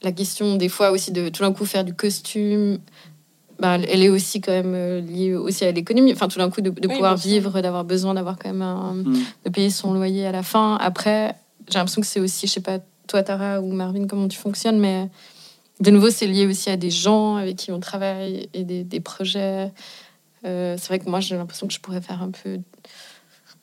la 0.02 0.12
question 0.12 0.56
des 0.56 0.68
fois 0.68 0.92
aussi 0.92 1.10
de 1.10 1.28
tout 1.28 1.42
d'un 1.42 1.52
coup 1.52 1.64
faire 1.66 1.84
du 1.84 1.92
costume. 1.94 2.78
bah, 3.58 3.76
elle 3.88 4.02
est 4.04 4.08
aussi 4.08 4.40
quand 4.40 4.52
même 4.52 4.74
euh, 4.76 5.00
liée 5.00 5.34
aussi 5.34 5.64
à 5.64 5.72
l'économie. 5.72 6.12
Enfin, 6.12 6.28
tout 6.28 6.38
d'un 6.38 6.48
coup, 6.48 6.60
de, 6.60 6.70
de 6.70 6.86
Oui, 6.86 6.94
pouvoir 6.94 7.16
vivre, 7.16 7.60
d'avoir 7.60 7.84
besoin 7.84 8.14
d'avoir 8.14 8.38
quand 8.38 8.48
même 8.50 8.62
un, 8.62 8.94
Mm. 8.94 9.18
de 9.46 9.50
payer 9.50 9.70
son 9.70 9.92
loyer 9.94 10.24
à 10.26 10.30
la 10.30 10.44
fin. 10.44 10.76
Après, 10.80 11.34
j'ai 11.68 11.76
l'impression 11.80 12.00
que 12.00 12.06
c'est 12.06 12.20
aussi, 12.20 12.46
je 12.46 12.52
sais 12.52 12.60
pas, 12.60 12.78
toi, 13.08 13.24
Tara 13.24 13.60
ou 13.60 13.72
Marvin, 13.72 14.06
comment 14.06 14.28
tu 14.28 14.38
fonctionnes, 14.38 14.78
mais 14.78 15.08
de 15.80 15.90
nouveau, 15.90 16.10
c'est 16.10 16.26
lié 16.26 16.46
aussi 16.46 16.70
à 16.70 16.76
des 16.76 16.90
gens 16.90 17.36
avec 17.36 17.56
qui 17.56 17.70
on 17.72 17.80
travaille 17.80 18.48
et 18.54 18.64
des, 18.64 18.84
des 18.84 19.00
projets. 19.00 19.70
Euh, 20.44 20.76
c'est 20.78 20.88
vrai 20.88 20.98
que 20.98 21.08
moi, 21.08 21.20
j'ai 21.20 21.36
l'impression 21.36 21.66
que 21.66 21.72
je 21.72 21.80
pourrais 21.80 22.00
faire 22.00 22.22
un 22.22 22.30
peu. 22.30 22.58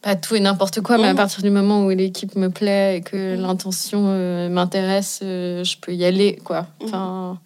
Pas 0.02 0.16
tout 0.16 0.36
et 0.36 0.40
n'importe 0.40 0.82
quoi, 0.82 0.98
mais 0.98 1.08
à 1.08 1.12
Mhm. 1.14 1.18
partir 1.18 1.42
du 1.42 1.50
moment 1.50 1.84
où 1.86 1.90
l'équipe 1.90 2.36
me 2.36 2.50
plaît 2.50 2.98
et 2.98 3.02
que 3.02 3.36
Mhm. 3.36 3.42
l'intention 3.42 4.04
euh, 4.08 4.50
m'intéresse, 4.50 5.20
euh, 5.24 5.64
je 5.64 5.78
peux 5.78 5.94
y 5.96 6.06
aller, 6.06 6.36
quoi. 6.44 6.62
Mhm. 6.80 6.88
Enfin, 6.88 7.40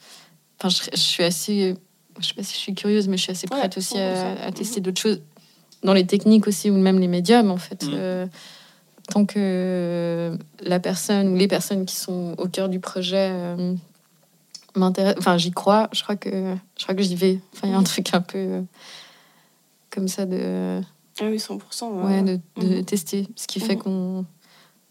enfin 0.60 0.70
je, 0.70 0.90
je 0.92 0.98
suis 1.02 1.24
assez. 1.24 1.76
Je 2.20 2.28
sais 2.28 2.34
pas 2.34 2.44
si 2.44 2.54
je 2.54 2.60
suis 2.60 2.74
curieuse, 2.76 3.08
mais 3.08 3.16
je 3.18 3.24
suis 3.24 3.32
assez 3.32 3.48
Ouais, 3.50 3.58
prête 3.60 3.78
aussi 3.78 3.96
100%. 3.96 4.38
à, 4.42 4.46
à 4.48 4.52
tester 4.52 4.82
d'autres 4.82 5.00
choses 5.00 5.22
dans 5.84 5.94
les 5.94 6.06
techniques 6.06 6.48
aussi 6.48 6.70
ou 6.70 6.76
même 6.78 7.00
les 7.00 7.08
médiums 7.08 7.50
en 7.50 7.58
fait. 7.58 7.86
Tant 9.10 9.26
que 9.26 10.38
la 10.62 10.80
personne 10.80 11.30
ou 11.30 11.36
les 11.36 11.48
personnes 11.48 11.86
qui 11.86 11.96
sont 11.96 12.36
au 12.38 12.48
cœur 12.48 12.68
du 12.70 12.80
projet 12.82 13.32
m'intéressent, 14.76 15.20
enfin 15.20 15.38
j'y 15.38 15.52
crois, 15.52 15.90
je 15.92 16.04
crois 16.04 16.16
que 16.16 16.56
je 16.78 16.84
crois 16.84 16.96
que 16.96 17.02
j'y 17.02 17.16
vais. 17.16 17.40
Enfin 17.54 17.68
il 17.68 17.72
y 17.72 17.74
a 17.74 17.78
un 17.78 17.84
truc 17.84 18.14
un 18.14 18.22
peu 18.22 18.38
euh, 18.38 18.62
comme 19.90 20.08
ça 20.08 20.26
de 20.26 20.82
Ah 21.20 21.26
oui, 21.26 21.38
100%. 21.38 22.06
ouais, 22.06 22.22
de, 22.24 22.40
de 22.62 22.76
Mhm. 22.78 22.86
tester, 22.86 23.28
ce 23.36 23.48
qui 23.48 23.60
fait 23.60 23.76
Mhm. 23.76 23.82
qu'on 23.82 24.26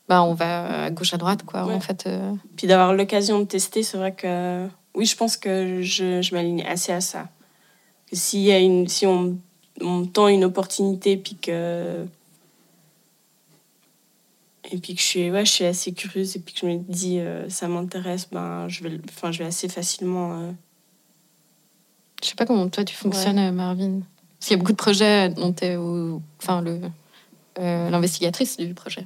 bah, 0.08 0.22
on 0.22 0.32
va 0.32 0.84
à 0.84 0.90
gauche, 0.90 1.12
à 1.12 1.18
droite, 1.18 1.42
quoi, 1.44 1.66
Ouais. 1.66 1.74
en 1.74 1.80
fait. 1.80 2.06
euh. 2.06 2.32
Puis 2.56 2.66
d'avoir 2.66 2.94
l'occasion 2.94 3.40
de 3.40 3.44
tester, 3.44 3.82
c'est 3.82 3.98
vrai 3.98 4.14
que 4.14 4.66
oui, 4.94 5.04
je 5.04 5.14
pense 5.14 5.36
que 5.36 5.82
je, 5.82 6.22
je 6.22 6.34
m'aligne 6.34 6.62
assez 6.62 6.92
à 6.92 7.02
ça. 7.02 7.28
S'il 8.10 8.40
y 8.40 8.50
a 8.52 8.58
une, 8.58 8.88
si 8.88 9.06
on, 9.06 9.36
on 9.82 9.96
me 9.98 10.06
tend 10.06 10.28
une 10.28 10.44
opportunité, 10.46 11.18
puis 11.18 11.36
que 11.36 12.06
et 14.70 14.78
puis 14.78 14.94
que 14.94 15.00
je 15.00 15.06
suis, 15.06 15.30
ouais, 15.30 15.44
je 15.44 15.50
suis 15.50 15.64
assez 15.64 15.92
curieuse 15.92 16.36
et 16.36 16.40
puis 16.40 16.54
que 16.54 16.60
je 16.60 16.66
me 16.66 16.78
dis 16.78 17.18
euh, 17.20 17.48
ça 17.48 17.68
m'intéresse, 17.68 18.28
ben 18.30 18.68
je 18.68 18.84
vais, 18.84 18.98
enfin 19.08 19.32
je 19.32 19.38
vais 19.38 19.46
assez 19.46 19.68
facilement. 19.68 20.40
euh, 20.40 20.50
Je 22.22 22.28
sais 22.28 22.34
pas 22.34 22.46
comment 22.46 22.68
toi 22.68 22.84
tu 22.84 22.94
fonctionnes, 22.94 23.38
euh, 23.38 23.52
Marvin. 23.52 24.00
Parce 24.38 24.48
qu'il 24.48 24.56
y 24.56 24.58
a 24.58 24.58
beaucoup 24.58 24.72
de 24.72 24.76
projets 24.76 25.30
dont 25.30 25.52
tu 25.52 25.64
es 25.64 25.76
enfin, 26.40 26.62
le, 26.62 26.80
euh, 27.58 27.90
l'investigatrice 27.90 28.56
du 28.56 28.74
projet. 28.74 29.04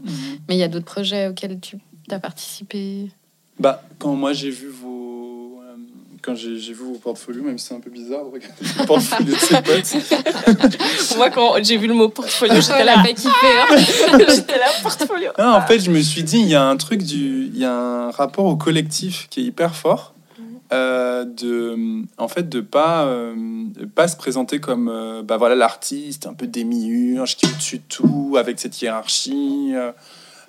Mais 0.48 0.56
il 0.56 0.58
y 0.58 0.62
a 0.62 0.68
d'autres 0.68 0.84
projets 0.84 1.28
auxquels 1.28 1.58
tu 1.60 1.78
as 2.10 2.18
participé? 2.20 3.10
Bah, 3.58 3.82
quand 3.98 4.14
moi 4.14 4.32
j'ai 4.32 4.50
vu 4.50 4.68
vos. 4.68 4.91
Quand 6.22 6.34
j'ai 6.36 6.54
vu 6.54 6.74
vos 6.74 6.98
portfolios, 6.98 7.42
même 7.42 7.58
si 7.58 7.66
c'est 7.66 7.74
un 7.74 7.80
peu 7.80 7.90
bizarre 7.90 8.24
de 8.24 8.30
regarder 8.30 8.54
les 8.78 8.86
portfolios 8.86 9.34
de 9.34 9.38
ses 9.38 9.62
potes. 9.62 11.16
Moi, 11.16 11.30
quand 11.30 11.62
j'ai 11.62 11.76
vu 11.76 11.86
le 11.88 11.94
mot 11.94 12.08
portfolio, 12.08 12.54
j'étais 12.60 12.84
là, 12.84 13.00
a 13.00 13.02
pas 13.02 13.12
kiffé. 13.12 13.28
hein. 13.30 13.76
j'étais 14.28 14.58
là, 14.58 14.66
portfolio. 14.82 15.30
Non, 15.38 15.48
en 15.54 15.62
fait, 15.62 15.80
je 15.80 15.90
me 15.90 16.00
suis 16.00 16.22
dit, 16.22 16.38
il 16.38 16.48
y 16.48 16.54
a 16.54 16.62
un 16.64 16.76
truc 16.76 17.02
du. 17.02 17.50
Il 17.52 17.58
y 17.58 17.64
a 17.64 17.72
un 17.74 18.10
rapport 18.10 18.44
au 18.46 18.56
collectif 18.56 19.26
qui 19.30 19.40
est 19.40 19.44
hyper 19.44 19.74
fort. 19.74 20.14
euh, 20.72 21.24
de 21.24 21.76
en 22.16 22.28
fait 22.28 22.48
de 22.48 22.60
pas 22.62 23.04
euh, 23.04 23.34
de 23.78 23.84
pas 23.84 24.08
se 24.08 24.16
présenter 24.16 24.58
comme 24.58 24.88
euh, 24.88 25.22
bah 25.22 25.36
voilà 25.36 25.54
l'artiste 25.54 26.26
un 26.26 26.32
peu 26.32 26.46
démiurge 26.46 27.36
qui 27.36 27.44
est 27.44 27.50
au-dessus 27.50 27.78
de 27.78 27.82
tout 27.88 28.36
avec 28.38 28.58
cette 28.58 28.80
hiérarchie 28.80 29.74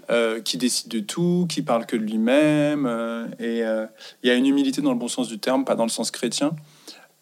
euh, 0.10 0.42
qui 0.42 0.58
décide 0.58 0.90
de 0.90 1.00
tout 1.00 1.46
qui 1.50 1.62
parle 1.62 1.86
que 1.86 1.96
de 1.96 2.02
lui-même 2.04 2.86
euh, 2.86 3.26
et 3.40 3.64
euh, 3.64 3.86
il 4.24 4.28
y 4.28 4.32
a 4.32 4.36
une 4.36 4.46
humilité 4.46 4.82
dans 4.82 4.92
le 4.92 4.98
bon 4.98 5.08
sens 5.08 5.28
du 5.28 5.40
terme 5.40 5.66
pas 5.66 5.76
dans 5.76 5.84
le 5.86 5.90
sens 5.90 6.12
chrétien 6.12 6.52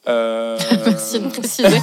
Euh, 0.08 0.58
Merci 0.86 1.20
de 1.24 1.28
préciser. 1.28 1.80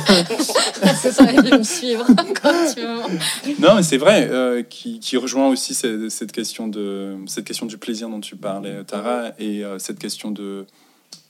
Ça 0.96 1.24
me 1.32 1.62
suivre 1.62 2.04
quand 2.42 2.74
tu 2.74 2.80
veux. 2.80 3.54
Non, 3.60 3.76
mais 3.76 3.84
c'est 3.84 3.96
vrai, 3.96 4.28
euh, 4.28 4.64
qui, 4.64 4.98
qui 4.98 5.16
rejoint 5.16 5.48
aussi 5.48 5.72
cette, 5.72 6.10
cette 6.10 6.32
question 6.32 6.66
de 6.66 7.16
cette 7.26 7.44
question 7.44 7.66
du 7.66 7.78
plaisir 7.78 8.08
dont 8.08 8.20
tu 8.20 8.34
parlais, 8.34 8.82
Tara, 8.84 9.30
et 9.38 9.64
euh, 9.64 9.78
cette 9.78 10.00
question 10.00 10.32
de 10.32 10.66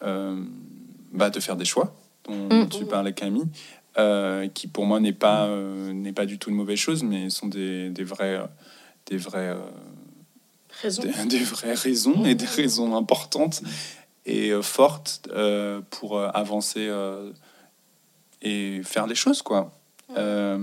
euh, 0.02 0.36
bah, 1.12 1.28
de 1.28 1.40
faire 1.40 1.56
des 1.56 1.66
choix 1.66 1.94
dont 2.26 2.64
Mm. 2.64 2.68
tu 2.68 2.84
parlais, 2.84 3.12
Camille, 3.12 3.48
euh, 3.98 4.48
qui 4.48 4.66
pour 4.66 4.86
moi 4.86 5.00
n'est 5.00 5.12
pas 5.12 5.46
euh, 5.46 5.92
n'est 5.92 6.12
pas 6.12 6.26
du 6.26 6.38
tout 6.38 6.50
une 6.50 6.56
mauvaise 6.56 6.78
chose, 6.78 7.02
mais 7.02 7.30
sont 7.30 7.48
des, 7.48 7.90
des 7.90 8.04
vrais 8.04 8.36
euh, 8.36 8.46
des 9.08 9.16
vrais 9.16 9.48
euh, 9.48 9.56
Raison. 10.82 11.02
des, 11.02 11.24
des 11.26 11.44
vraies 11.44 11.74
raisons 11.74 12.24
et 12.24 12.34
des 12.34 12.46
raisons 12.46 12.96
importantes 12.96 13.62
et 14.26 14.50
euh, 14.50 14.62
fortes 14.62 15.28
euh, 15.32 15.80
pour 15.90 16.18
euh, 16.18 16.28
avancer 16.34 16.86
euh, 16.88 17.32
et 18.42 18.80
faire 18.84 19.06
les 19.06 19.14
choses 19.14 19.42
quoi. 19.42 19.72
Euh, 20.16 20.58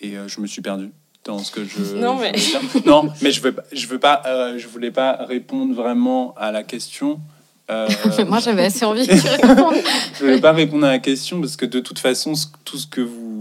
et 0.00 0.16
euh, 0.16 0.28
je 0.28 0.40
me 0.40 0.46
suis 0.46 0.62
perdu 0.62 0.90
dans 1.24 1.38
ce 1.38 1.50
que 1.50 1.64
je 1.64 1.80
Non, 1.96 2.16
je 2.18 2.22
mais- 2.22 2.32
dire. 2.32 2.60
non 2.86 3.10
mais 3.22 3.32
je 3.32 3.40
veux 3.40 3.52
pas- 3.52 3.64
je 3.72 3.86
veux 3.86 3.98
pas 3.98 4.22
euh, 4.26 4.58
je 4.58 4.66
voulais 4.68 4.90
pas 4.92 5.12
répondre 5.24 5.74
vraiment 5.74 6.34
à 6.36 6.52
la 6.52 6.62
question. 6.62 7.20
Euh, 7.70 7.86
Moi, 8.26 8.38
j'avais 8.40 8.64
assez 8.64 8.86
envie 8.86 9.06
que 9.06 9.12
tu 9.12 9.28
répondes. 9.28 9.74
je 10.14 10.20
voulais 10.24 10.40
pas 10.40 10.52
répondre 10.52 10.86
à 10.86 10.90
la 10.92 10.98
question 11.00 11.38
parce 11.40 11.54
que 11.56 11.66
de 11.66 11.80
toute 11.80 11.98
façon, 11.98 12.34
ce- 12.34 12.46
tout 12.64 12.78
ce 12.78 12.86
que 12.86 13.02
vous 13.02 13.37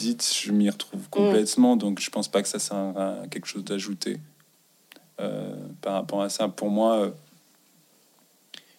dites, 0.00 0.32
je 0.42 0.50
m'y 0.52 0.68
retrouve 0.70 1.08
complètement. 1.10 1.76
Donc, 1.76 2.00
je 2.00 2.10
pense 2.10 2.28
pas 2.28 2.42
que 2.42 2.48
ça 2.48 2.58
sert 2.58 2.76
à 2.76 3.22
quelque 3.30 3.46
chose 3.46 3.64
d'ajouter 3.64 4.18
euh, 5.20 5.54
par 5.82 5.94
rapport 5.94 6.22
à 6.22 6.28
ça. 6.30 6.48
Pour 6.48 6.70
moi, 6.70 6.96
euh, 7.00 7.10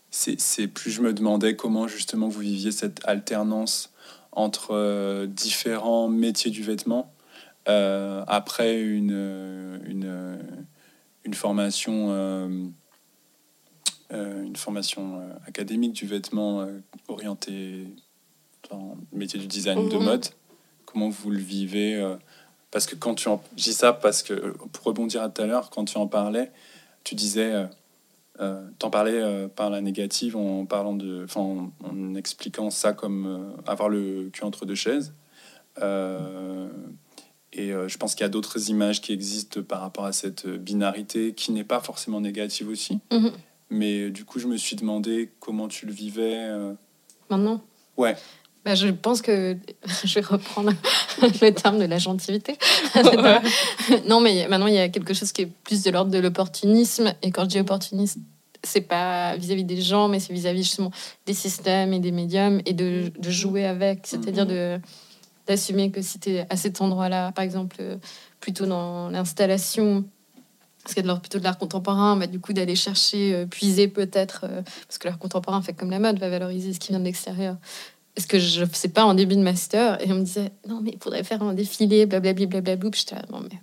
c'est 0.10 0.68
plus 0.68 0.92
je 0.92 1.02
me 1.02 1.14
demandais 1.14 1.56
comment 1.56 1.88
justement 1.88 2.28
vous 2.28 2.42
viviez 2.42 2.72
cette 2.72 3.00
alternance 3.06 3.94
entre 4.32 4.72
euh, 4.74 5.28
différents 5.28 6.08
métiers 6.10 6.52
du 6.52 6.64
vêtement 6.64 7.14
euh, 7.70 8.24
après 8.28 8.82
une, 8.82 9.80
une, 9.86 10.40
une 11.24 11.34
formation. 11.34 12.10
une 14.12 14.58
formation 14.58 15.22
académique 15.48 15.94
du 15.94 16.06
vêtement 16.06 16.68
orientée 17.08 17.88
dans 18.70 18.98
le 19.14 19.18
métier 19.18 19.40
du 19.40 19.48
design 19.48 19.88
de 19.88 19.98
Mhm. 19.98 20.04
mode. 20.04 20.26
Comment 20.92 21.10
vous 21.10 21.30
le 21.30 21.40
vivez 21.40 21.96
euh, 21.96 22.16
Parce 22.72 22.86
que 22.86 22.96
quand 22.96 23.16
tu 23.16 23.28
en... 23.30 23.42
Dis 23.54 23.74
ça 23.74 23.94
parce 23.94 24.24
que, 24.24 24.34
euh, 24.34 24.54
pour 24.74 24.84
rebondir 24.86 25.22
à 25.22 25.30
tout 25.30 25.42
à 25.42 25.46
l'heure, 25.46 25.70
quand 25.70 25.86
tu 25.86 25.98
en 25.98 26.08
parlais, 26.08 26.52
tu 27.04 27.16
disais... 27.16 27.54
Euh, 27.54 27.66
euh, 28.40 28.66
T'en 28.80 28.90
parlais 28.90 29.22
euh, 29.22 29.48
par 29.48 29.70
la 29.70 29.82
négative 29.82 30.36
en 30.36 30.66
parlant 30.66 30.96
de, 30.96 31.26
enfin, 31.26 31.42
en, 31.42 31.72
en 31.84 32.16
expliquant 32.16 32.70
ça 32.72 32.94
comme 32.94 33.26
euh, 33.28 33.70
avoir 33.70 33.90
le 33.90 34.30
cul 34.32 34.46
entre 34.46 34.66
deux 34.66 34.76
chaises. 34.76 35.14
Et 37.54 37.68
je 37.68 37.98
pense 37.98 38.16
qu'il 38.16 38.24
y 38.24 38.26
a 38.26 38.30
d'autres 38.30 38.70
images 38.70 39.02
qui 39.02 39.12
existent 39.12 39.62
par 39.62 39.82
rapport 39.82 40.06
à 40.06 40.14
cette 40.14 40.48
binarité 40.48 41.34
qui 41.34 41.52
n'est 41.52 41.66
pas 41.66 41.82
forcément 41.82 42.22
négative 42.22 42.70
aussi. 42.70 43.00
Mhm. 43.12 43.32
Mais 43.70 44.10
du 44.10 44.24
coup, 44.24 44.40
je 44.40 44.48
me 44.48 44.56
suis 44.56 44.78
demandé 44.78 45.30
comment 45.42 45.68
tu 45.68 45.86
le 45.86 45.92
vivais. 45.92 46.50
Maintenant? 47.30 47.62
Ouais. 47.98 48.16
Bah, 48.64 48.76
je 48.76 48.88
pense 48.88 49.22
que 49.22 49.58
je 50.04 50.16
vais 50.16 50.26
reprendre 50.26 50.72
le 51.22 51.50
terme 51.52 51.80
de 51.80 51.86
la 51.86 51.98
gentilité. 51.98 52.58
non, 54.08 54.20
mais 54.20 54.48
maintenant, 54.48 54.68
il 54.68 54.76
y 54.76 54.80
a 54.80 54.90
quelque 54.90 55.14
chose 55.14 55.32
qui 55.32 55.44
est 55.44 55.52
plus 55.64 55.84
de 55.84 55.92
l'ordre 55.92 56.12
de 56.12 56.20
l'opportunisme. 56.20 57.14
Et 57.22 57.32
quand 57.32 57.44
je 57.44 57.50
dis 57.50 57.60
opportuniste, 57.60 58.18
c'est 58.64 58.82
pas 58.82 59.36
vis-à-vis 59.38 59.64
des 59.64 59.82
gens, 59.82 60.08
mais 60.08 60.20
c'est 60.20 60.34
vis-à-vis 60.34 60.64
justement 60.64 60.92
des 61.26 61.34
systèmes 61.34 61.94
et 61.94 62.00
des 62.00 62.12
médiums 62.12 62.62
et 62.66 62.74
de, 62.74 63.12
de 63.18 63.30
jouer 63.32 63.66
avec. 63.66 64.02
C'est-à-dire 64.04 64.46
de 64.46 64.80
d'assumer 65.48 65.90
que 65.90 66.04
si 66.04 66.20
tu 66.20 66.30
es 66.30 66.46
à 66.52 66.56
cet 66.56 66.82
endroit-là, 66.82 67.32
par 67.32 67.44
exemple, 67.44 67.78
plutôt 68.40 68.68
dans 68.68 69.10
l'installation, 69.10 70.06
parce 70.84 70.96
qu'il 70.96 71.06
y 71.06 71.10
a 71.10 71.14
de 71.14 71.20
plutôt 71.20 71.40
de 71.40 71.44
l'art 71.44 71.58
contemporain, 71.58 72.16
bah, 72.18 72.28
du 72.28 72.40
coup 72.40 72.54
d'aller 72.54 72.76
chercher, 72.76 73.34
euh, 73.34 73.46
puiser 73.46 73.88
peut-être, 73.88 74.46
euh, 74.50 74.62
parce 74.88 74.98
que 74.98 75.08
l'art 75.08 75.20
contemporain 75.20 75.62
fait 75.62 75.74
comme 75.74 75.92
la 75.92 76.00
mode, 76.00 76.20
va 76.20 76.30
valoriser 76.30 76.74
ce 76.74 76.80
qui 76.80 76.90
vient 76.90 77.00
de 77.00 77.06
l'extérieur. 77.06 77.58
Est-ce 78.18 78.28
que 78.28 78.40
je 78.40 78.62
ne 78.62 78.66
faisais 78.66 78.90
pas 78.90 79.06
en 79.06 79.14
début 79.14 79.36
de 79.36 79.42
master 79.42 80.02
Et 80.06 80.12
on 80.12 80.16
me 80.16 80.24
disait, 80.24 80.52
non, 80.68 80.82
mais 80.82 80.92
il 80.94 81.00
faudrait 81.02 81.24
faire 81.24 81.42
un 81.44 81.54
défilé, 81.54 82.06
blablabla, 82.06 82.46
blablabla. 82.46 82.90
Puis 82.92 83.06
J'étais 83.08 83.22
non, 83.32 83.40
mais 83.42 83.58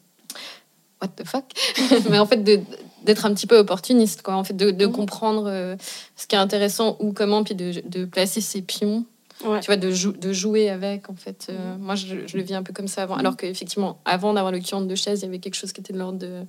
what 1.02 1.08
the 1.08 1.24
fuck? 1.26 1.44
Mais 2.10 2.18
en 2.18 2.26
fait, 2.26 2.42
de- 2.42 2.60
d'être 3.04 3.24
un 3.26 3.32
petit 3.34 3.46
peu 3.46 3.58
opportuniste, 3.58 4.22
quoi. 4.22 4.34
En 4.34 4.44
fait, 4.44 4.54
de, 4.54 4.70
de 4.70 4.86
comprendre 4.86 5.44
euh, 5.46 5.76
ce 6.16 6.26
qui 6.26 6.34
est 6.34 6.38
intéressant 6.38 6.96
ou 6.98 7.12
comment, 7.12 7.44
puis 7.44 7.54
de, 7.54 7.82
de 7.86 8.04
placer 8.04 8.40
ses 8.40 8.62
pions 8.62 9.04
Ouais. 9.44 9.60
tu 9.60 9.66
vois, 9.66 9.76
de, 9.76 9.92
jou- 9.92 10.10
de 10.18 10.32
jouer 10.32 10.68
avec, 10.68 11.08
en 11.10 11.14
fait. 11.14 11.46
Euh, 11.48 11.76
Moi, 11.78 11.94
je, 11.94 12.26
je 12.26 12.36
le 12.36 12.42
vis 12.42 12.54
un 12.54 12.64
peu 12.64 12.72
comme 12.72 12.88
ça 12.88 13.04
avant. 13.04 13.14
Alors 13.14 13.36
qu'effectivement, 13.36 14.00
avant 14.04 14.34
d'avoir 14.34 14.50
le 14.50 14.58
cul 14.58 14.74
entre 14.74 14.88
deux 14.88 14.96
chaises, 14.96 15.20
il 15.20 15.26
y 15.26 15.28
avait 15.28 15.38
quelque 15.38 15.54
chose 15.54 15.72
qui 15.72 15.80
était 15.80 15.92
de 15.92 15.98
l'ordre 15.98 16.18
de 16.18 16.42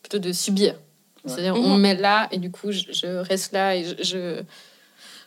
plutôt 0.00 0.20
de 0.20 0.30
subir. 0.30 0.76
C'est-à-dire, 1.26 1.56
on 1.56 1.62
Mhm. 1.70 1.72
me 1.74 1.78
met 1.80 1.94
là, 1.96 2.28
et 2.30 2.38
du 2.38 2.52
coup, 2.52 2.70
je, 2.70 2.84
je 2.92 3.06
reste 3.18 3.50
là, 3.50 3.74
et 3.74 3.82
je, 3.84 3.94
je, 4.04 4.42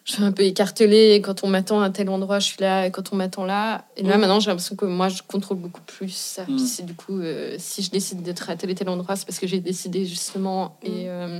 je 0.07 0.13
suis 0.13 0.23
un 0.23 0.31
peu 0.31 0.43
écartelée. 0.43 1.11
Et 1.15 1.21
quand 1.21 1.43
on 1.43 1.47
m'attend 1.47 1.81
à 1.81 1.89
tel 1.89 2.09
endroit, 2.09 2.39
je 2.39 2.45
suis 2.47 2.61
là, 2.61 2.87
et 2.87 2.91
quand 2.91 3.11
on 3.11 3.17
m'attend 3.17 3.45
là. 3.45 3.85
Et 3.97 4.03
là, 4.03 4.13
Mhm. 4.15 4.21
maintenant, 4.21 4.39
j'ai 4.39 4.49
l'impression 4.49 4.75
que 4.77 4.85
moi, 4.85 5.09
je 5.09 5.21
contrôle 5.27 5.57
beaucoup 5.57 5.81
plus 5.85 6.09
ça. 6.09 6.45
Mhm. 6.47 6.57
c'est 6.59 6.85
du 6.85 6.93
coup, 6.95 7.19
euh, 7.19 7.55
si 7.59 7.83
je 7.83 7.91
décide 7.91 8.21
d'être 8.23 8.49
à 8.49 8.55
tel 8.55 8.69
et 8.69 8.75
tel 8.75 8.87
endroit, 8.89 9.15
c'est 9.17 9.25
parce 9.25 9.37
que 9.39 9.47
j'ai 9.47 9.59
décidé, 9.59 10.05
justement. 10.05 10.77
Mhm. 10.83 10.89
Et 10.91 11.09
euh, 11.09 11.39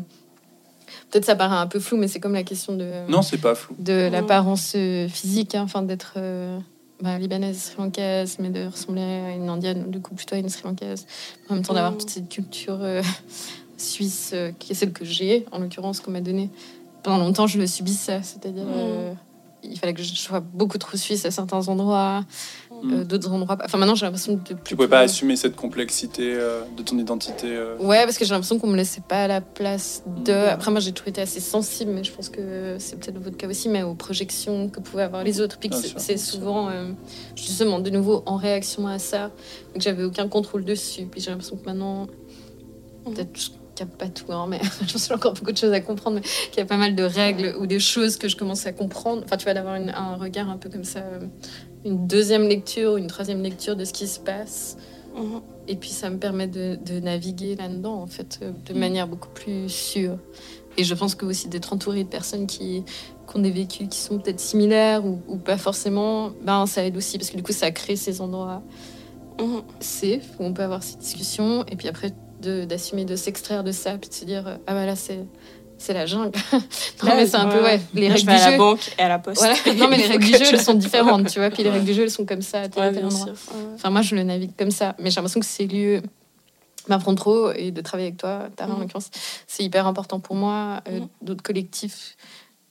peut-être 1.09 1.25
ça 1.25 1.35
paraît 1.35 1.55
un 1.55 1.67
peu 1.67 1.79
flou, 1.79 1.97
mais 1.97 2.09
c'est 2.09 2.19
comme 2.19 2.33
la 2.33 2.43
question 2.43 2.75
de 2.75 3.09
Non, 3.09 3.21
c'est 3.21 3.37
pas 3.37 3.55
flou. 3.55 3.73
de 3.79 4.09
Mm. 4.09 4.11
l'apparence 4.11 4.73
euh, 4.75 5.07
physique, 5.07 5.55
hein, 5.55 5.61
enfin 5.63 5.81
d'être 5.81 6.15
euh, 6.17 6.59
bah, 7.01 7.17
libanaise, 7.19 7.57
sri-lankaise, 7.71 8.37
mais 8.39 8.49
de 8.49 8.65
ressembler 8.67 9.01
à 9.01 9.31
une 9.35 9.47
indienne, 9.47 9.89
du 9.91 10.01
coup 10.01 10.13
plutôt 10.13 10.35
à 10.35 10.39
une 10.39 10.49
sri-lankaise. 10.49 11.05
En 11.49 11.53
même 11.55 11.63
temps 11.63 11.73
d'avoir 11.73 11.93
Mm. 11.93 11.97
toute 11.99 12.09
cette 12.09 12.27
culture 12.29 12.79
suisse, 13.77 14.33
qui 14.59 14.71
est 14.71 14.75
celle 14.75 14.91
que 14.91 15.05
j'ai, 15.05 15.45
en 15.51 15.59
l'occurrence, 15.59 15.99
qu'on 16.01 16.11
m'a 16.11 16.21
donnée. 16.21 16.49
Pendant 17.07 17.23
longtemps, 17.23 17.47
je 17.47 17.57
le 17.57 17.67
subissais, 17.67 18.19
c'est-à-dire 18.21 18.65
Mm. 18.65 18.69
euh, 18.75 19.13
il 19.63 19.79
fallait 19.79 19.93
que 19.93 20.03
je 20.03 20.13
sois 20.13 20.41
beaucoup 20.41 20.77
trop 20.77 20.97
suisse 20.97 21.25
à 21.25 21.31
certains 21.31 21.65
endroits, 21.69 22.25
Mm. 22.83 22.93
euh, 22.93 23.03
d'autres 23.05 23.31
endroits. 23.31 23.55
pas. 23.55 23.63
Enfin 23.65 23.77
maintenant, 23.77 23.95
j'ai 23.95 24.05
l'impression 24.05 24.33
de 24.33 24.55
Tu 24.65 24.75
pouvais 24.75 24.89
pas 24.89 24.99
assumer 24.99 25.37
cette 25.37 25.55
complexité 25.55 26.33
euh, 26.35 26.63
de 26.75 26.83
ton 26.83 26.97
identité. 26.97 27.47
euh. 27.47 27.77
Ouais, 27.79 28.03
parce 28.03 28.17
que 28.17 28.25
j'ai 28.25 28.31
l'impression 28.31 28.59
qu'on 28.59 28.67
me 28.67 28.75
laissait 28.75 29.01
pas 29.07 29.25
la 29.29 29.39
place 29.39 30.03
de. 30.25 30.33
Mhm. 30.33 30.49
Après, 30.49 30.69
moi, 30.69 30.81
j'ai 30.81 30.91
toujours 30.91 31.07
été 31.07 31.21
assez 31.21 31.39
sensible, 31.39 31.91
mais 31.91 32.03
je 32.03 32.11
pense 32.11 32.27
que 32.27 32.75
c'est 32.77 32.99
peut-être 32.99 33.19
votre 33.19 33.37
cas 33.37 33.47
aussi, 33.47 33.69
mais 33.69 33.83
aux 33.83 33.95
projections 33.95 34.67
que 34.67 34.81
pouvaient 34.81 35.03
avoir 35.03 35.23
les 35.23 35.39
autres. 35.39 35.57
Puis 35.59 35.69
c'est- 35.97 36.17
souvent, 36.17 36.67
euh, 36.69 36.91
justement, 37.37 37.79
de 37.79 37.89
nouveau 37.89 38.21
en 38.25 38.35
réaction 38.35 38.85
à 38.85 38.99
ça, 38.99 39.31
que 39.73 39.79
j'avais 39.81 40.03
aucun 40.03 40.27
contrôle 40.27 40.65
dessus. 40.65 41.05
Puis 41.09 41.21
j'ai 41.21 41.29
l'impression 41.31 41.55
que 41.55 41.65
maintenant, 41.65 42.07
peut-être 43.05 43.31
je 43.77 43.83
capte 43.83 43.97
pas 43.97 44.09
tout, 44.09 44.31
hein, 44.31 44.47
mais 44.49 44.59
je 44.85 44.91
pense 44.93 45.03
qu'il 45.03 45.09
y 45.09 45.13
a 45.13 45.15
encore 45.15 45.33
beaucoup 45.33 45.51
de 45.51 45.57
choses 45.57 45.73
à 45.73 45.81
comprendre, 45.81 46.17
mais 46.17 46.21
qu'il 46.49 46.57
y 46.57 46.61
a 46.61 46.65
pas 46.65 46.77
mal 46.77 46.95
de 46.95 47.03
règles 47.03 47.55
ou 47.59 47.67
des 47.67 47.79
choses 47.79 48.17
que 48.17 48.27
je 48.27 48.35
commence 48.35 48.65
à 48.65 48.73
comprendre. 48.73 49.21
Enfin, 49.25 49.37
tu 49.37 49.45
vas 49.45 49.53
d'avoir 49.53 49.75
un 49.75 50.15
regard 50.15 50.49
un 50.49 50.57
peu 50.57 50.69
comme 50.69 50.83
ça, 50.83 50.99
euh, 50.99 51.19
une 51.85 52.07
deuxième 52.07 52.47
lecture 52.47 52.93
ou 52.93 52.97
une 52.97 53.07
troisième 53.07 53.41
lecture 53.43 53.75
de 53.75 53.85
ce 53.85 53.93
qui 53.93 54.07
se 54.07 54.19
passe 54.19 54.77
Mhm. 55.15 55.41
Et 55.67 55.75
puis 55.75 55.89
ça 55.89 56.11
me 56.11 56.17
permet 56.19 56.47
de, 56.47 56.77
de 56.85 56.99
naviguer 56.99 57.55
là-dedans, 57.55 57.95
en 57.95 58.05
fait, 58.05 58.37
euh, 58.43 58.51
de 58.67 58.73
manière 58.77 59.07
beaucoup 59.07 59.29
plus 59.29 59.67
sûre. 59.67 60.19
Et 60.77 60.83
je 60.83 60.93
pense 60.93 61.15
que 61.15 61.25
aussi 61.25 61.47
d'être 61.47 61.73
entouré 61.73 62.03
de 62.03 62.07
personnes 62.09 62.45
qui, 62.45 62.83
qui 63.27 63.35
ont 63.35 63.39
des 63.39 63.49
vécus 63.49 63.87
qui 63.89 63.97
sont 63.97 64.19
peut-être 64.19 64.39
similaires 64.39 65.03
ou, 65.03 65.19
ou 65.27 65.37
pas 65.37 65.57
forcément, 65.57 66.29
ben, 66.43 66.67
ça 66.67 66.85
aide 66.85 66.95
aussi, 66.97 67.17
parce 67.17 67.31
que 67.31 67.37
du 67.37 67.41
coup, 67.41 67.51
ça 67.51 67.71
crée 67.71 67.95
ces 67.95 68.21
endroits 68.21 68.61
Mhm. 69.39 69.61
safe 69.79 70.29
où 70.39 70.43
on 70.43 70.53
peut 70.53 70.61
avoir 70.63 70.83
ces 70.83 70.97
discussions. 70.97 71.65
Et 71.65 71.75
puis 71.75 71.87
après, 71.87 72.11
d'assumer, 72.39 73.05
de, 73.05 73.15
s'extraire 73.15 73.63
de 73.63 73.71
ça, 73.71 73.97
puis 73.97 74.09
de 74.09 74.13
se 74.13 74.25
dire, 74.25 74.59
ah 74.67 74.73
bah 74.73 74.85
là, 74.85 74.95
c'est. 74.95 75.25
C'est 75.79 75.93
la 75.93 76.07
jungle. 76.07 76.31
non, 77.03 77.15
mais 77.15 77.27
c'est 77.27 77.35
un 77.35 77.45
peu, 77.49 77.61
ouais, 77.61 77.79
les 77.93 78.07
Moi, 78.07 78.17
je 78.17 78.25
règles 78.25 78.31
vais 78.31 78.35
du 78.37 78.41
à 78.41 78.45
la 78.45 78.51
jeu. 78.53 78.57
banque 78.57 78.91
et 78.97 79.01
à 79.03 79.07
la 79.09 79.19
poste. 79.19 79.37
Voilà. 79.41 79.55
Non, 79.77 79.87
mais 79.87 79.97
les 79.97 80.07
règles 80.07 80.25
du 80.25 80.31
jeu, 80.31 80.43
je- 80.45 80.49
elles 80.55 80.59
sont 80.59 80.73
différentes, 80.73 81.27
tu 81.29 81.37
vois. 81.37 81.51
Puis 81.51 81.61
les 81.61 81.69
règles 81.69 81.85
du 81.85 81.93
jeu, 81.93 82.01
elles 82.01 82.09
sont 82.09 82.25
comme 82.25 82.41
ça 82.41 82.61
à 82.61 82.67
tel 82.67 82.95
Ouais, 82.95 83.03
endroit. 83.03 83.27
Enfin, 83.75 83.91
moi, 83.91 84.01
je 84.01 84.15
le 84.15 84.23
navigue 84.23 84.53
comme 84.57 84.71
ça. 84.71 84.95
Mais 84.97 85.11
j'ai 85.11 85.17
l'impression 85.17 85.39
que 85.39 85.45
ces 85.45 85.67
lieux 85.67 86.01
m'apprennent 86.87 87.13
trop 87.15 87.51
et 87.51 87.69
de 87.69 87.79
travailler 87.81 88.07
avec 88.07 88.17
toi, 88.19 88.47
Tara, 88.55 88.73
en 88.73 88.79
l'occurrence, 88.79 89.11
c'est 89.45 89.63
hyper 89.63 89.85
important 89.85 90.19
pour 90.19 90.35
moi. 90.35 90.81
Euh, 90.87 91.01
Mhm. 91.01 91.07
D'autres 91.21 91.43
collectifs, 91.43 92.17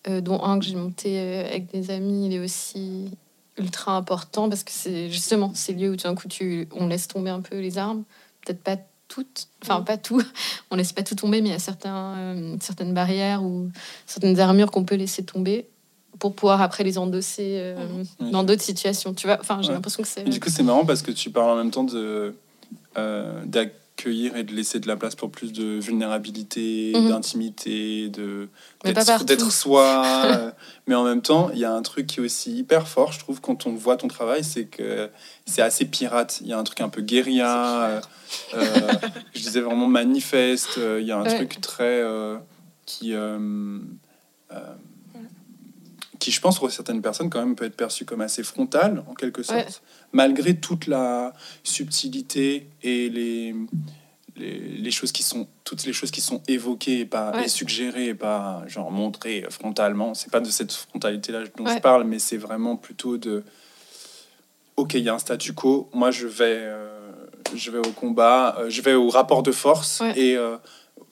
euh, 0.08 0.20
dont 0.20 0.42
un 0.42 0.58
que 0.58 0.64
j'ai 0.64 0.74
monté 0.74 1.16
euh, 1.20 1.46
avec 1.46 1.70
des 1.70 1.92
amis, 1.92 2.26
il 2.26 2.32
est 2.34 2.40
aussi 2.40 3.12
ultra 3.56 3.92
important 3.96 4.48
parce 4.48 4.64
que 4.64 4.72
c'est 4.72 5.10
justement 5.10 5.52
ces 5.54 5.74
lieux 5.74 5.90
où 5.90 5.96
tout 5.96 6.08
d'un 6.08 6.16
coup, 6.16 6.26
tu, 6.26 6.66
on 6.74 6.88
laisse 6.88 7.06
tomber 7.06 7.30
un 7.30 7.40
peu 7.40 7.60
les 7.60 7.78
armes. 7.78 8.02
Peut-être 8.44 8.64
pas 8.64 8.76
toutes, 9.08 9.48
enfin 9.62 9.78
Mhm. 9.80 9.84
pas 9.84 9.96
tout, 9.96 10.20
on 10.70 10.76
laisse 10.76 10.92
pas 10.92 11.02
tout 11.02 11.14
tomber, 11.14 11.40
mais 11.42 11.48
il 11.50 11.52
y 11.52 11.54
a 11.54 11.58
certains, 11.58 12.14
euh, 12.16 12.56
certaines 12.60 12.92
barrières 12.94 13.42
ou 13.42 13.70
certaines 14.06 14.38
armures 14.40 14.70
qu'on 14.70 14.84
peut 14.84 14.96
laisser 14.96 15.24
tomber 15.24 15.66
pour 16.18 16.34
pouvoir 16.34 16.60
après 16.62 16.82
les 16.82 16.96
endosser 16.98 17.58
euh, 17.60 17.76
Oui. 18.20 18.30
dans 18.30 18.42
d'autres 18.42 18.62
situations. 18.62 19.12
Tu 19.14 19.26
vois, 19.26 19.38
enfin, 19.40 19.60
j'ai 19.62 19.68
Ouais. 19.68 19.74
l'impression 19.74 20.02
que 20.02 20.08
c'est. 20.08 20.24
Du 20.24 20.40
coup, 20.40 20.48
c'est 20.50 20.62
marrant 20.62 20.84
parce 20.86 21.02
que 21.02 21.10
tu 21.12 21.30
parles 21.30 21.50
en 21.50 21.56
même 21.56 21.70
temps 21.70 21.84
de 21.84 22.34
euh, 22.96 23.44
d'accueillir 23.96 24.36
et 24.36 24.44
de 24.44 24.52
laisser 24.54 24.78
de 24.80 24.86
la 24.88 24.96
place 24.96 25.14
pour 25.14 25.30
plus 25.30 25.52
de 25.52 25.78
vulnérabilité, 25.80 26.92
Mhm. 26.96 27.08
d'intimité, 27.08 28.08
de 28.10 28.48
d'être 29.24 29.50
soi. 29.50 30.22
euh, 30.24 30.50
mais 30.86 30.94
en 30.94 31.04
même 31.04 31.22
temps, 31.22 31.50
il 31.52 31.58
y 31.58 31.64
a 31.64 31.72
un 31.72 31.82
truc 31.82 32.06
qui 32.06 32.20
est 32.20 32.22
aussi 32.22 32.56
hyper 32.58 32.86
fort, 32.88 33.12
je 33.12 33.18
trouve, 33.18 33.40
quand 33.40 33.66
on 33.66 33.74
voit 33.74 33.96
ton 33.96 34.08
travail, 34.08 34.44
c'est 34.44 34.66
que 34.66 35.10
c'est 35.46 35.62
assez 35.62 35.86
pirate. 35.86 36.38
Il 36.42 36.48
y 36.48 36.52
a 36.52 36.58
un 36.58 36.64
truc 36.64 36.80
un 36.80 36.88
peu 36.88 37.00
guérilla. 37.02 37.86
euh, 37.90 38.00
euh, 38.54 38.92
je 39.34 39.40
disais 39.40 39.60
vraiment 39.60 39.88
manifeste. 39.88 40.78
euh, 40.78 41.00
Il 41.00 41.06
y 41.06 41.12
a 41.12 41.16
un 41.18 41.24
Ouais. 41.24 41.34
truc 41.36 41.60
très 41.60 42.02
qui 42.84 43.14
qui, 46.18 46.30
je 46.32 46.40
pense, 46.40 46.58
pour 46.58 46.70
certaines 46.70 47.02
personnes, 47.02 47.28
quand 47.28 47.40
même, 47.40 47.54
peut 47.54 47.66
être 47.66 47.76
perçu 47.76 48.04
comme 48.06 48.22
assez 48.22 48.42
frontal, 48.42 49.04
en 49.06 49.14
quelque 49.14 49.42
sorte, 49.42 49.58
Ouais. 49.58 49.72
Malgré 50.12 50.54
toute 50.56 50.86
la 50.86 51.32
subtilité 51.64 52.68
et 52.82 53.08
les, 53.10 53.54
les, 54.36 54.58
les 54.58 54.90
choses 54.90 55.12
qui 55.12 55.22
sont, 55.22 55.46
toutes 55.64 55.84
les 55.84 55.92
choses 55.92 56.10
qui 56.10 56.20
sont 56.20 56.42
évoquées 56.48 57.00
et, 57.00 57.04
pas, 57.06 57.32
Ouais. 57.32 57.44
et 57.44 57.48
suggérées, 57.48 58.08
et 58.08 58.14
pas 58.14 58.62
genre 58.66 58.90
montrées 58.90 59.44
frontalement. 59.50 60.14
C'est 60.14 60.30
pas 60.30 60.40
de 60.40 60.50
cette 60.50 60.72
frontalité-là 60.72 61.44
dont 61.56 61.66
je 61.66 61.78
parle, 61.80 62.04
mais 62.04 62.18
c'est 62.18 62.36
vraiment 62.36 62.76
plutôt 62.76 63.18
de 63.18 63.44
ok, 64.76 64.94
il 64.94 65.00
y 65.00 65.08
a 65.08 65.14
un 65.14 65.18
statu 65.18 65.54
quo, 65.54 65.88
moi 65.94 66.10
je 66.10 66.26
vais, 66.26 66.44
euh, 66.58 66.86
je 67.54 67.70
vais 67.70 67.78
au 67.78 67.92
combat, 67.92 68.56
euh, 68.58 68.68
je 68.68 68.82
vais 68.82 68.92
au 68.94 69.08
rapport 69.08 69.42
de 69.42 69.52
force 69.52 70.00
Ouais. 70.00 70.18
et 70.18 70.36
euh, 70.36 70.56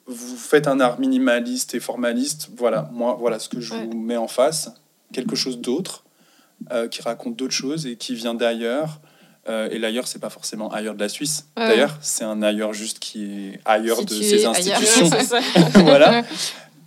vous 0.06 0.36
faites 0.36 0.68
un 0.68 0.80
art 0.80 1.00
minimaliste 1.00 1.74
et 1.74 1.80
formaliste. 1.80 2.50
Voilà, 2.58 2.90
moi, 2.92 3.16
voilà 3.18 3.38
ce 3.38 3.48
que 3.48 3.60
je 3.60 3.72
vous 3.74 3.94
mets 3.98 4.18
en 4.18 4.28
face, 4.28 4.70
quelque 5.14 5.34
chose 5.34 5.58
d'autre 5.60 6.03
euh, 6.72 6.88
qui 6.88 7.02
raconte 7.02 7.36
d'autres 7.36 7.54
choses 7.54 7.86
et 7.86 7.96
qui 7.96 8.14
vient 8.14 8.34
d'ailleurs. 8.34 9.00
Euh, 9.48 9.68
et 9.70 9.78
l'ailleurs, 9.78 10.06
c'est 10.08 10.18
pas 10.18 10.30
forcément 10.30 10.70
ailleurs 10.72 10.94
de 10.94 11.00
la 11.00 11.08
Suisse. 11.08 11.48
Ouais. 11.56 11.68
D'ailleurs, 11.68 11.98
c'est 12.00 12.24
un 12.24 12.42
ailleurs 12.42 12.72
juste 12.72 12.98
qui 12.98 13.24
est 13.24 13.60
ailleurs 13.64 14.02
de 14.04 14.08
ses 14.14 14.34
ailleurs. 14.34 14.50
institutions. 14.52 15.10
Ça. 15.20 15.40
voilà. 15.82 16.22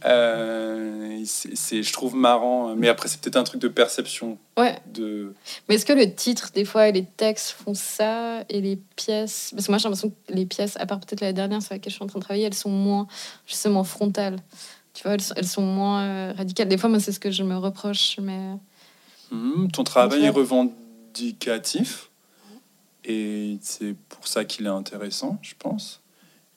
Euh, 0.06 1.22
c'est, 1.26 1.56
c'est- 1.56 1.84
je 1.84 1.94
trouve 1.94 2.16
marrant, 2.16 2.76
mais 2.76 2.88
après 2.88 3.08
c'est 3.08 3.20
peut-être 3.20 3.36
un 3.36 3.44
truc 3.44 3.62
de 3.62 3.68
perception. 3.68 4.38
Ouais. 4.58 4.78
De... 4.94 5.34
Mais 5.68 5.76
est-ce 5.76 5.86
que 5.86 5.94
le 5.94 6.14
titre, 6.14 6.52
des 6.54 6.66
fois, 6.66 6.88
et 6.88 6.92
les 6.92 7.06
textes 7.06 7.52
font 7.52 7.74
ça 7.74 8.44
et 8.50 8.62
les 8.62 8.78
pièces? 8.96 9.52
Parce 9.54 9.66
que 9.68 9.72
moi, 9.72 9.78
j'ai 9.80 9.84
l'impression 9.86 10.10
que 10.10 10.34
les 10.34 10.46
pièces, 10.46 10.78
à 10.80 10.86
part 10.86 11.00
peut-être 11.00 11.22
la 11.22 11.34
dernière 11.34 11.62
sur 11.62 11.74
laquelle 11.74 11.92
je 11.92 11.96
suis 11.96 12.04
en 12.04 12.08
train 12.08 12.20
de 12.20 12.24
travailler, 12.24 12.46
elles 12.46 12.54
sont 12.54 12.70
moins, 12.70 13.08
justement, 13.46 13.84
frontales. 13.84 14.38
Tu 14.94 15.04
vois, 15.04 15.14
elles 15.14 15.22
sont, 15.22 15.34
elles 15.36 15.48
sont 15.48 15.62
moins 15.62 16.04
euh, 16.04 16.34
radicales. 16.36 16.68
Des 16.68 16.78
fois, 16.78 16.90
moi, 16.90 17.00
c'est 17.00 17.12
ce 17.12 17.20
que 17.20 17.32
je 17.32 17.44
me 17.44 17.58
reproche, 17.58 18.18
mais. 18.22 18.54
Mhm, 19.32 19.72
ton 19.72 19.84
travail 19.84 20.24
est 20.24 20.30
revendicatif 20.30 22.10
et 23.08 23.58
c'est 23.62 23.96
pour 24.10 24.28
ça 24.28 24.44
qu'il 24.44 24.66
est 24.66 24.70
intéressant, 24.70 25.40
je 25.42 25.54
pense. 25.58 26.02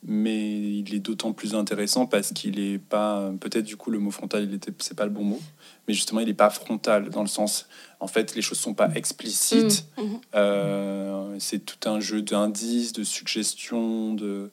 Mais 0.03 0.79
il 0.79 0.95
est 0.95 0.99
d'autant 0.99 1.33
plus 1.33 1.55
intéressant 1.55 2.07
parce 2.07 2.33
qu'il 2.33 2.59
est 2.59 2.79
pas. 2.79 3.31
Peut-être 3.39 3.67
du 3.67 3.77
coup 3.77 3.91
le 3.91 3.99
mot 3.99 4.11
frontal, 4.11 4.45
il 4.45 4.55
était, 4.55 4.73
c'est 4.79 4.97
pas 4.97 5.05
le 5.05 5.11
bon 5.11 5.23
mot, 5.23 5.41
mais 5.87 5.95
justement 5.95 6.21
il 6.21 6.29
est 6.29 6.35
pas 6.35 6.51
frontal 6.51 7.11
dans 7.11 7.21
le 7.21 7.29
sens. 7.29 7.67
En 8.01 8.07
fait, 8.07 8.35
les 8.35 8.43
choses 8.43 8.59
sont 8.59 8.75
pas 8.75 8.91
explicites. 8.95 9.85
Mm. 9.97 10.03
Mhm. 10.03 10.21
Euh, 10.35 11.37
c'est 11.39 11.65
tout 11.65 11.89
un 11.89 12.01
jeu 12.01 12.23
d'indices, 12.23 12.93
de 12.93 13.05
suggestions, 13.05 14.15
de. 14.15 14.51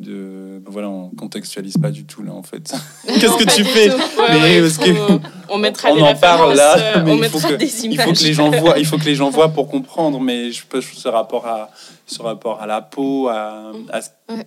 De, 0.00 0.60
ben 0.64 0.70
voilà, 0.72 0.88
on 0.88 1.10
contextualise 1.10 1.76
pas 1.76 1.90
du 1.90 2.04
tout 2.06 2.22
là 2.22 2.32
en 2.32 2.42
fait. 2.42 2.72
Qu'est-ce 3.06 3.36
que 3.36 3.54
tu 3.54 3.64
fais 3.64 3.88
Mais 4.32 4.60
parce 4.62 4.78
que- 4.78 5.20
on 5.50 5.58
mettra 5.58 5.90
on 5.92 6.00
en 6.00 6.14
parle 6.14 6.54
là, 6.54 6.96
euh, 6.96 7.02
mais 7.04 7.16
il 7.18 7.24
faut 7.28 7.38
que- 7.38 7.54
des 7.54 7.84
il 7.84 7.92
images. 7.92 8.06
faut 8.06 8.12
que 8.14 8.24
les 8.24 8.32
gens 8.32 8.50
voient, 8.50 8.78
il 8.78 8.86
faut 8.86 8.96
que 8.96 9.04
les 9.04 9.14
gens 9.14 9.28
voient 9.28 9.50
pour 9.50 9.68
comprendre. 9.68 10.18
Mais 10.18 10.52
je 10.52 10.64
pense 10.66 10.84
ce 10.86 11.06
rapport 11.08 11.46
à 11.46 11.70
ce 12.06 12.22
rapport 12.22 12.62
à 12.62 12.66
la 12.66 12.80
peau, 12.80 13.28
à, 13.28 13.72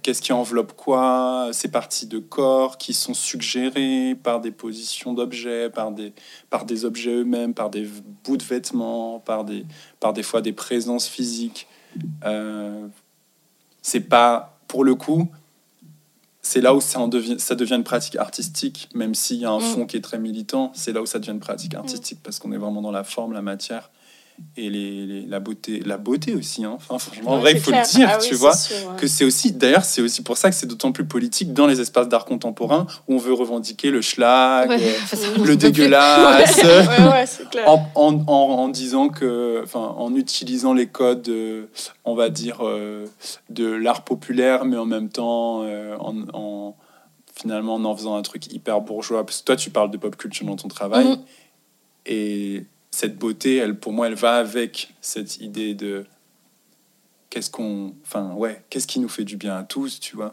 qu'est-ce 0.02 0.22
qui 0.24 0.34
enveloppe 0.34 0.74
quoi, 0.76 1.50
ces 1.52 1.68
parties 1.70 2.08
de 2.08 2.18
corps 2.18 2.78
qui 2.80 2.94
sont 2.94 3.14
suggérées 3.14 4.16
par 4.24 4.42
des 4.42 4.52
positions 4.52 5.14
d'objets, 5.14 5.70
par 5.70 5.92
des 5.92 6.14
par 6.50 6.66
des 6.66 6.84
objets 6.84 7.12
eux-mêmes, 7.12 7.54
par 7.54 7.70
des 7.70 7.88
bouts 8.24 8.38
de 8.38 8.44
vêtements, 8.44 9.20
par 9.20 9.44
des 9.44 9.66
par 10.00 10.14
des 10.14 10.24
fois 10.24 10.42
des 10.42 10.54
présences 10.54 11.08
physiques. 11.08 11.68
Euh, 12.26 12.88
c'est 13.84 14.00
pas 14.00 14.58
pour 14.68 14.84
le 14.84 14.96
coup. 14.96 15.30
C'est 16.46 16.60
là 16.62 16.76
où 16.76 16.82
ça, 16.82 17.00
en 17.00 17.08
devient, 17.08 17.40
ça 17.40 17.56
devient 17.56 17.76
une 17.76 17.86
pratique 17.86 18.18
artistique, 18.18 18.90
même 18.94 19.16
s'il 19.16 19.38
y 19.38 19.46
a 19.46 19.50
un 19.50 19.60
Mm. 19.60 19.62
fond 19.62 19.86
qui 19.86 19.96
est 19.98 20.02
très 20.02 20.20
militant, 20.20 20.72
c'est 20.76 20.92
là 20.92 21.02
où 21.02 21.06
ça 21.06 21.18
devient 21.20 21.32
une 21.32 21.40
pratique 21.40 21.74
artistique, 21.74 22.20
parce 22.22 22.38
qu'on 22.38 22.52
est 22.52 22.58
vraiment 22.58 22.82
dans 22.82 22.92
la 22.92 23.06
forme, 23.06 23.32
la 23.32 23.42
matière 23.42 23.90
et 24.58 24.70
les, 24.70 25.06
les- 25.06 25.26
la 25.26 25.40
beauté. 25.40 25.82
La 25.86 25.98
beauté 25.98 26.36
aussi, 26.36 26.64
hein. 26.64 26.74
enfin, 26.76 26.98
franchement, 27.00 27.32
en 27.32 27.38
vrai, 27.40 27.54
il 27.54 27.60
faut 27.60 27.72
clair. 27.72 27.86
le 27.92 27.98
dire, 27.98 28.10
Ah 28.14 28.18
tu 28.18 28.36
vois. 28.36 28.56
sûr, 28.56 28.76
ouais. 28.76 28.96
Que 28.98 29.08
c'est 29.08 29.26
aussi, 29.26 29.52
d'ailleurs, 29.52 29.84
c'est 29.86 30.02
aussi 30.02 30.22
pour 30.24 30.38
ça 30.38 30.50
que 30.50 30.56
c'est 30.56 30.68
d'autant 30.68 30.92
plus 30.92 31.06
politique 31.06 31.54
dans 31.54 31.68
les 31.68 31.82
espaces 31.82 32.08
d'art 32.08 32.26
contemporain 32.26 32.86
où 33.08 33.16
on 33.16 33.18
veut 33.18 33.34
revendiquer 33.34 33.90
le 33.92 34.02
schlag, 34.02 34.70
Ouais. 34.70 34.78
euh, 35.14 35.44
le 35.46 35.56
dégueulasse, 35.56 36.58
Ouais, 36.64 37.46
clair. 37.52 37.68
en, 37.70 37.90
en, 37.96 38.14
en, 38.28 38.32
en 38.32 38.68
disant 38.70 39.10
que, 39.10 39.62
enfin, 39.64 39.94
en 39.98 40.14
utilisant 40.16 40.74
les 40.74 40.88
codes, 40.88 41.28
euh, 41.30 41.66
on 42.06 42.16
va 42.16 42.30
dire, 42.30 42.60
euh, 42.62 43.06
de 43.50 43.66
l'art 43.68 44.04
populaire, 44.04 44.66
mais 44.66 44.78
en 44.78 44.86
même 44.86 45.10
temps, 45.10 45.62
en, 46.00 46.16
en- 46.34 46.76
finalement, 47.36 47.76
en 47.76 47.86
en 47.86 47.96
faisant 47.96 48.16
un 48.16 48.22
truc 48.22 48.54
hyper 48.54 48.82
bourgeois. 48.82 49.26
Parce 49.26 49.40
que 49.40 49.46
toi, 49.46 49.56
tu 49.56 49.72
parles 49.72 49.90
de 49.90 49.98
pop 49.98 50.16
culture 50.16 50.46
dans 50.46 50.56
ton 50.56 50.68
travail, 50.68 51.18
et 52.06 52.66
cette 52.96 53.18
beauté, 53.18 53.56
elle, 53.58 53.76
pour 53.80 53.92
moi, 53.92 54.06
elle 54.08 54.14
va 54.14 54.36
avec 54.36 54.94
cette 55.02 55.42
idée 55.42 55.74
de 55.74 56.06
qu'est-ce 57.32 57.50
qu'on, 57.50 57.96
enfin, 58.06 58.34
ouais, 58.34 58.64
qu'est-ce 58.70 58.86
qui 58.86 59.00
nous 59.00 59.10
fait 59.10 59.24
du 59.24 59.36
bien 59.36 59.58
à 59.58 59.64
tous, 59.64 60.00
tu 60.00 60.16
vois. 60.16 60.30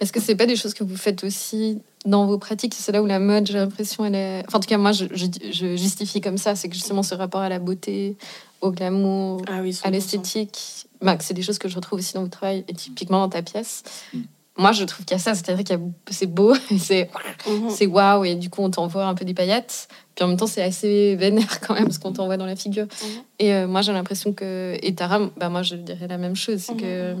Est-ce 0.00 0.10
que 0.12 0.18
c'est 0.20 0.34
pas 0.34 0.46
des 0.46 0.56
choses 0.56 0.72
que 0.72 0.82
vous 0.82 0.96
faites 0.96 1.24
aussi 1.24 1.82
dans 2.06 2.26
vos 2.26 2.38
pratiques 2.38 2.72
C'est 2.74 2.90
là 2.92 3.02
où 3.02 3.06
la 3.06 3.18
mode, 3.18 3.46
j'ai 3.46 3.52
l'impression, 3.54 4.04
elle 4.06 4.14
est. 4.14 4.42
Enfin, 4.48 4.56
en 4.58 4.60
tout 4.60 4.68
cas, 4.68 4.78
moi, 4.78 4.92
je, 4.92 5.04
je- 5.12 5.26
je 5.52 5.76
justifie 5.76 6.22
comme 6.22 6.38
ça. 6.38 6.54
C'est 6.56 6.68
que 6.70 6.74
justement 6.74 7.02
ce 7.02 7.14
rapport 7.14 7.40
à 7.42 7.48
la 7.50 7.58
beauté, 7.58 8.16
au 8.62 8.70
glamour, 8.70 9.42
Ah 9.46 9.60
oui, 9.60 9.78
à 9.82 9.88
100%. 9.88 9.90
l'esthétique, 9.90 10.86
bah, 11.02 11.18
c'est 11.20 11.34
des 11.34 11.42
choses 11.42 11.58
que 11.58 11.68
je 11.68 11.74
retrouve 11.76 11.98
aussi 11.98 12.14
dans 12.14 12.22
votre 12.22 12.38
travail 12.38 12.64
et 12.66 12.72
typiquement 12.72 13.18
dans 13.18 13.28
ta 13.28 13.42
pièce. 13.42 13.82
Mm. 14.14 14.20
Moi, 14.56 14.70
je 14.72 14.84
trouve 14.84 15.04
qu'il 15.04 15.16
y 15.16 15.20
a 15.20 15.22
ça, 15.22 15.34
c'est-à-dire 15.34 15.76
a 15.76 16.12
c'est 16.12 16.26
beau, 16.26 16.54
c'est 16.78 17.10
Mhm. 17.46 17.70
c'est 17.70 17.86
waouh, 17.86 18.24
et 18.24 18.34
du 18.36 18.50
coup, 18.50 18.62
on 18.62 18.70
t'envoie 18.70 19.04
un 19.06 19.14
peu 19.14 19.24
des 19.24 19.34
paillettes. 19.34 19.88
Puis 20.14 20.24
en 20.24 20.28
même 20.28 20.36
temps, 20.36 20.46
c'est 20.46 20.62
assez 20.62 21.16
vénère 21.16 21.60
quand 21.60 21.74
même, 21.74 21.84
parce 21.84 21.98
qu'on 21.98 22.12
t'envoie 22.12 22.36
dans 22.36 22.46
la 22.46 22.54
figure. 22.56 22.84
Mhm. 22.84 23.08
Et 23.40 23.52
euh, 23.54 23.66
moi, 23.66 23.82
j'ai 23.82 23.92
l'impression 23.92 24.32
que. 24.32 24.76
Et 24.80 24.94
Tara, 24.94 25.18
bah, 25.36 25.48
moi, 25.48 25.62
je 25.62 25.74
dirais 25.74 26.06
la 26.06 26.18
même 26.18 26.36
chose. 26.36 26.60
C'est 26.60 26.76
que. 26.76 27.16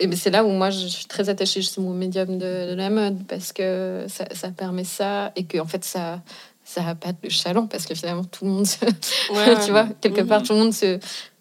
Et 0.00 0.06
ben, 0.06 0.16
c'est 0.16 0.30
là 0.30 0.44
où 0.44 0.48
moi, 0.48 0.70
je 0.70 0.86
suis 0.86 1.04
très 1.04 1.28
attachée 1.28 1.60
justement 1.60 1.90
au 1.90 1.94
médium 1.94 2.38
de, 2.38 2.70
de 2.70 2.74
la 2.74 2.90
mode, 2.90 3.24
parce 3.28 3.52
que 3.52 4.06
ça, 4.08 4.24
ça 4.34 4.48
permet 4.50 4.84
ça, 4.84 5.30
et 5.36 5.44
que 5.44 5.58
en 5.58 5.66
fait, 5.66 5.84
ça. 5.84 6.22
Ça 6.66 6.80
a 6.88 6.94
pas 6.94 7.10
le 7.22 7.28
chaland 7.28 7.66
parce 7.66 7.84
que 7.84 7.94
finalement 7.94 8.24
tout 8.24 8.46
le 8.46 8.50
monde, 8.50 8.66
se- 8.66 8.82
Ouais, 9.30 9.54
tu 9.66 9.70
vois, 9.70 9.86
quelque 10.00 10.22
Mhm. 10.22 10.26
part 10.28 10.42
tout 10.42 10.54
le 10.54 10.60
monde 10.60 10.72
se, 10.72 10.98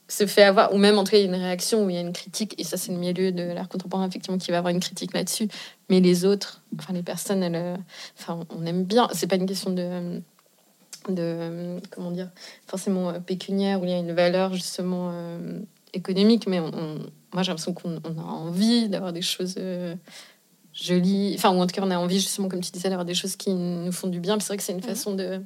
se 0.08 0.26
fait 0.28 0.44
avoir, 0.44 0.74
ou 0.74 0.78
même 0.78 0.98
en 0.98 1.04
tout 1.04 1.12
cas 1.12 1.18
il 1.18 1.22
y 1.22 1.24
a 1.24 1.28
une 1.36 1.42
réaction, 1.42 1.86
ou 1.86 1.90
il 1.90 1.96
y 1.96 1.98
a 1.98 2.02
une 2.02 2.14
critique, 2.14 2.54
et 2.60 2.64
ça 2.64 2.78
c'est 2.78 2.92
le 2.92 2.98
milieu 2.98 3.32
de 3.32 3.44
l'art 3.54 3.70
contemporain 3.70 4.08
effectivement 4.08 4.38
qui 4.38 4.52
va 4.52 4.58
avoir 4.60 4.72
une 4.74 4.80
critique 4.80 5.14
là-dessus. 5.14 5.48
Mais 5.90 6.00
les 6.02 6.26
autres, 6.26 6.62
enfin 6.78 6.94
les 6.94 7.04
personnes, 7.04 7.42
elles, 7.44 7.56
euh, 7.56 7.78
enfin 8.20 8.40
on 8.50 8.66
aime 8.66 8.84
bien. 8.84 9.08
C'est 9.14 9.28
pas 9.28 9.38
une 9.38 9.46
question 9.46 9.72
de, 9.72 10.22
de 11.10 11.80
comment 11.92 12.12
dire, 12.12 12.30
forcément 12.68 13.10
euh, 13.10 13.20
pécuniaire 13.20 13.82
où 13.82 13.86
il 13.86 13.92
y 13.92 13.94
a 13.94 13.98
une 13.98 14.14
valeur 14.14 14.54
justement 14.54 15.10
euh, 15.14 15.60
économique, 15.94 16.48
mais 16.48 16.60
on, 16.60 16.68
on- 16.74 17.00
moi 17.34 17.42
j'ai 17.42 17.50
l'impression 17.52 17.74
qu'on 17.74 18.00
on 18.04 18.20
a 18.20 18.24
envie 18.24 18.90
d'avoir 18.90 19.12
des 19.14 19.22
choses 19.24 19.56
euh, 19.58 19.96
jolies, 20.74 21.34
enfin, 21.38 21.52
ou 21.56 21.60
en 21.62 21.68
tout 21.68 21.74
cas, 21.76 21.82
on 21.84 21.92
a 21.92 21.98
envie, 21.98 22.20
justement, 22.20 22.48
comme 22.50 22.62
tu 22.62 22.72
disais, 22.72 22.90
d'avoir 22.90 23.06
des 23.06 23.14
choses 23.14 23.36
qui 23.36 23.52
nous 23.54 23.92
font 23.92 24.08
du 24.08 24.20
bien. 24.20 24.40
C'est 24.40 24.48
vrai 24.48 24.58
que 24.58 24.64
c'est 24.64 24.74
une 24.74 24.82
façon 24.82 25.14
de 25.16 25.42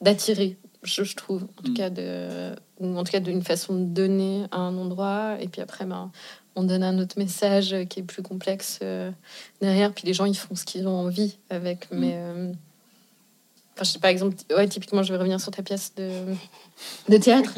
d'attirer, 0.00 0.56
je, 0.86 1.02
je 1.04 1.14
trouve, 1.16 1.44
en 1.44 1.62
tout 1.62 1.72
Mm. 1.72 1.74
cas, 1.74 1.90
de, 1.90 2.54
ou 2.80 2.96
en 2.96 3.04
tout 3.04 3.12
cas 3.12 3.20
d'une 3.20 3.42
façon 3.42 3.74
de 3.74 3.84
donner 3.84 4.44
à 4.50 4.58
un 4.58 4.76
endroit, 4.78 5.36
et 5.40 5.48
puis 5.48 5.60
après, 5.60 5.84
ben, 5.84 6.10
on 6.54 6.62
donne 6.64 6.82
un 6.82 6.98
autre 6.98 7.18
message 7.18 7.72
euh, 7.74 7.84
qui 7.84 8.00
est 8.00 8.02
plus 8.02 8.22
complexe 8.22 8.78
euh, 8.82 9.10
derrière, 9.60 9.92
puis 9.92 10.06
les 10.06 10.14
gens 10.14 10.24
ils 10.24 10.36
font 10.36 10.54
ce 10.54 10.64
qu'ils 10.64 10.86
ont 10.88 10.96
envie 10.98 11.38
avec, 11.50 11.90
Mm. 11.92 11.98
mais. 11.98 12.52
Enfin, 13.76 13.84
je 13.84 13.90
sais 13.90 13.98
par 13.98 14.10
exemple, 14.10 14.36
ouais, 14.56 14.66
typiquement, 14.68 15.02
je 15.02 15.12
vais 15.12 15.18
revenir 15.18 15.38
sur 15.38 15.52
ta 15.52 15.62
pièce 15.62 15.92
de, 15.98 16.08
de 17.10 17.18
théâtre. 17.18 17.52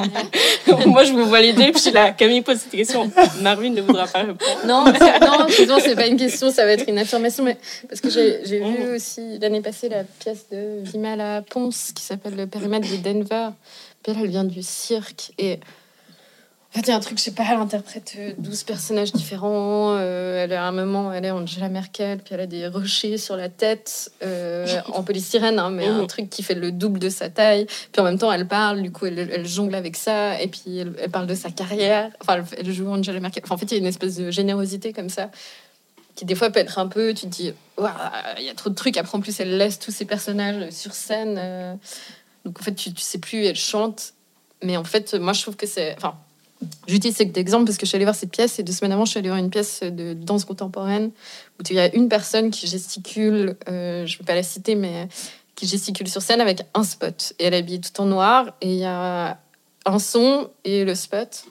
Moi, 0.87 1.05
je 1.05 1.12
vous 1.12 1.27
vois 1.27 1.41
l'idée, 1.41 1.66
puis 1.66 1.75
je 1.75 1.79
suis 1.79 1.91
là, 1.93 2.11
Camille 2.11 2.43
pose 2.43 2.57
cette 2.57 2.73
question. 2.73 3.09
Marvin 3.41 3.71
ne 3.71 3.81
voudra 3.81 4.09
pas 4.09 4.21
répondre. 4.23 4.66
Non, 4.66 4.85
non, 4.87 5.47
excuse-moi, 5.47 5.79
c'est 5.81 5.95
pas 5.95 6.09
une 6.09 6.16
question, 6.16 6.51
ça 6.51 6.64
va 6.64 6.73
être 6.73 6.89
une 6.89 6.99
affirmation, 6.99 7.45
mais 7.45 7.57
parce 7.89 8.01
que 8.01 8.11
j'ai 8.11 8.41
j'ai 8.45 8.59
vu 8.59 8.97
aussi 8.97 9.39
l'année 9.39 9.61
passée 9.61 9.89
la 9.89 10.03
pièce 10.03 10.47
de 10.51 10.81
Vimala 10.83 11.43
Ponce 11.43 11.93
qui 11.93 12.03
s'appelle 12.03 12.35
Le 12.35 12.49
périmètre 12.49 12.91
de 12.91 12.97
Denver. 12.97 13.51
Puis 14.03 14.12
elle, 14.12 14.23
elle 14.25 14.31
vient 14.31 14.45
du 14.45 14.62
cirque 14.62 15.33
et 15.39 15.61
en 16.71 16.75
fait, 16.75 16.81
il 16.87 16.89
y 16.89 16.93
a 16.93 16.97
un 16.97 17.01
truc, 17.01 17.16
je 17.19 17.23
sais 17.25 17.31
pas, 17.33 17.45
elle 17.51 17.57
interprète 17.59 18.12
euh, 18.19 18.33
12 18.37 18.62
personnages 18.64 19.12
différents. 19.12 19.97
euh, 19.97 20.45
elle 20.45 20.53
a 20.53 20.64
un 20.66 20.71
moment, 20.73 21.11
elle 21.12 21.25
est 21.25 21.31
Angela 21.31 21.71
Merkel, 21.71 22.19
puis 22.19 22.35
elle 22.35 22.41
a 22.41 22.47
des 22.47 22.66
rochers 22.69 23.16
sur 23.16 23.37
la 23.37 23.49
tête 23.49 24.12
euh, 24.23 24.79
en 24.93 25.03
polystyrène, 25.03 25.59
hein, 25.59 25.71
mais 25.71 25.87
un 25.87 26.03
Mhm. 26.03 26.07
truc 26.07 26.29
qui 26.29 26.43
fait 26.43 26.55
le 26.55 26.71
double 26.71 26.99
de 26.99 27.09
sa 27.09 27.31
taille. 27.31 27.64
Puis 27.66 28.01
en 28.01 28.05
même 28.05 28.19
temps, 28.19 28.31
elle 28.31 28.47
parle, 28.47 28.83
du 28.83 28.93
coup, 28.93 29.07
elle, 29.07 29.19
elle 29.19 29.47
jongle 29.47 29.75
avec 29.75 29.97
ça, 29.97 30.41
et 30.43 30.47
puis 30.49 30.79
elle, 30.79 30.93
elle 31.01 31.11
parle 31.11 31.27
de 31.27 31.35
sa 31.35 31.51
carrière. 31.51 32.11
Enfin, 32.21 32.37
elle, 32.37 32.45
elle 32.66 32.73
joue 32.73 32.87
Angela 32.91 33.19
Merkel. 33.19 33.43
Enfin, 33.47 33.55
en 33.55 33.59
fait, 33.59 33.66
il 33.66 33.73
y 33.73 33.77
a 33.77 33.81
une 33.81 33.87
espèce 33.87 34.16
de 34.16 34.31
générosité 34.31 34.93
comme 34.93 35.09
ça, 35.09 35.31
qui 36.16 36.27
des 36.27 36.35
fois 36.35 36.51
peut 36.51 36.61
être 36.61 36.79
un 36.79 36.87
peu, 36.89 37.14
tu 37.14 37.23
te 37.23 37.31
dis, 37.31 37.55
il 37.79 38.45
y 38.45 38.51
a 38.51 38.55
trop 38.55 38.69
de 38.69 38.75
trucs. 38.75 38.99
Après, 38.99 39.16
en 39.16 39.23
plus, 39.23 39.41
elle 39.41 39.57
laisse 39.57 39.79
tous 39.79 39.91
ses 39.91 40.05
personnages 40.05 40.69
sur 40.71 40.93
scène. 40.93 41.37
euh, 41.39 41.75
donc, 42.45 42.61
en 42.61 42.62
fait, 42.62 42.75
tu, 42.75 42.93
tu 42.93 43.01
sais 43.03 43.19
plus, 43.19 43.47
elle 43.47 43.57
chante. 43.57 44.12
Mais 44.62 44.77
en 44.77 44.85
fait, 44.85 45.14
moi, 45.14 45.33
je 45.33 45.41
trouve 45.41 45.57
que 45.57 45.66
c'est. 45.66 45.95
Enfin, 45.97 46.14
j'utilise 46.86 47.16
cet 47.16 47.36
exemple 47.36 47.66
parce 47.66 47.78
que 47.78 47.86
je 47.86 47.88
suis 47.88 47.96
allée 47.96 48.04
voir 48.04 48.14
cette 48.14 48.30
pièce 48.30 48.59
et 48.59 48.62
deux 48.62 48.72
semaines 48.72 48.92
avant, 48.92 49.04
je 49.04 49.11
suis 49.11 49.18
allée 49.18 49.28
voir 49.28 49.38
une 49.38 49.50
pièce 49.50 49.82
de 49.82 50.14
danse 50.14 50.44
contemporaine 50.44 51.11
où 51.59 51.62
il 51.68 51.76
y 51.76 51.80
a 51.80 51.94
une 51.94 52.09
personne 52.09 52.50
qui 52.50 52.66
gesticule, 52.66 53.56
euh, 53.68 54.06
je 54.06 54.14
ne 54.14 54.18
vais 54.18 54.24
pas 54.24 54.34
la 54.34 54.42
citer, 54.42 54.74
mais 54.74 55.09
qui 55.54 55.66
gesticule 55.66 56.09
sur 56.09 56.22
scène 56.22 56.40
avec 56.40 56.62
un 56.74 56.84
spot. 56.84 57.32
Et 57.38 57.44
elle 57.44 57.54
est 57.54 57.59
habillée 57.59 57.80
tout 57.80 58.00
en 58.00 58.06
noir 58.06 58.54
et 58.61 58.72
il 58.72 58.78
y 58.78 58.84
a 58.84 59.38
un 59.86 59.98
son 59.98 60.50
et 60.64 60.84
le 60.84 60.94
spot. 60.94 61.44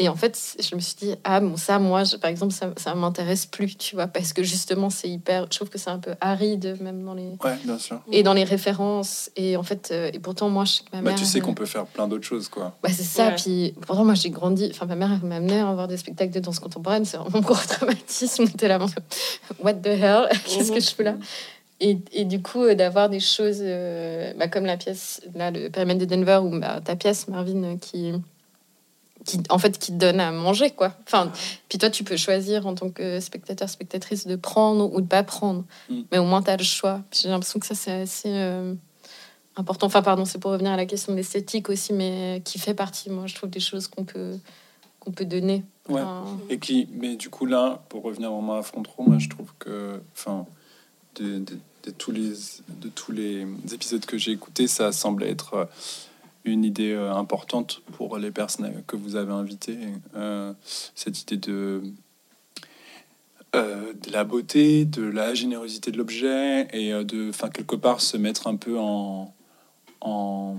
Et 0.00 0.08
en 0.08 0.16
fait, 0.16 0.56
je 0.60 0.74
me 0.74 0.80
suis 0.80 0.96
dit, 0.96 1.14
ah 1.22 1.38
bon, 1.38 1.56
ça, 1.56 1.78
moi, 1.78 2.02
je- 2.02 2.16
par 2.16 2.28
exemple, 2.28 2.52
ça, 2.52 2.70
ça 2.76 2.96
m'intéresse 2.96 3.46
plus, 3.46 3.76
tu 3.76 3.94
vois, 3.94 4.08
parce 4.08 4.32
que 4.32 4.42
justement, 4.42 4.90
c'est 4.90 5.08
hyper. 5.08 5.44
Je 5.52 5.56
trouve 5.56 5.68
que 5.70 5.78
c'est 5.78 5.90
un 5.90 6.00
peu 6.00 6.14
aride, 6.20 6.76
même 6.80 7.04
dans 7.04 7.14
les. 7.14 7.36
Ouais, 7.44 7.56
bien 7.64 7.78
sûr. 7.78 8.00
Et 8.10 8.24
dans 8.24 8.32
les 8.34 8.42
références. 8.42 9.30
Et 9.36 9.56
en 9.56 9.62
fait, 9.62 9.90
euh, 9.92 10.10
et 10.12 10.18
pourtant, 10.18 10.48
moi, 10.50 10.64
je 10.64 10.72
sais 10.72 10.80
que 10.82 10.88
ma 10.96 11.00
Bah, 11.00 11.10
mère. 11.10 11.18
tu 11.18 11.24
sais 11.24 11.38
euh, 11.38 11.42
qu'on 11.42 11.54
peut 11.54 11.64
faire 11.64 11.86
plein 11.86 12.08
d'autres 12.08 12.24
choses, 12.26 12.48
quoi. 12.48 12.76
bah, 12.82 12.88
c'est 12.92 13.04
ça, 13.04 13.28
Ouais. 13.28 13.36
puis 13.36 13.74
pourtant 13.86 14.04
moi 14.04 14.14
j'ai 14.14 14.30
grandi, 14.30 14.68
enfin 14.72 14.86
ma 14.86 14.96
mère 14.96 15.10
elle 15.22 15.28
m'a 15.28 15.36
amené 15.36 15.60
à 15.60 15.72
voir 15.72 15.86
des 15.86 15.96
spectacles 15.96 16.32
de 16.32 16.40
danse 16.40 16.58
contemporaine, 16.58 17.04
c'est 17.04 17.16
vraiment 17.16 17.38
mon 17.38 17.40
gros 17.44 17.54
traumatisme, 17.68 18.48
t'es 18.48 18.66
là, 18.68 18.78
what 19.62 19.74
the 19.74 19.86
hell, 19.86 20.28
qu'est-ce 20.44 20.72
que 20.72 20.80
je 20.80 20.90
fais 20.90 21.04
là? 21.04 21.14
Et, 21.80 21.98
et 22.12 22.24
du 22.24 22.42
coup 22.42 22.62
euh, 22.62 22.74
d'avoir 22.74 23.08
des 23.08 23.20
choses 23.20 23.58
euh, 23.60 24.32
bah, 24.38 24.48
comme 24.48 24.64
la 24.66 24.76
pièce, 24.76 25.20
là 25.34 25.50
le 25.52 25.68
périmètre 25.70 26.00
de 26.00 26.04
Denver, 26.04 26.40
ou 26.42 26.58
bah, 26.58 26.80
ta 26.84 26.96
pièce 26.96 27.28
Marvin 27.28 27.76
qui, 27.78 28.12
qui 29.24 29.40
en 29.50 29.58
fait 29.58 29.78
qui 29.78 29.92
te 29.92 29.96
donne 29.98 30.20
à 30.20 30.30
manger 30.32 30.70
quoi. 30.70 30.94
Enfin, 31.06 31.32
puis 31.68 31.78
toi 31.78 31.90
tu 31.90 32.04
peux 32.04 32.16
choisir 32.16 32.66
en 32.66 32.74
tant 32.74 32.90
que 32.90 33.20
spectateur, 33.20 33.68
spectatrice 33.68 34.26
de 34.26 34.36
prendre 34.36 34.92
ou 34.92 35.00
de 35.00 35.06
pas 35.06 35.22
prendre, 35.22 35.64
Mm. 35.88 36.00
mais 36.12 36.18
au 36.18 36.24
moins 36.24 36.42
tu 36.42 36.50
as 36.50 36.56
le 36.56 36.64
choix. 36.64 37.00
J'ai 37.12 37.28
l'impression 37.28 37.58
que 37.60 37.66
ça 37.66 37.74
c'est 37.74 37.92
assez... 37.92 38.28
euh, 38.30 38.74
important. 39.56 39.86
Enfin, 39.86 40.02
pardon, 40.02 40.24
c'est 40.24 40.38
pour 40.40 40.50
revenir 40.50 40.72
à 40.72 40.76
la 40.76 40.84
question 40.84 41.12
de 41.12 41.16
l'esthétique 41.18 41.68
aussi, 41.70 41.92
mais 41.92 42.42
qui 42.44 42.58
fait 42.58 42.74
partie, 42.74 43.08
moi, 43.08 43.28
je 43.28 43.36
trouve, 43.36 43.50
des 43.50 43.60
choses 43.60 43.86
qu'on 43.86 44.02
peut, 44.02 44.36
qu'on 44.98 45.12
peut 45.12 45.24
donner. 45.24 45.62
Ouais. 45.88 46.00
Enfin, 46.00 46.24
Et 46.50 46.58
qui, 46.58 46.88
mais 46.92 47.14
du 47.14 47.30
coup, 47.30 47.46
là, 47.46 47.80
pour 47.88 48.02
revenir 48.02 48.32
vraiment 48.32 48.56
à 48.58 48.62
Frontro, 48.64 49.04
moi, 49.04 49.18
je 49.20 49.28
trouve 49.28 49.52
que, 49.60 50.00
enfin, 50.12 50.44
de, 51.20 51.38
de- 51.38 51.58
de 51.84 51.90
tous 51.92 52.10
les, 52.10 52.30
de 52.80 52.88
tous 52.88 53.12
les 53.12 53.46
épisodes 53.72 54.04
que 54.04 54.18
j'ai 54.18 54.32
écoutés, 54.32 54.66
ça 54.66 54.90
semble 54.90 55.22
être 55.22 55.54
euh, 55.54 55.64
une 56.44 56.64
idée 56.64 56.92
euh, 56.92 57.12
importante 57.12 57.82
pour 57.92 58.18
les 58.18 58.30
personnes 58.30 58.82
que 58.86 58.96
vous 58.96 59.16
avez 59.16 59.32
invitées. 59.32 59.78
Euh, 60.14 60.52
cette 60.94 61.22
idée 61.22 61.38
de, 61.38 61.82
euh, 63.54 63.92
de 63.94 64.12
la 64.12 64.24
beauté, 64.24 64.84
de 64.84 65.02
la 65.02 65.34
générosité 65.34 65.90
de 65.90 65.98
l'objet 65.98 66.68
et 66.72 66.92
de, 67.04 67.30
enfin, 67.30 67.48
quelque 67.48 67.76
part, 67.76 68.00
se 68.00 68.16
mettre 68.16 68.46
un 68.46 68.56
peu 68.56 68.78
en. 68.78 69.34
en 70.00 70.56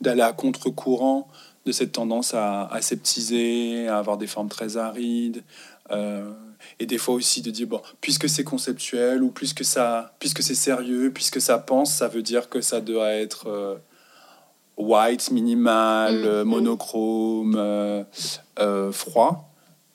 d'aller 0.00 0.22
à 0.22 0.32
contre-courant 0.32 1.28
de 1.66 1.72
cette 1.72 1.92
tendance 1.92 2.32
à 2.32 2.64
aseptiser, 2.68 3.86
à 3.86 3.98
avoir 3.98 4.16
des 4.16 4.26
formes 4.26 4.48
très 4.48 4.78
arides, 4.78 5.42
et 5.90 6.86
des 6.86 6.96
fois 6.96 7.14
aussi 7.14 7.42
de 7.42 7.50
dire 7.50 7.66
bon, 7.66 7.82
puisque 8.00 8.26
c'est 8.26 8.42
conceptuel 8.42 9.22
ou 9.22 9.30
puisque 9.30 9.62
ça, 9.62 10.14
puisque 10.18 10.42
c'est 10.42 10.54
sérieux, 10.54 11.12
puisque 11.12 11.38
ça 11.38 11.58
pense, 11.58 11.92
ça 11.92 12.08
veut 12.08 12.22
dire 12.22 12.48
que 12.48 12.62
ça 12.62 12.80
doit 12.80 13.12
être 13.12 13.78
white, 14.80 15.30
minimal, 15.30 16.14
Mm, 16.14 16.24
euh, 16.24 16.44
mm. 16.44 16.48
monochrome, 16.48 17.54
euh, 17.56 18.04
euh, 18.58 18.92
froid. 18.92 19.46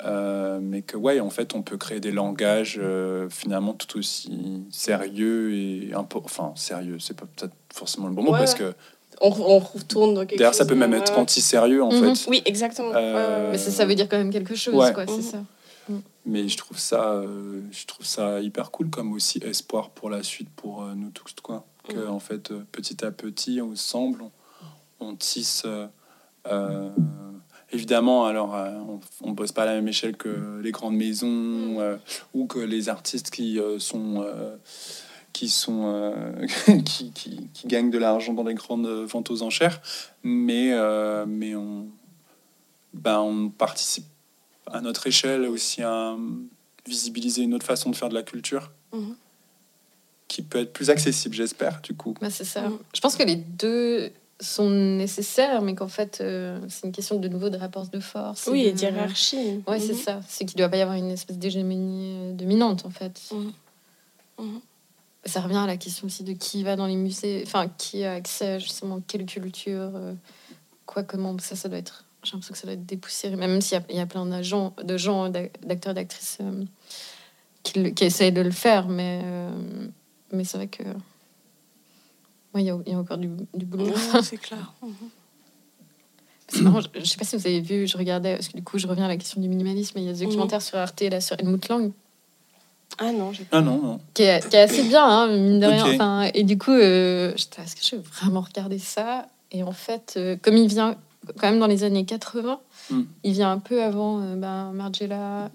Euh, 0.05 0.59
mais 0.61 0.81
que 0.81 0.97
ouais, 0.97 1.19
en 1.19 1.29
fait, 1.29 1.55
on 1.55 1.61
peut 1.61 1.77
créer 1.77 1.99
des 1.99 2.11
langages 2.11 2.77
euh, 2.81 3.29
finalement 3.29 3.73
tout 3.73 3.97
aussi 3.97 4.63
sérieux 4.69 5.53
et 5.55 5.91
enfin 5.95 6.51
sérieux, 6.55 6.99
c'est 6.99 7.15
pas 7.15 7.25
peut-être 7.35 7.53
forcément 7.73 8.07
le 8.07 8.13
bon 8.13 8.23
mot 8.23 8.31
Ouais, 8.33 8.39
parce 8.39 8.55
que 8.55 8.73
On, 9.21 9.29
on 9.29 9.59
retourne 9.59 10.13
dans 10.13 10.25
quelque 10.25 10.37
D'ailleurs, 10.39 10.51
chose. 10.51 10.57
ça 10.59 10.65
peut 10.65 10.75
même 10.75 10.93
être 10.93 11.17
anti-sérieux 11.17 11.81
en 11.81 11.91
Mhm. 11.93 12.15
fait. 12.17 12.29
Oui, 12.29 12.41
exactement. 12.45 12.91
Euh, 12.93 13.51
mais 13.51 13.57
ça, 13.57 13.71
ça 13.71 13.85
veut 13.85 13.95
dire 13.95 14.09
quand 14.09 14.17
même 14.17 14.31
quelque 14.31 14.55
chose, 14.55 14.75
Ouais. 14.75 14.91
quoi, 14.93 15.05
c'est 15.07 15.13
Mhm. 15.15 15.21
ça. 15.21 15.37
Mais 16.25 16.47
je 16.49 16.57
trouve 16.57 16.77
ça, 16.79 17.13
euh, 17.13 17.61
je 17.71 17.85
trouve 17.85 18.05
ça 18.05 18.41
hyper 18.41 18.71
cool 18.71 18.89
comme 18.89 19.13
aussi 19.13 19.39
espoir 19.45 19.91
pour 19.91 20.09
la 20.09 20.23
suite 20.23 20.49
pour 20.55 20.81
euh, 20.83 20.93
nous 20.95 21.11
tous 21.11 21.33
quoi. 21.41 21.63
Que 21.87 21.97
Mhm. 21.97 22.09
en 22.09 22.19
fait 22.19 22.51
euh, 22.51 22.65
petit 22.73 23.05
à 23.05 23.11
petit 23.11 23.61
ensemble 23.61 24.23
on, 24.23 24.31
on 24.99 25.15
tisse. 25.15 25.63
euh, 25.65 25.87
euh, 26.47 26.89
évidemment, 27.71 28.25
alors 28.25 28.55
euh, 28.55 28.69
on, 28.87 28.99
on 29.21 29.31
bosse 29.31 29.51
pas 29.51 29.63
à 29.63 29.65
la 29.65 29.73
même 29.73 29.87
échelle 29.87 30.15
que 30.15 30.59
les 30.61 30.71
grandes 30.71 30.95
maisons 30.95 31.79
euh, 31.79 31.97
ou 32.33 32.45
que 32.45 32.59
les 32.59 32.87
artistes 32.89 33.31
qui 33.31 33.59
euh, 33.59 33.79
sont 33.79 34.21
euh, 34.23 34.55
qui 35.33 35.49
sont 35.49 35.83
euh, 35.85 36.45
qui, 36.85 37.11
qui, 37.11 37.49
qui 37.53 37.67
gagnent 37.67 37.89
de 37.89 37.97
l'argent 37.97 38.33
dans 38.33 38.43
les 38.43 38.53
grandes 38.53 38.87
ventes 38.87 39.31
aux 39.31 39.41
enchères, 39.41 39.81
mais 40.23 40.71
euh, 40.73 41.25
mais 41.27 41.55
on 41.55 41.87
ben 42.93 43.19
on 43.19 43.49
participe 43.49 44.05
à 44.71 44.81
notre 44.81 45.07
échelle 45.07 45.45
aussi 45.45 45.81
à 45.81 46.15
visibiliser 46.87 47.41
une 47.41 47.53
autre 47.55 47.65
façon 47.65 47.89
de 47.89 47.95
faire 47.95 48.09
de 48.09 48.13
la 48.15 48.23
culture 48.23 48.71
Mhm. 48.93 49.15
qui 50.29 50.41
peut 50.43 50.59
être 50.59 50.71
plus 50.71 50.89
accessible, 50.89 51.35
j'espère, 51.35 51.81
du 51.81 51.93
coup. 51.95 52.13
Bah, 52.21 52.29
c'est 52.29 52.45
ça. 52.45 52.69
Mhm. 52.69 52.77
Je 52.95 53.01
pense 53.01 53.15
que 53.17 53.23
les 53.23 53.35
deux 53.35 54.11
sont 54.41 54.69
nécessaires, 54.69 55.61
mais 55.61 55.75
qu'en 55.75 55.87
fait, 55.87 56.19
euh, 56.21 56.59
c'est 56.67 56.85
une 56.87 56.91
question 56.91 57.17
de 57.19 57.27
nouveau 57.29 57.49
de 57.49 57.57
rapport 57.57 57.87
de 57.87 57.99
force. 58.01 58.47
Oui, 58.51 58.65
et 58.65 58.73
d'hierarchie. 58.73 59.63
Ouais, 59.67 59.79
c'est 59.79 59.93
Mhm. 59.93 59.99
ça. 59.99 60.19
C'est 60.27 60.45
qu'il 60.45 60.57
ne 60.57 60.63
doit 60.63 60.69
pas 60.69 60.77
y 60.77 60.81
avoir 60.81 60.97
une 60.97 61.09
espèce 61.11 61.37
d'hégémonie 61.37 62.17
euh, 62.19 62.33
dominante, 62.33 62.85
en 62.85 62.89
fait. 62.89 63.21
Mhm. 63.31 63.53
Mhm. 64.39 64.61
Ça 65.25 65.41
revient 65.41 65.57
à 65.57 65.65
la 65.65 65.77
question 65.77 66.05
aussi 66.07 66.23
de 66.23 66.33
qui 66.33 66.63
va 66.63 66.75
dans 66.75 66.85
les 66.85 66.95
musées, 66.97 67.43
enfin, 67.47 67.69
qui 67.77 68.03
a 68.03 68.13
accès 68.13 68.47
à 68.53 68.59
justement 68.59 68.99
quelle 69.07 69.25
culture, 69.25 69.91
euh, 69.95 70.13
quoi, 70.85 71.03
comment. 71.03 71.35
Ça, 71.39 71.55
ça 71.55 71.69
doit 71.69 71.77
être. 71.79 72.03
J'ai 72.23 72.31
l'impression 72.33 72.53
que 72.53 72.59
ça 72.59 72.65
doit 72.67 72.73
être 72.73 72.85
dépoussiéré, 72.85 73.35
même 73.37 73.61
s'il 73.61 73.79
y 73.89 73.95
y, 73.95 73.99
a 73.99 74.05
plein 74.05 74.25
d'agents, 74.25 74.73
de 74.83 74.97
gens, 74.97 75.29
d'ac- 75.29 75.59
d'acteurs, 75.65 75.93
d'actrices 75.93 76.39
euh, 76.41 76.63
qui, 77.63 77.93
qui 77.93 78.03
essayent 78.03 78.31
de 78.33 78.41
le 78.41 78.51
faire, 78.51 78.87
mais, 78.89 79.21
mais 80.31 80.43
c'est 80.43 80.57
vrai 80.57 80.67
que. 80.67 80.83
Ouais, 82.55 82.61
Il 82.63 82.65
y, 82.65 82.69
a- 82.71 82.79
il 82.87 82.91
y 82.91 82.95
a 82.95 82.99
encore 82.99 83.17
du, 83.17 83.29
du 83.53 83.65
boulot. 83.65 83.93
C'est 84.23 84.37
clair. 84.37 84.73
Mhm. 84.81 84.89
C'est 86.47 86.61
marrant, 86.61 86.79
je, 86.81 86.87
je 86.99 87.05
sais 87.05 87.17
pas 87.17 87.25
si 87.25 87.35
vous 87.35 87.47
avez 87.47 87.59
vu, 87.59 87.87
je 87.87 87.97
regardais, 87.97 88.35
parce 88.35 88.47
que 88.49 88.57
du 88.57 88.63
coup, 88.63 88.77
je 88.77 88.85
reviens 88.87 89.05
à 89.05 89.07
la 89.07 89.17
question 89.17 89.41
du 89.41 89.49
minimalisme, 89.49 89.97
il 89.97 90.05
y 90.05 90.09
a 90.09 90.15
ce 90.15 90.23
documentaire 90.23 90.61
sur 90.61 90.77
Arte, 90.77 91.01
là, 91.01 91.19
sur 91.19 91.35
Helmut 91.39 91.67
Lang, 91.69 91.91
Ah 92.99 93.11
non, 93.11 93.33
j'ai 93.33 93.45
Ah 93.51 93.61
non, 93.61 93.81
non. 93.81 93.99
qui 94.13 94.21
est, 94.23 94.47
qui 94.47 94.55
est 94.55 94.59
assez 94.61 94.83
bien, 94.83 95.03
hein, 95.03 95.27
mine 95.27 95.59
de 95.59 95.65
rien. 95.65 95.85
Ok. 95.87 95.93
Enfin, 95.95 96.29
et 96.35 96.43
du 96.43 96.57
coup, 96.59 96.71
euh, 96.71 97.33
est-ce 97.33 97.75
que 97.75 97.81
je 97.83 97.95
vais 97.95 98.01
vraiment 98.21 98.41
regarder 98.41 98.77
ça? 98.77 99.27
Et 99.51 99.63
en 99.63 99.71
fait, 99.71 100.13
euh, 100.17 100.35
comme 100.41 100.55
il 100.55 100.67
vient 100.67 100.95
quand 101.39 101.49
même 101.49 101.59
dans 101.59 101.67
les 101.67 101.83
années 101.83 102.05
80, 102.05 102.59
Mm. 102.91 103.01
il 103.23 103.31
vient 103.33 103.51
un 103.51 103.57
peu 103.57 103.81
avant 103.83 104.21
euh, 104.21 104.35
ben, 104.35 104.71
Margiela. 104.73 105.49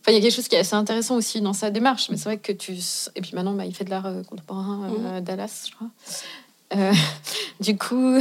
Enfin, 0.00 0.12
il 0.12 0.14
y 0.14 0.18
a 0.18 0.20
quelque 0.20 0.34
chose 0.34 0.48
qui 0.48 0.56
est 0.56 0.60
assez 0.60 0.74
intéressant 0.76 1.16
aussi 1.16 1.40
dans 1.40 1.52
sa 1.52 1.70
démarche, 1.70 2.08
mais 2.10 2.16
c'est 2.16 2.24
vrai 2.24 2.38
que 2.38 2.52
tu. 2.52 2.72
Et 3.16 3.20
puis 3.20 3.32
maintenant, 3.34 3.52
bah, 3.52 3.66
il 3.66 3.74
fait 3.74 3.84
de 3.84 3.90
l'art 3.90 4.06
euh, 4.06 4.22
contemporain 4.22 4.84
euh, 4.84 4.98
Mhm. 4.98 5.06
à 5.16 5.20
Dallas, 5.20 5.64
je 5.68 5.74
crois. 5.74 5.88
Euh, 6.76 6.92
du 7.60 7.76
coup, 7.76 8.16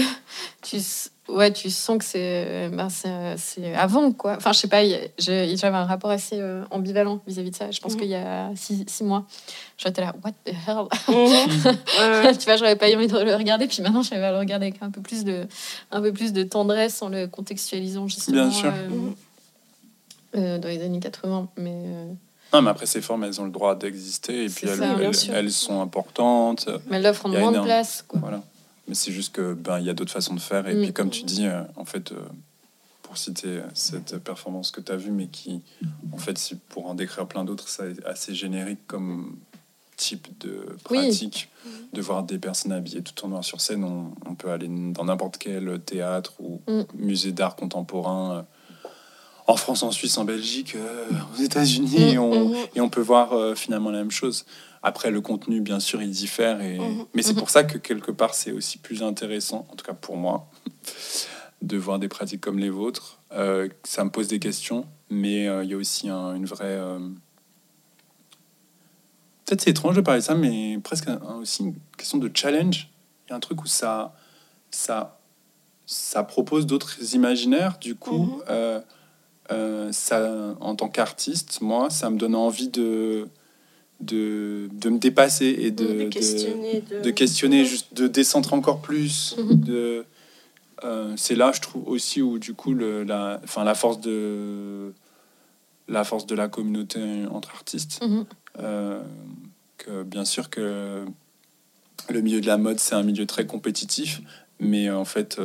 tu. 0.61 0.77
ouais, 1.29 1.53
tu 1.53 1.69
sens 1.69 1.99
que 1.99 2.03
c'est 2.03 2.69
ben, 2.73 2.89
c'est 2.89 3.35
c'est 3.37 3.75
avant, 3.75 4.11
quoi. 4.11 4.35
Enfin, 4.37 4.51
je 4.51 4.57
sais 4.59 4.67
pas, 4.67 4.81
j'avais 5.19 5.77
un 5.77 5.85
rapport 5.85 6.09
assez 6.11 6.39
euh, 6.39 6.63
ambivalent 6.71 7.21
vis-à-vis 7.27 7.51
de 7.51 7.55
ça. 7.55 7.69
Je 7.71 7.79
pense 7.79 7.93
Mhm. 7.93 7.99
qu'il 7.99 8.09
y 8.09 8.15
a 8.15 8.49
six, 8.55 8.83
six 8.87 9.03
mois, 9.03 9.25
j'étais 9.77 10.01
là, 10.01 10.13
what 10.25 10.31
the 10.45 10.49
hell? 10.67 10.87
Mhm. 11.07 11.77
Tu 12.39 12.45
vois, 12.45 12.55
j'aurais 12.57 12.75
pas 12.75 12.89
eu 12.89 12.95
envie 12.95 13.07
de 13.07 13.17
le 13.19 13.35
regarder, 13.35 13.67
puis 13.67 13.81
maintenant 13.83 14.01
j'arrive 14.01 14.23
à 14.25 14.31
le 14.31 14.39
regarder 14.39 14.65
avec 14.67 14.81
un 14.81 14.89
peu 14.89 15.01
plus 15.01 15.23
de, 15.23 15.45
un 15.91 16.01
peu 16.01 16.11
plus 16.11 16.33
de 16.33 16.43
tendresse 16.43 17.01
en 17.03 17.09
le 17.09 17.27
contextualisant 17.27 18.07
justement 18.07 18.47
Bien 18.47 18.51
sûr. 18.51 18.73
euh. 18.75 18.89
Euh, 20.35 20.57
dans 20.59 20.67
les 20.67 20.81
années 20.83 20.99
80. 20.99 21.49
Mais 21.57 21.83
euh, 21.85 22.05
Non, 22.53 22.61
mais 22.61 22.69
après, 22.71 22.85
ces 22.85 23.01
formes, 23.01 23.23
elles 23.23 23.39
ont 23.41 23.45
le 23.45 23.51
droit 23.51 23.75
d'exister 23.75 24.45
et 24.45 24.49
puis 24.49 24.67
elles, 24.67 24.77
ça, 24.77 24.95
bien 24.95 25.07
elles- 25.09 25.15
sûr. 25.15 25.33
elles 25.35 25.51
sont 25.51 25.81
importantes. 25.81 26.69
mais 26.89 26.97
elles 26.97 27.05
a 27.05 27.13
moins 27.27 27.51
de 27.51 27.59
place. 27.61 28.03
Quoi. 28.07 28.19
Voilà. 28.19 28.41
Mais 28.87 28.95
c'est 28.95 29.11
juste 29.11 29.33
que 29.35 29.53
ben 29.53 29.77
il 29.79 29.85
y 29.85 29.89
a 29.89 29.93
d'autres 29.93 30.11
façons 30.11 30.33
de 30.33 30.39
faire 30.39 30.67
et 30.67 30.73
Mm. 30.73 30.81
puis 30.83 30.93
comme 30.93 31.09
tu 31.11 31.21
dis 31.23 31.45
euh, 31.45 31.61
en 31.75 31.85
fait 31.85 32.11
euh, 32.11 32.15
pour 33.03 33.17
citer 33.19 33.59
cette 33.75 34.17
performance 34.17 34.71
que 34.71 34.81
tu 34.81 34.91
as 34.91 34.95
vue 34.95 35.11
mais 35.11 35.27
qui 35.27 35.61
en 36.11 36.17
fait 36.17 36.37
si 36.39 36.55
pour 36.55 36.87
en 36.87 36.95
décrire 36.95 37.27
plein 37.27 37.43
d'autres 37.43 37.69
c'est 37.69 38.03
assez 38.05 38.33
générique 38.33 38.79
comme 38.87 39.37
type 39.95 40.27
de 40.39 40.65
Oui. 40.89 40.97
pratique 41.05 41.49
de 41.93 42.01
voir 42.01 42.23
des 42.23 42.39
personnes 42.39 42.71
habillées 42.71 43.03
tout 43.03 43.23
en 43.25 43.27
noir 43.27 43.43
sur 43.43 43.61
scène 43.61 43.83
on, 43.83 44.11
on 44.27 44.33
peut 44.33 44.49
aller 44.49 44.67
dans 44.67 45.05
n'importe 45.05 45.37
quel 45.37 45.79
théâtre 45.81 46.33
ou 46.39 46.59
Mm. 46.67 46.81
musée 46.95 47.31
d'art 47.31 47.55
contemporain 47.55 48.47
en 49.49 49.55
France, 49.57 49.81
en 49.81 49.89
Suisse, 49.91 50.15
en 50.19 50.25
Belgique, 50.25 50.75
euh, 50.75 51.05
aux 51.33 51.41
États-Unis, 51.41 52.11
et, 52.11 52.15
Mm, 52.17 52.19
on, 52.21 52.49
mhm. 52.49 52.55
et 52.75 52.81
on 52.81 52.89
peut 52.89 53.01
voir 53.01 53.33
euh, 53.33 53.55
finalement 53.55 53.89
la 53.89 53.97
même 53.97 54.11
chose. 54.11 54.45
Après, 54.83 55.09
le 55.09 55.21
contenu, 55.21 55.59
bien 55.59 55.79
sûr, 55.79 56.01
il 56.03 56.11
diffère. 56.11 56.61
Et... 56.61 56.79
Mais 57.15 57.23
c'est 57.23 57.33
pour 57.33 57.49
ça 57.49 57.63
que 57.63 57.77
quelque 57.79 58.11
part, 58.11 58.33
c'est 58.35 58.51
aussi 58.51 58.77
plus 58.77 59.01
intéressant, 59.01 59.65
en 59.71 59.75
tout 59.75 59.83
cas 59.83 59.93
pour 59.93 60.17
moi, 60.17 60.47
de 61.63 61.77
voir 61.77 61.97
des 61.99 62.07
pratiques 62.07 62.41
comme 62.41 62.59
les 62.59 62.69
vôtres. 62.69 63.19
Euh, 63.33 63.67
ça 63.83 64.03
me 64.05 64.11
pose 64.11 64.27
des 64.27 64.39
questions, 64.39 64.85
mais 65.09 65.47
euh, 65.47 65.63
il 65.63 65.71
y 65.71 65.73
a 65.73 65.77
aussi 65.77 66.09
un- 66.09 66.35
une 66.35 66.45
vraie. 66.45 66.65
euh, 66.65 66.99
Peut-être 69.45 69.61
c'est 69.61 69.71
étrange 69.71 69.95
de 69.95 70.01
parler 70.01 70.21
de 70.21 70.25
ça, 70.25 70.35
mais 70.35 70.77
presque 70.83 71.07
un- 71.07 71.19
aussi 71.41 71.63
une 71.63 71.73
question 71.97 72.19
de 72.19 72.29
challenge. 72.33 72.89
Il 73.25 73.31
y 73.31 73.33
a 73.33 73.35
un 73.35 73.39
truc 73.39 73.63
où 73.63 73.67
ça, 73.67 74.13
ça, 74.69 75.19
ça 75.87 76.23
propose 76.23 76.67
d'autres 76.67 77.15
imaginaires. 77.15 77.79
Du 77.79 77.95
coup, 77.95 78.25
Mhm. 78.25 78.43
euh, 78.49 78.79
euh, 79.51 79.91
ça, 79.91 80.55
en 80.59 80.75
tant 80.75 80.89
qu'artiste, 80.89 81.61
moi, 81.61 81.89
ça 81.89 82.09
me 82.09 82.17
donne 82.17 82.35
envie 82.35 82.69
de, 82.69 83.27
de, 83.99 84.69
de 84.71 84.89
me 84.89 84.99
dépasser 84.99 85.47
et 85.47 85.71
de, 85.71 86.03
de 86.03 86.09
questionner. 86.09 86.83
De, 86.89 87.01
de 87.01 87.09
questionner, 87.11 87.65
juste 87.65 87.93
de 87.93 88.07
décentrer 88.07 88.55
encore 88.55 88.81
plus. 88.81 89.35
Mhm. 89.37 89.61
De, 89.61 90.05
euh, 90.83 91.13
c'est 91.17 91.35
là, 91.35 91.51
je 91.53 91.61
trouve 91.61 91.87
aussi 91.87 92.21
où 92.21 92.39
du 92.39 92.53
coup 92.53 92.73
le, 92.73 93.03
la, 93.03 93.41
enfin 93.43 93.63
la 93.63 93.75
force 93.75 93.99
de 93.99 94.93
la 95.87 96.03
force 96.03 96.27
de 96.27 96.35
la 96.35 96.47
communauté 96.47 96.99
entre 97.31 97.49
artistes. 97.49 97.99
Mhm. 98.01 98.25
Euh, 98.59 99.01
que 99.77 100.03
bien 100.03 100.25
sûr 100.25 100.49
que 100.49 101.05
le 102.09 102.21
milieu 102.21 102.41
de 102.41 102.47
la 102.47 102.57
mode 102.57 102.79
c'est 102.79 102.95
un 102.95 103.03
milieu 103.03 103.25
très 103.25 103.45
compétitif, 103.45 104.21
mais 104.59 104.89
en 104.89 105.05
fait 105.05 105.39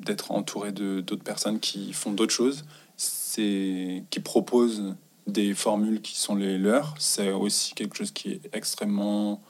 d'être 0.00 0.32
entouré 0.32 0.72
de 0.72 1.00
d'autres 1.00 1.22
personnes 1.24 1.60
qui 1.60 1.92
font 1.92 2.12
d'autres 2.12 2.32
choses, 2.32 2.64
qui 3.00 4.20
proposent 4.22 4.94
des 5.26 5.54
formules 5.54 6.00
qui 6.02 6.18
sont 6.18 6.34
les 6.34 6.58
leurs, 6.58 6.94
c'est 6.98 7.30
aussi 7.32 7.74
quelque 7.74 7.96
chose 7.96 8.10
qui 8.10 8.30
est 8.32 8.40
extrêmement 8.52 9.40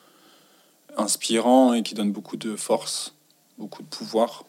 inspirant 0.96 1.72
et 1.72 1.82
qui 1.82 1.94
donne 1.94 2.12
beaucoup 2.12 2.36
de 2.36 2.56
force, 2.56 3.14
beaucoup 3.58 3.82
de 3.82 3.88
pouvoir. 3.88 4.44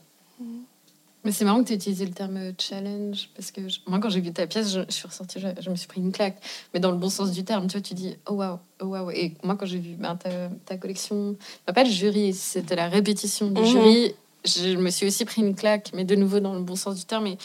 Mais 1.26 1.32
c'est 1.32 1.46
marrant 1.46 1.62
que 1.62 1.68
tu 1.68 1.74
aies 1.74 1.78
utilisé 1.78 2.06
le 2.06 2.12
terme 2.12 2.52
challenge, 2.60 3.30
parce 3.34 3.52
que 3.52 3.70
je- 3.70 3.80
moi, 3.88 4.00
quand 4.00 4.10
j'ai 4.10 4.20
vu 4.20 4.34
ta 4.34 4.46
pièce, 4.46 4.74
je, 4.74 4.82
je 4.89 4.91
suis 4.94 5.08
ressortie, 5.08 5.39
je, 5.39 5.48
je 5.62 5.70
me 5.70 5.76
suis 5.78 5.88
pris 5.88 6.02
une 6.02 6.12
claque, 6.12 6.38
mais 6.74 6.82
dans 6.82 6.91
le 6.91 6.98
bon 6.98 7.10
sens 7.10 7.32
du 7.32 7.46
terme. 7.46 7.68
Tu 7.68 7.74
vois, 7.78 7.82
tu 7.82 7.94
dis, 7.94 8.18
oh 8.28 8.34
waouh, 8.34 8.60
oh 8.82 8.86
waouh. 8.88 9.10
Et 9.12 9.34
moi, 9.41 9.56
quand 9.56 9.66
j'ai 9.66 9.80
vu 9.80 9.96
ben, 9.96 10.18
ta, 10.18 10.50
ta 10.66 10.76
collection, 10.76 11.38
pas 11.66 11.84
le 11.86 11.89
jury, 11.89 12.34
c'était 12.34 12.76
la 12.76 12.89
répétition 12.89 13.50
du 13.50 13.62
Mhm. 13.62 13.66
jury, 13.68 14.16
je 14.46 14.76
me 14.78 14.89
suis 14.89 15.08
aussi 15.08 15.26
pris 15.26 15.41
une 15.41 15.56
claque, 15.56 15.91
mais 15.94 16.06
de 16.06 16.16
nouveau 16.16 16.39
dans 16.39 16.54
le 16.54 16.62
bon 16.62 16.76
sens 16.76 16.96
du 16.96 17.06
terme. 17.06 17.24
Mais 17.26 17.38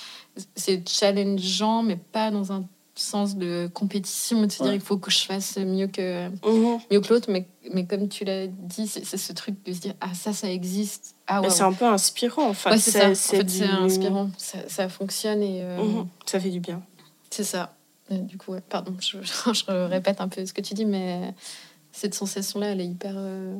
c'est 0.56 0.88
challengeant, 0.88 1.82
mais 1.82 1.96
pas 1.96 2.30
dans 2.30 2.52
un 2.52 2.64
sens 2.94 3.36
de 3.36 3.70
compétition, 3.72 4.42
de 4.44 4.50
se 4.50 4.60
dire 4.62 4.74
il 4.74 4.80
faut 4.80 4.96
que 4.96 5.08
je 5.10 5.20
fasse 5.20 5.56
mieux 5.58 5.86
que, 5.86 6.28
Mhm. 6.28 6.80
mieux 6.90 7.00
que 7.00 7.08
l'autre. 7.14 7.30
Mais, 7.30 7.46
mais 7.72 7.86
comme 7.86 8.08
tu 8.08 8.24
l'as 8.24 8.48
dit, 8.48 8.88
c'est 8.88 9.04
ce 9.16 9.32
truc 9.32 9.54
de 9.64 9.72
se 9.72 9.78
dire, 9.78 9.94
ah, 10.00 10.12
ça, 10.14 10.32
ça 10.32 10.50
existe. 10.50 11.14
Ah, 11.28 11.40
c'est 11.48 11.62
un 11.62 11.72
peu 11.72 11.84
inspirant. 11.84 12.48
Ouais, 12.66 12.78
c'est. 12.78 13.06
En 13.06 13.14
c'est 13.14 13.36
fait, 13.36 13.44
du- 13.44 13.58
c'est 13.58 13.64
inspirant. 13.66 14.30
Ça, 14.36 14.58
ça 14.68 14.88
fonctionne 14.88 15.42
et 15.42 15.60
euh, 15.62 15.78
Mhm. 15.82 16.08
Ça 16.26 16.40
fait 16.40 16.50
du 16.50 16.58
bien. 16.60 16.82
c'est 17.30 17.44
ça. 17.44 17.74
Et 18.10 18.18
du 18.18 18.36
coup, 18.38 18.52
ouais, 18.52 18.62
pardon, 18.68 18.96
je, 19.00 19.18
je 19.52 19.70
répète 19.86 20.20
un 20.20 20.28
peu 20.28 20.44
ce 20.44 20.52
que 20.52 20.62
tu 20.62 20.74
dis, 20.74 20.84
mais 20.86 21.32
cette 21.92 22.14
sensation-là, 22.14 22.68
elle 22.72 22.80
est 22.80 22.86
hyper 22.86 23.14
euh, 23.16 23.54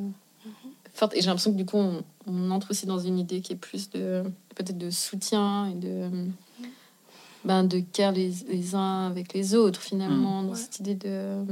forte. 0.99 1.15
Et 1.15 1.21
j'ai 1.21 1.27
l'impression 1.27 1.53
que 1.53 1.57
du 1.57 1.65
coup, 1.65 1.77
on, 1.79 2.03
on 2.27 2.51
entre 2.51 2.71
aussi 2.71 2.87
dans 2.87 2.99
une 2.99 3.19
idée 3.19 3.41
qui 3.41 3.53
est 3.55 3.57
plus 3.57 3.91
de 3.91 4.23
peut-être 4.55 4.77
de 4.79 4.91
soutien 4.91 5.67
et 5.71 5.75
de 5.75 6.11
ben, 7.45 7.65
de 7.65 7.81
care 7.81 8.13
les, 8.13 8.33
les 8.49 8.75
uns 8.75 9.07
avec 9.07 9.33
les 9.33 9.55
autres 9.55 9.81
finalement 9.81 10.43
dans 10.43 10.51
Ouais. 10.51 10.57
cette 10.57 10.81
idée 10.81 10.95
de 10.97 11.43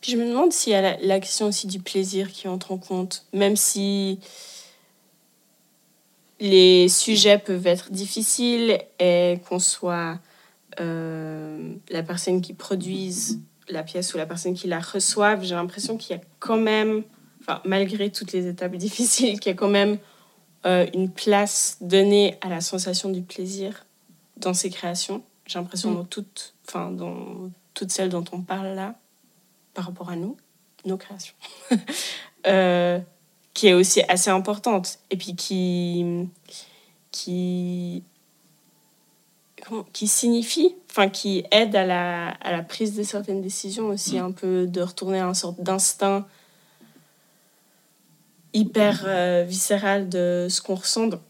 Puis 0.00 0.12
je 0.12 0.16
me 0.16 0.28
demande 0.28 0.52
s'il 0.52 0.72
y 0.72 0.76
a 0.76 0.80
la, 0.82 0.96
la 0.98 1.20
question 1.20 1.46
aussi 1.48 1.66
du 1.66 1.80
plaisir 1.80 2.30
qui 2.30 2.46
entre 2.48 2.70
en 2.72 2.78
compte, 2.78 3.24
même 3.32 3.56
si 3.56 4.18
les 6.40 6.88
sujets 6.88 7.38
peuvent 7.38 7.66
être 7.66 7.90
difficiles 7.92 8.78
et 8.98 9.38
qu'on 9.48 9.58
soit 9.58 10.18
euh, 10.80 11.74
la 11.90 12.02
personne 12.02 12.40
qui 12.42 12.52
produise 12.52 13.38
la 13.68 13.82
pièce 13.82 14.12
ou 14.14 14.18
la 14.18 14.26
personne 14.26 14.54
qui 14.54 14.66
la 14.66 14.80
reçoive, 14.80 15.42
j'ai 15.44 15.54
l'impression 15.54 15.96
qu'il 15.96 16.16
y 16.16 16.18
a 16.18 16.22
quand 16.38 16.56
même, 16.58 17.02
enfin, 17.46 17.60
malgré 17.64 18.10
toutes 18.10 18.32
les 18.32 18.46
étapes 18.46 18.74
difficiles, 18.76 19.38
qu'il 19.40 19.50
y 19.50 19.54
a 19.54 19.56
quand 19.56 19.68
même 19.68 19.98
euh, 20.66 20.86
une 20.94 21.10
place 21.10 21.76
donnée 21.80 22.38
à 22.40 22.48
la 22.48 22.60
sensation 22.60 23.10
du 23.10 23.22
plaisir 23.22 23.84
dans 24.38 24.54
ces 24.54 24.70
créations. 24.70 25.22
J'ai 25.46 25.58
l'impression 25.58 25.90
Mm. 25.90 25.94
dans 25.96 26.04
toutes, 26.04 26.54
enfin, 26.66 26.90
dans 26.90 27.50
toutes 27.74 27.90
celles 27.90 28.08
dont 28.08 28.24
on 28.32 28.40
parle 28.40 28.74
là, 28.74 28.94
par 29.74 29.86
rapport 29.86 30.10
à 30.10 30.16
nous, 30.16 30.36
nos 30.84 30.96
créations, 30.96 31.34
euh, 32.46 32.98
qui 33.52 33.68
est 33.68 33.74
aussi 33.74 34.02
assez 34.08 34.30
importante 34.30 34.98
et 35.10 35.16
puis 35.16 35.36
qui 35.36 36.28
qui 37.10 38.02
qui 39.92 40.08
signifie, 40.08 40.74
enfin 40.90 41.08
qui 41.08 41.44
aide 41.50 41.74
à 41.74 41.86
la, 41.86 42.28
à 42.28 42.52
la 42.52 42.62
prise 42.62 42.94
de 42.94 43.02
certaines 43.02 43.40
décisions 43.40 43.86
aussi, 43.86 44.18
un 44.18 44.30
peu 44.30 44.66
de 44.66 44.82
retourner 44.82 45.20
à 45.20 45.24
une 45.24 45.34
sorte 45.34 45.58
d'instinct 45.60 46.26
hyper 48.54 49.02
euh, 49.04 49.44
viscéral 49.46 50.08
de 50.08 50.46
ce 50.48 50.62
qu'on 50.62 50.76
ressent. 50.76 51.08
Donc, 51.08 51.20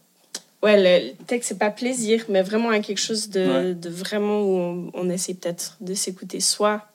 ouais, 0.63 0.77
le, 0.77 1.13
texte, 1.25 1.49
c'est 1.49 1.57
pas 1.57 1.71
plaisir, 1.71 2.23
mais 2.29 2.41
vraiment 2.41 2.69
à 2.69 2.79
quelque 2.79 2.99
chose 3.01 3.29
de, 3.29 3.41
Ouais. 3.69 3.73
de 3.73 3.89
vraiment 3.89 4.41
où 4.41 4.55
on, 4.57 4.91
on 4.93 5.09
essaie 5.09 5.33
peut-être 5.33 5.75
de 5.81 5.93
s'écouter 5.93 6.39
soi, 6.39 6.85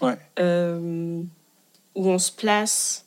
Ouais. 0.00 0.16
euh, 0.40 1.20
où 1.94 2.08
on 2.08 2.18
se 2.18 2.32
place, 2.32 3.04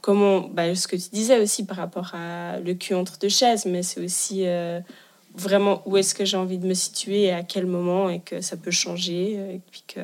comment, 0.00 0.40
bah, 0.40 0.74
ce 0.74 0.88
que 0.88 0.96
tu 0.96 1.10
disais 1.12 1.38
aussi 1.38 1.66
par 1.66 1.76
rapport 1.76 2.14
à 2.14 2.58
le 2.60 2.72
cul 2.74 2.94
entre 2.94 3.18
deux 3.18 3.28
chaises, 3.28 3.66
mais 3.66 3.82
c'est 3.82 4.00
aussi 4.02 4.46
euh, 4.46 4.80
vraiment 5.34 5.82
où 5.86 5.96
est-ce 5.98 6.14
que 6.14 6.24
j'ai 6.24 6.36
envie 6.38 6.58
de 6.58 6.66
me 6.66 6.74
situer 6.74 7.24
et 7.24 7.32
à 7.32 7.42
quel 7.42 7.66
moment 7.66 8.08
et 8.08 8.20
que 8.20 8.40
ça 8.40 8.56
peut 8.56 8.70
changer, 8.70 9.34
euh, 9.36 9.54
et 9.56 9.60
puis 9.70 9.84
que 9.86 10.00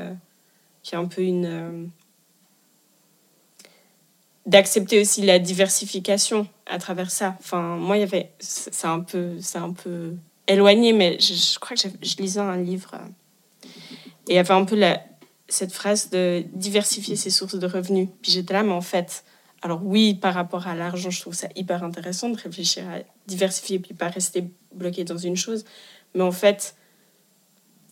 qu'il 0.83 0.93
y 0.93 0.97
a 0.97 1.05
un 1.05 1.07
peu 1.07 1.23
une 1.23 1.47
euh, 1.47 1.85
d'accepter 4.49 4.99
aussi 4.99 5.23
la 5.23 5.39
diversification 5.39 6.49
à 6.66 6.79
travers 6.79 7.11
ça. 7.11 7.37
Enfin, 7.39 7.77
moi, 7.77 7.99
il 7.99 8.01
y 8.01 8.03
avait, 8.03 8.33
c'est 8.39 8.87
un 8.87 9.01
peu, 9.01 9.35
c'est 9.41 9.59
un 9.59 9.73
peu 9.73 10.15
éloigné, 10.47 10.95
mais 10.95 11.19
je, 11.20 11.59
crois 11.59 11.77
que 11.77 11.89
je 12.03 12.16
lisais 12.16 12.41
un 12.41 12.57
livre 12.57 12.93
euh, 12.95 13.69
et 14.27 14.33
il 14.33 14.35
y 14.35 14.39
avait 14.39 14.55
un 14.55 14.65
peu 14.65 14.83
cette 15.49 15.73
phrase 15.73 16.09
de 16.09 16.45
diversifier 16.55 17.15
ses 17.15 17.31
sources 17.31 17.57
de 17.57 17.66
revenus. 17.66 18.09
Puis 18.23 18.33
j'étais 18.33 18.55
là, 18.55 18.62
mais 18.62 18.73
en 18.73 18.81
fait, 18.81 19.23
alors 19.61 19.83
oui, 19.85 20.15
par 20.15 20.33
rapport 20.33 20.66
à 20.66 20.75
l'argent, 20.75 21.11
je 21.11 21.20
trouve 21.20 21.35
ça 21.35 21.49
hyper 21.55 21.85
intéressant 21.85 22.31
de 22.31 22.39
réfléchir 22.39 22.85
à 22.89 23.01
diversifier 23.27 23.79
puis 23.79 23.93
pas 23.93 24.09
rester 24.09 24.45
bloqué 24.75 25.05
dans 25.05 25.19
une 25.19 25.37
chose, 25.37 25.66
mais 26.15 26.23
en 26.23 26.33
fait, 26.33 26.75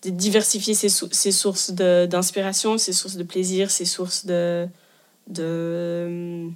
de 0.05 0.11
diversifier 0.11 0.73
ses, 0.73 0.89
ses 0.89 1.33
sources 1.33 1.71
d'inspiration, 1.71 2.79
ses 2.79 2.95
sources 2.95 3.17
de 3.17 3.25
plaisir, 3.25 3.71
ses 3.71 3.85
sources 3.85 4.25
de 4.25 4.69
de 5.29 6.49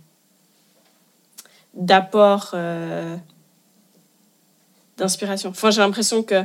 d'apport 1.74 2.50
euh, 2.54 3.16
d'inspiration. 4.96 5.50
Enfin, 5.50 5.70
j'ai 5.70 5.80
l'impression 5.80 6.22
que 6.22 6.42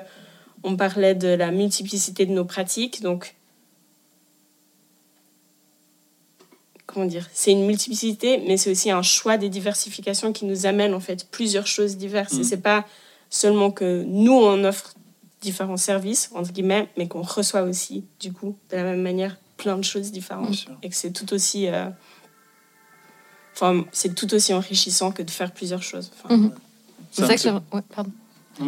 on 0.63 0.75
parlait 0.75 1.15
de 1.15 1.27
la 1.27 1.51
multiplicité 1.51 2.25
de 2.25 2.31
nos 2.31 2.45
pratiques, 2.45 3.01
donc 3.01 3.35
comment 6.85 7.05
dire, 7.05 7.27
c'est 7.33 7.51
une 7.51 7.65
multiplicité, 7.65 8.37
mais 8.47 8.57
c'est 8.57 8.71
aussi 8.71 8.89
un 8.89 9.01
choix 9.01 9.37
des 9.37 9.49
diversifications 9.49 10.31
qui 10.31 10.45
nous 10.45 10.65
amène 10.65 10.93
en 10.93 10.99
fait 10.99 11.29
plusieurs 11.29 11.67
choses 11.67 11.97
diverses. 11.97 12.33
Et 12.35 12.43
c'est 12.43 12.61
pas 12.61 12.85
seulement 13.29 13.69
que 13.69 14.03
nous, 14.07 14.33
on 14.33 14.63
offre 14.63 14.95
différents 15.41 15.77
services, 15.77 16.31
entre 16.33 16.51
guillemets, 16.51 16.87
mais 16.97 17.07
qu'on 17.07 17.21
reçoit 17.21 17.63
aussi, 17.63 18.05
du 18.19 18.31
coup, 18.31 18.55
de 18.71 18.77
la 18.77 18.83
même 18.83 19.01
manière, 19.01 19.37
plein 19.57 19.77
de 19.77 19.83
choses 19.83 20.11
différentes. 20.11 20.67
Et 20.81 20.89
que 20.89 20.95
c'est 20.95 21.11
tout 21.11 21.33
aussi... 21.33 21.67
euh, 21.67 21.89
Enfin, 23.55 23.85
c'est 23.91 24.13
tout 24.15 24.33
aussi 24.33 24.53
enrichissant 24.53 25.11
que 25.11 25.23
de 25.23 25.31
faire 25.31 25.51
plusieurs 25.51 25.81
choses. 25.83 26.11
Enfin, 26.23 26.35
Mhm. 26.35 26.51
C'est 27.11 27.25
ça 27.25 27.37
que 27.37 27.55
ouais, 27.75 27.81
pardon. 27.95 28.11
J'ai 28.57 28.65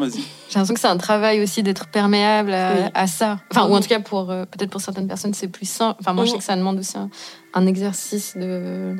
l'impression 0.55 0.73
que 0.73 0.79
c'est 0.79 0.87
un 0.87 0.97
travail 0.97 1.41
aussi 1.41 1.63
d'être 1.63 1.87
perméable 1.87 2.53
à, 2.53 2.73
Oui. 2.75 2.81
à 2.93 3.07
ça. 3.07 3.39
Enfin, 3.51 3.67
ou 3.69 3.73
en 3.75 3.79
tout 3.79 3.87
cas, 3.87 3.99
pour 4.01 4.29
euh, 4.31 4.45
peut-être 4.45 4.69
pour 4.69 4.81
certaines 4.81 5.07
personnes, 5.07 5.33
c'est 5.33 5.47
plus 5.47 5.67
simple. 5.69 5.97
Enfin, 6.01 6.13
moi, 6.13 6.25
je 6.25 6.31
sais 6.31 6.37
que 6.37 6.43
ça 6.43 6.55
demande 6.57 6.79
aussi 6.79 6.97
un, 6.97 7.09
un 7.53 7.65
exercice 7.67 8.35
de, 8.37 8.95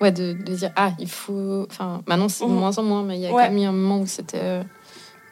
ouais, 0.00 0.12
de, 0.12 0.32
de 0.34 0.54
dire 0.54 0.72
ah, 0.76 0.92
il 0.98 1.08
faut. 1.10 1.66
Enfin, 1.70 2.02
maintenant 2.06 2.28
c'est 2.28 2.44
de 2.44 2.50
Mhm. 2.50 2.56
moins 2.56 2.76
en 2.78 2.82
moins, 2.82 3.02
mais 3.02 3.16
il 3.18 3.22
y 3.22 3.26
a 3.26 3.32
Ouais. 3.32 3.44
quand 3.46 3.50
même 3.52 3.62
eu 3.62 3.66
un 3.66 3.72
moment 3.72 4.00
où 4.00 4.06
c'était. 4.06 4.40
euh, 4.42 4.62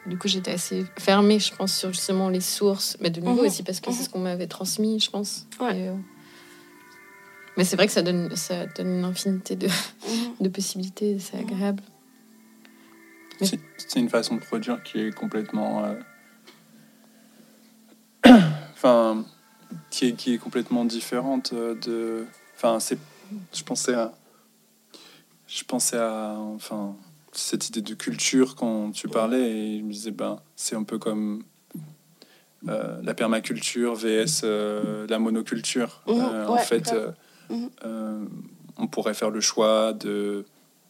du 0.07 0.17
coup, 0.17 0.27
j'étais 0.27 0.51
assez 0.53 0.85
fermée, 0.97 1.39
je 1.39 1.53
pense, 1.53 1.73
sur 1.73 1.89
justement 1.93 2.29
les 2.29 2.41
sources, 2.41 2.97
mais 2.99 3.09
de 3.11 3.21
nouveau 3.21 3.41
Mhm. 3.41 3.47
aussi 3.47 3.63
parce 3.63 3.79
que 3.79 3.91
c'est 3.91 4.03
ce 4.03 4.09
qu'on 4.09 4.19
m'avait 4.19 4.47
transmis, 4.47 4.99
je 4.99 5.09
pense. 5.11 5.45
Ouais. 5.59 5.77
Et, 5.77 5.87
euh, 5.89 5.93
mais 7.59 7.65
c'est 7.65 7.75
vrai 7.75 7.87
que 7.87 7.91
ça 7.91 8.01
donne, 8.01 8.33
ça 8.37 8.65
donne 8.67 8.99
une 8.99 9.03
infinité 9.03 9.57
de, 9.57 9.67
mhm. 9.67 10.35
de 10.39 10.47
possibilités, 10.47 11.19
c'est 11.19 11.37
agréable. 11.37 11.83
Mais- 13.41 13.47
C'est 13.77 13.99
une 13.99 14.09
façon 14.09 14.35
de 14.35 14.39
produire 14.39 14.81
qui 14.81 14.99
est 15.01 15.11
complètement. 15.13 15.83
euh, 15.83 15.95
Enfin, 18.73 19.25
qui 19.89 20.07
est, 20.07 20.13
qui 20.13 20.33
est 20.33 20.37
complètement 20.37 20.85
différente 20.85 21.51
euh, 21.53 21.75
de. 21.75 22.25
Enfin, 22.55 22.79
c'est. 22.79 22.97
Je 23.53 23.63
pensais 23.63 23.93
à. 23.93 24.13
Je 25.47 25.63
pensais 25.65 25.97
à. 25.97 26.35
Enfin, 26.37 26.95
cette 27.33 27.67
idée 27.67 27.81
de 27.81 27.93
culture 27.93 28.55
quand 28.55 28.91
tu 28.91 29.09
parlais 29.09 29.51
et 29.51 29.79
je 29.79 29.83
me 29.83 29.91
disais, 29.91 30.11
ben, 30.11 30.39
c'est 30.55 30.75
un 30.77 30.83
peu 30.83 30.97
comme. 30.97 31.43
euh, 32.69 33.01
la 33.03 33.13
permaculture 33.13 33.95
vs 33.95 34.41
euh, 34.43 35.05
la 35.09 35.19
monoculture. 35.19 36.01
Mhm, 36.07 36.15
Euh, 36.19 36.47
en 36.47 36.57
fait, 36.57 36.93
euh, 37.85 38.19
on 38.77 38.87
pourrait 38.87 39.13
faire 39.13 39.29
le 39.29 39.41
choix 39.41 39.93
de 39.93 40.45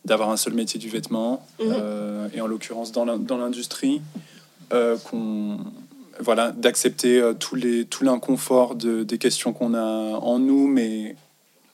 d'avoir 0.05 0.29
un 0.29 0.37
seul 0.37 0.53
métier 0.53 0.79
du 0.79 0.89
vêtement 0.89 1.45
Mhm. 1.59 1.67
euh, 1.71 2.27
et 2.33 2.41
en 2.41 2.47
l'occurrence 2.47 2.91
dans 2.91 3.05
l'in- 3.05 3.17
dans 3.17 3.37
l'industrie 3.37 4.01
euh, 4.73 4.97
qu'on 4.97 5.59
voilà 6.19 6.51
d'accepter 6.51 7.19
euh, 7.21 7.33
tous 7.33 7.55
les 7.55 7.85
tout 7.85 8.03
l'inconfort 8.03 8.75
de, 8.75 9.03
des 9.03 9.17
questions 9.17 9.51
qu'on 9.53 9.73
a 9.73 9.83
en 10.17 10.39
nous 10.39 10.67
mais 10.67 11.15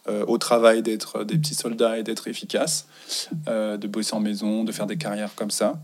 euh, 0.07 0.23
au 0.27 0.37
travail 0.37 0.81
d'être 0.83 1.23
des 1.23 1.37
petits 1.37 1.55
soldats 1.55 1.97
et 1.99 2.03
d'être 2.03 2.27
efficaces 2.27 2.87
euh, 3.47 3.77
de 3.77 3.87
bosser 3.87 4.13
en 4.15 4.19
maison 4.19 4.63
de 4.63 4.71
faire 4.71 4.87
des 4.87 4.97
carrières 4.97 5.35
comme 5.35 5.51
ça 5.51 5.77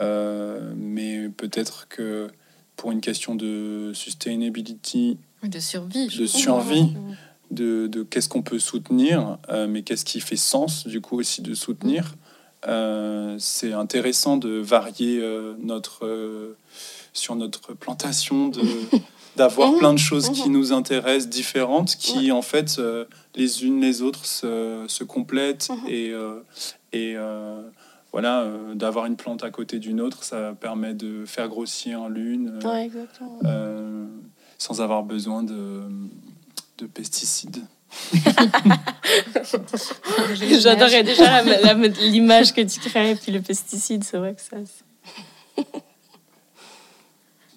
Euh, 0.00 0.72
mais 0.76 1.28
peut-être 1.30 1.86
que 1.88 2.28
pour 2.76 2.92
une 2.92 3.00
question 3.00 3.34
de 3.34 3.90
sustainability 3.94 5.16
De 5.42 5.58
survie. 5.58 6.06
de 6.16 6.26
survie 6.26 6.94
de, 7.50 7.86
de 7.86 8.02
qu'est-ce 8.02 8.28
qu'on 8.28 8.42
peut 8.42 8.58
soutenir, 8.58 9.38
euh, 9.48 9.66
mais 9.68 9.82
qu'est-ce 9.82 10.04
qui 10.04 10.20
fait 10.20 10.36
sens 10.36 10.86
du 10.86 11.00
coup 11.00 11.18
aussi 11.18 11.42
de 11.42 11.54
soutenir. 11.54 12.14
Euh, 12.66 13.36
c'est 13.38 13.72
intéressant 13.72 14.36
de 14.36 14.58
varier 14.58 15.20
euh, 15.22 15.54
notre 15.60 16.54
sur 17.12 17.36
notre 17.36 17.72
plantation, 17.74 18.48
de 18.48 18.60
d'avoir 19.36 19.70
Mhm, 19.72 19.78
plein 19.78 19.92
de 19.94 19.98
choses 19.98 20.30
qui 20.30 20.48
mhm. 20.48 20.54
nous 20.56 20.72
intéressent, 20.72 21.28
différentes, 21.28 21.96
qui 21.96 22.32
en 22.32 22.42
fait 22.42 22.80
les 23.36 23.64
unes 23.64 23.80
les 23.80 24.02
autres 24.02 24.24
se, 24.26 24.84
se 24.88 25.04
complètent 25.04 25.68
Mhm. 25.70 25.88
et 25.88 26.12
et 26.92 27.16
voilà, 28.10 28.40
euh, 28.40 28.74
d'avoir 28.74 29.04
une 29.04 29.16
plante 29.16 29.44
à 29.44 29.50
côté 29.50 29.78
d'une 29.78 30.00
autre, 30.00 30.24
ça 30.24 30.54
permet 30.58 30.94
de 30.94 31.26
faire 31.26 31.46
grossir 31.46 32.08
l'une. 32.08 32.58
euh, 32.64 32.68
Ouais, 32.68 32.90
euh, 33.44 34.06
sans 34.56 34.80
avoir 34.80 35.02
besoin 35.02 35.42
de, 35.42 35.82
de 36.78 36.86
pesticides. 36.86 37.64
J'adorais 40.60 41.02
déjà 41.02 41.42
l'image 42.02 42.52
que 42.52 42.60
tu 42.60 42.80
crées, 42.80 43.14
puis 43.14 43.32
le 43.32 43.40
pesticide, 43.40 44.04
c'est 44.04 44.18
vrai 44.18 44.34
que 44.34 44.40
ça. 44.40 44.56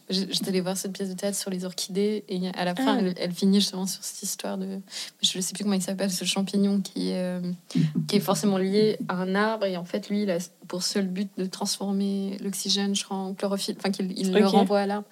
J'étais 0.10 0.50
allée 0.50 0.60
voir 0.60 0.76
cette 0.76 0.92
pièce 0.92 1.10
de 1.10 1.14
théâtre 1.14 1.38
sur 1.38 1.50
les 1.50 1.64
orchidées 1.64 2.26
et 2.28 2.42
à 2.50 2.66
la 2.66 2.76
fin, 2.76 2.98
Ah. 2.98 3.00
elle, 3.00 3.14
elle 3.18 3.32
finit 3.32 3.62
justement 3.62 3.86
sur 3.88 4.04
cette 4.04 4.22
histoire 4.24 4.58
de. 4.58 4.82
Je 5.22 5.38
ne 5.38 5.42
sais 5.42 5.54
plus 5.54 5.64
comment 5.64 5.76
il 5.76 5.82
s'appelle, 5.82 6.12
ce 6.12 6.26
champignon 6.26 6.82
qui 6.82 7.12
est, 7.12 7.18
euh, 7.18 7.40
qui 8.10 8.18
est 8.18 8.22
forcément 8.22 8.58
lié 8.58 8.98
à 9.08 9.16
un 9.16 9.36
arbre 9.36 9.66
et 9.66 9.78
en 9.78 9.86
fait, 9.86 10.10
lui, 10.10 10.24
il 10.24 10.32
a 10.32 10.38
pour 10.68 10.84
seul 10.84 11.08
but 11.08 11.30
de 11.38 11.46
transformer 11.46 12.38
l'oxygène, 12.44 12.94
je 12.94 13.06
crois, 13.06 13.18
en 13.18 13.34
chlorophylle, 13.34 13.76
enfin 13.78 13.92
qu'il 13.92 14.12
il 14.18 14.34
le 14.34 14.46
renvoie 14.46 14.82
à 14.82 14.86
l'arbre. 14.86 15.08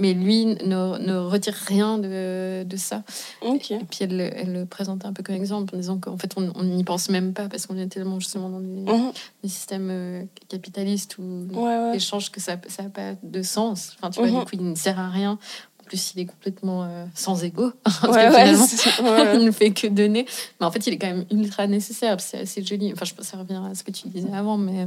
Mais 0.00 0.14
lui 0.14 0.46
ne, 0.46 0.54
ne 0.98 1.16
retire 1.18 1.52
rien 1.66 1.98
de, 1.98 2.64
de 2.64 2.76
ça. 2.78 3.02
Ok. 3.42 3.70
Et 3.70 3.78
puis 3.80 3.98
elle, 4.00 4.16
le- 4.16 4.30
elle 4.34 4.52
le 4.52 4.64
présente 4.64 5.04
un 5.04 5.12
peu 5.12 5.22
comme 5.22 5.34
exemple 5.34 5.74
en 5.74 5.78
disant 5.78 5.98
qu'en 5.98 6.16
fait, 6.16 6.32
on 6.36 6.64
n'y 6.64 6.84
pense 6.84 7.10
même 7.10 7.34
pas 7.34 7.48
parce 7.48 7.66
qu'on 7.66 7.76
est 7.76 7.86
tellement 7.86 8.18
justement 8.18 8.48
dans 8.48 8.60
des, 8.60 8.66
Mhm. 8.90 9.12
des 9.42 9.48
systèmes 9.50 9.88
euh, 9.90 10.24
capitalistes 10.48 11.18
où 11.18 11.22
Ouais, 11.52 11.60
ouais. 11.90 11.96
échange 11.96 12.30
que 12.30 12.40
ça 12.40 12.52
n'a 12.56 12.88
pas 12.88 13.12
de 13.22 13.42
sens. 13.42 13.92
Enfin, 13.98 14.10
tu 14.10 14.20
vois, 14.20 14.30
Mhm. 14.30 14.38
du 14.38 14.44
coup, 14.46 14.50
il 14.54 14.70
ne 14.70 14.74
sert 14.74 14.98
à 14.98 15.10
rien. 15.10 15.38
En 15.80 15.84
plus, 15.84 16.12
il 16.14 16.20
est 16.22 16.26
complètement 16.26 16.84
euh, 16.84 17.04
sans 17.14 17.44
ego. 17.44 17.72
Parce 17.84 18.00
Ouais, 18.04 18.08
que 18.08 18.32
ouais, 18.32 18.40
finalement, 18.46 18.66
c'est- 18.66 19.02
ouais. 19.02 19.36
il 19.40 19.44
ne 19.44 19.50
fait 19.50 19.70
que 19.72 19.86
donner. 19.88 20.24
Mais 20.60 20.66
en 20.66 20.70
fait, 20.70 20.86
il 20.86 20.94
est 20.94 20.98
quand 20.98 21.08
même 21.08 21.26
ultra 21.30 21.66
nécessaire. 21.66 22.18
C'est 22.20 22.38
assez 22.38 22.62
joli. 22.64 22.90
Enfin, 22.92 23.04
je 23.04 23.12
pense 23.14 23.26
que 23.26 23.32
ça 23.32 23.36
revient 23.38 23.60
à 23.70 23.74
ce 23.74 23.84
que 23.84 23.90
tu 23.90 24.08
disais 24.08 24.32
avant, 24.32 24.56
mais 24.56 24.86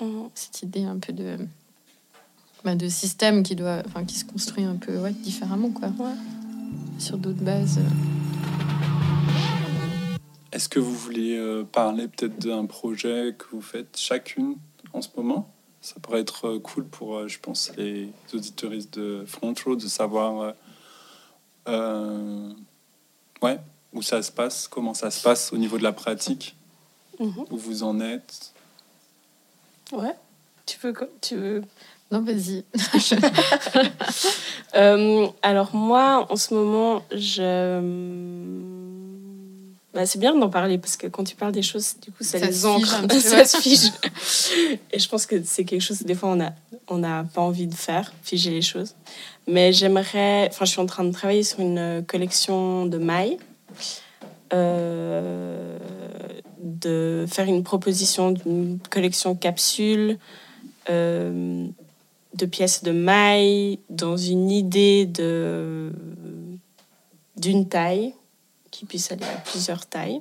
Mhm. 0.00 0.28
cette 0.34 0.62
idée 0.62 0.82
un 0.84 0.98
peu 0.98 1.12
de, 1.12 1.36
bah, 2.64 2.74
de 2.74 2.88
système 2.88 3.42
qui, 3.42 3.54
doit, 3.56 3.82
enfin, 3.86 4.04
qui 4.04 4.16
se 4.18 4.24
construit 4.24 4.64
un 4.64 4.76
peu 4.76 4.96
ouais, 4.98 5.12
différemment, 5.12 5.70
quoi. 5.70 5.88
Ouais. 5.98 6.14
Sur 6.98 7.18
d'autres 7.18 7.42
bases. 7.42 7.78
Est-ce 10.52 10.68
que 10.68 10.78
vous 10.78 10.94
voulez 10.94 11.36
euh, 11.36 11.64
parler 11.64 12.06
peut-être 12.08 12.38
d'un 12.38 12.64
projet 12.66 13.34
que 13.36 13.44
vous 13.52 13.60
faites 13.60 13.96
chacune 13.98 14.56
en 14.92 15.02
ce 15.02 15.08
moment? 15.16 15.50
Ça 15.80 15.96
pourrait 16.00 16.20
être 16.20 16.46
euh, 16.48 16.58
cool 16.60 16.86
pour, 16.86 17.16
euh, 17.16 17.28
je 17.28 17.38
pense, 17.40 17.72
les 17.76 18.08
auditoristes 18.32 18.94
de 18.98 19.24
Front 19.26 19.54
Row 19.64 19.74
de 19.76 19.86
savoir 19.88 20.40
euh, 20.40 20.52
euh, 21.68 22.52
ouais, 23.42 23.58
où 23.92 24.00
ça 24.00 24.22
se 24.22 24.30
passe, 24.30 24.68
comment 24.68 24.94
ça 24.94 25.10
se 25.10 25.22
passe 25.22 25.52
au 25.52 25.56
niveau 25.56 25.76
de 25.76 25.82
la 25.82 25.92
pratique, 25.92 26.56
Mhm. 27.20 27.44
où 27.50 27.56
vous 27.56 27.82
en 27.82 28.00
êtes? 28.00 28.52
Ouais. 29.92 30.14
Tu 30.66 30.78
veux, 30.82 30.94
tu 31.20 31.36
veux 31.36 31.62
Non, 32.14 32.22
vas-y. 32.22 32.64
Euh, 34.76 35.28
alors 35.42 35.72
moi, 35.72 36.26
en 36.30 36.34
ce 36.34 36.52
moment, 36.52 37.04
je... 37.12 37.80
Bah, 39.94 40.04
c'est 40.04 40.18
bien 40.18 40.36
d'en 40.36 40.50
parler 40.50 40.78
parce 40.78 40.96
que 40.96 41.06
quand 41.06 41.22
tu 41.22 41.36
parles 41.36 41.52
des 41.52 41.62
choses, 41.62 41.94
du 42.02 42.10
coup, 42.10 42.24
ça, 42.24 42.40
Ça 42.40 42.46
les 42.46 42.66
ancre, 42.66 43.06
ça 43.20 43.44
se 43.44 43.58
fige. 43.58 43.92
Et 44.90 44.98
je 44.98 45.08
pense 45.08 45.26
que 45.26 45.36
c'est 45.44 45.64
quelque 45.64 45.80
chose, 45.80 46.02
des 46.02 46.16
fois, 46.16 46.30
on 46.30 46.40
a, 46.40 46.50
on 46.88 46.98
n'a 46.98 47.22
pas 47.22 47.40
envie 47.40 47.68
de 47.68 47.74
faire, 47.74 48.12
figer 48.24 48.50
les 48.50 48.62
choses. 48.62 48.96
Mais 49.46 49.72
j'aimerais, 49.72 50.48
enfin, 50.50 50.64
je 50.64 50.72
suis 50.72 50.80
en 50.80 50.86
train 50.86 51.04
de 51.04 51.12
travailler 51.12 51.44
sur 51.44 51.60
une 51.60 52.04
collection 52.08 52.86
de 52.86 52.98
mailles, 52.98 53.38
euh, 54.52 55.78
de 56.58 57.26
faire 57.28 57.46
une 57.46 57.62
proposition 57.62 58.32
d'une 58.32 58.80
collection 58.90 59.36
capsule. 59.36 60.18
euh, 60.90 61.68
de 62.34 62.46
pièces 62.46 62.82
de 62.82 62.90
mailles 62.90 63.78
dans 63.90 64.16
une 64.16 64.50
idée 64.50 65.06
de 65.06 65.92
d'une 67.36 67.68
taille 67.68 68.14
qui 68.70 68.84
puisse 68.84 69.10
aller 69.12 69.24
à 69.24 69.38
plusieurs 69.38 69.86
tailles 69.86 70.20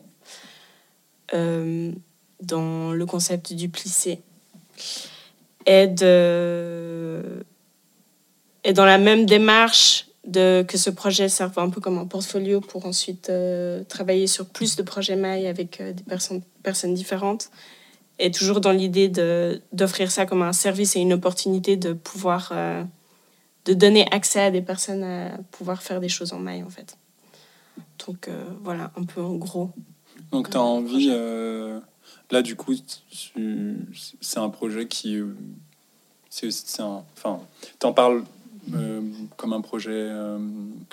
euh, 1.34 1.92
dans 2.42 2.92
le 2.92 3.06
concept 3.06 3.54
du 3.54 3.70
plissé 3.70 4.22
et 5.66 5.88
de 5.88 7.44
dans 8.74 8.86
la 8.86 8.98
même 8.98 9.26
démarche 9.26 10.08
de 10.26 10.64
que 10.68 10.78
ce 10.78 10.90
projet 10.90 11.28
serve 11.28 11.58
un 11.60 11.70
peu 11.70 11.82
comme 11.82 11.98
un 11.98 12.06
portfolio 12.06 12.62
pour 12.62 12.86
ensuite 12.86 13.30
euh, 13.30 13.84
travailler 13.84 14.28
sur 14.28 14.46
plus 14.46 14.76
de 14.76 14.84
projets 14.84 15.16
mailles 15.16 15.48
avec 15.48 15.82
euh, 15.82 15.92
des 15.92 16.04
personnes 16.04 16.42
personnes 16.64 16.94
différentes 16.94 17.50
et 18.20 18.32
toujours 18.32 18.62
dans 18.62 18.72
l'idée 18.72 19.10
d'offrir 19.72 20.12
ça 20.12 20.26
comme 20.26 20.42
un 20.44 20.54
service 20.54 20.96
et 20.96 21.00
une 21.00 21.14
opportunité 21.14 21.78
de 21.78 21.94
pouvoir 21.94 22.50
euh, 22.54 22.84
de 23.66 23.74
donner 23.74 24.06
accès 24.12 24.42
à 24.42 24.52
des 24.52 24.62
personnes 24.62 25.04
à 25.04 25.38
pouvoir 25.52 25.82
faire 25.82 26.00
des 26.00 26.10
choses 26.10 26.34
en 26.34 26.40
maille 26.40 26.64
en 26.64 26.70
fait. 26.70 26.98
Donc 28.06 28.28
euh, 28.28 28.44
voilà 28.64 28.92
un 28.98 29.04
peu 29.04 29.22
en 29.22 29.36
gros. 29.36 29.72
Donc, 30.32 30.50
tu 30.50 30.58
as 30.58 30.60
Euh, 30.60 30.64
envie. 30.64 31.10
euh, 31.12 31.80
là, 32.32 32.42
du 32.42 32.56
coup, 32.56 32.74
c'est 34.22 34.40
un 34.40 34.50
projet 34.50 34.88
qui. 34.88 35.16
euh, 35.18 35.36
C'est 36.30 36.82
un. 36.82 37.04
Enfin, 37.16 37.40
tu 37.80 37.86
en 37.86 37.94
parles 37.94 38.24
euh, 38.74 39.02
comme 39.38 39.54
un 39.54 39.62
projet, 39.62 39.92
euh, 39.94 40.38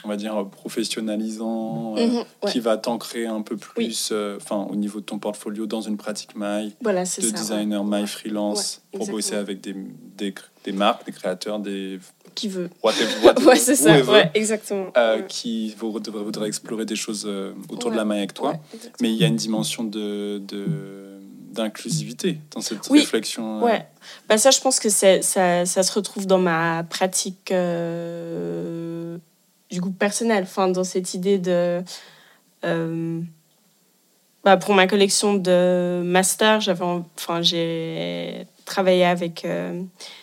on 0.05 0.09
va 0.09 0.17
dire, 0.17 0.47
professionnalisant, 0.51 1.97
euh, 1.97 2.07
Mhm, 2.07 2.15
ouais. 2.17 2.51
qui 2.51 2.61
va 2.61 2.77
t'ancrer 2.77 3.27
un 3.27 3.43
peu 3.43 3.57
plus, 3.57 4.13
enfin, 4.37 4.67
au 4.71 4.77
niveau 4.77 5.01
de 5.01 5.05
ton 5.05 5.19
portfolio, 5.19 5.67
dans 5.67 5.81
une 5.81 5.97
pratique 5.97 6.37
maille, 6.37 6.75
Voilà, 6.83 7.03
de 7.03 7.07
ça. 7.09 7.21
designer 7.23 7.85
Ouais. 8.03 8.07
freelance, 8.07 8.81
Ouais, 8.93 8.99
pour 8.99 9.09
bosser 9.09 9.37
avec 9.37 9.61
des, 9.61 9.75
des, 10.17 10.35
des 10.65 10.73
marques, 10.73 11.07
des 11.07 11.13
créateurs, 11.13 11.59
des 11.59 11.99
Qui 12.35 12.49
veut. 12.49 12.71
Ouais, 12.85 13.57
c'est 13.57 13.77
ça. 13.77 13.97
exactement. 14.35 14.87
qui 15.29 15.75
voudraient 15.79 16.11
voudraient 16.23 16.49
explorer 16.49 16.85
des 16.87 16.97
choses 16.97 17.29
autour 17.69 17.91
de 17.91 17.97
la 17.97 18.05
maille 18.05 18.19
avec 18.19 18.35
toi. 18.35 18.55
Mais 19.01 19.11
il 19.13 19.17
y 19.17 19.25
a 19.25 19.27
une 19.27 19.37
dimension 19.37 19.85
de, 19.85 20.39
de- 20.39 21.10
d'inclusivité 21.51 22.39
dans 22.53 22.61
cette 22.61 22.89
Oui. 22.91 23.01
réflexion. 23.01 23.59
euh, 23.59 23.65
Ouais, 23.65 23.87
bah 24.29 24.39
ça 24.39 24.51
je 24.51 24.61
pense 24.61 24.79
que 24.81 24.89
ça, 24.89 25.21
ça 25.23 25.65
se 25.83 25.93
retrouve 25.93 26.27
dans 26.27 26.39
ma 26.39 26.85
pratique 26.85 27.51
euh, 27.53 29.19
du 29.71 29.81
coup 29.81 29.91
personnelle, 29.91 30.45
enfin 30.45 30.69
dans 30.69 30.85
cette 30.85 31.15
idée 31.15 31.39
de... 31.39 31.83
euh, 32.65 33.21
bah, 34.45 34.57
pour 34.57 34.75
ma 34.75 34.87
collection 34.87 35.35
de 35.35 36.01
master, 36.05 36.61
j'avais, 36.61 36.83
en- 36.85 37.05
enfin 37.19 37.43
j'ai 37.43 38.47
travaillé 38.65 39.05
avec 39.05 39.45
euh, 39.45 39.83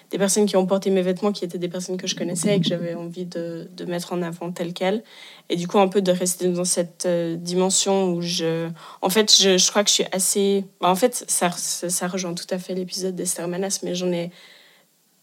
des 0.09 0.17
personnes 0.17 0.45
qui 0.47 0.55
ont 0.55 0.65
porté 0.65 0.89
mes 0.89 1.01
vêtements, 1.03 1.31
qui 1.31 1.45
étaient 1.45 1.57
des 1.59 1.67
personnes 1.69 1.97
que 1.97 2.07
je 2.07 2.15
connaissais 2.15 2.55
et 2.55 2.59
que 2.59 2.65
j'avais 2.65 2.95
envie 2.95 3.25
de, 3.25 3.69
de 3.75 3.85
mettre 3.85 4.13
en 4.13 4.21
avant 4.23 4.51
telles 4.51 4.73
quelles. 4.73 5.03
Et 5.49 5.55
du 5.55 5.67
coup 5.67 5.79
un 5.79 5.87
peu 5.87 6.01
de 6.01 6.11
rester 6.11 6.49
dans 6.49 6.65
cette 6.65 7.05
euh, 7.05 7.35
dimension 7.37 8.11
où 8.11 8.21
je... 8.21 8.69
En 9.01 9.09
fait, 9.09 9.33
je, 9.33 9.57
je 9.57 9.69
crois 9.69 9.83
que 9.83 9.89
je 9.89 9.95
suis 9.95 10.05
assez... 10.11 10.65
bah, 10.81 10.89
en 10.89 10.95
fait, 10.95 11.23
ça, 11.27 11.51
ça, 11.51 11.89
ça 11.89 12.07
rejoint 12.07 12.33
tout 12.33 12.47
à 12.49 12.59
fait 12.59 12.73
l'épisode 12.73 13.15
d'Esther 13.15 13.47
Manas, 13.47 13.79
mais 13.83 13.95
j'en 13.95 14.11
ai 14.11 14.31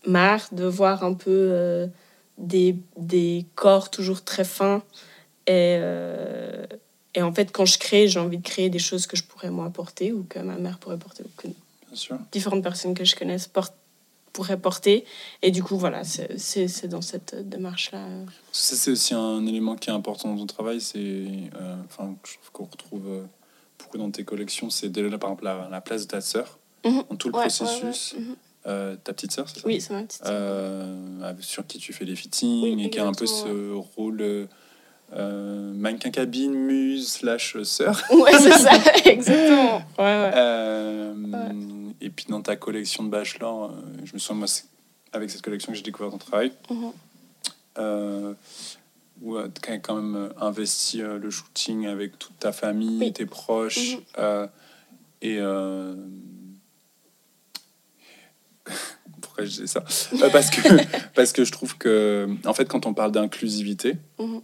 marre 0.07 0.47
de 0.53 0.65
voir 0.65 1.05
un 1.05 1.15
peu 1.15 1.31
euh, 1.31 1.87
des, 2.39 2.77
des 2.97 3.45
corps 3.55 3.91
toujours 3.91 4.25
très 4.25 4.45
fins. 4.45 4.83
Et, 5.47 5.77
euh, 5.79 6.67
et 7.15 7.23
en 7.23 7.33
fait, 7.33 7.53
quand 7.53 7.67
je 7.67 7.79
crée, 7.79 8.09
j'ai 8.09 8.19
envie 8.19 8.39
de 8.39 8.43
créer 8.43 8.71
des 8.71 8.79
choses 8.79 9.07
que 9.07 9.17
je 9.17 9.25
pourrais 9.25 9.51
moi 9.51 9.69
porter 9.71 10.13
ou 10.13 10.25
que 10.25 10.39
ma 10.39 10.57
mère 10.57 10.79
pourrait 10.79 10.99
porter 10.99 11.23
ou 11.23 11.31
que 11.37 11.49
Bien 11.49 11.57
sûr. 11.93 12.19
différentes 12.33 12.63
personnes 12.63 12.95
que 12.95 13.05
je 13.05 13.15
connaisse 13.15 13.47
portent 13.47 13.77
pourraient 14.35 14.59
porter. 14.61 15.07
Et 15.41 15.51
du 15.51 15.63
coup, 15.63 15.79
voilà, 15.79 16.03
c'est 16.05 16.87
dans 16.89 17.01
cette 17.01 17.35
démarche-là. 17.49 18.07
Ça, 18.53 18.77
c'est 18.77 18.91
aussi 18.91 19.15
un 19.15 19.47
élément 19.47 19.77
qui 19.77 19.89
est 19.89 19.93
important 19.95 20.29
dans 20.35 20.41
ton 20.41 20.47
travail. 20.47 20.83
C'est, 20.83 20.99
euh, 20.99 21.77
enfin, 21.87 22.15
je 22.27 22.35
trouve 22.35 22.51
qu'on 22.53 22.65
retrouve 22.65 23.07
euh, 23.09 23.25
beaucoup 23.79 23.97
dans 23.97 24.11
tes 24.11 24.25
collections. 24.25 24.69
C'est 24.69 24.91
dès 24.91 25.03
par 25.17 25.31
exemple, 25.31 25.45
la, 25.45 25.69
la 25.71 25.81
place 25.81 26.03
de 26.03 26.09
ta 26.09 26.21
sœur, 26.21 26.59
Mhm. 26.85 27.05
dans 27.09 27.17
tout 27.17 27.29
le 27.29 27.35
Ouais, 27.37 27.41
processus. 27.45 28.13
ouais, 28.13 28.19
ouais. 28.19 28.25
Mhm. 28.27 28.37
Euh, 28.67 28.97
ta 29.03 29.13
petite 29.13 29.33
sœur, 29.33 29.49
c'est 29.49 29.61
ça? 29.61 29.67
Oui, 29.67 29.81
c'est 29.81 29.93
ma 29.95 30.03
petite. 30.03 30.19
sœur. 30.25 30.29
Euh, 30.31 31.33
sur 31.41 31.67
qui 31.67 31.79
tu 31.79 31.93
fais 31.93 32.05
les 32.05 32.17
fittings 32.17 32.63
Oui, 32.77 32.85
et 32.85 32.91
qui 32.91 32.99
a 32.99 33.07
un 33.07 33.13
peu 33.13 33.27
ce 33.27 33.73
rôle 33.97 34.49
euh, 35.15 35.73
mannequin 35.75 36.11
cabine, 36.11 36.53
muse, 36.55 37.09
slash 37.13 37.57
sœur. 37.63 38.03
Ouais, 38.11 38.33
c'est 38.39 38.53
ça, 38.59 38.71
exactement. 39.05 39.79
Ouais, 39.99 40.05
ouais. 40.05 40.31
Euh, 40.35 41.15
Ouais. 41.15 41.51
Et 42.01 42.11
puis 42.11 42.27
dans 42.29 42.43
ta 42.43 42.55
collection 42.57 43.03
de 43.05 43.09
bachelor, 43.09 43.71
euh, 43.71 43.75
je 44.05 44.13
me 44.15 44.19
souviens, 44.19 44.39
moi, 44.41 44.47
c'est 44.47 44.65
avec 45.13 45.31
cette 45.31 45.43
collection 45.43 45.73
que 45.73 45.77
j'ai 45.79 45.83
découvert 45.85 46.11
ton 46.13 46.19
travail, 46.19 46.53
euh, 47.79 48.35
où 49.23 49.37
tu 49.41 49.71
as 49.71 49.79
quand 49.79 49.95
même 49.97 50.33
investi 50.41 50.99
le 50.99 51.31
shooting 51.31 51.87
avec 51.87 52.19
toute 52.19 52.39
ta 52.39 52.53
famille, 52.53 52.99
Oui. 53.01 53.13
tes 53.13 53.27
proches. 53.27 53.97
Mhm. 54.19 54.49
et. 55.23 55.39
Pourquoi 59.21 59.45
je 59.45 59.63
dis 59.63 59.69
ça? 59.69 59.81
Parce, 60.33 60.51
que, 60.51 60.61
parce 61.15 61.33
que 61.33 61.45
je 61.45 61.53
trouve 61.53 61.77
que, 61.77 62.29
en 62.45 62.55
fait, 62.55 62.67
quand 62.67 62.87
on 62.87 62.95
parle 62.95 63.13
d'inclusivité, 63.13 63.97
Mhm. 64.19 64.41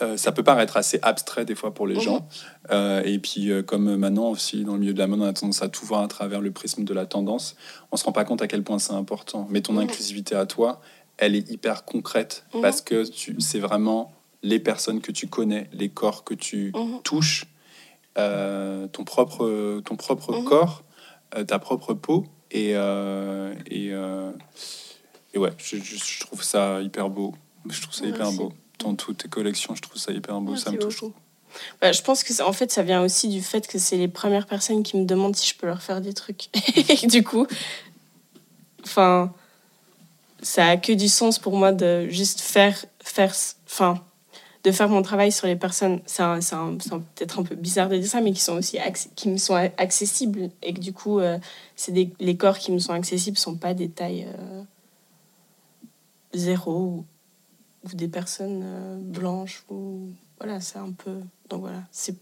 Euh, 0.00 0.16
ça 0.16 0.32
peut 0.32 0.42
paraître 0.44 0.76
assez 0.76 0.98
abstrait 1.02 1.44
des 1.44 1.54
fois 1.54 1.74
pour 1.74 1.86
les 1.86 1.96
Mhm. 1.96 2.00
gens. 2.00 2.28
Euh, 2.70 3.02
et 3.04 3.18
puis, 3.18 3.50
euh, 3.50 3.62
comme 3.62 3.96
maintenant 3.96 4.30
aussi, 4.30 4.64
dans 4.64 4.74
le 4.74 4.78
milieu 4.80 4.94
de 4.94 4.98
la 4.98 5.06
mode, 5.06 5.20
on 5.20 5.24
a 5.24 5.32
tendance 5.32 5.62
à 5.62 5.68
tout 5.68 5.84
voir 5.84 6.02
à 6.02 6.08
travers 6.08 6.40
le 6.40 6.50
prisme 6.52 6.84
de 6.84 6.94
la 6.94 7.06
tendance. 7.06 7.56
On 7.92 7.96
se 7.96 8.04
rend 8.04 8.12
pas 8.12 8.24
compte 8.24 8.40
à 8.42 8.46
quel 8.48 8.62
point 8.62 8.78
c'est 8.78 8.92
important. 8.92 9.46
Mais 9.50 9.60
ton 9.60 9.72
Mhm. 9.74 9.80
inclusivité 9.80 10.34
à 10.36 10.46
toi, 10.46 10.80
elle 11.16 11.34
est 11.34 11.50
hyper 11.50 11.84
concrète 11.84 12.44
Mhm. 12.54 12.60
parce 12.62 12.80
que 12.80 13.04
c'est 13.40 13.58
vraiment 13.58 14.12
les 14.42 14.60
personnes 14.60 15.00
que 15.00 15.10
tu 15.10 15.26
connais, 15.26 15.68
les 15.72 15.88
corps 15.88 16.22
que 16.22 16.34
tu 16.34 16.72
touches, 17.02 17.46
ton 18.14 19.04
propre, 19.04 19.80
ton 19.84 19.96
propre 19.96 20.42
corps, 20.44 20.84
ta 21.46 21.58
propre 21.58 21.94
peau. 21.94 22.24
Et, 22.50 22.70
et, 22.70 23.88
et 25.34 25.38
ouais, 25.38 25.50
je, 25.58 26.20
trouve 26.20 26.42
ça 26.42 26.80
hyper 26.80 27.10
beau. 27.10 27.34
Je 27.68 27.82
trouve 27.82 27.94
ça 27.94 28.06
hyper 28.06 28.30
beau. 28.32 28.52
Dans 28.78 28.94
toutes 28.94 29.18
tes 29.18 29.28
collections, 29.28 29.74
je 29.74 29.82
trouve 29.82 29.96
ça 30.00 30.12
hyper 30.12 30.40
beau. 30.40 30.56
ça 30.56 30.70
me 30.70 30.78
touche. 30.78 31.02
Bah, 31.80 31.92
je 31.92 32.02
pense 32.02 32.22
que 32.22 32.32
ça- 32.32 32.46
en 32.46 32.52
fait, 32.52 32.70
ça 32.70 32.82
vient 32.82 33.02
aussi 33.02 33.28
du 33.28 33.42
fait 33.42 33.66
que 33.66 33.78
c'est 33.78 33.96
les 33.96 34.06
premières 34.08 34.46
personnes 34.46 34.82
qui 34.82 34.96
me 34.96 35.04
demandent 35.04 35.34
si 35.34 35.48
je 35.48 35.56
peux 35.56 35.66
leur 35.66 35.82
faire 35.82 36.00
des 36.00 36.12
trucs. 36.12 36.48
Et 37.02 37.06
du 37.06 37.24
coup, 37.24 37.46
enfin, 38.84 39.32
ça 40.42 40.66
a 40.68 40.76
que 40.76 40.92
du 40.92 41.08
sens 41.08 41.38
pour 41.38 41.56
moi 41.56 41.72
de 41.72 42.06
juste 42.08 42.40
faire, 42.40 42.76
faire, 43.00 43.34
enfin, 43.66 44.04
de 44.62 44.70
faire 44.70 44.88
mon 44.88 45.02
travail 45.02 45.32
sur 45.32 45.46
les 45.46 45.56
personnes. 45.56 46.00
C'est 46.06 46.22
peut-être 46.22 47.38
un 47.40 47.42
peu 47.42 47.54
bizarre 47.56 47.88
de 47.88 47.96
dire 47.96 48.08
ça, 48.10 48.20
mais 48.20 48.32
qui 48.32 48.40
sont 48.40 48.58
aussi 48.58 48.78
qui 49.16 49.28
me 49.30 49.38
sont 49.38 49.54
accessibles 49.54 50.50
et 50.62 50.74
que 50.74 50.80
du 50.80 50.92
coup, 50.92 51.18
euh, 51.18 51.38
c'est 51.76 51.92
les 52.20 52.36
corps 52.36 52.58
qui 52.58 52.70
me 52.72 52.78
sont 52.78 52.92
accessibles 52.92 53.38
sont 53.38 53.56
pas 53.56 53.72
des 53.74 53.88
tailles 53.88 54.28
euh, 54.38 54.62
zéro 56.34 56.72
ou, 56.78 57.04
ou 57.92 57.96
des 57.96 58.08
personnes 58.08 58.62
euh, 58.64 58.96
blanches 59.00 59.64
ou 59.68 60.10
voilà, 60.38 60.60
c'est 60.60 60.78
un 60.78 60.92
peu. 60.92 61.20
Donc 61.48 61.60
voilà, 61.60 61.82
c'est. 61.90 62.16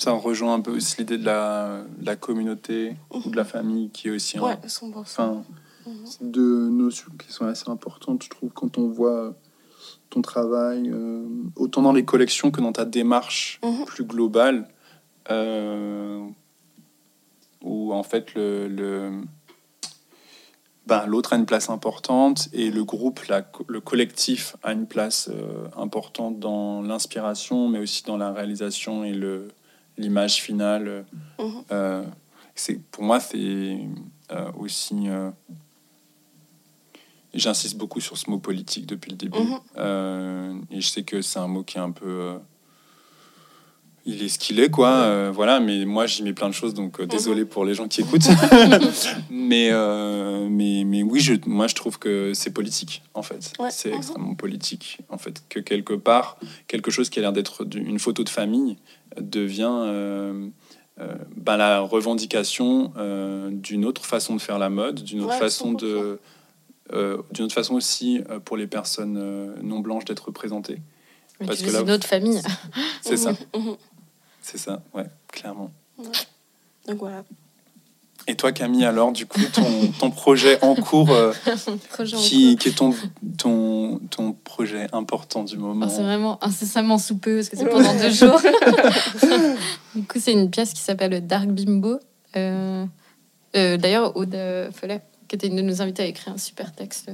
Ça 0.00 0.12
rejoint 0.12 0.54
un 0.54 0.60
peu 0.60 0.70
aussi 0.70 0.98
l'idée 0.98 1.18
de 1.18 1.24
la, 1.24 1.82
de 1.98 2.06
la 2.06 2.14
communauté 2.14 2.94
ou 3.10 3.30
de 3.30 3.34
la 3.36 3.44
famille 3.44 3.90
qui 3.90 4.06
est 4.06 4.12
aussi 4.12 4.38
un- 4.38 4.42
Ouais, 4.42 4.56
100%. 4.64 5.00
Enfin, 5.00 5.44
Mhm. 5.86 6.06
c'est 6.06 6.30
deux 6.30 6.68
notions 6.68 7.10
qui 7.18 7.32
sont 7.32 7.46
assez 7.46 7.68
importantes, 7.68 8.22
je 8.22 8.28
trouve, 8.30 8.50
quand 8.52 8.78
on 8.78 8.86
voit 8.88 9.34
ton 10.10 10.22
travail, 10.22 10.88
euh, 10.88 11.26
autant 11.56 11.82
dans 11.82 11.92
les 11.92 12.04
collections 12.04 12.52
que 12.52 12.60
dans 12.60 12.70
ta 12.72 12.84
démarche 12.84 13.58
Mhm. 13.64 13.86
plus 13.86 14.04
globale, 14.04 14.68
euh, 15.32 16.24
où 17.64 17.92
en 17.92 18.04
fait 18.04 18.34
le, 18.34 18.68
le- 18.68 19.20
ben, 20.88 21.04
l'autre 21.06 21.34
a 21.34 21.36
une 21.36 21.44
place 21.44 21.68
importante 21.68 22.48
et 22.54 22.70
le 22.70 22.82
groupe, 22.82 23.20
la 23.28 23.46
le 23.68 23.80
collectif 23.80 24.56
a 24.62 24.72
une 24.72 24.86
place 24.86 25.28
euh, 25.30 25.68
importante 25.76 26.40
dans 26.40 26.80
l'inspiration, 26.80 27.68
mais 27.68 27.78
aussi 27.78 28.04
dans 28.04 28.16
la 28.16 28.32
réalisation 28.32 29.04
et 29.04 29.12
le, 29.12 29.48
l'image 29.98 30.36
finale. 30.40 31.04
Mhm. 31.38 31.62
Euh, 31.72 32.04
c'est, 32.54 32.80
pour 32.90 33.04
moi, 33.04 33.20
c'est 33.20 33.80
euh, 34.32 34.50
aussi... 34.58 35.08
J'insiste 37.34 37.76
beaucoup 37.76 38.00
sur 38.00 38.16
ce 38.16 38.30
mot 38.30 38.38
politique 38.38 38.86
depuis 38.86 39.10
le 39.10 39.16
début. 39.18 39.38
Mhm. 39.38 39.58
Euh, 39.76 40.54
et 40.70 40.80
je 40.80 40.88
sais 40.88 41.02
que 41.02 41.20
c'est 41.20 41.38
un 41.38 41.48
mot 41.48 41.62
qui 41.62 41.76
est 41.76 41.82
un 41.82 41.90
peu. 41.90 42.38
Il 44.10 44.22
est 44.22 44.28
ce 44.28 44.38
qu'il 44.38 44.58
est, 44.60 44.70
quoi. 44.70 44.88
euh, 44.90 45.30
voilà, 45.34 45.60
mais 45.60 45.84
moi, 45.84 46.06
j'y 46.06 46.22
mets 46.22 46.32
plein 46.32 46.48
de 46.48 46.54
choses, 46.54 46.72
donc 46.74 46.98
euh, 46.98 47.02
Mhm. 47.04 47.08
désolé 47.10 47.44
pour 47.44 47.64
les 47.64 47.74
gens 47.74 47.86
qui 47.88 48.00
écoutent. 48.04 48.28
mais, 49.30 49.68
euh, 49.70 50.48
mais, 50.50 50.84
mais 50.86 51.02
oui, 51.02 51.20
je, 51.20 51.34
moi, 51.46 51.66
je 51.66 51.74
trouve 51.74 51.98
que 51.98 52.32
c'est 52.34 52.50
politique, 52.52 53.02
en 53.14 53.22
fait. 53.22 53.52
Ouais. 53.58 53.70
C'est 53.70 53.90
Mhm. 53.90 53.96
extrêmement 53.96 54.34
politique, 54.34 54.98
en 55.08 55.18
fait. 55.18 55.42
Que 55.48 55.60
quelque 55.60 55.92
part, 55.94 56.38
quelque 56.66 56.90
chose 56.90 57.10
qui 57.10 57.18
a 57.18 57.22
l'air 57.22 57.32
d'être 57.32 57.66
une 57.76 57.98
photo 57.98 58.24
de 58.24 58.28
famille 58.30 58.76
devient. 59.20 59.70
euh, 59.70 60.48
euh, 61.00 61.14
ben, 61.36 61.56
la 61.56 61.78
revendication 61.78 62.92
euh, 62.96 63.50
d'une 63.52 63.84
autre 63.84 64.04
façon 64.04 64.34
de 64.34 64.40
faire 64.40 64.58
la 64.58 64.68
mode, 64.68 65.04
d'une 65.04 65.20
autre 65.20 65.30
Ouais, 65.34 65.38
façon 65.38 65.74
100%. 65.74 65.76
de, 65.76 66.18
euh, 66.92 67.18
d'une 67.32 67.44
autre 67.44 67.54
façon 67.54 67.74
aussi 67.76 68.20
euh, 68.30 68.40
pour 68.40 68.56
les 68.56 68.66
personnes 68.66 69.16
euh, 69.16 69.54
non 69.62 69.78
blanches 69.78 70.06
d'être 70.06 70.24
représentées. 70.26 70.80
Mais 71.38 71.46
Parce 71.46 71.60
tu 71.60 71.66
que 71.66 71.70
là- 71.70 71.82
une 71.82 71.90
autre 71.92 72.04
famille. 72.08 72.40
C'est 73.02 73.16
ça, 73.16 73.30
Mhm. 73.56 73.76
C'est 74.42 74.58
ça, 74.58 74.82
ouais, 74.94 75.06
clairement. 75.32 75.70
Donc 76.86 76.98
voilà. 76.98 77.24
Et 78.26 78.34
toi, 78.34 78.52
Camille, 78.52 78.84
alors, 78.84 79.10
du 79.12 79.24
coup, 79.24 79.40
ton, 79.54 79.86
ton 79.98 80.10
projet 80.10 80.62
en 80.62 80.74
cours, 80.74 81.10
euh, 81.12 81.32
Projet 81.90 82.14
en 82.14 82.20
qui, 82.20 82.50
cours. 82.50 82.58
qui 82.58 82.68
est 82.68 82.72
ton, 82.72 82.94
ton, 83.38 84.00
ton 84.10 84.32
projet 84.32 84.86
important 84.92 85.44
du 85.44 85.56
moment 85.56 85.86
Ah, 85.86 85.88
c'est 85.88 86.02
vraiment 86.02 86.42
incessamment 86.44 86.98
sous 86.98 87.16
peu 87.16 87.36
parce 87.36 87.48
que 87.48 87.56
c'est 87.56 87.64
pendant 87.64 87.94
deux 87.94 88.10
jours. 88.10 88.38
du 89.94 90.02
coup, 90.02 90.18
c'est 90.20 90.32
une 90.32 90.50
pièce 90.50 90.74
qui 90.74 90.82
s'appelle 90.82 91.26
Dark 91.26 91.46
Bimbo. 91.48 92.00
Euh, 92.36 92.84
euh, 93.56 93.76
D'ailleurs, 93.78 94.14
Aude 94.14 94.36
Follet, 94.74 95.00
qui 95.28 95.36
était 95.36 95.46
une 95.48 95.56
de 95.56 95.62
nos 95.62 95.82
invitées, 95.82 96.02
a 96.04 96.06
écrit 96.06 96.30
un 96.30 96.38
super 96.38 96.72
texte. 96.72 97.06
J'ai 97.06 97.12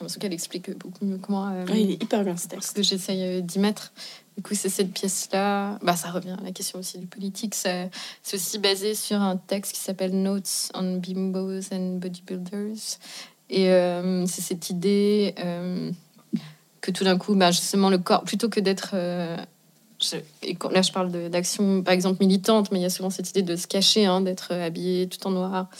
l'impression 0.00 0.18
qu'elle 0.20 0.32
explique 0.32 0.76
beaucoup 0.78 1.04
mieux 1.04 1.18
que 1.18 1.30
moi. 1.30 1.50
euh, 1.54 1.66
Ouais, 1.66 1.80
il 1.82 1.90
est 1.92 2.02
hyper 2.02 2.24
bien 2.24 2.36
ce 2.36 2.42
ce 2.44 2.48
texte. 2.48 2.76
que 2.76 2.82
j'essaye 2.82 3.22
euh, 3.22 3.40
d'y 3.40 3.58
mettre. 3.60 3.92
Du 4.36 4.42
coup, 4.42 4.54
c'est 4.54 4.68
cette 4.68 4.92
pièce-là. 4.92 5.78
Bah, 5.82 5.96
ça 5.96 6.10
revient 6.10 6.36
à 6.38 6.42
la 6.44 6.50
question 6.52 6.78
aussi 6.80 6.98
du 6.98 7.06
politique. 7.06 7.54
C'est 7.54 7.88
aussi 8.34 8.58
basé 8.58 8.94
sur 8.94 9.20
un 9.20 9.36
texte 9.36 9.72
qui 9.72 9.80
s'appelle 9.80 10.20
Notes 10.22 10.70
on 10.74 10.96
Bimbos 10.96 11.72
and 11.72 11.96
Bodybuilders. 11.98 12.98
Et 13.48 13.70
euh, 13.70 14.26
c'est 14.26 14.42
cette 14.42 14.68
idée 14.70 15.34
euh, 15.38 15.90
que 16.80 16.90
tout 16.90 17.04
d'un 17.04 17.16
coup, 17.16 17.34
bah, 17.34 17.50
justement, 17.52 17.88
le 17.90 17.98
corps, 17.98 18.24
plutôt 18.24 18.48
que 18.48 18.60
d'être. 18.60 18.90
euh, 18.94 19.36
et 20.42 20.54
quand- 20.56 20.68
là, 20.70 20.82
je 20.82 20.92
parle 20.92 21.30
d'action, 21.30 21.82
par 21.82 21.94
exemple, 21.94 22.18
militante, 22.22 22.70
mais 22.72 22.78
il 22.80 22.82
y 22.82 22.86
a 22.86 22.90
souvent 22.90 23.08
cette 23.08 23.30
idée 23.30 23.42
de 23.42 23.56
se 23.56 23.66
cacher, 23.66 24.04
hein, 24.04 24.20
d'être 24.20 24.52
habillé 24.52 25.08
tout 25.08 25.26
en 25.26 25.30
noir, 25.30 25.70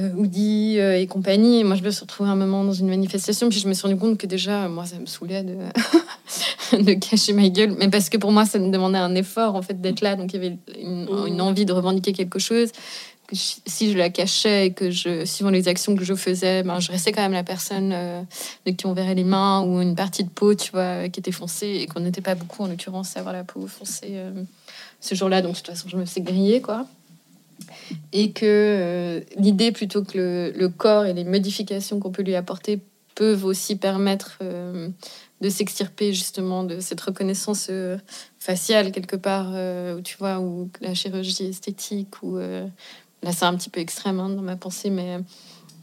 euh, 0.00 0.10
hoodie 0.16 0.76
euh, 0.78 0.98
et 0.98 1.06
compagnie. 1.06 1.60
Et 1.60 1.64
moi, 1.64 1.76
je 1.76 1.82
me 1.82 1.90
suis 1.90 2.00
retrouvée 2.02 2.30
un 2.30 2.36
moment 2.36 2.64
dans 2.64 2.72
une 2.72 2.88
manifestation, 2.88 3.48
puis 3.48 3.58
je 3.60 3.68
me 3.68 3.74
suis 3.74 3.82
rendu 3.86 3.96
compte 3.98 4.18
que 4.18 4.26
déjà, 4.26 4.68
moi, 4.68 4.86
ça 4.86 4.98
me 4.98 5.06
saoulait 5.06 5.42
de, 5.42 5.56
de 6.82 6.92
cacher 6.94 7.32
ma 7.32 7.48
gueule, 7.48 7.74
mais 7.78 7.88
parce 7.88 8.08
que 8.08 8.16
pour 8.16 8.32
moi, 8.32 8.46
ça 8.46 8.58
me 8.58 8.70
demandait 8.70 8.98
un 8.98 9.14
effort, 9.14 9.54
en 9.56 9.62
fait, 9.62 9.80
d'être 9.80 10.00
là. 10.00 10.16
Donc, 10.16 10.32
il 10.32 10.42
y 10.42 10.46
avait 10.46 10.56
une, 10.80 11.08
une 11.26 11.40
envie 11.40 11.64
de 11.66 11.72
revendiquer 11.72 12.12
quelque 12.12 12.38
chose. 12.38 12.70
Que 13.26 13.36
je- 13.36 13.60
si 13.64 13.92
je 13.92 13.96
la 13.96 14.10
cachais 14.10 14.66
et 14.66 14.72
que 14.72 14.90
je, 14.90 15.24
suivant 15.24 15.50
les 15.50 15.68
actions 15.68 15.94
que 15.94 16.04
je 16.04 16.14
faisais, 16.14 16.64
ben, 16.64 16.80
je 16.80 16.90
restais 16.90 17.12
quand 17.12 17.22
même 17.22 17.30
la 17.32 17.44
personne 17.44 17.92
euh, 17.92 18.22
de 18.66 18.72
qui 18.72 18.86
on 18.86 18.92
verrait 18.92 19.14
les 19.14 19.22
mains 19.22 19.60
ou 19.62 19.80
une 19.80 19.94
partie 19.94 20.24
de 20.24 20.28
peau, 20.30 20.54
tu 20.56 20.72
vois, 20.72 21.08
qui 21.08 21.20
était 21.20 21.30
foncée 21.30 21.78
et 21.82 21.86
qu'on 21.86 22.00
n'était 22.00 22.22
pas 22.22 22.34
beaucoup, 22.34 22.64
en 22.64 22.66
l'occurrence, 22.66 23.16
à 23.16 23.20
avoir 23.20 23.32
la 23.32 23.44
peau 23.44 23.66
foncée 23.68 24.14
euh, 24.14 24.32
ce 25.00 25.14
jour-là. 25.14 25.42
Donc, 25.42 25.52
de 25.52 25.56
toute 25.58 25.68
façon, 25.68 25.88
je 25.88 25.96
me 25.96 26.04
faisais 26.04 26.22
griller, 26.22 26.60
quoi. 26.60 26.86
Et 28.12 28.32
que 28.32 28.44
euh, 28.44 29.20
l'idée, 29.36 29.72
plutôt 29.72 30.02
que 30.02 30.52
le, 30.54 30.68
corps 30.68 31.06
et 31.06 31.12
les 31.12 31.24
modifications 31.24 32.00
qu'on 32.00 32.10
peut 32.10 32.22
lui 32.22 32.34
apporter, 32.34 32.80
peuvent 33.14 33.44
aussi 33.44 33.76
permettre 33.76 34.38
euh, 34.42 34.88
de 35.40 35.48
s'extirper 35.48 36.12
justement 36.12 36.64
de 36.64 36.80
cette 36.80 37.00
reconnaissance 37.00 37.66
euh, 37.70 37.98
faciale 38.38 38.92
quelque 38.92 39.16
part, 39.16 39.50
où 39.96 40.00
tu 40.00 40.16
vois, 40.18 40.40
ou 40.40 40.70
la 40.80 40.94
chirurgie 40.94 41.46
esthétique, 41.46 42.22
ou 42.22 42.38
là 42.38 43.32
c'est 43.32 43.44
un 43.44 43.54
petit 43.54 43.68
peu 43.68 43.80
extrême 43.80 44.18
hein, 44.20 44.30
dans 44.30 44.42
ma 44.42 44.56
pensée, 44.56 44.88
mais 44.88 45.18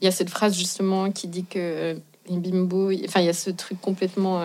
il 0.01 0.05
y 0.05 0.07
a 0.07 0.11
cette 0.11 0.29
phrase 0.29 0.57
justement 0.57 1.11
qui 1.11 1.27
dit 1.27 1.45
que 1.45 1.95
les 2.27 2.37
bimbos, 2.37 2.91
enfin 3.05 3.19
il 3.19 3.27
y 3.27 3.29
a 3.29 3.33
ce 3.33 3.51
truc 3.51 3.79
complètement 3.79 4.41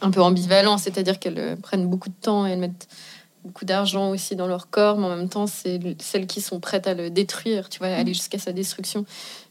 un 0.00 0.10
peu 0.10 0.20
ambivalent, 0.20 0.78
c'est-à-dire 0.78 1.20
qu'elles 1.20 1.56
prennent 1.62 1.86
beaucoup 1.86 2.08
de 2.08 2.20
temps 2.20 2.46
et 2.46 2.50
elles 2.50 2.58
mettent 2.58 2.88
beaucoup 3.44 3.64
d'argent 3.64 4.10
aussi 4.10 4.36
dans 4.36 4.46
leur 4.46 4.70
corps, 4.70 4.96
mais 4.98 5.06
en 5.06 5.16
même 5.16 5.28
temps, 5.28 5.46
c'est 5.46 5.78
celles 6.00 6.26
qui 6.26 6.40
sont 6.40 6.60
prêtes 6.60 6.86
à 6.86 6.94
le 6.94 7.10
détruire, 7.10 7.68
tu 7.68 7.78
vois, 7.78 7.88
aller 7.88 8.14
jusqu'à 8.14 8.38
sa 8.38 8.52
destruction. 8.52 9.04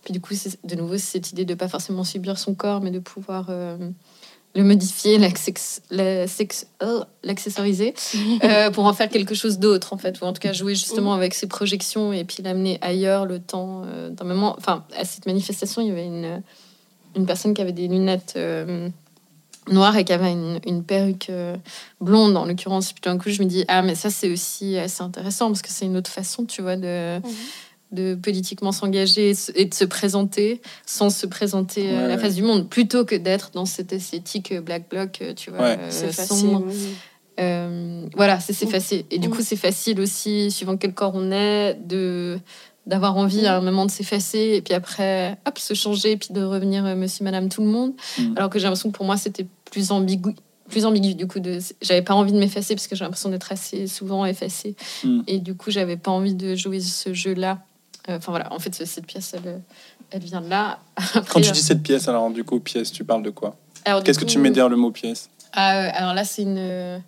Puis 0.04 0.14
du 0.14 0.20
coup, 0.20 0.34
c'est 0.34 0.58
de 0.66 0.76
nouveau 0.76 0.98
cette 0.98 1.32
idée 1.32 1.46
de 1.46 1.54
pas 1.54 1.68
forcément 1.68 2.04
subir 2.04 2.38
son 2.38 2.56
corps, 2.56 2.82
mais 2.82 2.92
de 2.92 3.00
pouvoir 3.00 3.48
euh, 3.50 3.78
le 4.56 4.64
modifier, 4.64 5.18
oh, 6.82 7.04
l'accessoriser, 7.24 7.94
euh, 8.44 8.72
pour 8.72 8.86
en 8.86 8.94
faire 8.94 9.10
quelque 9.10 9.36
chose 9.36 9.60
d'autre, 9.60 9.94
en 9.94 9.98
fait, 9.98 10.20
ou 10.22 10.26
en 10.26 10.34
tout 10.34 10.42
cas 10.42 10.54
jouer 10.54 10.76
justement 10.76 11.14
avec 11.14 11.34
ses 11.34 11.48
projections 11.48 12.14
et 12.14 12.24
puis 12.24 12.44
l'amener 12.44 12.80
ailleurs 12.82 13.26
le 13.26 13.40
temps 13.40 13.84
euh, 13.86 14.10
d'un 14.10 14.26
moment. 14.26 14.56
Enfin, 14.58 14.86
à 14.98 15.06
cette 15.06 15.26
manifestation, 15.26 15.82
il 15.82 15.90
y 15.90 15.92
avait 15.92 16.06
une, 16.06 16.42
une 17.16 17.26
personne 17.26 17.54
qui 17.54 17.62
avait 17.62 17.72
des 17.72 17.88
lunettes. 17.88 18.38
Euh, 19.70 19.74
noires 19.74 19.96
et 19.98 20.04
qui 20.06 20.14
avait 20.14 20.32
une, 20.32 20.60
une 20.66 20.84
perruque 20.84 21.28
euh, 21.30 21.56
blonde 22.02 22.36
en 22.38 22.46
l'occurrence 22.46 22.92
puis 22.94 23.02
tout 23.02 23.10
d'un 23.10 23.18
coup 23.18 23.30
je 23.30 23.42
me 23.42 23.48
dis 23.48 23.66
ah 23.68 23.82
mais 23.82 23.96
ça 23.96 24.10
c'est 24.10 24.30
aussi 24.32 24.78
assez 24.78 25.02
intéressant 25.04 25.48
parce 25.48 25.62
que 25.62 25.70
c'est 25.70 25.86
une 25.86 25.98
autre 25.98 26.10
façon 26.12 26.46
tu 26.46 26.62
vois 26.62 26.76
de 26.78 27.20
Mhm. 27.20 27.24
de 27.92 28.16
politiquement 28.16 28.72
s'engager 28.72 29.34
et 29.56 29.66
de 29.66 29.74
se 29.74 29.86
présenter 29.86 30.62
sans 30.86 31.10
se 31.12 31.28
présenter 31.28 31.96
à 31.96 32.08
la 32.08 32.16
Ouais. 32.16 32.22
face 32.22 32.34
du 32.36 32.42
monde 32.44 32.68
plutôt 32.68 33.06
que 33.06 33.16
d'être 33.16 33.52
dans 33.54 33.66
cette 33.66 33.94
esthétique 33.94 34.52
euh, 34.52 34.62
black 34.62 34.90
bloc 34.90 35.20
euh, 35.22 35.34
tu 35.36 35.52
vois 35.52 35.60
Ouais. 35.62 35.78
euh, 35.80 35.88
C'est 35.92 36.12
sombre. 36.12 36.66
facile. 36.66 36.82
oui. 36.88 36.96
Euh, 37.40 38.06
voilà, 38.16 38.40
c'est 38.40 38.54
s'effacer. 38.54 39.08
Et 39.10 39.18
du 39.18 39.28
coup, 39.28 39.42
c'est 39.42 39.56
facile 39.56 40.00
aussi, 40.00 40.52
suivant 40.52 40.78
quel 40.78 40.94
corps 40.94 41.14
on 41.16 41.32
est, 41.32 41.74
de 41.74 42.38
d'avoir 42.86 43.16
envie 43.18 43.46
à 43.46 43.56
un 43.58 43.62
moment 43.62 43.86
de 43.86 43.92
s'effacer 43.92 44.54
et 44.56 44.62
puis 44.62 44.74
après, 44.74 45.38
hop, 45.48 45.58
se 45.58 45.74
changer, 45.74 46.18
puis 46.18 46.30
de 46.34 46.44
revenir 46.44 46.86
euh, 46.86 46.96
monsieur, 46.96 47.24
madame, 47.24 47.50
tout 47.50 47.62
le 47.62 47.68
monde. 47.70 47.94
Mm. 48.18 48.34
Alors 48.38 48.50
que 48.50 48.60
j'ai 48.60 48.64
l'impression 48.66 48.92
que 48.92 48.98
pour 48.98 49.06
moi, 49.06 49.18
c'était 49.18 49.46
plus 49.72 49.92
ambigu. 49.92 50.32
Plus 50.70 50.86
ambigu, 50.86 51.14
du 51.16 51.28
coup, 51.28 51.40
de... 51.40 51.60
j'avais 51.82 52.02
pas 52.02 52.14
envie 52.14 52.32
de 52.34 52.38
m'effacer 52.40 52.76
parce 52.76 52.88
que 52.88 52.96
j'ai 52.96 53.04
l'impression 53.04 53.30
d'être 53.30 53.52
assez 53.52 53.88
souvent 53.88 54.26
effacée. 54.26 54.76
Mm. 55.04 55.22
Et 55.28 55.40
du 55.40 55.56
coup, 55.56 55.72
j'avais 55.72 55.98
pas 55.98 56.12
envie 56.12 56.34
de 56.36 56.56
jouer 56.56 56.80
ce 56.82 57.14
jeu-là. 57.14 57.60
Euh, 58.10 58.18
Enfin 58.18 58.32
voilà, 58.32 58.52
en 58.52 58.60
fait, 58.60 58.74
ce- 58.76 58.86
cette 58.86 59.06
pièce, 59.06 59.34
elle, 59.34 59.62
elle 60.12 60.22
vient 60.24 60.42
de 60.42 60.50
là. 60.50 60.80
Après, 60.96 61.22
Quand 61.30 61.42
tu 61.42 61.52
dis 61.52 61.62
cette 61.62 61.84
pièce, 61.84 62.08
alors 62.08 62.30
du 62.32 62.44
coup, 62.44 62.60
pièce, 62.60 62.92
tu 62.92 63.04
parles 63.06 63.24
de 63.24 63.30
quoi? 63.30 63.56
Qu'est-ce 64.04 64.20
que 64.20 64.26
tu 64.26 64.40
mets 64.40 64.50
derrière 64.50 64.70
le 64.70 64.78
mot 64.78 64.92
pièce? 64.92 65.30
Ah, 65.54 65.78
euh, 65.78 65.90
alors 65.94 66.14
là, 66.14 66.24
c'est 66.26 66.42
une. 66.44 67.02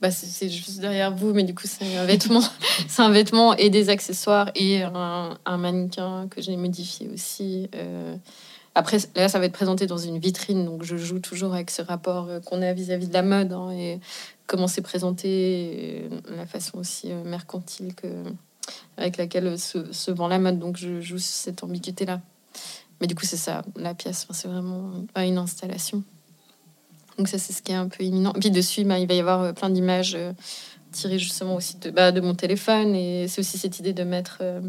Bah, 0.00 0.10
c'est- 0.10 0.48
juste 0.50 0.78
derrière 0.80 1.14
vous, 1.14 1.32
mais 1.32 1.42
du 1.42 1.54
coup, 1.54 1.66
c'est 1.66 1.96
un 1.96 2.04
vêtement. 2.04 2.42
c'est 2.88 3.00
un 3.02 3.10
vêtement 3.10 3.54
et 3.56 3.70
des 3.70 3.88
accessoires 3.88 4.50
et 4.54 4.82
un, 4.82 5.38
un 5.46 5.56
mannequin 5.56 6.28
que 6.28 6.42
j'ai 6.42 6.56
modifié 6.56 7.08
aussi. 7.12 7.68
euh. 7.74 8.14
Après, 8.74 8.98
là, 9.14 9.30
ça 9.30 9.38
va 9.38 9.46
être 9.46 9.54
présenté 9.54 9.86
dans 9.86 9.96
une 9.96 10.18
vitrine, 10.18 10.66
donc 10.66 10.82
je 10.82 10.98
joue 10.98 11.18
toujours 11.18 11.54
avec 11.54 11.70
ce 11.70 11.80
rapport 11.80 12.28
euh, 12.28 12.40
qu'on 12.40 12.60
a 12.60 12.74
vis-à-vis 12.74 13.08
de 13.08 13.14
la 13.14 13.22
mode 13.22 13.54
hein, 13.54 13.70
et 13.70 14.00
comment 14.46 14.66
c'est 14.68 14.82
présenté, 14.82 16.10
la 16.36 16.44
façon 16.46 16.76
aussi 16.76 17.10
euh, 17.10 17.24
mercantile 17.24 17.94
que, 17.94 18.06
avec 18.98 19.16
laquelle 19.16 19.58
se, 19.58 19.90
se 19.94 20.10
vend 20.10 20.28
la 20.28 20.38
mode. 20.38 20.58
Donc, 20.58 20.76
je 20.76 21.00
joue 21.00 21.16
cette 21.18 21.64
ambiguïté-là. 21.64 22.20
Mais 23.00 23.06
du 23.06 23.14
coup, 23.14 23.24
c'est 23.24 23.38
ça, 23.38 23.62
la 23.76 23.94
pièce, 23.94 24.26
c'est 24.30 24.48
vraiment 24.48 24.90
une 25.16 25.38
installation. 25.38 26.02
Donc 27.18 27.28
ça, 27.28 27.38
c'est 27.38 27.52
ce 27.52 27.62
qui 27.62 27.72
est 27.72 27.76
un 27.76 27.88
peu 27.88 28.04
imminent. 28.04 28.32
Et 28.34 28.40
puis 28.40 28.50
dessus, 28.50 28.84
bah, 28.84 28.98
il 28.98 29.06
va 29.08 29.14
y 29.14 29.20
avoir 29.20 29.42
euh, 29.42 29.52
plein 29.52 29.70
d'images 29.70 30.14
euh, 30.14 30.32
tirées 30.92 31.18
justement 31.18 31.54
aussi 31.56 31.78
de, 31.78 31.90
bah, 31.90 32.12
de 32.12 32.20
mon 32.20 32.34
téléphone. 32.34 32.94
Et 32.94 33.26
c'est 33.28 33.40
aussi 33.40 33.58
cette 33.58 33.78
idée 33.78 33.92
de 33.92 34.04
mettre 34.04 34.38
euh, 34.42 34.60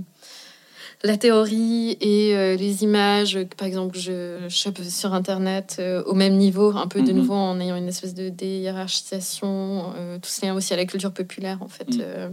la 1.04 1.18
théorie 1.18 1.98
et 2.02 2.36
euh, 2.36 2.56
les 2.56 2.84
images 2.84 3.34
que, 3.50 3.56
par 3.56 3.68
exemple, 3.68 3.98
je 3.98 4.48
chope 4.50 4.82
sur 4.82 5.14
Internet 5.14 5.76
euh, 5.80 6.02
au 6.06 6.14
même 6.14 6.38
niveau, 6.38 6.76
un 6.76 6.88
peu 6.88 7.02
de 7.02 7.12
Mhm. 7.12 7.18
nouveau 7.18 7.34
en 7.36 7.60
ayant 7.60 7.76
une 7.76 7.88
espèce 7.90 8.14
de 8.14 8.30
déhiérarchisation, 8.30 9.94
tout 10.22 10.30
ce 10.30 10.46
lien 10.46 10.56
aussi 10.56 10.74
à 10.74 10.78
la 10.78 10.86
culture 10.86 11.12
populaire, 11.14 11.62
en 11.62 11.68
fait, 11.68 11.90
euh, 12.00 12.30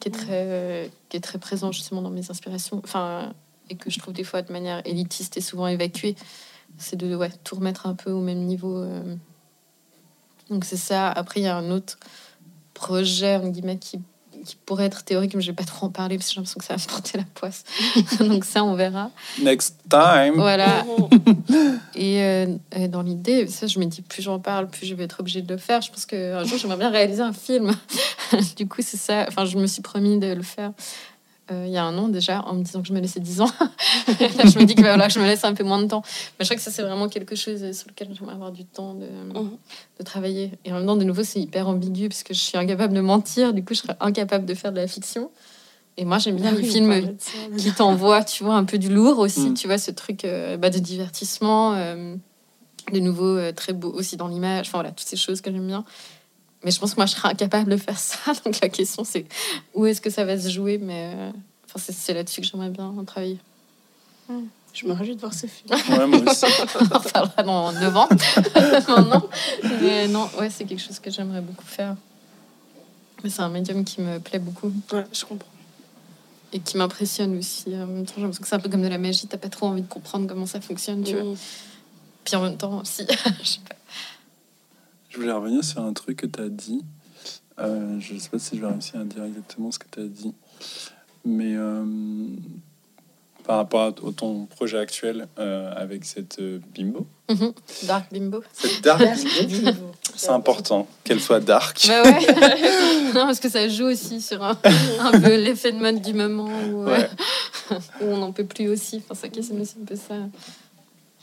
qui, 0.00 0.08
est 0.08 0.12
très, 0.12 0.90
qui 1.08 1.16
est 1.16 1.20
très 1.20 1.38
présent 1.38 1.70
justement 1.70 2.02
dans 2.02 2.10
mes 2.10 2.30
inspirations. 2.30 2.80
Enfin, 2.84 3.32
et 3.70 3.76
que 3.76 3.90
je 3.90 3.98
trouve 4.00 4.12
des 4.12 4.24
fois 4.24 4.42
de 4.42 4.52
manière 4.52 4.82
élitiste 4.84 5.36
et 5.36 5.40
souvent 5.40 5.66
évacuée 5.68 6.16
c'est 6.78 6.96
de 6.96 7.14
ouais, 7.14 7.30
tout 7.44 7.56
remettre 7.56 7.86
un 7.86 7.94
peu 7.94 8.10
au 8.10 8.20
même 8.20 8.40
niveau. 8.44 8.76
euh. 8.78 9.16
Donc 10.50 10.64
c'est 10.64 10.76
ça. 10.76 11.10
Après, 11.10 11.40
il 11.40 11.44
y 11.44 11.46
a 11.48 11.56
un 11.56 11.70
autre 11.70 11.98
projet, 12.74 13.36
en 13.36 13.48
guillemets, 13.48 13.78
qui, 13.78 14.00
qui 14.44 14.56
pourrait 14.66 14.84
être 14.86 15.04
théorique, 15.04 15.34
mais 15.34 15.40
je 15.40 15.50
vais 15.50 15.56
pas 15.56 15.64
trop 15.64 15.86
en 15.86 15.90
parler 15.90 16.16
parce 16.16 16.28
que 16.28 16.34
j'ai 16.34 16.40
l'impression 16.40 16.58
que 16.58 16.64
ça 16.66 16.74
va 16.76 16.82
me 16.82 16.88
porter 16.88 17.18
la 17.18 17.24
poisse. 17.34 17.64
Donc 18.18 18.44
ça, 18.44 18.64
on 18.64 18.74
verra. 18.74 19.10
Next 19.40 19.76
time 19.88 20.34
Voilà. 20.34 20.84
Et 21.94 22.22
euh, 22.22 22.56
euh, 22.76 22.88
dans 22.88 23.02
l'idée, 23.02 23.46
ça, 23.46 23.66
je 23.66 23.78
me 23.78 23.84
dis, 23.84 24.02
plus 24.02 24.22
j'en 24.22 24.40
parle, 24.40 24.68
plus 24.68 24.86
je 24.86 24.94
vais 24.94 25.04
être 25.04 25.20
obligée 25.20 25.42
de 25.42 25.52
le 25.52 25.58
faire. 25.60 25.80
Je 25.80 25.90
pense 25.90 26.06
qu'un 26.06 26.44
jour, 26.44 26.58
j'aimerais 26.58 26.78
bien 26.78 26.90
réaliser 26.90 27.22
un 27.22 27.32
film. 27.32 27.72
du 28.56 28.66
coup, 28.66 28.82
c'est 28.82 28.96
ça. 28.96 29.26
Enfin, 29.28 29.44
je 29.44 29.56
me 29.58 29.66
suis 29.66 29.82
promis 29.82 30.18
de 30.18 30.32
le 30.32 30.42
faire 30.42 30.72
il 31.66 31.70
y 31.72 31.76
a 31.76 31.84
un 31.84 31.96
an 31.98 32.08
déjà, 32.08 32.42
en 32.46 32.54
me 32.54 32.62
disant 32.62 32.82
que 32.82 32.88
je 32.88 32.92
me 32.92 33.00
laissais 33.00 33.20
10 33.20 33.40
ans. 33.40 33.50
Là, 34.38 34.44
je 34.46 34.58
me 34.58 34.64
dis 34.64 34.74
que, 34.74 34.80
voilà, 34.82 35.06
que 35.08 35.12
je 35.12 35.18
me 35.20 35.24
laisse 35.26 35.44
un 35.44 35.54
peu 35.54 35.64
moins 35.64 35.80
de 35.82 35.86
temps. 35.88 36.02
Mais 36.38 36.44
je 36.44 36.48
crois 36.50 36.56
que 36.56 36.62
ça, 36.62 36.70
c'est 36.70 36.82
vraiment 36.82 37.08
quelque 37.08 37.34
chose 37.36 37.58
sur 37.72 37.88
lequel 37.88 38.08
j'aimerais 38.16 38.34
avoir 38.34 38.52
du 38.52 38.64
temps 38.64 38.94
de, 38.94 39.06
Mhm. 39.06 39.50
de 39.98 40.04
travailler. 40.04 40.52
Et 40.64 40.72
en 40.72 40.76
même 40.76 40.86
temps, 40.86 40.96
de 40.96 41.04
nouveau, 41.04 41.22
c'est 41.24 41.40
hyper 41.40 41.68
ambigu 41.68 42.08
parce 42.08 42.22
que 42.22 42.34
je 42.34 42.40
suis 42.40 42.58
incapable 42.58 42.94
de 42.94 43.00
mentir. 43.00 43.52
Du 43.54 43.64
coup, 43.64 43.74
je 43.74 43.80
serais 43.80 43.96
incapable 44.00 44.44
de 44.46 44.54
faire 44.54 44.72
de 44.72 44.76
la 44.78 44.86
fiction. 44.86 45.30
Et 45.98 46.04
moi, 46.06 46.18
j'aime 46.18 46.36
bien 46.36 46.52
les 46.52 46.62
films 46.62 47.16
qui 47.58 47.70
t'envoie, 47.72 48.24
tu 48.24 48.44
vois, 48.44 48.54
un 48.54 48.64
peu 48.64 48.78
du 48.78 48.88
lourd 48.88 49.18
aussi, 49.18 49.50
Mm. 49.50 49.54
tu 49.54 49.66
vois, 49.66 49.76
ce 49.78 49.90
truc 49.90 50.24
euh, 50.24 50.56
bah, 50.56 50.70
de 50.70 50.78
divertissement, 50.78 51.74
euh, 51.74 52.14
de 52.92 52.98
nouveau 52.98 53.26
euh, 53.36 53.52
très 53.52 53.74
beau 53.74 53.90
aussi 53.92 54.16
dans 54.16 54.26
l'image, 54.28 54.68
enfin 54.68 54.78
voilà, 54.78 54.90
toutes 54.90 55.06
ces 55.06 55.16
choses 55.16 55.40
que 55.42 55.50
j'aime 55.52 55.66
bien. 55.66 55.84
Mais 56.64 56.70
je 56.70 56.78
pense 56.78 56.92
que 56.92 56.96
moi, 56.96 57.06
je 57.06 57.14
serais 57.14 57.28
incapable 57.28 57.70
de 57.70 57.76
faire 57.76 57.98
ça. 57.98 58.18
Donc 58.44 58.60
la 58.60 58.68
question, 58.68 59.04
c'est 59.04 59.26
où 59.74 59.86
est-ce 59.86 60.00
que 60.00 60.10
ça 60.10 60.24
va 60.24 60.38
se 60.38 60.48
jouer 60.48 60.78
Mais 60.78 61.12
euh, 61.14 61.30
enfin, 61.66 61.78
c'est, 61.84 61.92
c'est 61.92 62.14
là-dessus 62.14 62.40
que 62.40 62.46
j'aimerais 62.46 62.70
bien 62.70 62.92
travailler. 63.06 63.38
Je 64.72 64.86
me 64.86 64.92
réjouis 64.94 65.16
de 65.16 65.20
voir 65.20 65.34
ce 65.34 65.46
film. 65.46 65.74
Ouais, 65.90 66.06
moi 66.06 66.20
aussi. 66.30 66.46
On 66.80 67.42
en 67.42 67.42
dans 67.44 67.72
9 67.72 67.96
ans, 67.96 68.08
maintenant. 68.54 69.28
Mais 69.82 70.08
non, 70.08 70.28
ouais, 70.38 70.48
c'est 70.48 70.64
quelque 70.64 70.80
chose 70.80 70.98
que 70.98 71.10
j'aimerais 71.10 71.42
beaucoup 71.42 71.66
faire. 71.66 71.96
Mais 73.22 73.30
c'est 73.30 73.42
un 73.42 73.50
médium 73.50 73.84
qui 73.84 74.00
me 74.00 74.18
plaît 74.18 74.38
beaucoup 74.38 74.72
Ouais, 74.92 75.04
je 75.12 75.24
comprends. 75.24 75.48
et 76.52 76.58
qui 76.58 76.76
m'impressionne 76.76 77.38
aussi. 77.38 77.68
En 77.68 77.86
même 77.86 78.06
temps, 78.06 78.14
j'ai 78.16 78.22
l'impression 78.22 78.42
que 78.42 78.48
c'est 78.48 78.54
un 78.56 78.60
peu 78.60 78.70
comme 78.70 78.82
de 78.82 78.88
la 78.88 78.98
magie. 78.98 79.26
T'as 79.26 79.36
pas 79.36 79.50
trop 79.50 79.66
envie 79.66 79.82
de 79.82 79.88
comprendre 79.88 80.26
comment 80.26 80.46
ça 80.46 80.60
fonctionne, 80.60 81.04
tu 81.04 81.16
vois. 81.16 81.34
Puis 82.24 82.36
en 82.36 82.42
même 82.42 82.56
temps, 82.56 82.82
si. 82.84 83.04
je 83.42 83.46
sais 83.46 83.60
pas. 83.68 83.76
Je 85.12 85.18
voulais 85.18 85.32
revenir 85.32 85.62
sur 85.62 85.82
un 85.82 85.92
truc 85.92 86.18
que 86.22 86.26
tu 86.26 86.40
as 86.40 86.48
dit. 86.48 86.82
Euh, 87.58 88.00
je 88.00 88.14
ne 88.14 88.18
sais 88.18 88.30
pas 88.30 88.38
si 88.38 88.56
je 88.56 88.62
vais 88.62 88.66
réussir 88.72 88.98
à 88.98 89.04
dire 89.04 89.24
exactement 89.24 89.70
ce 89.70 89.78
que 89.78 89.84
tu 89.90 90.00
as 90.00 90.04
dit. 90.06 90.32
Mais 91.26 91.54
euh, 91.54 91.84
par 93.44 93.58
rapport 93.58 93.82
à 93.82 93.92
ton 94.16 94.46
projet 94.46 94.78
actuel 94.78 95.28
euh, 95.38 95.70
avec 95.76 96.04
cette 96.06 96.40
bimbo, 96.74 97.06
Mhm. 97.30 97.52
Dark 97.84 98.12
Bimbo. 98.12 98.42
cette 98.52 98.82
dark 98.82 99.00
bimbo, 99.00 99.70
c'est 100.14 100.30
important 100.30 100.86
qu'elle 101.04 101.20
soit 101.20 101.40
dark. 101.40 101.82
Bah 101.88 102.02
ouais. 102.02 102.26
non, 103.14 103.26
parce 103.26 103.40
que 103.40 103.48
ça 103.48 103.68
joue 103.68 103.84
aussi 103.86 104.20
sur 104.20 104.42
un, 104.42 104.58
un 105.00 105.12
peu 105.20 105.36
l'effet 105.36 105.72
de 105.72 105.78
mode 105.78 106.00
du 106.02 106.12
moment. 106.14 106.48
Où, 106.70 106.84
Ouais. 106.84 107.08
où 108.00 108.04
on 108.04 108.16
n'en 108.18 108.32
peut 108.32 108.44
plus 108.44 108.68
aussi. 108.68 109.02
Enfin, 109.08 109.14
ça 109.14 109.28
aussi 109.28 109.76
un 109.80 109.84
peu 109.84 109.96
ça. 109.96 110.14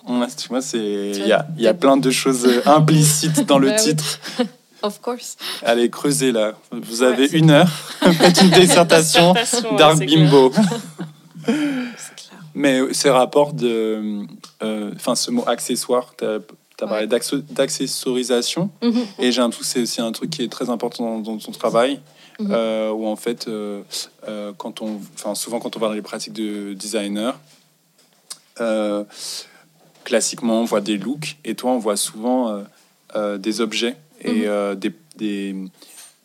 Ouais, 0.07 0.27
tu 0.35 0.47
vois, 0.49 0.61
c'est 0.61 1.11
il 1.15 1.27
y 1.27 1.31
a, 1.33 1.45
y 1.57 1.67
a 1.67 1.73
plein 1.73 1.97
de 1.97 2.09
choses 2.11 2.45
euh, 2.45 2.61
implicites 2.65 3.45
dans 3.45 3.59
le 3.65 3.69
Bah 3.69 3.75
titre. 3.75 4.19
Of 4.81 5.01
course. 5.01 5.35
Allez, 5.65 5.89
creusez 5.89 6.31
là. 6.31 6.53
Vous 6.71 7.03
avez 7.03 7.23
Ouais, 7.29 7.37
une 7.37 7.49
heure. 7.51 7.67
Faites 8.13 8.41
une 8.41 8.49
dissertation 8.49 9.33
clair. 9.33 9.97
Bimbo. 9.97 10.51
Clair. 10.51 11.59
Mais 12.55 12.81
ces 12.93 13.09
rapports 13.09 13.51
de. 13.51 14.23
euh, 14.63 14.91
Enfin, 14.95 15.15
ce 15.15 15.31
mot 15.31 15.43
accessoire, 15.47 16.13
tu 16.17 16.23
as, 16.25 16.39
parlé 16.77 17.07
Ouais. 17.07 17.41
d'accessorisation. 17.51 18.69
Mhm. 18.81 19.05
Et 19.19 19.33
j'ai 19.33 19.41
un 19.41 19.49
truc, 19.49 19.65
c'est 19.65 19.81
aussi 19.81 19.99
un 19.99 20.13
truc 20.13 20.29
qui 20.29 20.43
est 20.43 20.47
très 20.51 20.69
important 20.69 21.03
dans, 21.19 21.33
dans 21.33 21.37
ton 21.37 21.51
travail. 21.51 21.99
Euh, 22.49 22.89
où 22.91 23.05
en 23.05 23.17
fait, 23.17 23.49
euh, 23.49 23.81
quand 24.57 24.81
on, 24.81 25.01
souvent 25.35 25.59
quand 25.59 25.75
on 25.75 25.79
va 25.81 25.87
dans 25.87 25.93
les 25.93 26.01
pratiques 26.01 26.31
de 26.31 26.71
designer, 26.73 27.37
classiquement 30.09 30.59
on 30.61 30.65
voit 30.65 30.81
des 30.81 30.97
looks 30.97 31.37
et 31.45 31.53
toi 31.53 31.69
on 31.71 31.77
voit 31.77 31.95
souvent 31.95 32.49
euh, 32.49 32.63
euh, 33.15 33.37
des 33.37 33.61
objets 33.61 33.95
et 34.21 34.39
Mhm. 34.41 34.43
euh, 34.47 34.75
des, 34.75 34.91
des, 35.17 35.55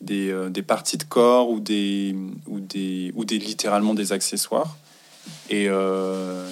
des, 0.01 0.31
euh, 0.31 0.49
des 0.49 0.63
parties 0.63 0.97
de 0.97 1.05
corps 1.05 1.51
ou 1.51 1.61
des, 1.61 2.17
ou 2.47 2.61
des, 2.61 3.13
ou 3.15 3.27
des 3.27 3.39
littéralement 3.39 3.93
des 3.95 4.13
accessoires. 4.13 4.77
Et 5.51 5.67
euh, 5.69 6.49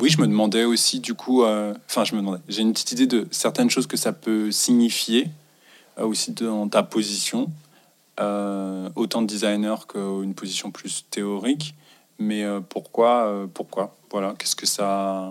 oui, 0.00 0.10
je 0.10 0.20
me 0.20 0.26
demandais 0.26 0.64
aussi 0.64 1.00
du 1.00 1.14
coup, 1.14 1.44
euh, 1.44 1.72
enfin 1.88 2.04
je 2.04 2.14
me 2.14 2.20
demandais, 2.20 2.42
j'ai 2.48 2.60
une 2.60 2.72
petite 2.74 2.92
idée 2.92 3.06
de 3.06 3.26
certaines 3.30 3.70
choses 3.70 3.86
que 3.86 3.96
ça 3.96 4.12
peut 4.12 4.50
signifier 4.50 5.28
aussi 5.98 6.32
dans 6.32 6.68
ta 6.68 6.82
position, 6.82 7.50
autant 9.02 9.22
de 9.22 9.26
designer 9.26 9.86
qu'une 9.86 10.34
position 10.34 10.70
plus 10.70 11.04
théorique. 11.10 11.74
Mais 12.18 12.44
pourquoi, 12.68 13.46
pourquoi? 13.54 13.96
Voilà, 14.10 14.34
qu'est-ce 14.38 14.56
que 14.56 14.66
ça 14.66 15.30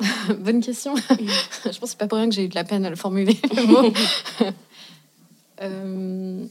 Bonne 0.40 0.60
question. 0.60 0.94
je 1.10 1.64
pense 1.64 1.78
que 1.78 1.86
c'est 1.86 1.98
pas 1.98 2.06
pour 2.06 2.18
rien 2.18 2.28
que 2.28 2.34
j'ai 2.34 2.44
eu 2.44 2.48
de 2.48 2.54
la 2.54 2.64
peine 2.64 2.84
à 2.84 2.90
le 2.90 2.96
formuler. 2.96 3.38
le 3.54 3.66
mot. 3.66 3.92
Euh, 5.62 6.44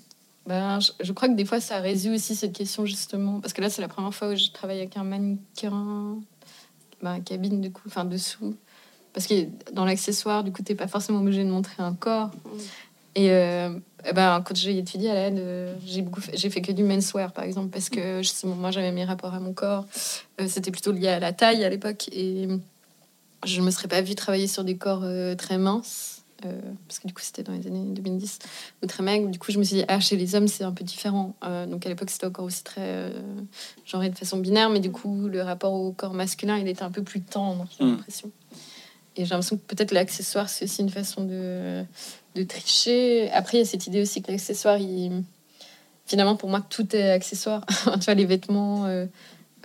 ben, 0.48 0.80
je, 0.80 0.92
je 1.00 1.12
crois 1.12 1.28
que 1.28 1.36
des 1.36 1.46
fois, 1.46 1.60
ça 1.60 1.78
résout 1.78 2.16
aussi 2.16 2.36
cette 2.36 2.54
question, 2.54 2.88
justement. 2.88 3.40
Parce 3.40 3.54
que 3.54 3.62
là, 3.62 3.70
c'est 3.70 3.84
la 3.84 3.88
première 3.88 4.16
fois 4.16 4.30
où 4.30 4.36
je 4.36 4.50
travaille 4.50 4.80
avec 4.80 4.98
un 4.98 5.04
mannequin, 5.04 6.18
ben, 7.04 7.20
cabine, 7.22 7.62
du 7.62 7.72
coup, 7.72 7.84
enfin, 7.86 8.04
dessous. 8.04 8.56
Parce 9.14 9.28
que 9.28 9.48
dans 9.74 9.86
l'accessoire, 9.86 10.44
du 10.44 10.52
coup, 10.52 10.64
t'es 10.64 10.74
pas 10.74 10.88
forcément 10.88 11.20
obligé 11.20 11.44
de 11.44 11.50
montrer 11.50 11.84
un 11.84 11.94
corps. 11.94 12.32
Et 13.16 13.32
euh, 13.32 13.70
ben, 14.14 14.44
quand 14.46 14.56
j'ai 14.56 14.78
étudié 14.78 15.10
à 15.10 15.14
l'aide, 15.14 15.40
euh, 15.40 15.74
j'ai 15.86 16.02
beaucoup 16.02 16.20
fait, 16.20 16.36
j'ai 16.36 16.50
fait 16.50 16.62
que 16.62 16.72
du 16.72 16.84
menswear, 16.84 17.32
par 17.32 17.46
exemple, 17.46 17.70
parce 17.70 17.90
que 17.90 18.22
justement, 18.22 18.56
moi, 18.56 18.72
j'avais 18.72 18.92
mes 18.92 19.06
rapports 19.06 19.34
à 19.34 19.40
mon 19.40 19.54
corps. 19.54 19.86
Euh, 20.42 20.48
C'était 20.48 20.72
plutôt 20.72 20.92
lié 20.92 21.08
à 21.08 21.20
la 21.20 21.32
taille 21.32 21.64
à 21.64 21.70
l'époque. 21.70 22.10
Et 22.12 22.48
je 23.46 23.62
ne 23.62 23.66
me 23.66 23.72
serais 23.72 23.88
pas 23.88 24.02
vue 24.02 24.16
travailler 24.16 24.48
sur 24.48 24.64
des 24.64 24.78
corps 24.78 25.04
euh, 25.04 25.36
très 25.36 25.58
minces, 25.58 26.24
euh, 26.46 26.60
parce 26.88 27.00
que 27.00 27.08
du 27.08 27.14
coup, 27.14 27.22
c'était 27.24 27.44
dans 27.44 27.54
les 27.54 27.66
années 27.68 27.94
2010, 27.94 28.40
ou 28.84 28.88
très 28.88 29.04
maigres. 29.04 29.30
Du 29.30 29.40
coup, 29.40 29.52
je 29.52 29.58
me 29.58 29.64
suis 29.64 29.78
dit, 29.78 29.86
ah, 29.88 30.00
chez 30.00 30.16
les 30.16 30.36
hommes, 30.36 30.48
c'est 30.48 30.64
un 30.64 30.72
peu 30.72 30.84
différent. 30.84 31.36
Euh, 31.44 31.66
donc, 31.66 31.86
à 31.86 31.90
l'époque, 31.90 32.10
c'était 32.10 32.26
encore 32.26 32.46
aussi 32.46 32.64
très 32.64 32.82
euh, 32.82 33.10
genré 33.86 34.10
de 34.10 34.18
façon 34.18 34.38
binaire, 34.38 34.70
mais 34.70 34.80
du 34.80 34.92
coup, 34.92 35.28
le 35.28 35.42
rapport 35.42 35.74
au 35.74 35.92
corps 35.92 36.14
masculin, 36.14 36.58
il 36.58 36.68
était 36.68 36.84
un 36.84 36.92
peu 36.92 37.04
plus 37.04 37.22
tendre, 37.22 37.68
j'ai 37.78 37.86
Mm. 37.86 37.92
l'impression. 37.92 38.32
Et 39.18 39.24
j'ai 39.24 39.30
l'impression 39.30 39.56
que 39.58 39.62
peut-être 39.64 39.92
l'accessoire, 39.92 40.50
c'est 40.50 40.66
aussi 40.66 40.82
une 40.82 40.90
façon 40.90 41.24
de, 41.24 41.84
de 42.36 42.44
tricher. 42.44 43.32
Après, 43.32 43.58
il 43.58 43.62
y 43.62 43.64
a 43.64 43.66
cette 43.66 43.88
idée 43.88 44.02
aussi 44.02 44.22
que 44.22 44.30
l'accessoire, 44.30 44.78
il... 44.78 45.24
finalement, 46.06 46.36
pour 46.36 46.50
moi, 46.50 46.62
tout 46.70 46.94
est 46.96 47.12
accessoire. 47.12 47.66
tu 47.94 48.06
vois, 48.06 48.14
les 48.14 48.26
vêtements, 48.26 48.86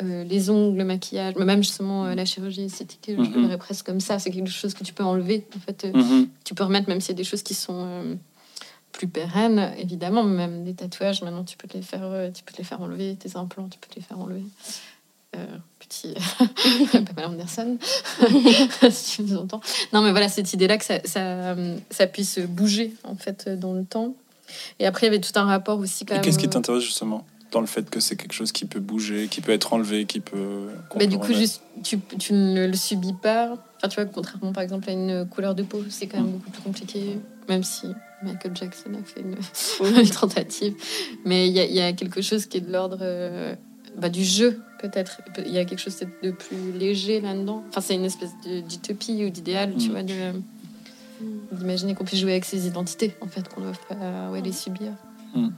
euh, 0.03 0.25
les 0.25 0.51
ongles, 0.51 0.79
le 0.79 0.85
maquillage, 0.85 1.35
mais 1.39 1.45
même 1.45 1.63
justement 1.63 2.07
euh, 2.07 2.15
la 2.15 2.25
chirurgie 2.25 2.63
esthétique, 2.65 3.05
je 3.09 3.13
Mhm. 3.21 3.33
le 3.35 3.41
verrais 3.43 3.59
presque 3.59 3.87
comme 3.87 4.01
ça. 4.01 4.19
C'est 4.19 4.31
quelque 4.31 4.51
chose 4.51 4.75
que 4.75 4.85
tu 4.85 4.93
peux 4.93 5.05
enlever. 5.05 5.47
En 5.57 5.61
fait, 5.61 5.85
euh, 5.85 5.93
Mhm. 5.93 6.29
tu 6.45 6.55
peux 6.55 6.65
remettre, 6.65 6.89
même 6.89 7.01
s'il 7.01 7.11
y 7.11 7.17
a 7.17 7.17
des 7.17 7.25
choses 7.25 7.43
qui 7.43 7.55
sont 7.55 8.17
plus 8.93 9.07
pérennes, 9.09 9.73
évidemment, 9.79 10.25
même 10.25 10.65
des 10.65 10.75
tatouages, 10.75 11.23
maintenant 11.23 11.45
tu 11.45 11.57
peux 11.57 11.69
te 11.69 11.77
les 11.77 11.83
faire, 11.83 12.31
tu 12.35 12.43
peux 12.43 12.53
te 12.53 12.59
les 12.59 12.65
faire 12.65 12.81
enlever, 12.83 13.17
tes 13.17 13.37
implants, 13.37 13.69
tu 13.69 13.79
peux 13.79 13.89
te 13.89 13.95
les 13.97 14.03
faire 14.03 14.19
enlever. 14.19 14.43
Petit 15.79 16.15
Pamela 16.93 17.29
Anderson, 17.29 17.79
si 18.91 19.17
tu 19.17 19.23
nous 19.23 19.37
entends. 19.39 19.61
Non, 19.93 20.03
mais 20.03 20.11
voilà, 20.11 20.29
cette 20.29 20.53
idée-là 20.53 20.77
que 20.77 20.85
ça, 20.85 21.01
ça, 21.05 21.55
ça 21.91 22.07
puisse 22.07 22.39
bouger, 22.41 22.93
en 23.05 23.15
fait, 23.15 23.49
dans 23.49 23.73
le 23.73 23.85
temps. 23.85 24.15
Et 24.81 24.87
après, 24.87 25.07
il 25.07 25.11
y 25.11 25.15
avait 25.15 25.21
tout 25.23 25.33
un 25.39 25.45
rapport 25.45 25.79
aussi, 25.79 26.05
quand 26.05 26.15
Et 26.15 26.17
même. 26.19 26.25
qu'est-ce 26.25 26.39
qui 26.39 26.49
t'intéresse 26.49 26.83
justement? 26.83 27.25
Dans 27.53 27.61
le 27.61 27.67
fait 27.67 27.89
que 27.91 27.99
c'est 28.01 28.17
quelque 28.17 28.33
chose 28.33 28.53
qui 28.53 28.65
peut 28.65 28.81
bouger, 28.81 29.27
qui 29.29 29.41
peut 29.41 29.53
être 29.53 29.73
enlevé, 29.73 30.05
qui 30.07 30.21
peut. 30.21 30.69
peut 30.97 31.07
du 31.07 31.19
coup, 31.19 31.33
juste, 31.35 31.63
tu, 31.83 31.99
tu 32.19 32.33
ne 32.33 32.67
le 32.67 32.75
subis 32.77 33.13
pas. 33.13 33.55
Enfin, 33.77 33.89
tu 33.89 33.95
vois, 33.97 34.05
contrairement 34.05 34.53
par 34.53 34.63
exemple 34.63 34.89
à 34.89 34.93
une 34.93 35.27
couleur 35.29 35.55
de 35.55 35.63
peau, 35.63 35.83
c'est 35.89 36.07
quand 36.07 36.19
même 36.19 36.29
Mm. 36.29 36.33
beaucoup 36.33 36.51
plus 36.51 36.63
compliqué, 36.63 37.19
même 37.49 37.65
si 37.65 37.89
Michael 38.23 38.55
Jackson 38.57 38.91
a 38.95 39.03
fait 39.05 39.21
une, 39.23 39.37
une 40.01 40.11
tentative. 40.11 40.75
Mais 41.25 41.49
il 41.49 41.55
y, 41.55 41.61
a- 41.61 41.65
il 41.65 41.75
y 41.75 41.81
a 41.81 41.93
quelque 41.93 42.21
chose 42.23 42.47
qui 42.47 42.59
est 42.59 42.61
de 42.61 42.71
l'ordre 42.71 42.99
euh, 43.01 43.55
bah, 43.99 44.11
du 44.11 44.23
jeu, 44.25 44.61
peut-être. 44.81 45.21
Il 45.45 45.51
y 45.53 45.59
a 45.59 45.65
quelque 45.65 45.81
chose 45.81 45.97
de 46.23 46.31
plus 46.31 46.73
léger 46.79 47.21
là-dedans. 47.21 47.65
Enfin, 47.71 47.81
c'est 47.81 47.95
une 47.95 48.05
espèce 48.05 48.31
d'utopie 48.69 49.25
ou 49.25 49.31
d'idéal, 49.31 49.75
tu 49.79 49.89
Mm. 49.89 49.93
vois, 49.93 50.03
de- 50.03 50.41
d'imaginer 51.53 51.95
qu'on 51.95 52.05
puisse 52.05 52.21
jouer 52.21 52.33
avec 52.33 52.45
ses 52.45 52.67
identités, 52.67 53.15
en 53.21 53.27
fait, 53.27 53.49
qu'on 53.49 53.61
ne 53.61 53.67
doit 53.67 53.81
pas 53.89 54.31
ouais, 54.31 54.41
les 54.41 54.53
subir. 54.53 54.93
Mm. 55.35 55.49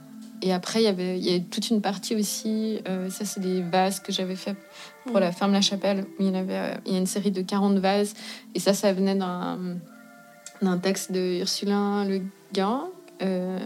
Et 0.45 0.51
après, 0.51 0.81
il 0.81 0.83
y 0.83 0.87
avait 0.87 1.17
il 1.17 1.23
y 1.25 1.33
a 1.33 1.39
toute 1.39 1.69
une 1.69 1.81
partie 1.81 2.15
aussi, 2.15 2.81
euh, 2.89 3.09
ça 3.09 3.23
c'est 3.23 3.39
des 3.39 3.61
vases 3.61 4.01
que 4.01 4.11
j'avais 4.11 4.35
fait 4.35 4.57
pour 5.05 5.21
la 5.21 5.31
ferme 5.31 5.53
La 5.53 5.61
Chapelle, 5.61 6.05
où 6.19 6.21
il 6.21 6.27
y, 6.27 6.29
en 6.29 6.35
avait, 6.35 6.57
euh, 6.57 6.75
il 6.85 6.91
y 6.91 6.95
a 6.95 6.99
une 6.99 7.05
série 7.05 7.31
de 7.31 7.41
40 7.41 7.77
vases. 7.77 8.13
Et 8.53 8.59
ça, 8.59 8.73
ça 8.73 8.91
venait 8.91 9.15
d'un 9.15 10.77
texte 10.79 11.13
de 11.13 11.39
Ursulin 11.39 12.03
Le 12.03 12.21
Guin, 12.53 12.89
euh, 13.21 13.57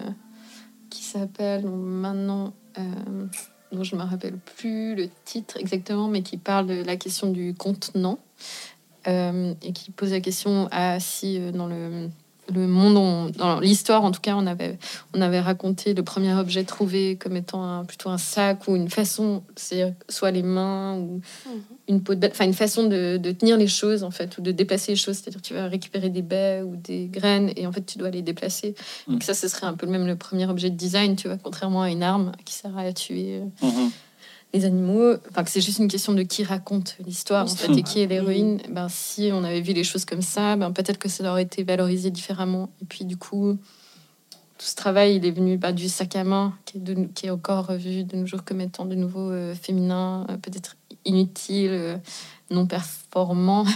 qui 0.91 1.01
s'appelle 1.01 1.67
maintenant, 1.67 2.53
dont 3.71 3.83
je 3.83 3.95
ne 3.95 4.01
me 4.01 4.07
rappelle 4.07 4.37
plus 4.37 4.93
le 4.93 5.09
titre 5.25 5.57
exactement, 5.57 6.07
mais 6.07 6.21
qui 6.21 6.37
parle 6.37 6.67
de 6.67 6.83
la 6.83 6.95
question 6.95 7.31
du 7.31 7.55
contenant. 7.55 8.19
et 9.07 9.73
qui 9.73 9.89
pose 9.89 10.11
la 10.11 10.19
question 10.19 10.67
à 10.69 10.99
si 10.99 11.39
dans 11.53 11.65
le, 11.65 12.09
le 12.53 12.67
monde, 12.67 12.97
on- 12.97 13.29
dans 13.29 13.59
l'histoire 13.59 14.03
en 14.03 14.11
tout 14.11 14.21
cas, 14.21 14.35
on 14.35 14.47
avait, 14.47 14.77
on 15.13 15.21
avait 15.21 15.39
raconté 15.39 15.93
le 15.93 16.03
premier 16.03 16.33
objet 16.33 16.63
trouvé 16.63 17.15
comme 17.17 17.35
étant 17.35 17.63
un- 17.63 17.85
plutôt 17.85 18.09
un 18.09 18.17
sac 18.17 18.67
ou 18.67 18.75
une 18.75 18.89
façon, 18.89 19.43
c'est 19.55 19.93
soit 20.09 20.31
les 20.31 20.43
mains 20.43 20.97
ou 20.97 21.21
une 21.87 22.01
peau 22.01 22.15
de 22.15 22.19
bête, 22.19 22.31
enfin 22.33 22.45
une 22.45 22.53
façon 22.53 22.83
de, 22.87 23.17
de 23.17 23.31
tenir 23.31 23.57
les 23.57 23.67
choses 23.67 24.03
en 24.03 24.11
fait, 24.11 24.37
ou 24.37 24.41
de 24.41 24.51
déplacer 24.51 24.91
les 24.93 24.97
choses, 24.97 25.17
c'est-à-dire 25.17 25.41
tu 25.41 25.53
vas 25.53 25.67
récupérer 25.67 26.09
des 26.09 26.21
baies 26.21 26.61
ou 26.61 26.75
des 26.75 27.07
graines 27.07 27.51
et 27.55 27.65
en 27.67 27.71
fait 27.71 27.85
tu 27.85 27.97
dois 27.97 28.09
les 28.09 28.21
déplacer. 28.21 28.75
Mm. 29.07 29.13
Donc 29.13 29.23
ça, 29.23 29.33
ce 29.33 29.47
serait 29.47 29.67
un 29.67 29.73
peu 29.73 29.87
même 29.87 30.07
le 30.07 30.15
premier 30.15 30.47
objet 30.47 30.69
de 30.69 30.75
design, 30.75 31.15
tu 31.15 31.27
vois, 31.27 31.37
contrairement 31.41 31.81
à 31.83 31.89
une 31.89 32.03
arme 32.03 32.31
qui 32.45 32.53
sert 32.53 32.77
à 32.77 32.91
tuer 32.93 33.41
euh, 33.41 33.65
Mhm. 33.67 33.91
Les 34.53 34.65
animaux, 34.65 35.15
enfin 35.29 35.43
que 35.43 35.49
c'est 35.49 35.61
juste 35.61 35.79
une 35.79 35.87
question 35.89 36.13
de 36.13 36.23
qui 36.23 36.43
raconte 36.43 36.95
l'histoire 37.05 37.45
en 37.45 37.47
fait 37.47 37.71
et 37.77 37.83
qui 37.83 37.99
est 37.99 38.07
l'héroïne. 38.07 38.59
Ben 38.69 38.87
si 38.89 39.29
on 39.33 39.43
avait 39.43 39.61
vu 39.61 39.73
les 39.73 39.83
choses 39.83 40.05
comme 40.05 40.21
ça, 40.21 40.55
ben 40.55 40.71
peut-être 40.71 40.97
que 40.97 41.09
ça 41.09 41.29
aurait 41.29 41.43
été 41.43 41.63
valorisé 41.63 42.11
différemment. 42.11 42.69
Et 42.81 42.85
puis 42.85 43.03
du 43.05 43.17
coup, 43.17 43.57
tout 44.57 44.65
ce 44.65 44.75
travail, 44.75 45.17
il 45.17 45.25
est 45.25 45.31
venu 45.31 45.57
bah, 45.57 45.71
du 45.73 45.87
sac 45.89 46.15
à 46.15 46.23
main, 46.23 46.53
qui 46.65 46.77
est, 46.77 46.81
de- 46.81 47.07
qui 47.13 47.27
est 47.27 47.29
encore 47.29 47.73
vu 47.73 48.03
de 48.05 48.15
nos 48.15 48.25
jours 48.25 48.43
comme 48.43 48.61
étant 48.61 48.85
de 48.85 48.95
nouveau 48.95 49.29
euh, 49.29 49.53
féminin, 49.53 50.25
euh, 50.29 50.37
peut-être 50.37 50.77
inutile, 51.05 51.69
euh, 51.71 51.97
non 52.49 52.65
performant. 52.65 53.65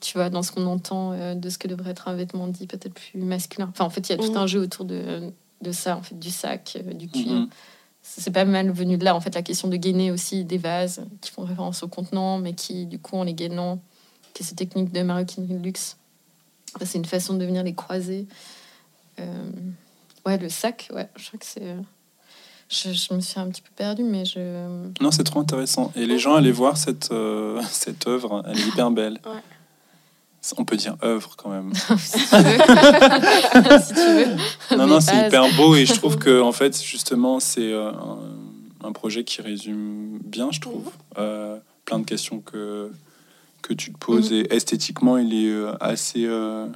Tu 0.00 0.18
vois, 0.18 0.30
dans 0.30 0.42
ce 0.42 0.50
qu'on 0.50 0.66
entend 0.66 1.36
de 1.36 1.48
ce 1.48 1.58
que 1.58 1.68
devrait 1.68 1.92
être 1.92 2.08
un 2.08 2.14
vêtement 2.14 2.48
dit 2.48 2.66
peut-être 2.66 2.92
plus 2.92 3.20
masculin. 3.20 3.68
Enfin, 3.72 3.84
en 3.84 3.88
fait, 3.90 4.08
il 4.08 4.10
y 4.10 4.14
a 4.16 4.18
tout 4.18 4.32
Mhm. 4.32 4.36
un 4.36 4.46
jeu 4.48 4.58
autour 4.60 4.84
de, 4.84 5.30
de 5.60 5.70
ça, 5.70 5.96
en 5.96 6.02
fait, 6.02 6.18
du 6.18 6.30
sac, 6.30 6.76
du 6.94 7.06
cuir 7.08 7.30
Mhm. 7.32 7.48
C'est 8.02 8.30
pas 8.32 8.44
mal 8.44 8.70
venu 8.70 8.98
de 8.98 9.04
là, 9.04 9.14
en 9.14 9.20
fait, 9.20 9.34
la 9.34 9.42
question 9.42 9.68
de 9.68 9.76
gainer 9.76 10.10
aussi 10.10 10.44
des 10.44 10.58
vases 10.58 11.04
qui 11.20 11.30
font 11.30 11.42
référence 11.44 11.82
au 11.82 11.88
contenant, 11.88 12.38
mais 12.38 12.52
qui, 12.52 12.86
du 12.86 12.98
coup, 12.98 13.16
en 13.16 13.24
les 13.24 13.34
gainant, 13.34 13.80
qui 14.34 14.42
est 14.42 14.46
cette 14.46 14.58
technique 14.58 14.92
de 14.92 15.02
maroquinerie 15.02 15.54
de 15.54 15.62
luxe, 15.62 15.96
Enfin, 16.74 16.86
c'est 16.86 16.96
une 16.98 17.04
façon 17.04 17.34
de 17.34 17.44
venir 17.44 17.62
les 17.62 17.74
croiser. 17.74 18.26
Euh, 19.20 19.50
ouais, 20.24 20.38
le 20.38 20.48
sac, 20.48 20.88
ouais, 20.94 21.06
je 21.16 21.26
crois 21.28 21.38
que 21.38 21.44
c'est. 21.44 21.62
euh, 21.62 21.76
Je, 22.70 22.92
je 22.92 23.12
me 23.12 23.20
suis 23.20 23.38
un 23.38 23.48
petit 23.50 23.60
peu 23.60 23.68
perdue, 23.76 24.04
mais 24.04 24.24
je. 24.24 24.88
Non, 25.02 25.10
c'est 25.10 25.24
trop 25.24 25.40
intéressant. 25.40 25.92
Et 25.96 26.06
les 26.06 26.18
gens 26.18 26.34
allaient 26.34 26.50
voir 26.50 26.78
cette, 26.78 27.12
euh, 27.12 27.60
cette 27.70 28.06
œuvre, 28.06 28.42
elle 28.46 28.58
est 28.58 28.66
hyper 28.68 28.90
belle. 28.90 29.20
Ouais. 29.26 29.42
On 30.58 30.64
peut 30.64 30.76
dire 30.76 30.96
œuvre 31.02 31.34
quand 31.36 31.50
même. 31.50 31.72
si 31.98 32.28
tu 32.28 32.36
veux. 32.36 32.58
si 33.80 33.94
tu 33.94 34.00
veux. 34.00 34.76
Non, 34.76 34.86
Mais 34.86 34.86
non, 34.86 35.00
c'est 35.00 35.26
hyper 35.26 35.52
beau 35.54 35.74
et 35.74 35.86
je 35.86 35.94
trouve 35.94 36.18
que 36.18 36.40
en 36.42 36.52
fait, 36.52 36.82
justement, 36.82 37.40
c'est 37.40 37.72
euh, 37.72 37.90
un, 37.90 38.18
un 38.84 38.92
projet 38.92 39.24
qui 39.24 39.40
résume 39.40 40.18
bien, 40.24 40.50
je 40.50 40.60
trouve, 40.60 40.90
euh, 41.18 41.58
plein 41.84 41.98
de 41.98 42.04
questions 42.04 42.40
que, 42.40 42.90
que 43.62 43.72
tu 43.72 43.92
te 43.92 43.98
poses. 43.98 44.32
Et 44.32 44.52
esthétiquement, 44.54 45.16
il 45.16 45.32
est 45.34 45.50
euh, 45.50 45.74
assez, 45.80 46.26
euh, 46.26 46.66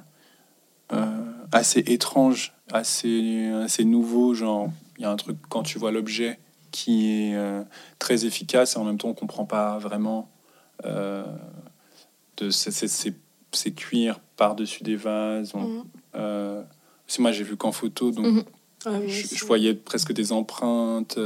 euh, 0.93 1.33
assez 1.53 1.81
étrange, 1.81 2.55
assez, 2.73 3.49
assez 3.63 3.85
nouveau. 3.85 4.35
Genre, 4.35 4.71
il 4.97 5.03
y 5.03 5.05
a 5.05 5.11
un 5.11 5.17
truc 5.17 5.37
quand 5.49 5.63
tu 5.63 5.79
vois 5.79 5.91
l'objet 5.91 6.39
qui 6.71 7.11
est 7.11 7.39
très 7.99 8.27
efficace 8.27 8.77
et 8.77 8.79
en 8.79 8.85
même 8.85 8.99
temps 8.99 9.09
on 9.09 9.15
comprend 9.15 9.47
pas 9.47 9.79
vraiment 9.79 10.29
de 10.85 12.51
ces, 12.51 13.15
ces- 13.57 13.63
ces- 13.65 13.71
ces 13.71 13.73
cuirs 13.73 14.21
par-dessus 14.37 14.83
des 14.85 14.97
vases. 14.97 15.53
On- 15.55 15.61
Mhm. 15.61 15.85
euh, 16.17 16.63
c'est 17.07 17.21
moi 17.21 17.33
j'ai 17.33 17.45
vu 17.45 17.57
qu'en 17.57 17.73
photo, 17.73 18.11
donc 18.11 18.27
Mhm. 18.27 18.45
Moi 18.87 19.07
je, 19.09 19.45
voyais 19.47 19.75
presque 19.75 20.13
des 20.13 20.31
empreintes. 20.33 21.19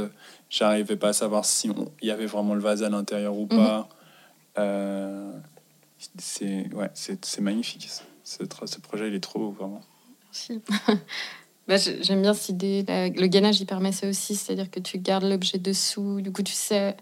J'arrivais 0.49 0.95
pas 0.95 1.09
à 1.09 1.13
savoir 1.13 1.45
si 1.45 1.69
on- 1.69 1.91
il 2.01 2.07
y 2.07 2.11
avait 2.11 2.25
vraiment 2.25 2.55
le 2.55 2.61
vase 2.61 2.81
à 2.83 2.89
l'intérieur 2.89 3.37
ou 3.37 3.45
pas. 3.45 3.87
Euh, 4.57 5.31
c'est 6.17 6.73
ouais, 6.73 6.89
c'est 6.93 7.23
c'est 7.25 7.41
magnifique. 7.41 7.89
Ce, 8.23 8.43
projet 8.79 9.07
il 9.09 9.13
est 9.13 9.19
trop 9.19 9.39
beau 9.39 9.51
vraiment. 9.51 9.81
Merci. 10.25 10.61
Bah, 11.67 11.77
j'ai- 11.77 12.01
J'aime 12.03 12.21
bien 12.23 12.33
cette 12.33 12.49
idée. 12.49 12.83
la- 12.87 13.09
le 13.09 13.27
gainage, 13.27 13.61
il 13.61 13.65
permet 13.67 13.91
ça 13.91 14.09
aussi, 14.09 14.35
c'est-à-dire 14.35 14.69
que 14.71 14.79
tu 14.79 14.97
gardes 14.97 15.23
l'objet 15.23 15.59
dessous. 15.59 16.19
Du 16.19 16.31
coup, 16.31 16.41
tu 16.41 16.53
sais 16.53 16.97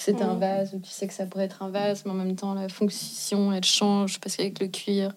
que 0.00 0.16
c'est 0.18 0.22
un 0.22 0.34
Mhm. 0.34 0.40
vase, 0.40 0.74
ou 0.74 0.78
tu 0.80 0.90
sais 0.90 1.06
que 1.06 1.14
ça 1.14 1.26
pourrait 1.26 1.44
être 1.44 1.62
un 1.62 1.70
vase, 1.70 2.04
mais 2.04 2.10
en 2.12 2.14
même 2.14 2.36
temps, 2.36 2.54
la 2.54 2.68
fonction, 2.68 3.52
elle 3.52 3.64
change 3.64 4.20
parce 4.20 4.36
qu'avec 4.36 4.58
le 4.60 4.68
cuir, 4.68 5.12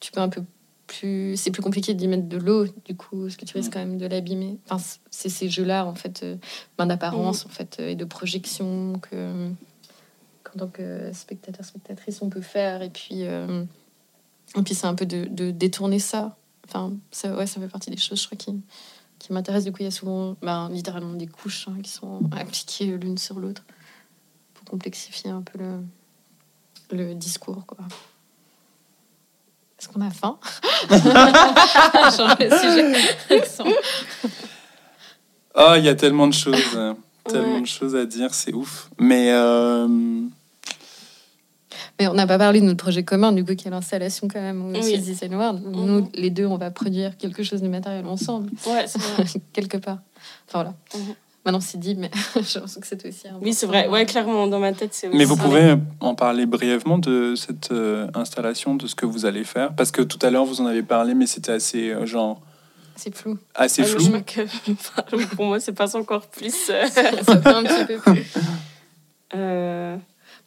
tu 0.00 0.12
peux 0.12 0.20
un 0.20 0.28
peu 0.28 0.42
plus. 0.86 1.36
C'est 1.36 1.50
plus 1.50 1.62
compliqué 1.62 1.94
d'y 1.94 2.06
mettre 2.08 2.28
de 2.28 2.36
l'eau, 2.36 2.66
du 2.84 2.94
coup, 2.94 3.22
parce 3.22 3.36
que 3.36 3.44
tu 3.44 3.56
risques 3.56 3.68
Mhm. 3.68 3.72
quand 3.74 3.80
même 3.88 3.98
de 3.98 4.06
l'abîmer. 4.06 4.58
Enfin, 4.68 4.82
c'est 5.10 5.28
ces 5.30 5.48
jeux-là, 5.48 5.86
en 5.86 5.94
fait, 5.94 6.22
euh, 6.22 6.36
ben, 6.78 6.86
d'apparence, 6.86 7.46
en 7.46 7.48
fait, 7.48 7.78
euh, 7.80 7.88
et 7.90 7.96
de 7.96 8.04
projection 8.04 8.98
que, 9.00 9.48
qu'en 10.42 10.58
tant 10.58 10.68
que 10.68 11.10
spectateur, 11.12 11.64
spectatrice, 11.64 12.20
on 12.22 12.28
peut 12.28 12.42
faire. 12.42 12.82
Et 12.82 12.90
puis, 12.90 13.24
euh, 13.26 13.64
et 14.56 14.62
puis 14.62 14.74
c'est 14.74 14.86
un 14.86 14.94
peu 14.94 15.06
de, 15.06 15.24
de 15.24 15.50
détourner 15.50 15.98
ça. 15.98 16.36
Enfin, 16.66 16.92
ça, 17.10 17.34
ouais, 17.34 17.46
ça 17.46 17.60
fait 17.60 17.68
partie 17.68 17.90
des 17.90 17.96
choses, 17.96 18.20
je 18.20 18.26
crois, 18.26 18.36
qui, 18.38 18.54
qui 19.18 19.32
m'intéressent. 19.32 19.64
Du 19.64 19.72
coup, 19.72 19.78
il 19.80 19.84
y 19.84 19.88
a 19.88 19.90
souvent, 19.90 20.36
ben, 20.42 20.68
littéralement, 20.70 21.14
des 21.14 21.26
couches 21.26 21.66
hein, 21.68 21.76
qui 21.82 21.90
sont 21.90 22.20
appliquées 22.36 22.86
l'une 22.98 23.16
sur 23.18 23.38
l'autre 23.40 23.64
pour 24.64 24.72
complexifier 24.72 25.30
un 25.30 25.42
peu 25.42 25.58
le, 25.58 25.80
le 26.96 27.14
discours, 27.14 27.64
quoi. 27.66 27.78
Est-ce 29.78 29.88
qu'on 29.88 30.00
a 30.00 30.10
faim? 30.10 30.38
Ah, 35.56 35.76
il 35.78 35.84
y 35.84 35.88
a 35.88 35.94
tellement 35.94 36.26
de 36.26 36.32
choses, 36.34 36.56
euh, 36.74 36.94
tellement 37.28 37.54
Ouais. 37.54 37.60
de 37.60 37.66
choses 37.66 37.94
à 37.94 38.04
dire, 38.06 38.34
c'est 38.34 38.52
ouf. 38.52 38.90
Mais 38.98 39.30
euh, 39.30 39.86
Mais 42.00 42.08
on 42.08 42.14
n'a 42.14 42.26
pas 42.26 42.38
parlé 42.38 42.60
de 42.60 42.66
notre 42.66 42.82
projet 42.82 43.04
commun, 43.04 43.30
du 43.30 43.44
coup, 43.44 43.54
qui 43.54 43.68
est 43.68 43.70
l'installation 43.70 44.26
quand 44.26 44.40
même 44.40 44.72
Oui. 44.74 44.82
Swiss 44.82 45.04
Design 45.04 45.34
Award. 45.34 45.62
Mhm. 45.62 45.86
Nous, 45.86 46.10
les 46.14 46.30
deux, 46.30 46.44
on 46.46 46.56
va 46.56 46.72
produire 46.72 47.16
quelque 47.16 47.44
chose 47.44 47.62
de 47.62 47.68
matériel 47.68 48.04
ensemble, 48.06 48.50
Ouais, 48.66 48.86
c'est 48.88 49.00
vrai. 49.00 49.24
quelque 49.52 49.76
part. 49.76 49.98
Enfin 50.48 50.64
voilà. 50.64 50.74
Mhm. 50.96 51.14
Maintenant, 51.44 51.60
c'est 51.60 51.78
dit, 51.78 51.94
mais 51.94 52.10
j'ai 52.36 52.54
l'impression 52.58 52.80
que 52.80 52.86
c'était 52.86 53.08
aussi 53.08 53.26
important. 53.28 53.44
Oui, 53.44 53.52
c'est 53.52 53.66
vrai. 53.66 53.86
Ouais, 53.88 54.06
clairement, 54.06 54.46
dans 54.46 54.60
ma 54.60 54.72
tête, 54.72 54.94
c'est 54.94 55.08
aussi. 55.08 55.16
mais 55.18 55.24
vous 55.26 55.36
pouvez 55.36 55.76
en 56.00 56.14
parler 56.14 56.46
brièvement 56.46 56.96
de 56.98 57.34
cette 57.34 57.70
euh, 57.72 58.08
installation, 58.14 58.74
de 58.76 58.86
ce 58.86 58.94
que 58.94 59.04
vous 59.04 59.26
allez 59.26 59.44
faire, 59.44 59.74
parce 59.76 59.90
que 59.90 60.00
tout 60.02 60.18
à 60.22 60.30
l'heure 60.30 60.46
vous 60.46 60.60
en 60.62 60.66
avez 60.66 60.82
parlé, 60.82 61.14
mais 61.14 61.26
c'était 61.26 61.52
assez 61.52 61.90
euh, 61.90 62.06
genre 62.06 62.40
C'est 62.96 63.14
flou. 63.14 63.36
assez 63.54 63.82
Ah, 63.82 63.84
je 63.86 63.98
flou. 63.98 64.16
enfin, 64.72 65.02
pour 65.36 65.44
moi, 65.44 65.60
c'est 65.60 65.74
pas 65.74 65.94
encore 65.96 66.26
plus. 66.28 66.70
euh, 66.70 66.86
ça 66.90 67.02
fait 67.12 67.46
un 67.48 67.62
petit 67.64 67.84
peu 67.94 67.98
plus. 67.98 68.24
euh, 69.34 69.96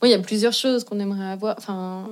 Moi, 0.02 0.07
il 0.07 0.11
y 0.11 0.14
a 0.15 0.19
plusieurs 0.19 0.53
choses 0.53 0.84
qu'on 0.84 0.99
aimerait 0.99 1.30
avoir. 1.32 1.56
Enfin, 1.57 2.07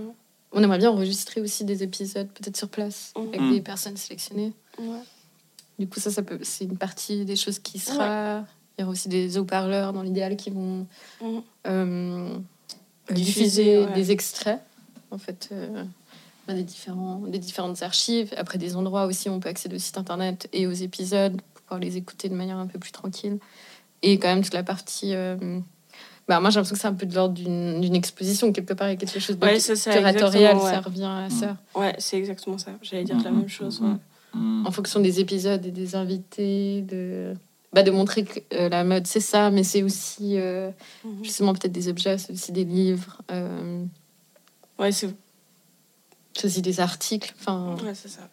on 0.51 0.61
aimerait 0.63 0.77
bien 0.77 0.91
enregistrer 0.91 1.41
aussi 1.41 1.63
des 1.65 1.83
épisodes, 1.83 2.27
peut-être 2.29 2.57
sur 2.57 2.69
place, 2.69 3.13
Mhm. 3.17 3.27
avec 3.33 3.49
des 3.51 3.61
personnes 3.61 3.97
sélectionnées. 3.97 4.53
ouais. 4.79 4.85
Du 5.77 5.87
coup, 5.87 5.99
ça, 5.99 6.09
ça 6.09 6.21
peut, 6.21 6.39
c'est 6.43 6.63
une 6.63 6.77
partie 6.77 7.25
des 7.25 7.35
choses 7.35 7.59
qui 7.59 7.79
sera. 7.79 8.43
Il 8.77 8.81
y 8.81 8.83
aura 8.83 8.91
aussi 8.91 9.07
des 9.09 9.37
haut-parleurs 9.37 9.93
dans 9.93 10.01
l'idéal 10.01 10.35
qui 10.35 10.49
vont 10.49 10.85
Mhm. 11.21 11.41
euh, 11.67 12.37
Diffuser, 13.11 13.85
ouais. 13.85 13.93
des 13.93 14.11
extraits, 14.11 14.59
en 15.11 15.17
fait, 15.19 15.49
euh, 15.51 15.83
bah, 16.47 16.53
des, 16.55 16.63
différents, 16.63 17.19
des 17.27 17.37
différentes 17.39 17.81
archives. 17.83 18.33
Après, 18.35 18.57
des 18.57 18.75
endroits 18.75 19.05
aussi 19.05 19.29
où 19.29 19.33
on 19.33 19.39
peut 19.39 19.49
accéder 19.49 19.75
au 19.75 19.79
site 19.79 19.97
internet 19.99 20.49
et 20.53 20.65
aux 20.65 20.71
épisodes 20.71 21.39
pour 21.53 21.63
pouvoir 21.63 21.79
les 21.79 21.97
écouter 21.97 22.29
de 22.29 22.33
manière 22.35 22.57
un 22.57 22.65
peu 22.67 22.79
plus 22.79 22.91
tranquille. 22.91 23.37
Et 24.01 24.17
quand 24.17 24.27
même, 24.27 24.43
toute 24.43 24.53
la 24.55 24.63
partie. 24.63 25.13
euh, 25.13 25.59
bah, 26.27 26.39
moi, 26.39 26.49
j'ai 26.49 26.55
l'impression 26.55 26.73
que 26.75 26.81
c'est 26.81 26.87
un 26.87 26.93
peu 26.95 27.05
de 27.05 27.13
l'ordre 27.13 27.35
d'une 27.35 27.79
d'une 27.81 27.95
exposition, 27.95 28.51
quelque 28.51 28.73
part, 28.73 28.87
a 28.87 28.95
quelque 28.95 29.19
chose 29.19 29.37
de 29.37 29.45
Ouais, 29.45 29.59
c'est 29.59 29.75
ça, 29.75 29.91
curatorial, 29.95 30.57
ouais. 30.57 30.61
ça 30.63 30.81
revient 30.81 31.03
à 31.05 31.29
ça. 31.29 31.57
Ouais, 31.75 31.95
c'est 31.99 32.17
exactement 32.17 32.57
ça. 32.57 32.71
J'allais 32.81 33.03
dire 33.03 33.17
la 33.23 33.29
Mhm, 33.29 33.37
même 33.41 33.47
chose. 33.49 33.79
ouais. 33.81 33.89
mhm. 34.33 34.65
en 34.65 34.71
fonction 34.71 34.99
des 34.99 35.19
épisodes 35.19 35.63
et 35.65 35.71
des 35.71 35.95
invités, 35.95 36.81
de, 36.81 37.35
bah, 37.75 37.83
de 37.83 37.91
montrer 37.91 38.23
que 38.23 38.39
euh, 38.53 38.69
la 38.69 38.83
mode 38.83 39.05
c'est 39.05 39.19
ça, 39.19 39.51
mais 39.51 39.63
c'est 39.63 39.83
aussi 39.83 40.37
euh, 40.39 40.71
Mhm. 41.03 41.23
justement 41.23 41.53
peut-être 41.53 41.71
des 41.73 41.87
objets, 41.89 42.17
c'est 42.17 42.33
aussi 42.33 42.51
des 42.51 42.63
livres, 42.65 43.21
euh, 43.31 43.83
Ouais, 44.79 44.91
c'est 44.91 45.09
aussi 46.43 46.61
des 46.61 46.79
articles. 46.79 47.33
Enfin, 47.39 47.75
ouais, 47.83 47.93
c'est 47.93 48.09
ça. 48.09 48.27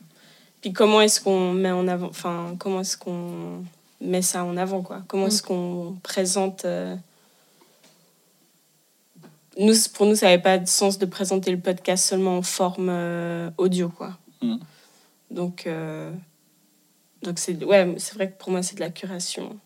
Puis 0.60 0.72
comment 0.72 1.00
est-ce 1.00 1.20
qu'on 1.20 1.52
met 1.52 1.70
en 1.70 1.86
avant, 1.88 2.08
enfin, 2.08 2.54
comment 2.58 2.80
est-ce 2.80 2.96
qu'on 2.96 3.64
met 4.00 4.22
ça 4.22 4.44
en 4.44 4.56
avant, 4.56 4.82
quoi? 4.82 5.02
Comment 5.08 5.26
est-ce 5.26 5.42
qu'on 5.42 5.96
présente. 6.02 6.64
euh, 6.64 6.96
Nous, 9.58 9.74
pour 9.92 10.06
nous, 10.06 10.14
ça 10.16 10.26
n'avait 10.26 10.42
pas 10.42 10.58
de 10.58 10.66
sens 10.68 10.98
de 10.98 11.06
présenter 11.06 11.50
le 11.50 11.58
podcast 11.60 12.04
seulement 12.08 12.38
en 12.38 12.42
forme 12.42 12.88
euh, 12.90 13.50
audio, 13.58 13.88
quoi. 13.90 14.16
Mhm. 14.42 14.58
Donc, 15.30 15.66
euh, 15.66 16.10
donc 17.22 17.38
c'est 17.38 17.62
ouais, 17.64 17.94
c'est 17.98 18.14
vrai 18.14 18.30
que 18.30 18.38
pour 18.38 18.50
moi, 18.50 18.62
c'est 18.62 18.74
de 18.76 18.80
la 18.80 18.90
curation. 18.90 19.58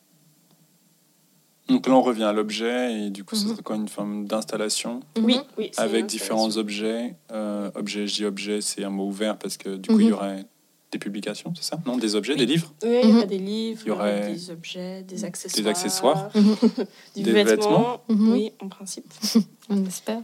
Donc 1.68 1.88
là 1.88 1.94
on 1.94 2.02
revient 2.02 2.22
à 2.24 2.32
l'objet 2.32 3.06
et 3.06 3.10
du 3.10 3.24
coup 3.24 3.34
ce 3.34 3.44
Mhm. 3.44 3.50
serait 3.52 3.62
quoi 3.62 3.74
une 3.76 3.88
forme 3.88 4.26
d'installation 4.26 5.00
Oui, 5.20 5.40
oui. 5.58 5.70
c'est 5.72 5.80
avec 5.80 6.06
différents 6.06 6.46
installation. 6.46 6.60
objets. 6.60 7.14
Euh, 7.32 7.70
objet, 7.74 8.06
je 8.06 8.14
dis 8.14 8.24
objet, 8.24 8.60
c'est 8.60 8.84
un 8.84 8.90
mot 8.90 9.06
ouvert 9.08 9.36
parce 9.36 9.56
que 9.56 9.76
du 9.76 9.88
coup 9.88 9.96
Mhm. 9.96 10.00
il 10.02 10.08
y 10.08 10.12
aurait 10.12 10.44
des 10.92 10.98
publications, 11.00 11.52
c'est 11.56 11.64
ça? 11.64 11.80
Non, 11.84 11.96
des 11.96 12.14
objets, 12.14 12.36
des 12.36 12.46
livres? 12.46 12.72
Oui, 12.84 13.00
il 13.02 13.08
y 13.08 13.12
Mhm. 13.12 13.16
aura 13.16 13.26
des 13.26 13.38
livres, 13.38 13.82
Il 13.84 13.88
y 13.88 13.90
aurait 13.90 14.30
des 14.32 14.50
objets, 14.50 15.02
des 15.02 15.24
accessoires. 15.24 15.62
des 15.64 15.68
accessoires. 15.68 16.30
du 17.16 17.22
Des 17.24 17.32
vêtement. 17.32 17.44
vêtements. 17.44 18.00
Mhm. 18.10 18.32
Oui, 18.32 18.52
en 18.60 18.68
principe. 18.68 19.06
on 19.68 19.84
espère. 19.86 20.20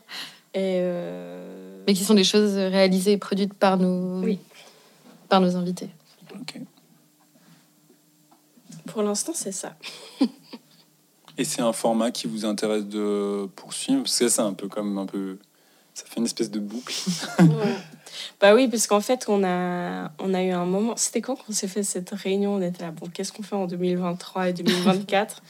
Et 0.55 0.79
euh, 0.79 1.83
Mais 1.89 1.95
qui 1.95 2.05
sont 2.05 2.15
des 2.15 2.23
choses 2.25 2.55
réalisées 2.55 3.13
et 3.13 3.19
produites 3.19 3.55
par 3.55 3.79
nos, 3.79 4.21
Oui. 4.23 4.39
par 5.29 5.41
nos 5.41 5.57
invités. 5.57 5.89
Ok. 6.41 6.61
Pour 8.87 9.03
l'instant, 9.03 9.33
c'est 9.35 9.53
ça. 9.53 9.77
Et 11.39 11.45
c'est 11.45 11.63
un 11.63 11.73
format 11.73 12.11
qui 12.11 12.27
vous 12.27 12.45
intéresse 12.45 12.85
de 12.85 13.49
poursuivre? 13.57 14.03
Parce 14.03 14.19
que 14.19 14.29
c'est 14.29 14.43
un 14.43 14.53
peu 14.53 14.69
comme 14.69 14.99
un 14.99 15.07
peu. 15.07 15.39
Ça 15.95 16.05
fait 16.07 16.19
une 16.21 16.27
espèce 16.27 16.51
de 16.51 16.61
boucle. 16.61 16.95
Ouais. 17.39 17.47
Bah 18.41 18.55
oui, 18.55 18.69
parce 18.69 18.87
qu'en 18.87 19.01
fait, 19.01 19.25
on 19.29 19.43
a, 19.43 20.13
on 20.19 20.35
a 20.35 20.43
eu 20.43 20.51
un 20.51 20.67
moment. 20.67 20.95
C'était 20.97 21.23
quand 21.23 21.37
qu'on 21.37 21.53
s'est 21.53 21.67
fait 21.67 21.83
cette 21.83 22.11
réunion 22.11 22.55
On 22.55 22.61
était 22.61 22.83
là, 22.83 22.91
bon, 22.91 23.07
qu'est-ce 23.09 23.33
qu'on 23.33 23.43
fait 23.43 23.57
en 23.57 23.67
2023 23.67 24.51
et 24.51 24.53
2024 24.53 25.43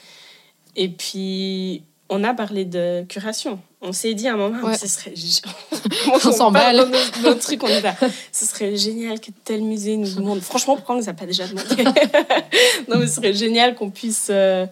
Et 0.76 0.88
puis, 0.88 1.82
on 2.08 2.22
a 2.22 2.34
parlé 2.34 2.64
de 2.64 3.04
curation. 3.08 3.58
On 3.84 3.92
s'est 3.92 4.14
dit 4.14 4.28
à 4.28 4.34
un 4.34 4.36
moment, 4.36 4.62
Ouais. 4.64 4.76
ce 4.78 4.86
serait. 4.86 5.12
On 6.14 6.18
s'emballe. 6.32 6.88
Nos, 7.24 7.34
trucs, 7.34 7.62
on 7.64 7.66
est 7.66 7.80
là. 7.80 7.96
Ce 8.30 8.46
serait 8.46 8.76
génial 8.76 9.18
que 9.20 9.30
tel 9.44 9.62
musée 9.62 9.96
nous 9.96 10.14
demande. 10.14 10.40
Franchement, 10.40 10.76
pourquoi 10.76 10.94
on 10.94 10.98
ne 10.98 11.02
nous 11.02 11.08
a 11.10 11.12
pas 11.14 11.26
déjà 11.26 11.46
demandé 11.48 11.82
Non, 12.88 12.98
mais 12.98 13.06
ce 13.08 13.14
serait 13.16 13.34
génial 13.34 13.74
qu'on 13.74 13.90
puisse. 13.90 14.28
euh, 14.30 14.66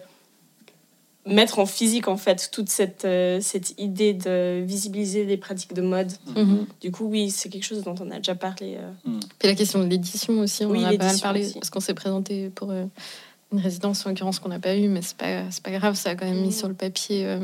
mettre 1.27 1.59
en 1.59 1.67
physique 1.67 2.07
en 2.07 2.17
fait 2.17 2.49
toute 2.51 2.67
cette, 2.67 3.05
euh, 3.05 3.37
cette 3.41 3.79
idée 3.79 4.13
de 4.15 4.63
visibiliser 4.65 5.23
les 5.23 5.37
pratiques 5.37 5.73
de 5.75 5.83
mode 5.83 6.11
Mhm. 6.35 6.65
du 6.81 6.89
coup, 6.89 7.05
oui, 7.05 7.29
c'est 7.29 7.47
quelque 7.47 7.63
chose 7.63 7.83
dont 7.83 7.93
on 8.01 8.09
a 8.09 8.17
déjà 8.17 8.33
parlé. 8.33 8.77
euh. 8.79 9.19
Puis 9.37 9.47
la 9.47 9.53
question 9.53 9.77
de 9.79 9.85
l'édition 9.85 10.39
aussi, 10.39 10.65
on 10.65 10.71
Oui, 10.71 10.83
en 10.83 10.87
a 10.89 10.97
pas 10.97 11.13
parlé, 11.21 11.45
aussi. 11.45 11.53
parce 11.53 11.69
qu'on 11.69 11.79
s'est 11.79 11.93
présenté 11.93 12.49
pour 12.49 12.71
euh, 12.71 12.85
une 13.53 13.59
résidence, 13.59 14.03
en 14.05 14.09
l'occurrence, 14.09 14.39
qu'on 14.39 14.49
n'a 14.49 14.57
pas 14.57 14.75
eue, 14.75 14.87
mais 14.87 15.03
c'est 15.03 15.15
pas, 15.15 15.43
c'est 15.51 15.61
pas 15.61 15.69
grave, 15.69 15.93
ça 15.93 16.09
a 16.09 16.15
quand 16.15 16.25
même 16.25 16.39
mis 16.41 16.47
Mhm. 16.47 16.51
sur 16.53 16.67
le 16.67 16.73
papier. 16.73 17.37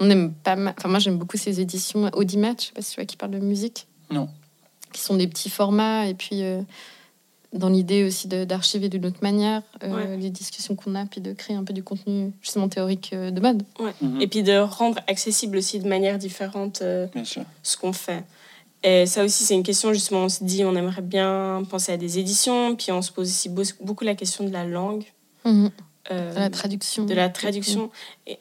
On 0.00 0.08
aime 0.10 0.32
pas 0.32 0.56
mal, 0.56 0.74
enfin 0.78 0.88
moi 0.88 0.98
j'aime 0.98 1.18
beaucoup 1.18 1.36
ces 1.36 1.60
éditions 1.60 2.08
Audimat, 2.14 2.54
je 2.58 2.66
sais 2.66 2.72
pas 2.72 2.82
si 2.82 2.90
tu 2.92 2.96
vois, 3.00 3.04
qui 3.06 3.16
parlent 3.16 3.32
de 3.32 3.38
musique. 3.38 3.86
Non. 4.10 4.28
Qui 4.92 5.00
sont 5.02 5.16
des 5.16 5.26
petits 5.28 5.50
formats, 5.50 6.06
et 6.06 6.14
puis 6.14 6.42
euh, 6.42 6.62
dans 7.52 7.68
l'idée 7.68 8.04
aussi 8.04 8.28
de- 8.28 8.44
d'archiver 8.44 8.88
d'une 8.88 9.06
autre 9.06 9.18
manière 9.22 9.62
euh, 9.82 9.94
Ouais. 9.94 10.16
les 10.16 10.30
discussions 10.30 10.74
qu'on 10.76 10.94
a, 10.94 11.04
puis 11.06 11.20
de 11.20 11.32
créer 11.32 11.56
un 11.56 11.64
peu 11.64 11.72
du 11.72 11.82
contenu 11.82 12.32
justement 12.42 12.68
théorique 12.68 13.10
euh, 13.12 13.30
de 13.30 13.40
mode. 13.40 13.62
Mhm. 14.00 14.20
Et 14.20 14.26
puis 14.26 14.42
de 14.42 14.58
rendre 14.58 14.98
accessible 15.08 15.56
aussi 15.56 15.78
de 15.80 15.88
manière 15.88 16.18
différente 16.18 16.80
euh, 16.82 17.06
Bien 17.14 17.24
sûr. 17.24 17.42
ce 17.62 17.76
qu'on 17.76 17.92
fait. 17.92 18.24
Et 18.84 19.06
ça 19.06 19.24
aussi, 19.24 19.42
c'est 19.44 19.54
une 19.54 19.64
question, 19.64 19.92
justement, 19.92 20.20
on 20.24 20.28
se 20.28 20.44
dit, 20.44 20.62
on 20.64 20.76
aimerait 20.76 21.02
bien 21.02 21.62
penser 21.68 21.90
à 21.90 21.96
des 21.96 22.18
éditions, 22.20 22.76
puis 22.76 22.92
on 22.92 23.02
se 23.02 23.10
pose 23.10 23.28
aussi 23.28 23.48
beau- 23.48 23.62
beaucoup 23.82 24.04
la 24.04 24.14
question 24.14 24.44
de 24.44 24.50
la 24.52 24.64
langue, 24.64 25.04
Mhm. 25.44 25.70
euh, 26.12 26.34
De 26.34 26.38
la 26.38 26.48
traduction. 26.50 27.04
de 27.04 27.12
la 27.14 27.28
traduction. 27.28 27.90
Et, 28.28 28.38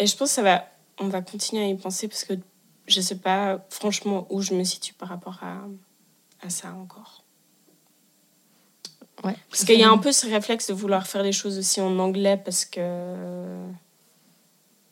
et 0.00 0.06
je 0.06 0.16
pense 0.16 0.30
que 0.30 0.34
ça 0.34 0.42
va, 0.42 0.64
on 0.98 1.06
va 1.08 1.22
continuer 1.22 1.62
à 1.62 1.68
y 1.68 1.76
penser, 1.76 2.08
parce 2.08 2.24
que 2.24 2.34
je 2.88 3.00
sais 3.00 3.18
pas 3.18 3.64
franchement 3.70 4.26
où 4.30 4.42
je 4.42 4.54
me 4.54 4.64
situe 4.64 4.94
par 4.94 5.08
rapport 5.08 5.38
à, 5.42 5.58
à 6.44 6.50
ça 6.50 6.72
encore. 6.74 7.22
Ouais. 9.22 9.36
Parce 9.50 9.64
qu'il 9.64 9.78
y 9.78 9.84
a 9.84 9.90
un 9.90 9.98
peu 9.98 10.12
ce 10.12 10.26
réflexe 10.26 10.68
de 10.68 10.72
vouloir 10.74 11.06
faire 11.06 11.22
les 11.22 11.32
choses 11.32 11.58
aussi 11.58 11.80
en 11.80 11.98
anglais 11.98 12.38
parce 12.42 12.64
que. 12.64 13.66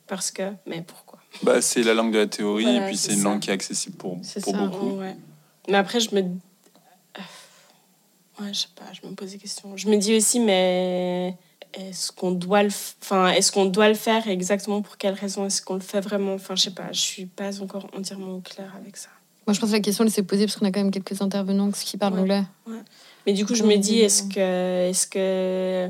Parce 0.06 0.30
que. 0.30 0.52
Mais 0.66 0.82
pourquoi? 0.82 1.18
Bah, 1.42 1.60
c'est 1.62 1.82
la 1.82 1.94
langue 1.94 2.12
de 2.12 2.18
la 2.18 2.26
théorie 2.26 2.64
Voilà, 2.64 2.84
et 2.84 2.86
puis 2.88 2.96
c'est 2.98 3.12
une 3.14 3.18
ça. 3.18 3.24
langue 3.24 3.40
qui 3.40 3.48
est 3.50 3.54
accessible 3.54 3.96
pour, 3.96 4.18
C'est 4.22 4.42
pour 4.44 4.54
ça. 4.54 4.66
beaucoup. 4.66 4.98
Ouais. 4.98 5.16
Mais 5.68 5.78
après, 5.78 5.98
je 6.00 6.14
me. 6.14 6.20
Ouais, 8.40 8.52
je 8.52 8.60
sais 8.60 8.68
pas, 8.76 8.84
je 8.92 9.06
me 9.08 9.14
pose 9.14 9.32
des 9.32 9.38
questions. 9.38 9.76
Je 9.76 9.88
me 9.88 9.96
dis 9.96 10.14
aussi, 10.14 10.38
mais 10.40 11.34
est-ce 11.74 12.12
qu'on 12.12 12.32
doit 12.32 12.62
le, 12.62 12.70
enfin, 13.02 13.28
est-ce 13.30 13.52
qu'on 13.52 13.66
doit 13.66 13.88
le 13.88 13.94
faire 13.94 14.26
et 14.26 14.30
exactement 14.32 14.82
pour 14.82 14.96
quelle 14.96 15.14
raison 15.14 15.44
Est-ce 15.46 15.60
qu'on 15.62 15.74
le 15.74 15.80
fait 15.80 16.00
vraiment? 16.00 16.34
Enfin, 16.34 16.56
je 16.56 16.62
sais 16.62 16.70
pas, 16.70 16.90
je 16.92 17.00
suis 17.00 17.26
pas 17.26 17.60
encore 17.62 17.88
entièrement 17.96 18.34
au 18.36 18.40
clair 18.40 18.72
avec 18.80 18.96
ça. 18.96 19.10
Moi, 19.46 19.54
je 19.54 19.60
pense 19.60 19.70
que 19.70 19.74
la 19.76 19.80
question 19.80 20.04
elle 20.04 20.10
s'est 20.10 20.22
posée 20.22 20.46
parce 20.46 20.56
qu'on 20.56 20.66
a 20.66 20.70
quand 20.70 20.80
même 20.80 20.90
quelques 20.90 21.20
intervenants 21.22 21.70
qui 21.70 21.96
parlent 21.96 22.14
Ouais. 22.14 22.20
anglais. 22.20 22.42
Mais 23.26 23.32
du 23.32 23.44
coup, 23.46 23.54
je 23.54 23.62
me 23.64 23.76
dis, 23.76 23.98
est-ce 24.00 24.22
que, 24.24 24.88
est-ce 24.90 25.06
que, 25.06 25.88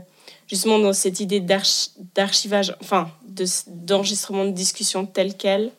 justement, 0.49 0.78
dans 0.78 0.93
cette 0.93 1.20
idée 1.20 1.40
d'arch- 1.40 1.90
d'archivage, 2.15 2.74
enfin, 2.81 3.11
de- 3.28 3.45
d'enregistrement 3.69 4.45
de 4.45 4.51
discussion 4.51 5.07
telle 5.07 5.36
qu'elle, 5.36 5.70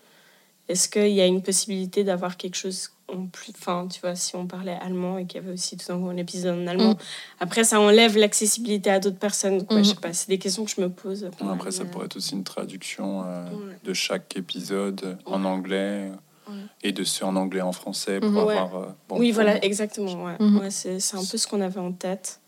est-ce 0.70 0.88
qu'il 0.88 1.10
y 1.12 1.20
a 1.22 1.26
une 1.26 1.42
possibilité 1.42 2.04
d'avoir 2.04 2.38
quelque 2.38 2.56
chose 2.56 2.90
plus, 3.28 3.52
enfin, 3.58 3.88
tu 3.92 4.00
vois, 4.02 4.16
si 4.16 4.36
on 4.36 4.46
parlait 4.48 4.78
allemand 4.82 5.18
et 5.18 5.26
qu'il 5.26 5.42
y 5.42 5.44
avait 5.44 5.54
aussi 5.54 5.78
tout 5.78 5.88
d'un 5.88 6.00
coup 6.00 6.10
un 6.10 6.18
épisode 6.18 6.58
en 6.60 6.68
allemand, 6.68 6.92
Mm. 6.94 6.98
après, 7.42 7.64
ça 7.64 7.80
enlève 7.80 8.18
l'accessibilité 8.18 8.90
à 8.90 9.00
d'autres 9.00 9.18
personnes. 9.20 9.60
Donc, 9.60 9.72
ouais, 9.72 9.78
Mhm. 9.78 9.84
je 9.84 9.90
sais 9.90 9.96
pas, 9.96 10.14
c'est 10.14 10.30
des 10.30 10.38
questions 10.40 10.66
que 10.66 10.72
je 10.72 10.82
me 10.82 10.90
pose. 10.90 11.30
Après, 11.50 11.72
ça 11.72 11.86
pourrait 11.86 12.06
être 12.06 12.18
aussi 12.18 12.34
une 12.36 12.44
traduction 12.44 13.24
euh, 13.26 13.46
Ouais. 13.50 13.78
de 13.84 13.94
chaque 13.94 14.36
épisode 14.38 15.18
en 15.26 15.44
anglais 15.46 16.12
Ouais. 16.48 16.56
et 16.84 16.92
de 16.92 17.04
ceux 17.04 17.26
en 17.26 17.36
anglais 17.36 17.62
en 17.62 17.72
français 17.72 18.20
pour. 18.20 18.32
Ouais. 18.46 18.54
avoir. 18.58 18.76
euh, 18.76 18.86
bon, 19.08 19.20
oui, 19.20 19.32
voilà, 19.32 19.64
exactement. 19.64 20.24
Ouais. 20.26 20.36
Ouais, 20.40 20.72
c'est 20.72 21.00
c'est 21.00 21.16
un 21.18 21.24
peu 21.24 21.38
ce 21.38 21.46
qu'on 21.48 21.62
avait 21.62 21.80
en 21.80 21.92
tête. 21.92 22.40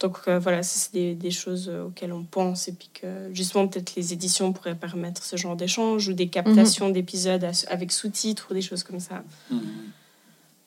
Donc 0.00 0.18
euh, 0.28 0.38
voilà, 0.38 0.62
ça, 0.62 0.78
c'est 0.78 0.92
des, 0.92 1.14
des 1.14 1.30
choses 1.30 1.68
euh, 1.70 1.84
auxquelles 1.86 2.12
on 2.12 2.22
pense 2.22 2.68
et 2.68 2.72
puis 2.72 2.90
que 2.92 3.30
justement 3.32 3.66
peut-être 3.66 3.94
les 3.96 4.12
éditions 4.12 4.52
pourraient 4.52 4.74
permettre 4.74 5.22
ce 5.24 5.36
genre 5.36 5.56
d'échange 5.56 6.08
ou 6.08 6.12
des 6.12 6.28
captations 6.28 6.90
d'épisodes 6.90 7.46
avec 7.68 7.92
sous-titres 7.92 8.48
ou 8.50 8.54
des 8.54 8.60
choses 8.62 8.82
comme 8.82 9.00
ça. 9.00 9.24
Mhm. 9.50 9.60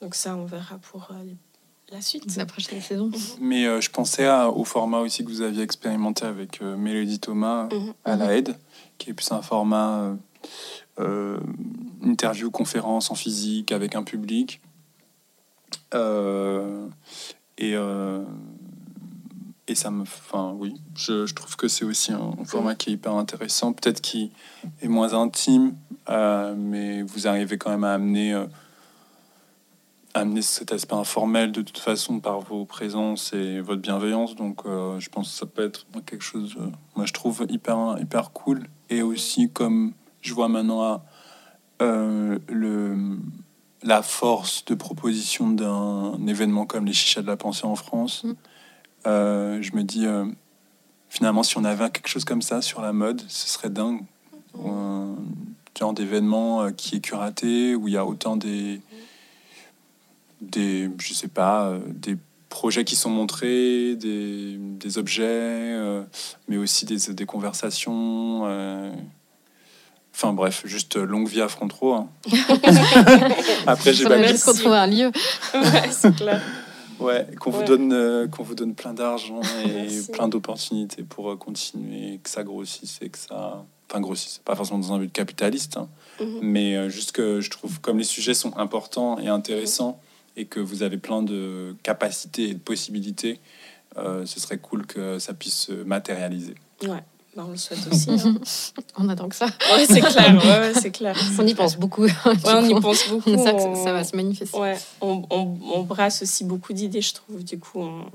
Donc 0.01 0.15
ça, 0.15 0.35
on 0.35 0.45
verra 0.45 0.77
pour 0.79 1.09
euh, 1.11 1.23
la 1.91 2.01
suite. 2.01 2.35
La 2.37 2.45
prochaine 2.47 2.81
saison. 2.81 3.11
Mais 3.39 3.65
euh, 3.67 3.81
je 3.81 3.89
pensais 3.91 4.25
à- 4.25 4.49
au 4.49 4.63
format 4.63 4.99
aussi 4.99 5.23
que 5.23 5.29
vous 5.29 5.41
aviez 5.41 5.61
expérimenté 5.61 6.25
avec 6.25 6.61
euh, 6.61 6.75
Mélodie 6.77 7.19
Thomas 7.19 7.67
Mhm. 7.71 7.93
à 8.05 8.15
la 8.15 8.35
aide, 8.35 8.55
qui 8.97 9.11
est 9.11 9.13
plus 9.13 9.31
un 9.31 9.41
format 9.41 10.15
interview, 12.03 12.49
conférence 12.51 13.11
en 13.11 13.15
physique 13.15 13.71
avec 13.71 13.95
un 13.95 14.03
public. 14.03 14.59
Euh, 15.93 16.87
et, 17.57 17.73
euh, 17.75 18.23
et 19.69 19.75
ça 19.75 19.91
me. 19.91 20.01
Enfin, 20.01 20.53
oui, 20.57 20.73
je, 20.95 21.25
je 21.25 21.33
trouve 21.33 21.55
que 21.55 21.67
c'est 21.67 21.85
aussi 21.85 22.11
un, 22.11 22.33
format 22.45 22.75
qui 22.75 22.89
est 22.89 22.93
hyper 22.93 23.13
intéressant, 23.13 23.73
peut-être 23.73 24.01
qui 24.01 24.31
est 24.81 24.87
moins 24.87 25.13
intime, 25.13 25.75
euh, 26.09 26.55
mais 26.57 27.01
vous 27.03 27.27
arrivez 27.27 27.57
quand 27.57 27.69
même 27.69 27.83
à 27.83 27.93
amener. 27.93 28.33
euh, 28.33 28.45
amener 30.15 30.41
cet 30.41 30.71
aspect 30.73 30.95
informel 30.95 31.51
de 31.51 31.61
toute 31.61 31.77
façon 31.77 32.19
par 32.19 32.39
vos 32.39 32.65
présences 32.65 33.31
et 33.31 33.61
votre 33.61 33.79
bienveillance. 33.81 34.35
Donc, 34.35 34.61
euh, 34.65 34.99
je 34.99 35.07
pense 35.07 35.31
que 35.31 35.37
ça 35.37 35.45
peut 35.45 35.63
être 35.63 35.85
quelque 36.07 36.23
chose, 36.23 36.57
moi, 36.95 37.05
je 37.05 37.13
trouve 37.13 37.45
hyper, 37.47 37.95
hyper 38.01 38.31
cool. 38.31 38.67
Et 38.89 39.03
aussi, 39.03 39.51
comme 39.51 39.93
je 40.21 40.33
vois 40.33 40.47
maintenant 40.49 40.81
à, 40.81 41.03
le, 41.79 43.19
la 43.83 44.01
force 44.01 44.65
de 44.65 44.73
proposition 44.73 45.51
d'un 45.51 46.25
événement 46.27 46.65
comme 46.65 46.85
les 46.87 46.93
Chichas 46.93 47.21
de 47.21 47.27
la 47.27 47.37
Pensée 47.37 47.65
en 47.65 47.75
France, 47.75 48.25
Mm. 48.25 48.33
Euh, 49.07 49.61
je 49.61 49.73
me 49.75 49.83
dis, 49.83 50.05
euh, 50.05 50.25
finalement, 51.09 51.43
si 51.43 51.57
on 51.57 51.63
avait 51.63 51.89
quelque 51.89 52.07
chose 52.09 52.25
comme 52.25 52.41
ça 52.41 52.61
sur 52.61 52.81
la 52.81 52.93
mode, 52.93 53.21
ce 53.27 53.47
serait 53.49 53.69
dingue. 53.69 54.01
Ou 54.55 54.69
Un 54.69 55.15
genre 55.79 55.93
d'événement 55.93 56.63
euh, 56.63 56.71
qui 56.71 56.97
est 56.97 56.99
curaté, 56.99 57.75
où 57.75 57.87
il 57.87 57.93
y 57.93 57.97
a 57.97 58.05
autant 58.05 58.35
des 58.35 58.81
des, 60.41 60.89
je 60.99 61.13
sais 61.13 61.27
pas, 61.27 61.65
euh, 61.67 61.79
des 61.87 62.15
projets 62.49 62.83
qui 62.85 62.95
sont 62.95 63.09
montrés, 63.09 63.95
des, 63.95 64.55
des 64.57 64.97
objets, 64.97 65.23
euh, 65.25 66.01
mais 66.47 66.57
aussi 66.57 66.85
des, 66.85 67.13
des 67.13 67.25
conversations. 67.25 68.41
euh. 68.45 68.91
Enfin 70.13 70.33
bref, 70.33 70.63
juste 70.65 70.95
longue 70.97 71.27
vie 71.27 71.41
à 71.41 71.47
Frontro. 71.47 71.93
hein. 71.93 72.09
Après, 73.67 73.93
j'ai 73.93 74.05
On 74.05 74.23
juste 74.23 74.43
qu'on 74.45 74.53
trouve 74.53 74.73
un 74.73 74.87
lieu. 74.87 75.11
ouais, 75.53 75.89
c'est 75.91 76.15
clair. 76.15 76.41
Ouais, 76.99 77.27
qu'on 77.39 77.51
vous 77.51 77.59
Ouais. 77.59 77.65
donne, 77.65 77.93
euh, 77.93 78.27
qu'on 78.27 78.43
vous 78.43 78.55
donne 78.55 78.75
plein 78.75 78.93
d'argent 78.93 79.41
et 79.65 80.11
plein 80.11 80.27
d'opportunités 80.27 81.03
pour 81.03 81.31
euh, 81.31 81.35
continuer, 81.35 82.19
que 82.23 82.29
ça 82.29 82.43
grossisse 82.43 82.99
et 83.01 83.09
que 83.09 83.17
ça, 83.17 83.65
enfin 83.89 84.01
grossisse, 84.01 84.41
pas 84.43 84.55
forcément 84.55 84.79
dans 84.79 84.93
un 84.93 84.99
but 84.99 85.11
capitaliste, 85.11 85.77
hein, 85.77 85.87
Mhm. 86.19 86.39
mais 86.41 86.75
euh, 86.75 86.89
juste 86.89 87.11
que 87.13 87.39
je 87.41 87.49
trouve 87.49 87.79
comme 87.81 87.97
les 87.97 88.03
sujets 88.03 88.33
sont 88.33 88.55
importants 88.57 89.17
et 89.19 89.27
intéressants 89.27 89.99
et 90.35 90.45
que 90.45 90.59
vous 90.59 90.83
avez 90.83 90.97
plein 90.97 91.21
de 91.23 91.75
capacités 91.83 92.49
et 92.49 92.53
de 92.53 92.59
possibilités, 92.59 93.39
ce 93.97 94.39
serait 94.39 94.57
cool 94.59 94.85
que 94.85 95.19
ça 95.19 95.33
puisse 95.33 95.55
se 95.65 95.73
matérialiser. 95.73 96.55
Ouais, 96.83 97.03
bah, 97.35 97.45
on 97.47 97.51
le 97.51 97.57
souhaite 97.57 97.79
aussi. 97.91 98.09
hein. 98.11 98.35
On 98.97 99.07
attend 99.09 99.29
que 99.29 99.35
ça. 99.35 99.45
ouais, 99.45 99.85
c'est 99.85 100.01
clair. 100.01 100.35
Ouais, 100.43 100.59
ouais, 100.59 100.73
c'est 100.73 100.91
clair. 100.91 101.15
On 101.39 101.45
y 101.47 101.53
pense 101.53 101.77
beaucoup. 101.77 102.03
Ouais, 102.03 102.11
on 102.45 102.65
y 102.67 102.79
pense 102.81 103.07
beaucoup. 103.09 103.29
On 103.33 103.43
sait 103.43 103.53
que 103.53 103.59
ça, 103.61 103.67
on- 103.67 103.83
ça 103.83 103.93
va 103.93 104.03
se 104.03 104.15
manifester. 104.15 104.57
Ouais, 104.57 104.77
on, 105.01 105.23
on, 105.29 105.57
on 105.73 105.83
brasse 105.83 106.21
aussi 106.23 106.43
beaucoup 106.43 106.73
d'idées, 106.73 107.01
je 107.01 107.13
trouve. 107.13 107.43
Du 107.43 107.57
coup, 107.59 107.79
on- 107.81 108.05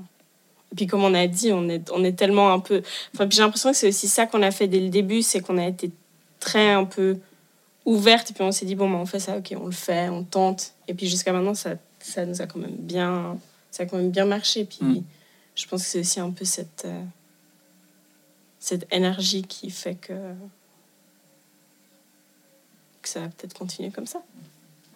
et 0.73 0.77
puis 0.77 0.87
comme 0.89 1.05
on 1.05 1.15
a 1.15 1.27
dit, 1.29 1.53
on 1.53 1.69
est, 1.69 1.89
on 1.93 2.03
est 2.05 2.13
tellement 2.19 2.53
un 2.53 2.59
peu. 2.59 2.83
Enfin, 3.15 3.27
j'ai 3.31 3.41
l'impression 3.43 3.71
que 3.71 3.77
c'est 3.77 3.89
aussi 3.89 4.09
ça 4.09 4.27
qu'on 4.27 4.43
a 4.43 4.51
fait 4.51 4.67
dès 4.67 4.81
le 4.81 4.89
début, 4.89 5.23
c'est 5.23 5.41
qu'on 5.41 5.57
a 5.59 5.67
été 5.67 5.91
très 6.41 6.73
un 6.73 6.85
peu 6.85 7.17
ouverte. 7.85 8.31
Et 8.31 8.35
puis 8.35 8.43
on 8.43 8.51
s'est 8.53 8.67
dit 8.67 8.75
bon, 8.75 8.91
bah, 8.91 8.99
on 9.01 9.07
fait 9.07 9.21
ça, 9.21 9.37
ok, 9.39 9.55
on 9.61 9.67
le 9.67 9.73
fait, 9.73 10.09
on 10.09 10.25
tente. 10.25 10.73
Et 10.89 10.95
puis 10.95 11.07
jusqu'à 11.09 11.33
maintenant, 11.33 11.55
ça, 11.55 11.71
ça 12.01 12.27
nous 12.27 12.43
a 12.43 12.47
quand 12.47 12.59
même 12.59 12.75
bien, 12.77 13.39
ça 13.71 13.85
a 13.85 13.87
quand 13.87 13.97
même 13.97 14.11
bien 14.11 14.25
marché. 14.27 14.61
Et 14.61 14.65
puis 14.65 14.79
Mm. 14.83 15.03
je 15.55 15.67
pense 15.69 15.83
que 15.85 15.89
c'est 15.89 16.01
aussi 16.01 16.19
un 16.21 16.31
peu 16.31 16.45
cette, 16.45 16.83
euh, 16.87 17.03
cette 18.65 18.87
énergie 18.93 19.43
qui 19.43 19.69
fait 19.71 19.95
que 19.95 20.15
que 23.03 23.09
ça 23.09 23.21
va 23.21 23.27
peut-être 23.27 23.53
continuer 23.59 23.91
comme 23.91 24.07
ça. 24.07 24.21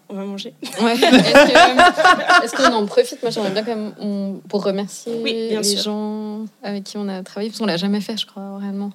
On 0.08 0.14
va 0.14 0.24
manger. 0.24 0.54
Ouais. 0.80 0.92
Est-ce 1.02 1.02
que- 1.02 2.44
est-ce 2.44 2.56
qu'on 2.56 2.72
en 2.72 2.86
profite? 2.86 3.22
Moi, 3.22 3.30
j'aimerais 3.30 3.50
bien 3.50 3.62
quand 3.62 3.76
même 3.76 3.94
on- 4.00 4.40
pour 4.48 4.64
remercier 4.64 5.12
Oui, 5.22 5.32
les 5.50 5.62
sûr. 5.62 5.82
gens 5.82 6.46
avec 6.62 6.84
qui 6.84 6.96
on 6.96 7.06
a 7.08 7.22
travaillé, 7.22 7.50
parce 7.50 7.58
qu'on 7.58 7.66
l'a 7.66 7.76
jamais 7.76 8.00
fait, 8.00 8.16
je 8.16 8.24
crois, 8.26 8.56
réellement. 8.58 8.90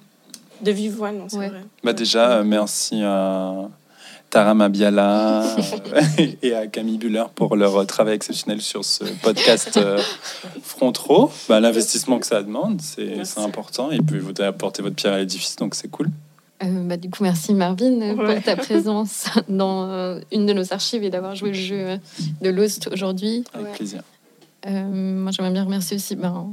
De 0.60 0.72
vive 0.72 0.96
voix, 0.96 1.12
non, 1.12 1.28
c'est 1.28 1.36
Ouais. 1.36 1.48
vrai. 1.50 1.62
Bah 1.84 1.92
déjà, 1.92 2.38
euh, 2.38 2.44
merci 2.44 3.00
à 3.04 3.68
Tara 4.34 4.52
Mabiala 4.60 5.44
euh, 5.44 5.62
et 6.42 6.54
à 6.54 6.66
Camille 6.66 6.98
Buller 6.98 7.22
pour 7.36 7.54
leur 7.54 7.76
euh, 7.76 7.84
travail 7.84 8.16
exceptionnel 8.16 8.60
sur 8.60 8.84
ce 8.84 9.04
podcast 9.22 9.76
euh, 9.76 10.00
Front 10.60 10.92
Row. 11.06 11.30
Bah, 11.48 11.60
L'investissement 11.60 12.18
que 12.18 12.26
ça 12.26 12.42
demande, 12.42 12.80
c'est 12.82 13.22
important. 13.38 13.92
Et 13.92 13.98
puis 13.98 14.18
vous 14.18 14.30
avez 14.30 14.46
apporté 14.48 14.82
votre 14.82 14.96
pierre 14.96 15.12
à 15.12 15.18
l'édifice, 15.18 15.54
donc 15.54 15.76
c'est 15.76 15.86
cool. 15.88 16.08
Euh, 16.64 16.66
bah, 16.88 16.96
du 16.96 17.10
coup, 17.10 17.22
merci 17.22 17.54
Marvin 17.54 17.92
Ouais. 18.00 18.14
pour 18.34 18.42
ta 18.44 18.56
présence 18.56 19.26
dans 19.48 19.88
euh, 19.88 20.18
une 20.32 20.46
de 20.46 20.52
nos 20.52 20.72
archives 20.72 21.04
et 21.04 21.10
d'avoir 21.10 21.36
joué 21.36 21.50
le 21.50 21.54
jeu 21.54 21.98
de 22.40 22.50
Lost 22.50 22.88
aujourd'hui. 22.92 23.44
Avec 23.54 23.66
Ouais. 23.68 23.72
plaisir. 23.76 24.02
Euh, 24.66 24.70
moi, 24.90 25.30
j'aimerais 25.30 25.52
bien 25.52 25.62
remercier 25.64 25.96
aussi 25.96 26.16
ben, 26.16 26.48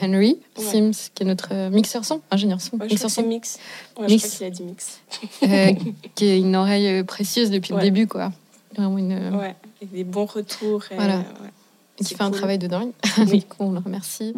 Henry 0.00 0.38
Ouais. 0.56 0.64
Sims, 0.64 1.10
qui 1.14 1.22
est 1.22 1.26
notre 1.26 1.48
euh, 1.52 1.70
mixeur 1.70 2.04
son, 2.04 2.20
ingénieur 2.30 2.60
son, 2.60 2.76
Ouais, 2.78 2.86
mixeur 2.86 3.10
son 3.10 3.22
mix. 3.22 3.58
Ouais, 3.98 4.06
Mix. 4.06 4.22
Je 4.24 4.28
crois 4.28 4.36
qu'il 4.38 4.46
a 4.46 4.50
dit 4.50 4.62
mix. 4.62 5.00
euh, 5.42 5.90
qui 6.14 6.24
est 6.26 6.38
une 6.38 6.56
oreille 6.56 6.88
euh, 6.88 7.04
précieuse 7.04 7.50
depuis 7.50 7.74
le 7.74 7.80
début, 7.80 8.06
quoi. 8.06 8.32
Vraiment 8.76 8.98
une, 8.98 9.12
euh, 9.12 9.30
Ouais, 9.38 9.56
avec 9.80 9.92
des 9.92 10.04
bons 10.04 10.26
retours. 10.26 10.84
Et, 10.90 10.94
Voilà. 10.96 11.22
qui 11.96 12.14
fait 12.14 12.22
un 12.22 12.30
travail 12.30 12.58
de 12.58 12.66
dingue. 12.66 12.92
Oui. 13.26 13.44
on 13.58 13.72
le 13.72 13.78
remercie. 13.80 14.34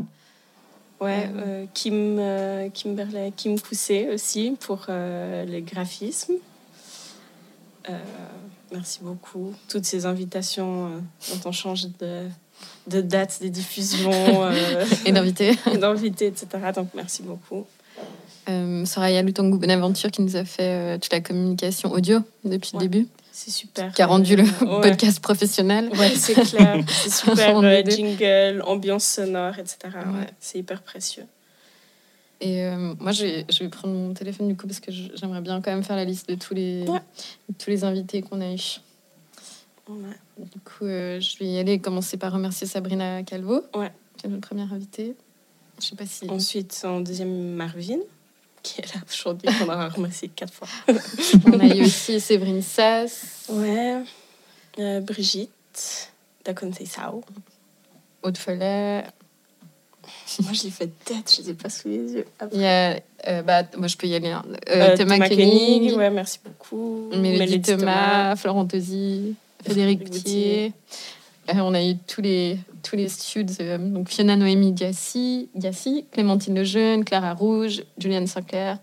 Ouais, 1.00 1.30
Euh. 1.34 1.64
Kim, 1.72 2.16
euh, 2.18 2.68
Kim 2.74 3.58
Coussé 3.60 4.08
aussi 4.12 4.56
pour 4.60 4.86
les 4.88 5.62
graphismes. 5.62 6.34
Merci 8.72 9.00
beaucoup. 9.02 9.52
Toutes 9.68 9.84
ces 9.84 10.06
invitations 10.06 10.90
dont 11.28 11.40
on 11.48 11.52
change 11.52 11.86
de, 11.98 12.28
de 12.86 13.00
date 13.00 13.38
des 13.40 13.50
diffusions, 13.50 14.10
euh, 14.44 14.84
Et 15.04 15.12
d'inviter 15.12 15.56
et 15.72 15.76
d'invités, 15.78 16.26
etc. 16.26 16.46
Donc 16.74 16.88
merci 16.94 17.22
beaucoup. 17.22 17.66
euh, 18.48 18.84
Soraya 18.84 19.22
Lutangu 19.22 19.58
Bonaventure 19.58 20.10
qui 20.10 20.22
nous 20.22 20.36
a 20.36 20.44
fait 20.44 20.62
euh, 20.94 20.98
toute 20.98 21.12
la 21.12 21.20
communication 21.20 21.92
audio 21.92 22.18
depuis 22.44 22.70
Ouais. 22.76 22.82
le 22.84 22.88
début, 22.88 23.08
C'est 23.32 23.50
super. 23.50 23.92
qui 23.92 24.02
a 24.02 24.06
rendu 24.06 24.34
le 24.36 24.42
ouais. 24.44 24.80
podcast 24.90 25.20
professionnel. 25.20 25.90
Ouais, 25.98 26.10
c'est 26.16 26.34
clair. 26.34 26.82
C'est 26.88 27.10
super. 27.28 27.58
Euh, 27.58 27.82
jingle, 27.86 28.62
ambiance 28.66 29.04
sonore, 29.04 29.58
etc. 29.58 29.76
Ouais, 29.94 30.26
c'est 30.40 30.58
hyper 30.58 30.82
précieux. 30.82 31.26
Et 32.42 32.64
euh, 32.64 32.94
moi, 32.98 33.12
je 33.12 33.22
vais, 33.24 33.46
je 33.50 33.58
vais 33.62 33.68
prendre 33.68 33.92
mon 33.92 34.14
téléphone 34.14 34.48
du 34.48 34.56
coup 34.56 34.66
parce 34.66 34.80
que 34.80 34.90
j'aimerais 34.90 35.42
bien 35.42 35.60
quand 35.60 35.70
même 35.70 35.84
faire 35.84 35.96
la 35.96 36.06
liste 36.06 36.26
de 36.30 36.34
tous 36.36 36.54
les, 36.54 36.86
tous 37.58 37.68
les 37.68 37.84
invités 37.84 38.22
qu'on 38.22 38.40
a 38.40 38.50
eus. 38.54 38.80
Du 40.52 40.58
coup, 40.60 40.84
euh, 40.86 41.20
je 41.20 41.38
vais 41.38 41.46
y 41.46 41.58
aller 41.58 41.78
commencer 41.78 42.16
par 42.16 42.32
remercier 42.32 42.66
Sabrina 42.66 43.22
Calvo, 43.22 43.62
Ouais. 43.74 43.92
qui 44.16 44.26
est 44.26 44.28
notre 44.30 44.46
première 44.48 44.72
invitée. 44.72 45.14
Je 45.80 45.86
sais 45.86 45.96
pas 45.96 46.06
si. 46.06 46.28
Ensuite, 46.30 46.80
en 46.84 47.00
deuxième, 47.00 47.52
Marvin, 47.54 47.98
qui 48.62 48.80
est 48.80 48.94
là 48.94 49.00
aujourd'hui, 49.10 49.48
qu'on 49.58 49.64
aura 49.64 49.88
remercié 49.90 50.28
quatre 50.28 50.52
fois. 50.52 50.68
On 51.46 51.58
a 51.60 51.66
eu 51.66 51.82
aussi 51.84 52.20
Séverine 52.20 52.62
Sass, 52.62 53.46
Ouais. 53.50 54.02
Euh, 54.78 55.00
Brigitte, 55.00 56.12
Dakonte 56.44 56.78
Sao. 56.86 57.22
Aude 58.22 58.36
Follet. 58.38 59.04
Moi, 60.42 60.52
je 60.52 60.64
l'ai 60.64 60.70
fait 60.70 60.90
tête, 61.04 61.32
je 61.36 61.42
les 61.42 61.50
ai 61.50 61.54
pas 61.54 61.68
sous 61.70 61.88
les 61.88 62.12
yeux. 62.12 62.26
Après. 62.38 62.56
Il 62.56 62.62
y 62.62 62.66
a. 62.66 63.00
euh, 63.28 63.42
bah, 63.42 63.62
moi, 63.76 63.86
je 63.88 63.96
peux 63.96 64.06
y 64.06 64.14
aller. 64.14 64.28
hein. 64.30 64.42
Euh, 64.68 64.92
Euh, 64.92 64.96
Thomas, 64.96 65.14
Thomas 65.16 65.28
Koenig, 65.28 65.48
Koenig, 65.90 65.96
ouais, 65.96 66.10
merci 66.10 66.38
beaucoup. 66.44 67.10
Mélodie 67.16 67.60
Thomas, 67.60 68.36
Florent 68.36 68.66
Tosi, 68.66 69.34
Frédéric 69.64 70.10
Goutier. 70.10 70.72
Euh, 71.48 71.54
on 71.58 71.74
a 71.74 71.82
eu 71.82 71.96
tous 72.06 72.20
les, 72.20 72.58
tous 72.82 72.96
les 72.96 73.08
studs. 73.08 73.46
euh, 73.60 73.78
donc 73.78 74.08
Fiona 74.08 74.36
Noémie 74.36 74.72
Diassi, 74.72 75.48
Diassi, 75.54 76.06
Clémentine 76.12 76.54
Lejeune, 76.54 77.04
Clara 77.04 77.34
Rouge, 77.34 77.82
Juliane 77.98 78.26
Sinclair, 78.26 78.78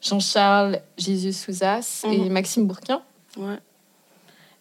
Jean-Charles 0.00 0.80
Jésus 0.98 1.32
Souzas 1.32 2.02
et 2.04 2.18
Mhm. 2.18 2.28
Maxime 2.32 2.66
Bourquin. 2.66 3.02
Ouais. 3.36 3.58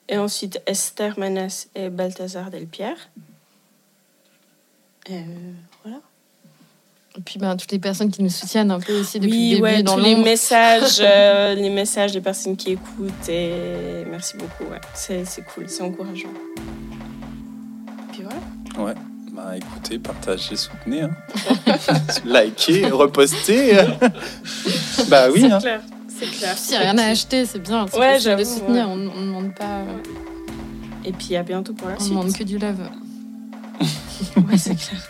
Et 0.09 0.17
ensuite, 0.17 0.61
Esther 0.67 1.17
Manas 1.17 1.67
et 1.73 1.89
Balthazar 1.89 2.51
Delpierre. 2.51 3.09
Euh. 5.09 5.23
Et 7.17 7.21
puis 7.21 7.39
ben, 7.39 7.57
toutes 7.57 7.71
les 7.73 7.79
personnes 7.79 8.09
qui 8.09 8.23
nous 8.23 8.29
soutiennent 8.29 8.71
un 8.71 8.79
peu 8.79 8.97
aussi 8.99 9.19
depuis 9.19 9.31
Oui, 9.33 9.49
le 9.49 9.55
début 9.55 9.61
ouais, 9.63 9.83
dans 9.83 9.95
tous 9.95 10.01
les 10.03 10.15
messages, 10.15 10.99
euh, 11.01 11.53
les 11.55 11.69
messages 11.69 12.13
des 12.13 12.21
personnes 12.21 12.55
qui 12.55 12.71
écoutent 12.71 13.27
et 13.29 14.05
merci 14.09 14.37
beaucoup. 14.37 14.71
Ouais. 14.71 14.79
C'est, 14.93 15.25
c'est 15.25 15.41
cool, 15.43 15.65
c'est 15.67 15.83
encourageant. 15.83 16.29
Et 16.29 18.13
puis 18.13 18.23
voilà. 18.23 18.85
Ouais. 18.91 18.95
Bah 19.33 19.55
écoutez, 19.57 19.97
partagez, 19.99 20.55
soutenez. 20.55 21.01
Hein. 21.03 21.11
Likez, 22.25 22.89
repostez. 22.89 23.73
bah 25.09 25.27
oui. 25.33 25.41
c'est 25.41 25.51
hein. 25.51 25.59
clair, 25.59 25.81
c'est 26.07 26.25
clair. 26.37 26.57
S'il 26.57 26.77
n'y 26.77 26.83
a 26.85 26.91
rien 26.91 26.97
à 26.97 27.05
acheter, 27.07 27.45
c'est 27.45 27.59
bien. 27.59 27.85
C'est 27.91 27.97
Ouais, 27.99 28.13
facile 28.13 28.31
de 28.31 28.37
j'avoue, 28.37 28.49
soutenir. 28.59 28.87
ouais. 28.87 28.93
On 28.93 28.95
ne 28.97 29.09
demande 29.09 29.53
pas. 29.55 29.83
Et 31.05 31.11
puis 31.13 31.35
à 31.35 31.43
bientôt 31.43 31.73
pour 31.73 31.87
la 31.89 31.95
On 31.95 31.99
suite. 31.99 32.09
demande 32.09 32.33
que 32.33 32.43
du 32.43 32.57
love. 32.57 32.79
Ouais, 34.37 34.57
c'est 34.57 34.75
clair. 34.75 35.01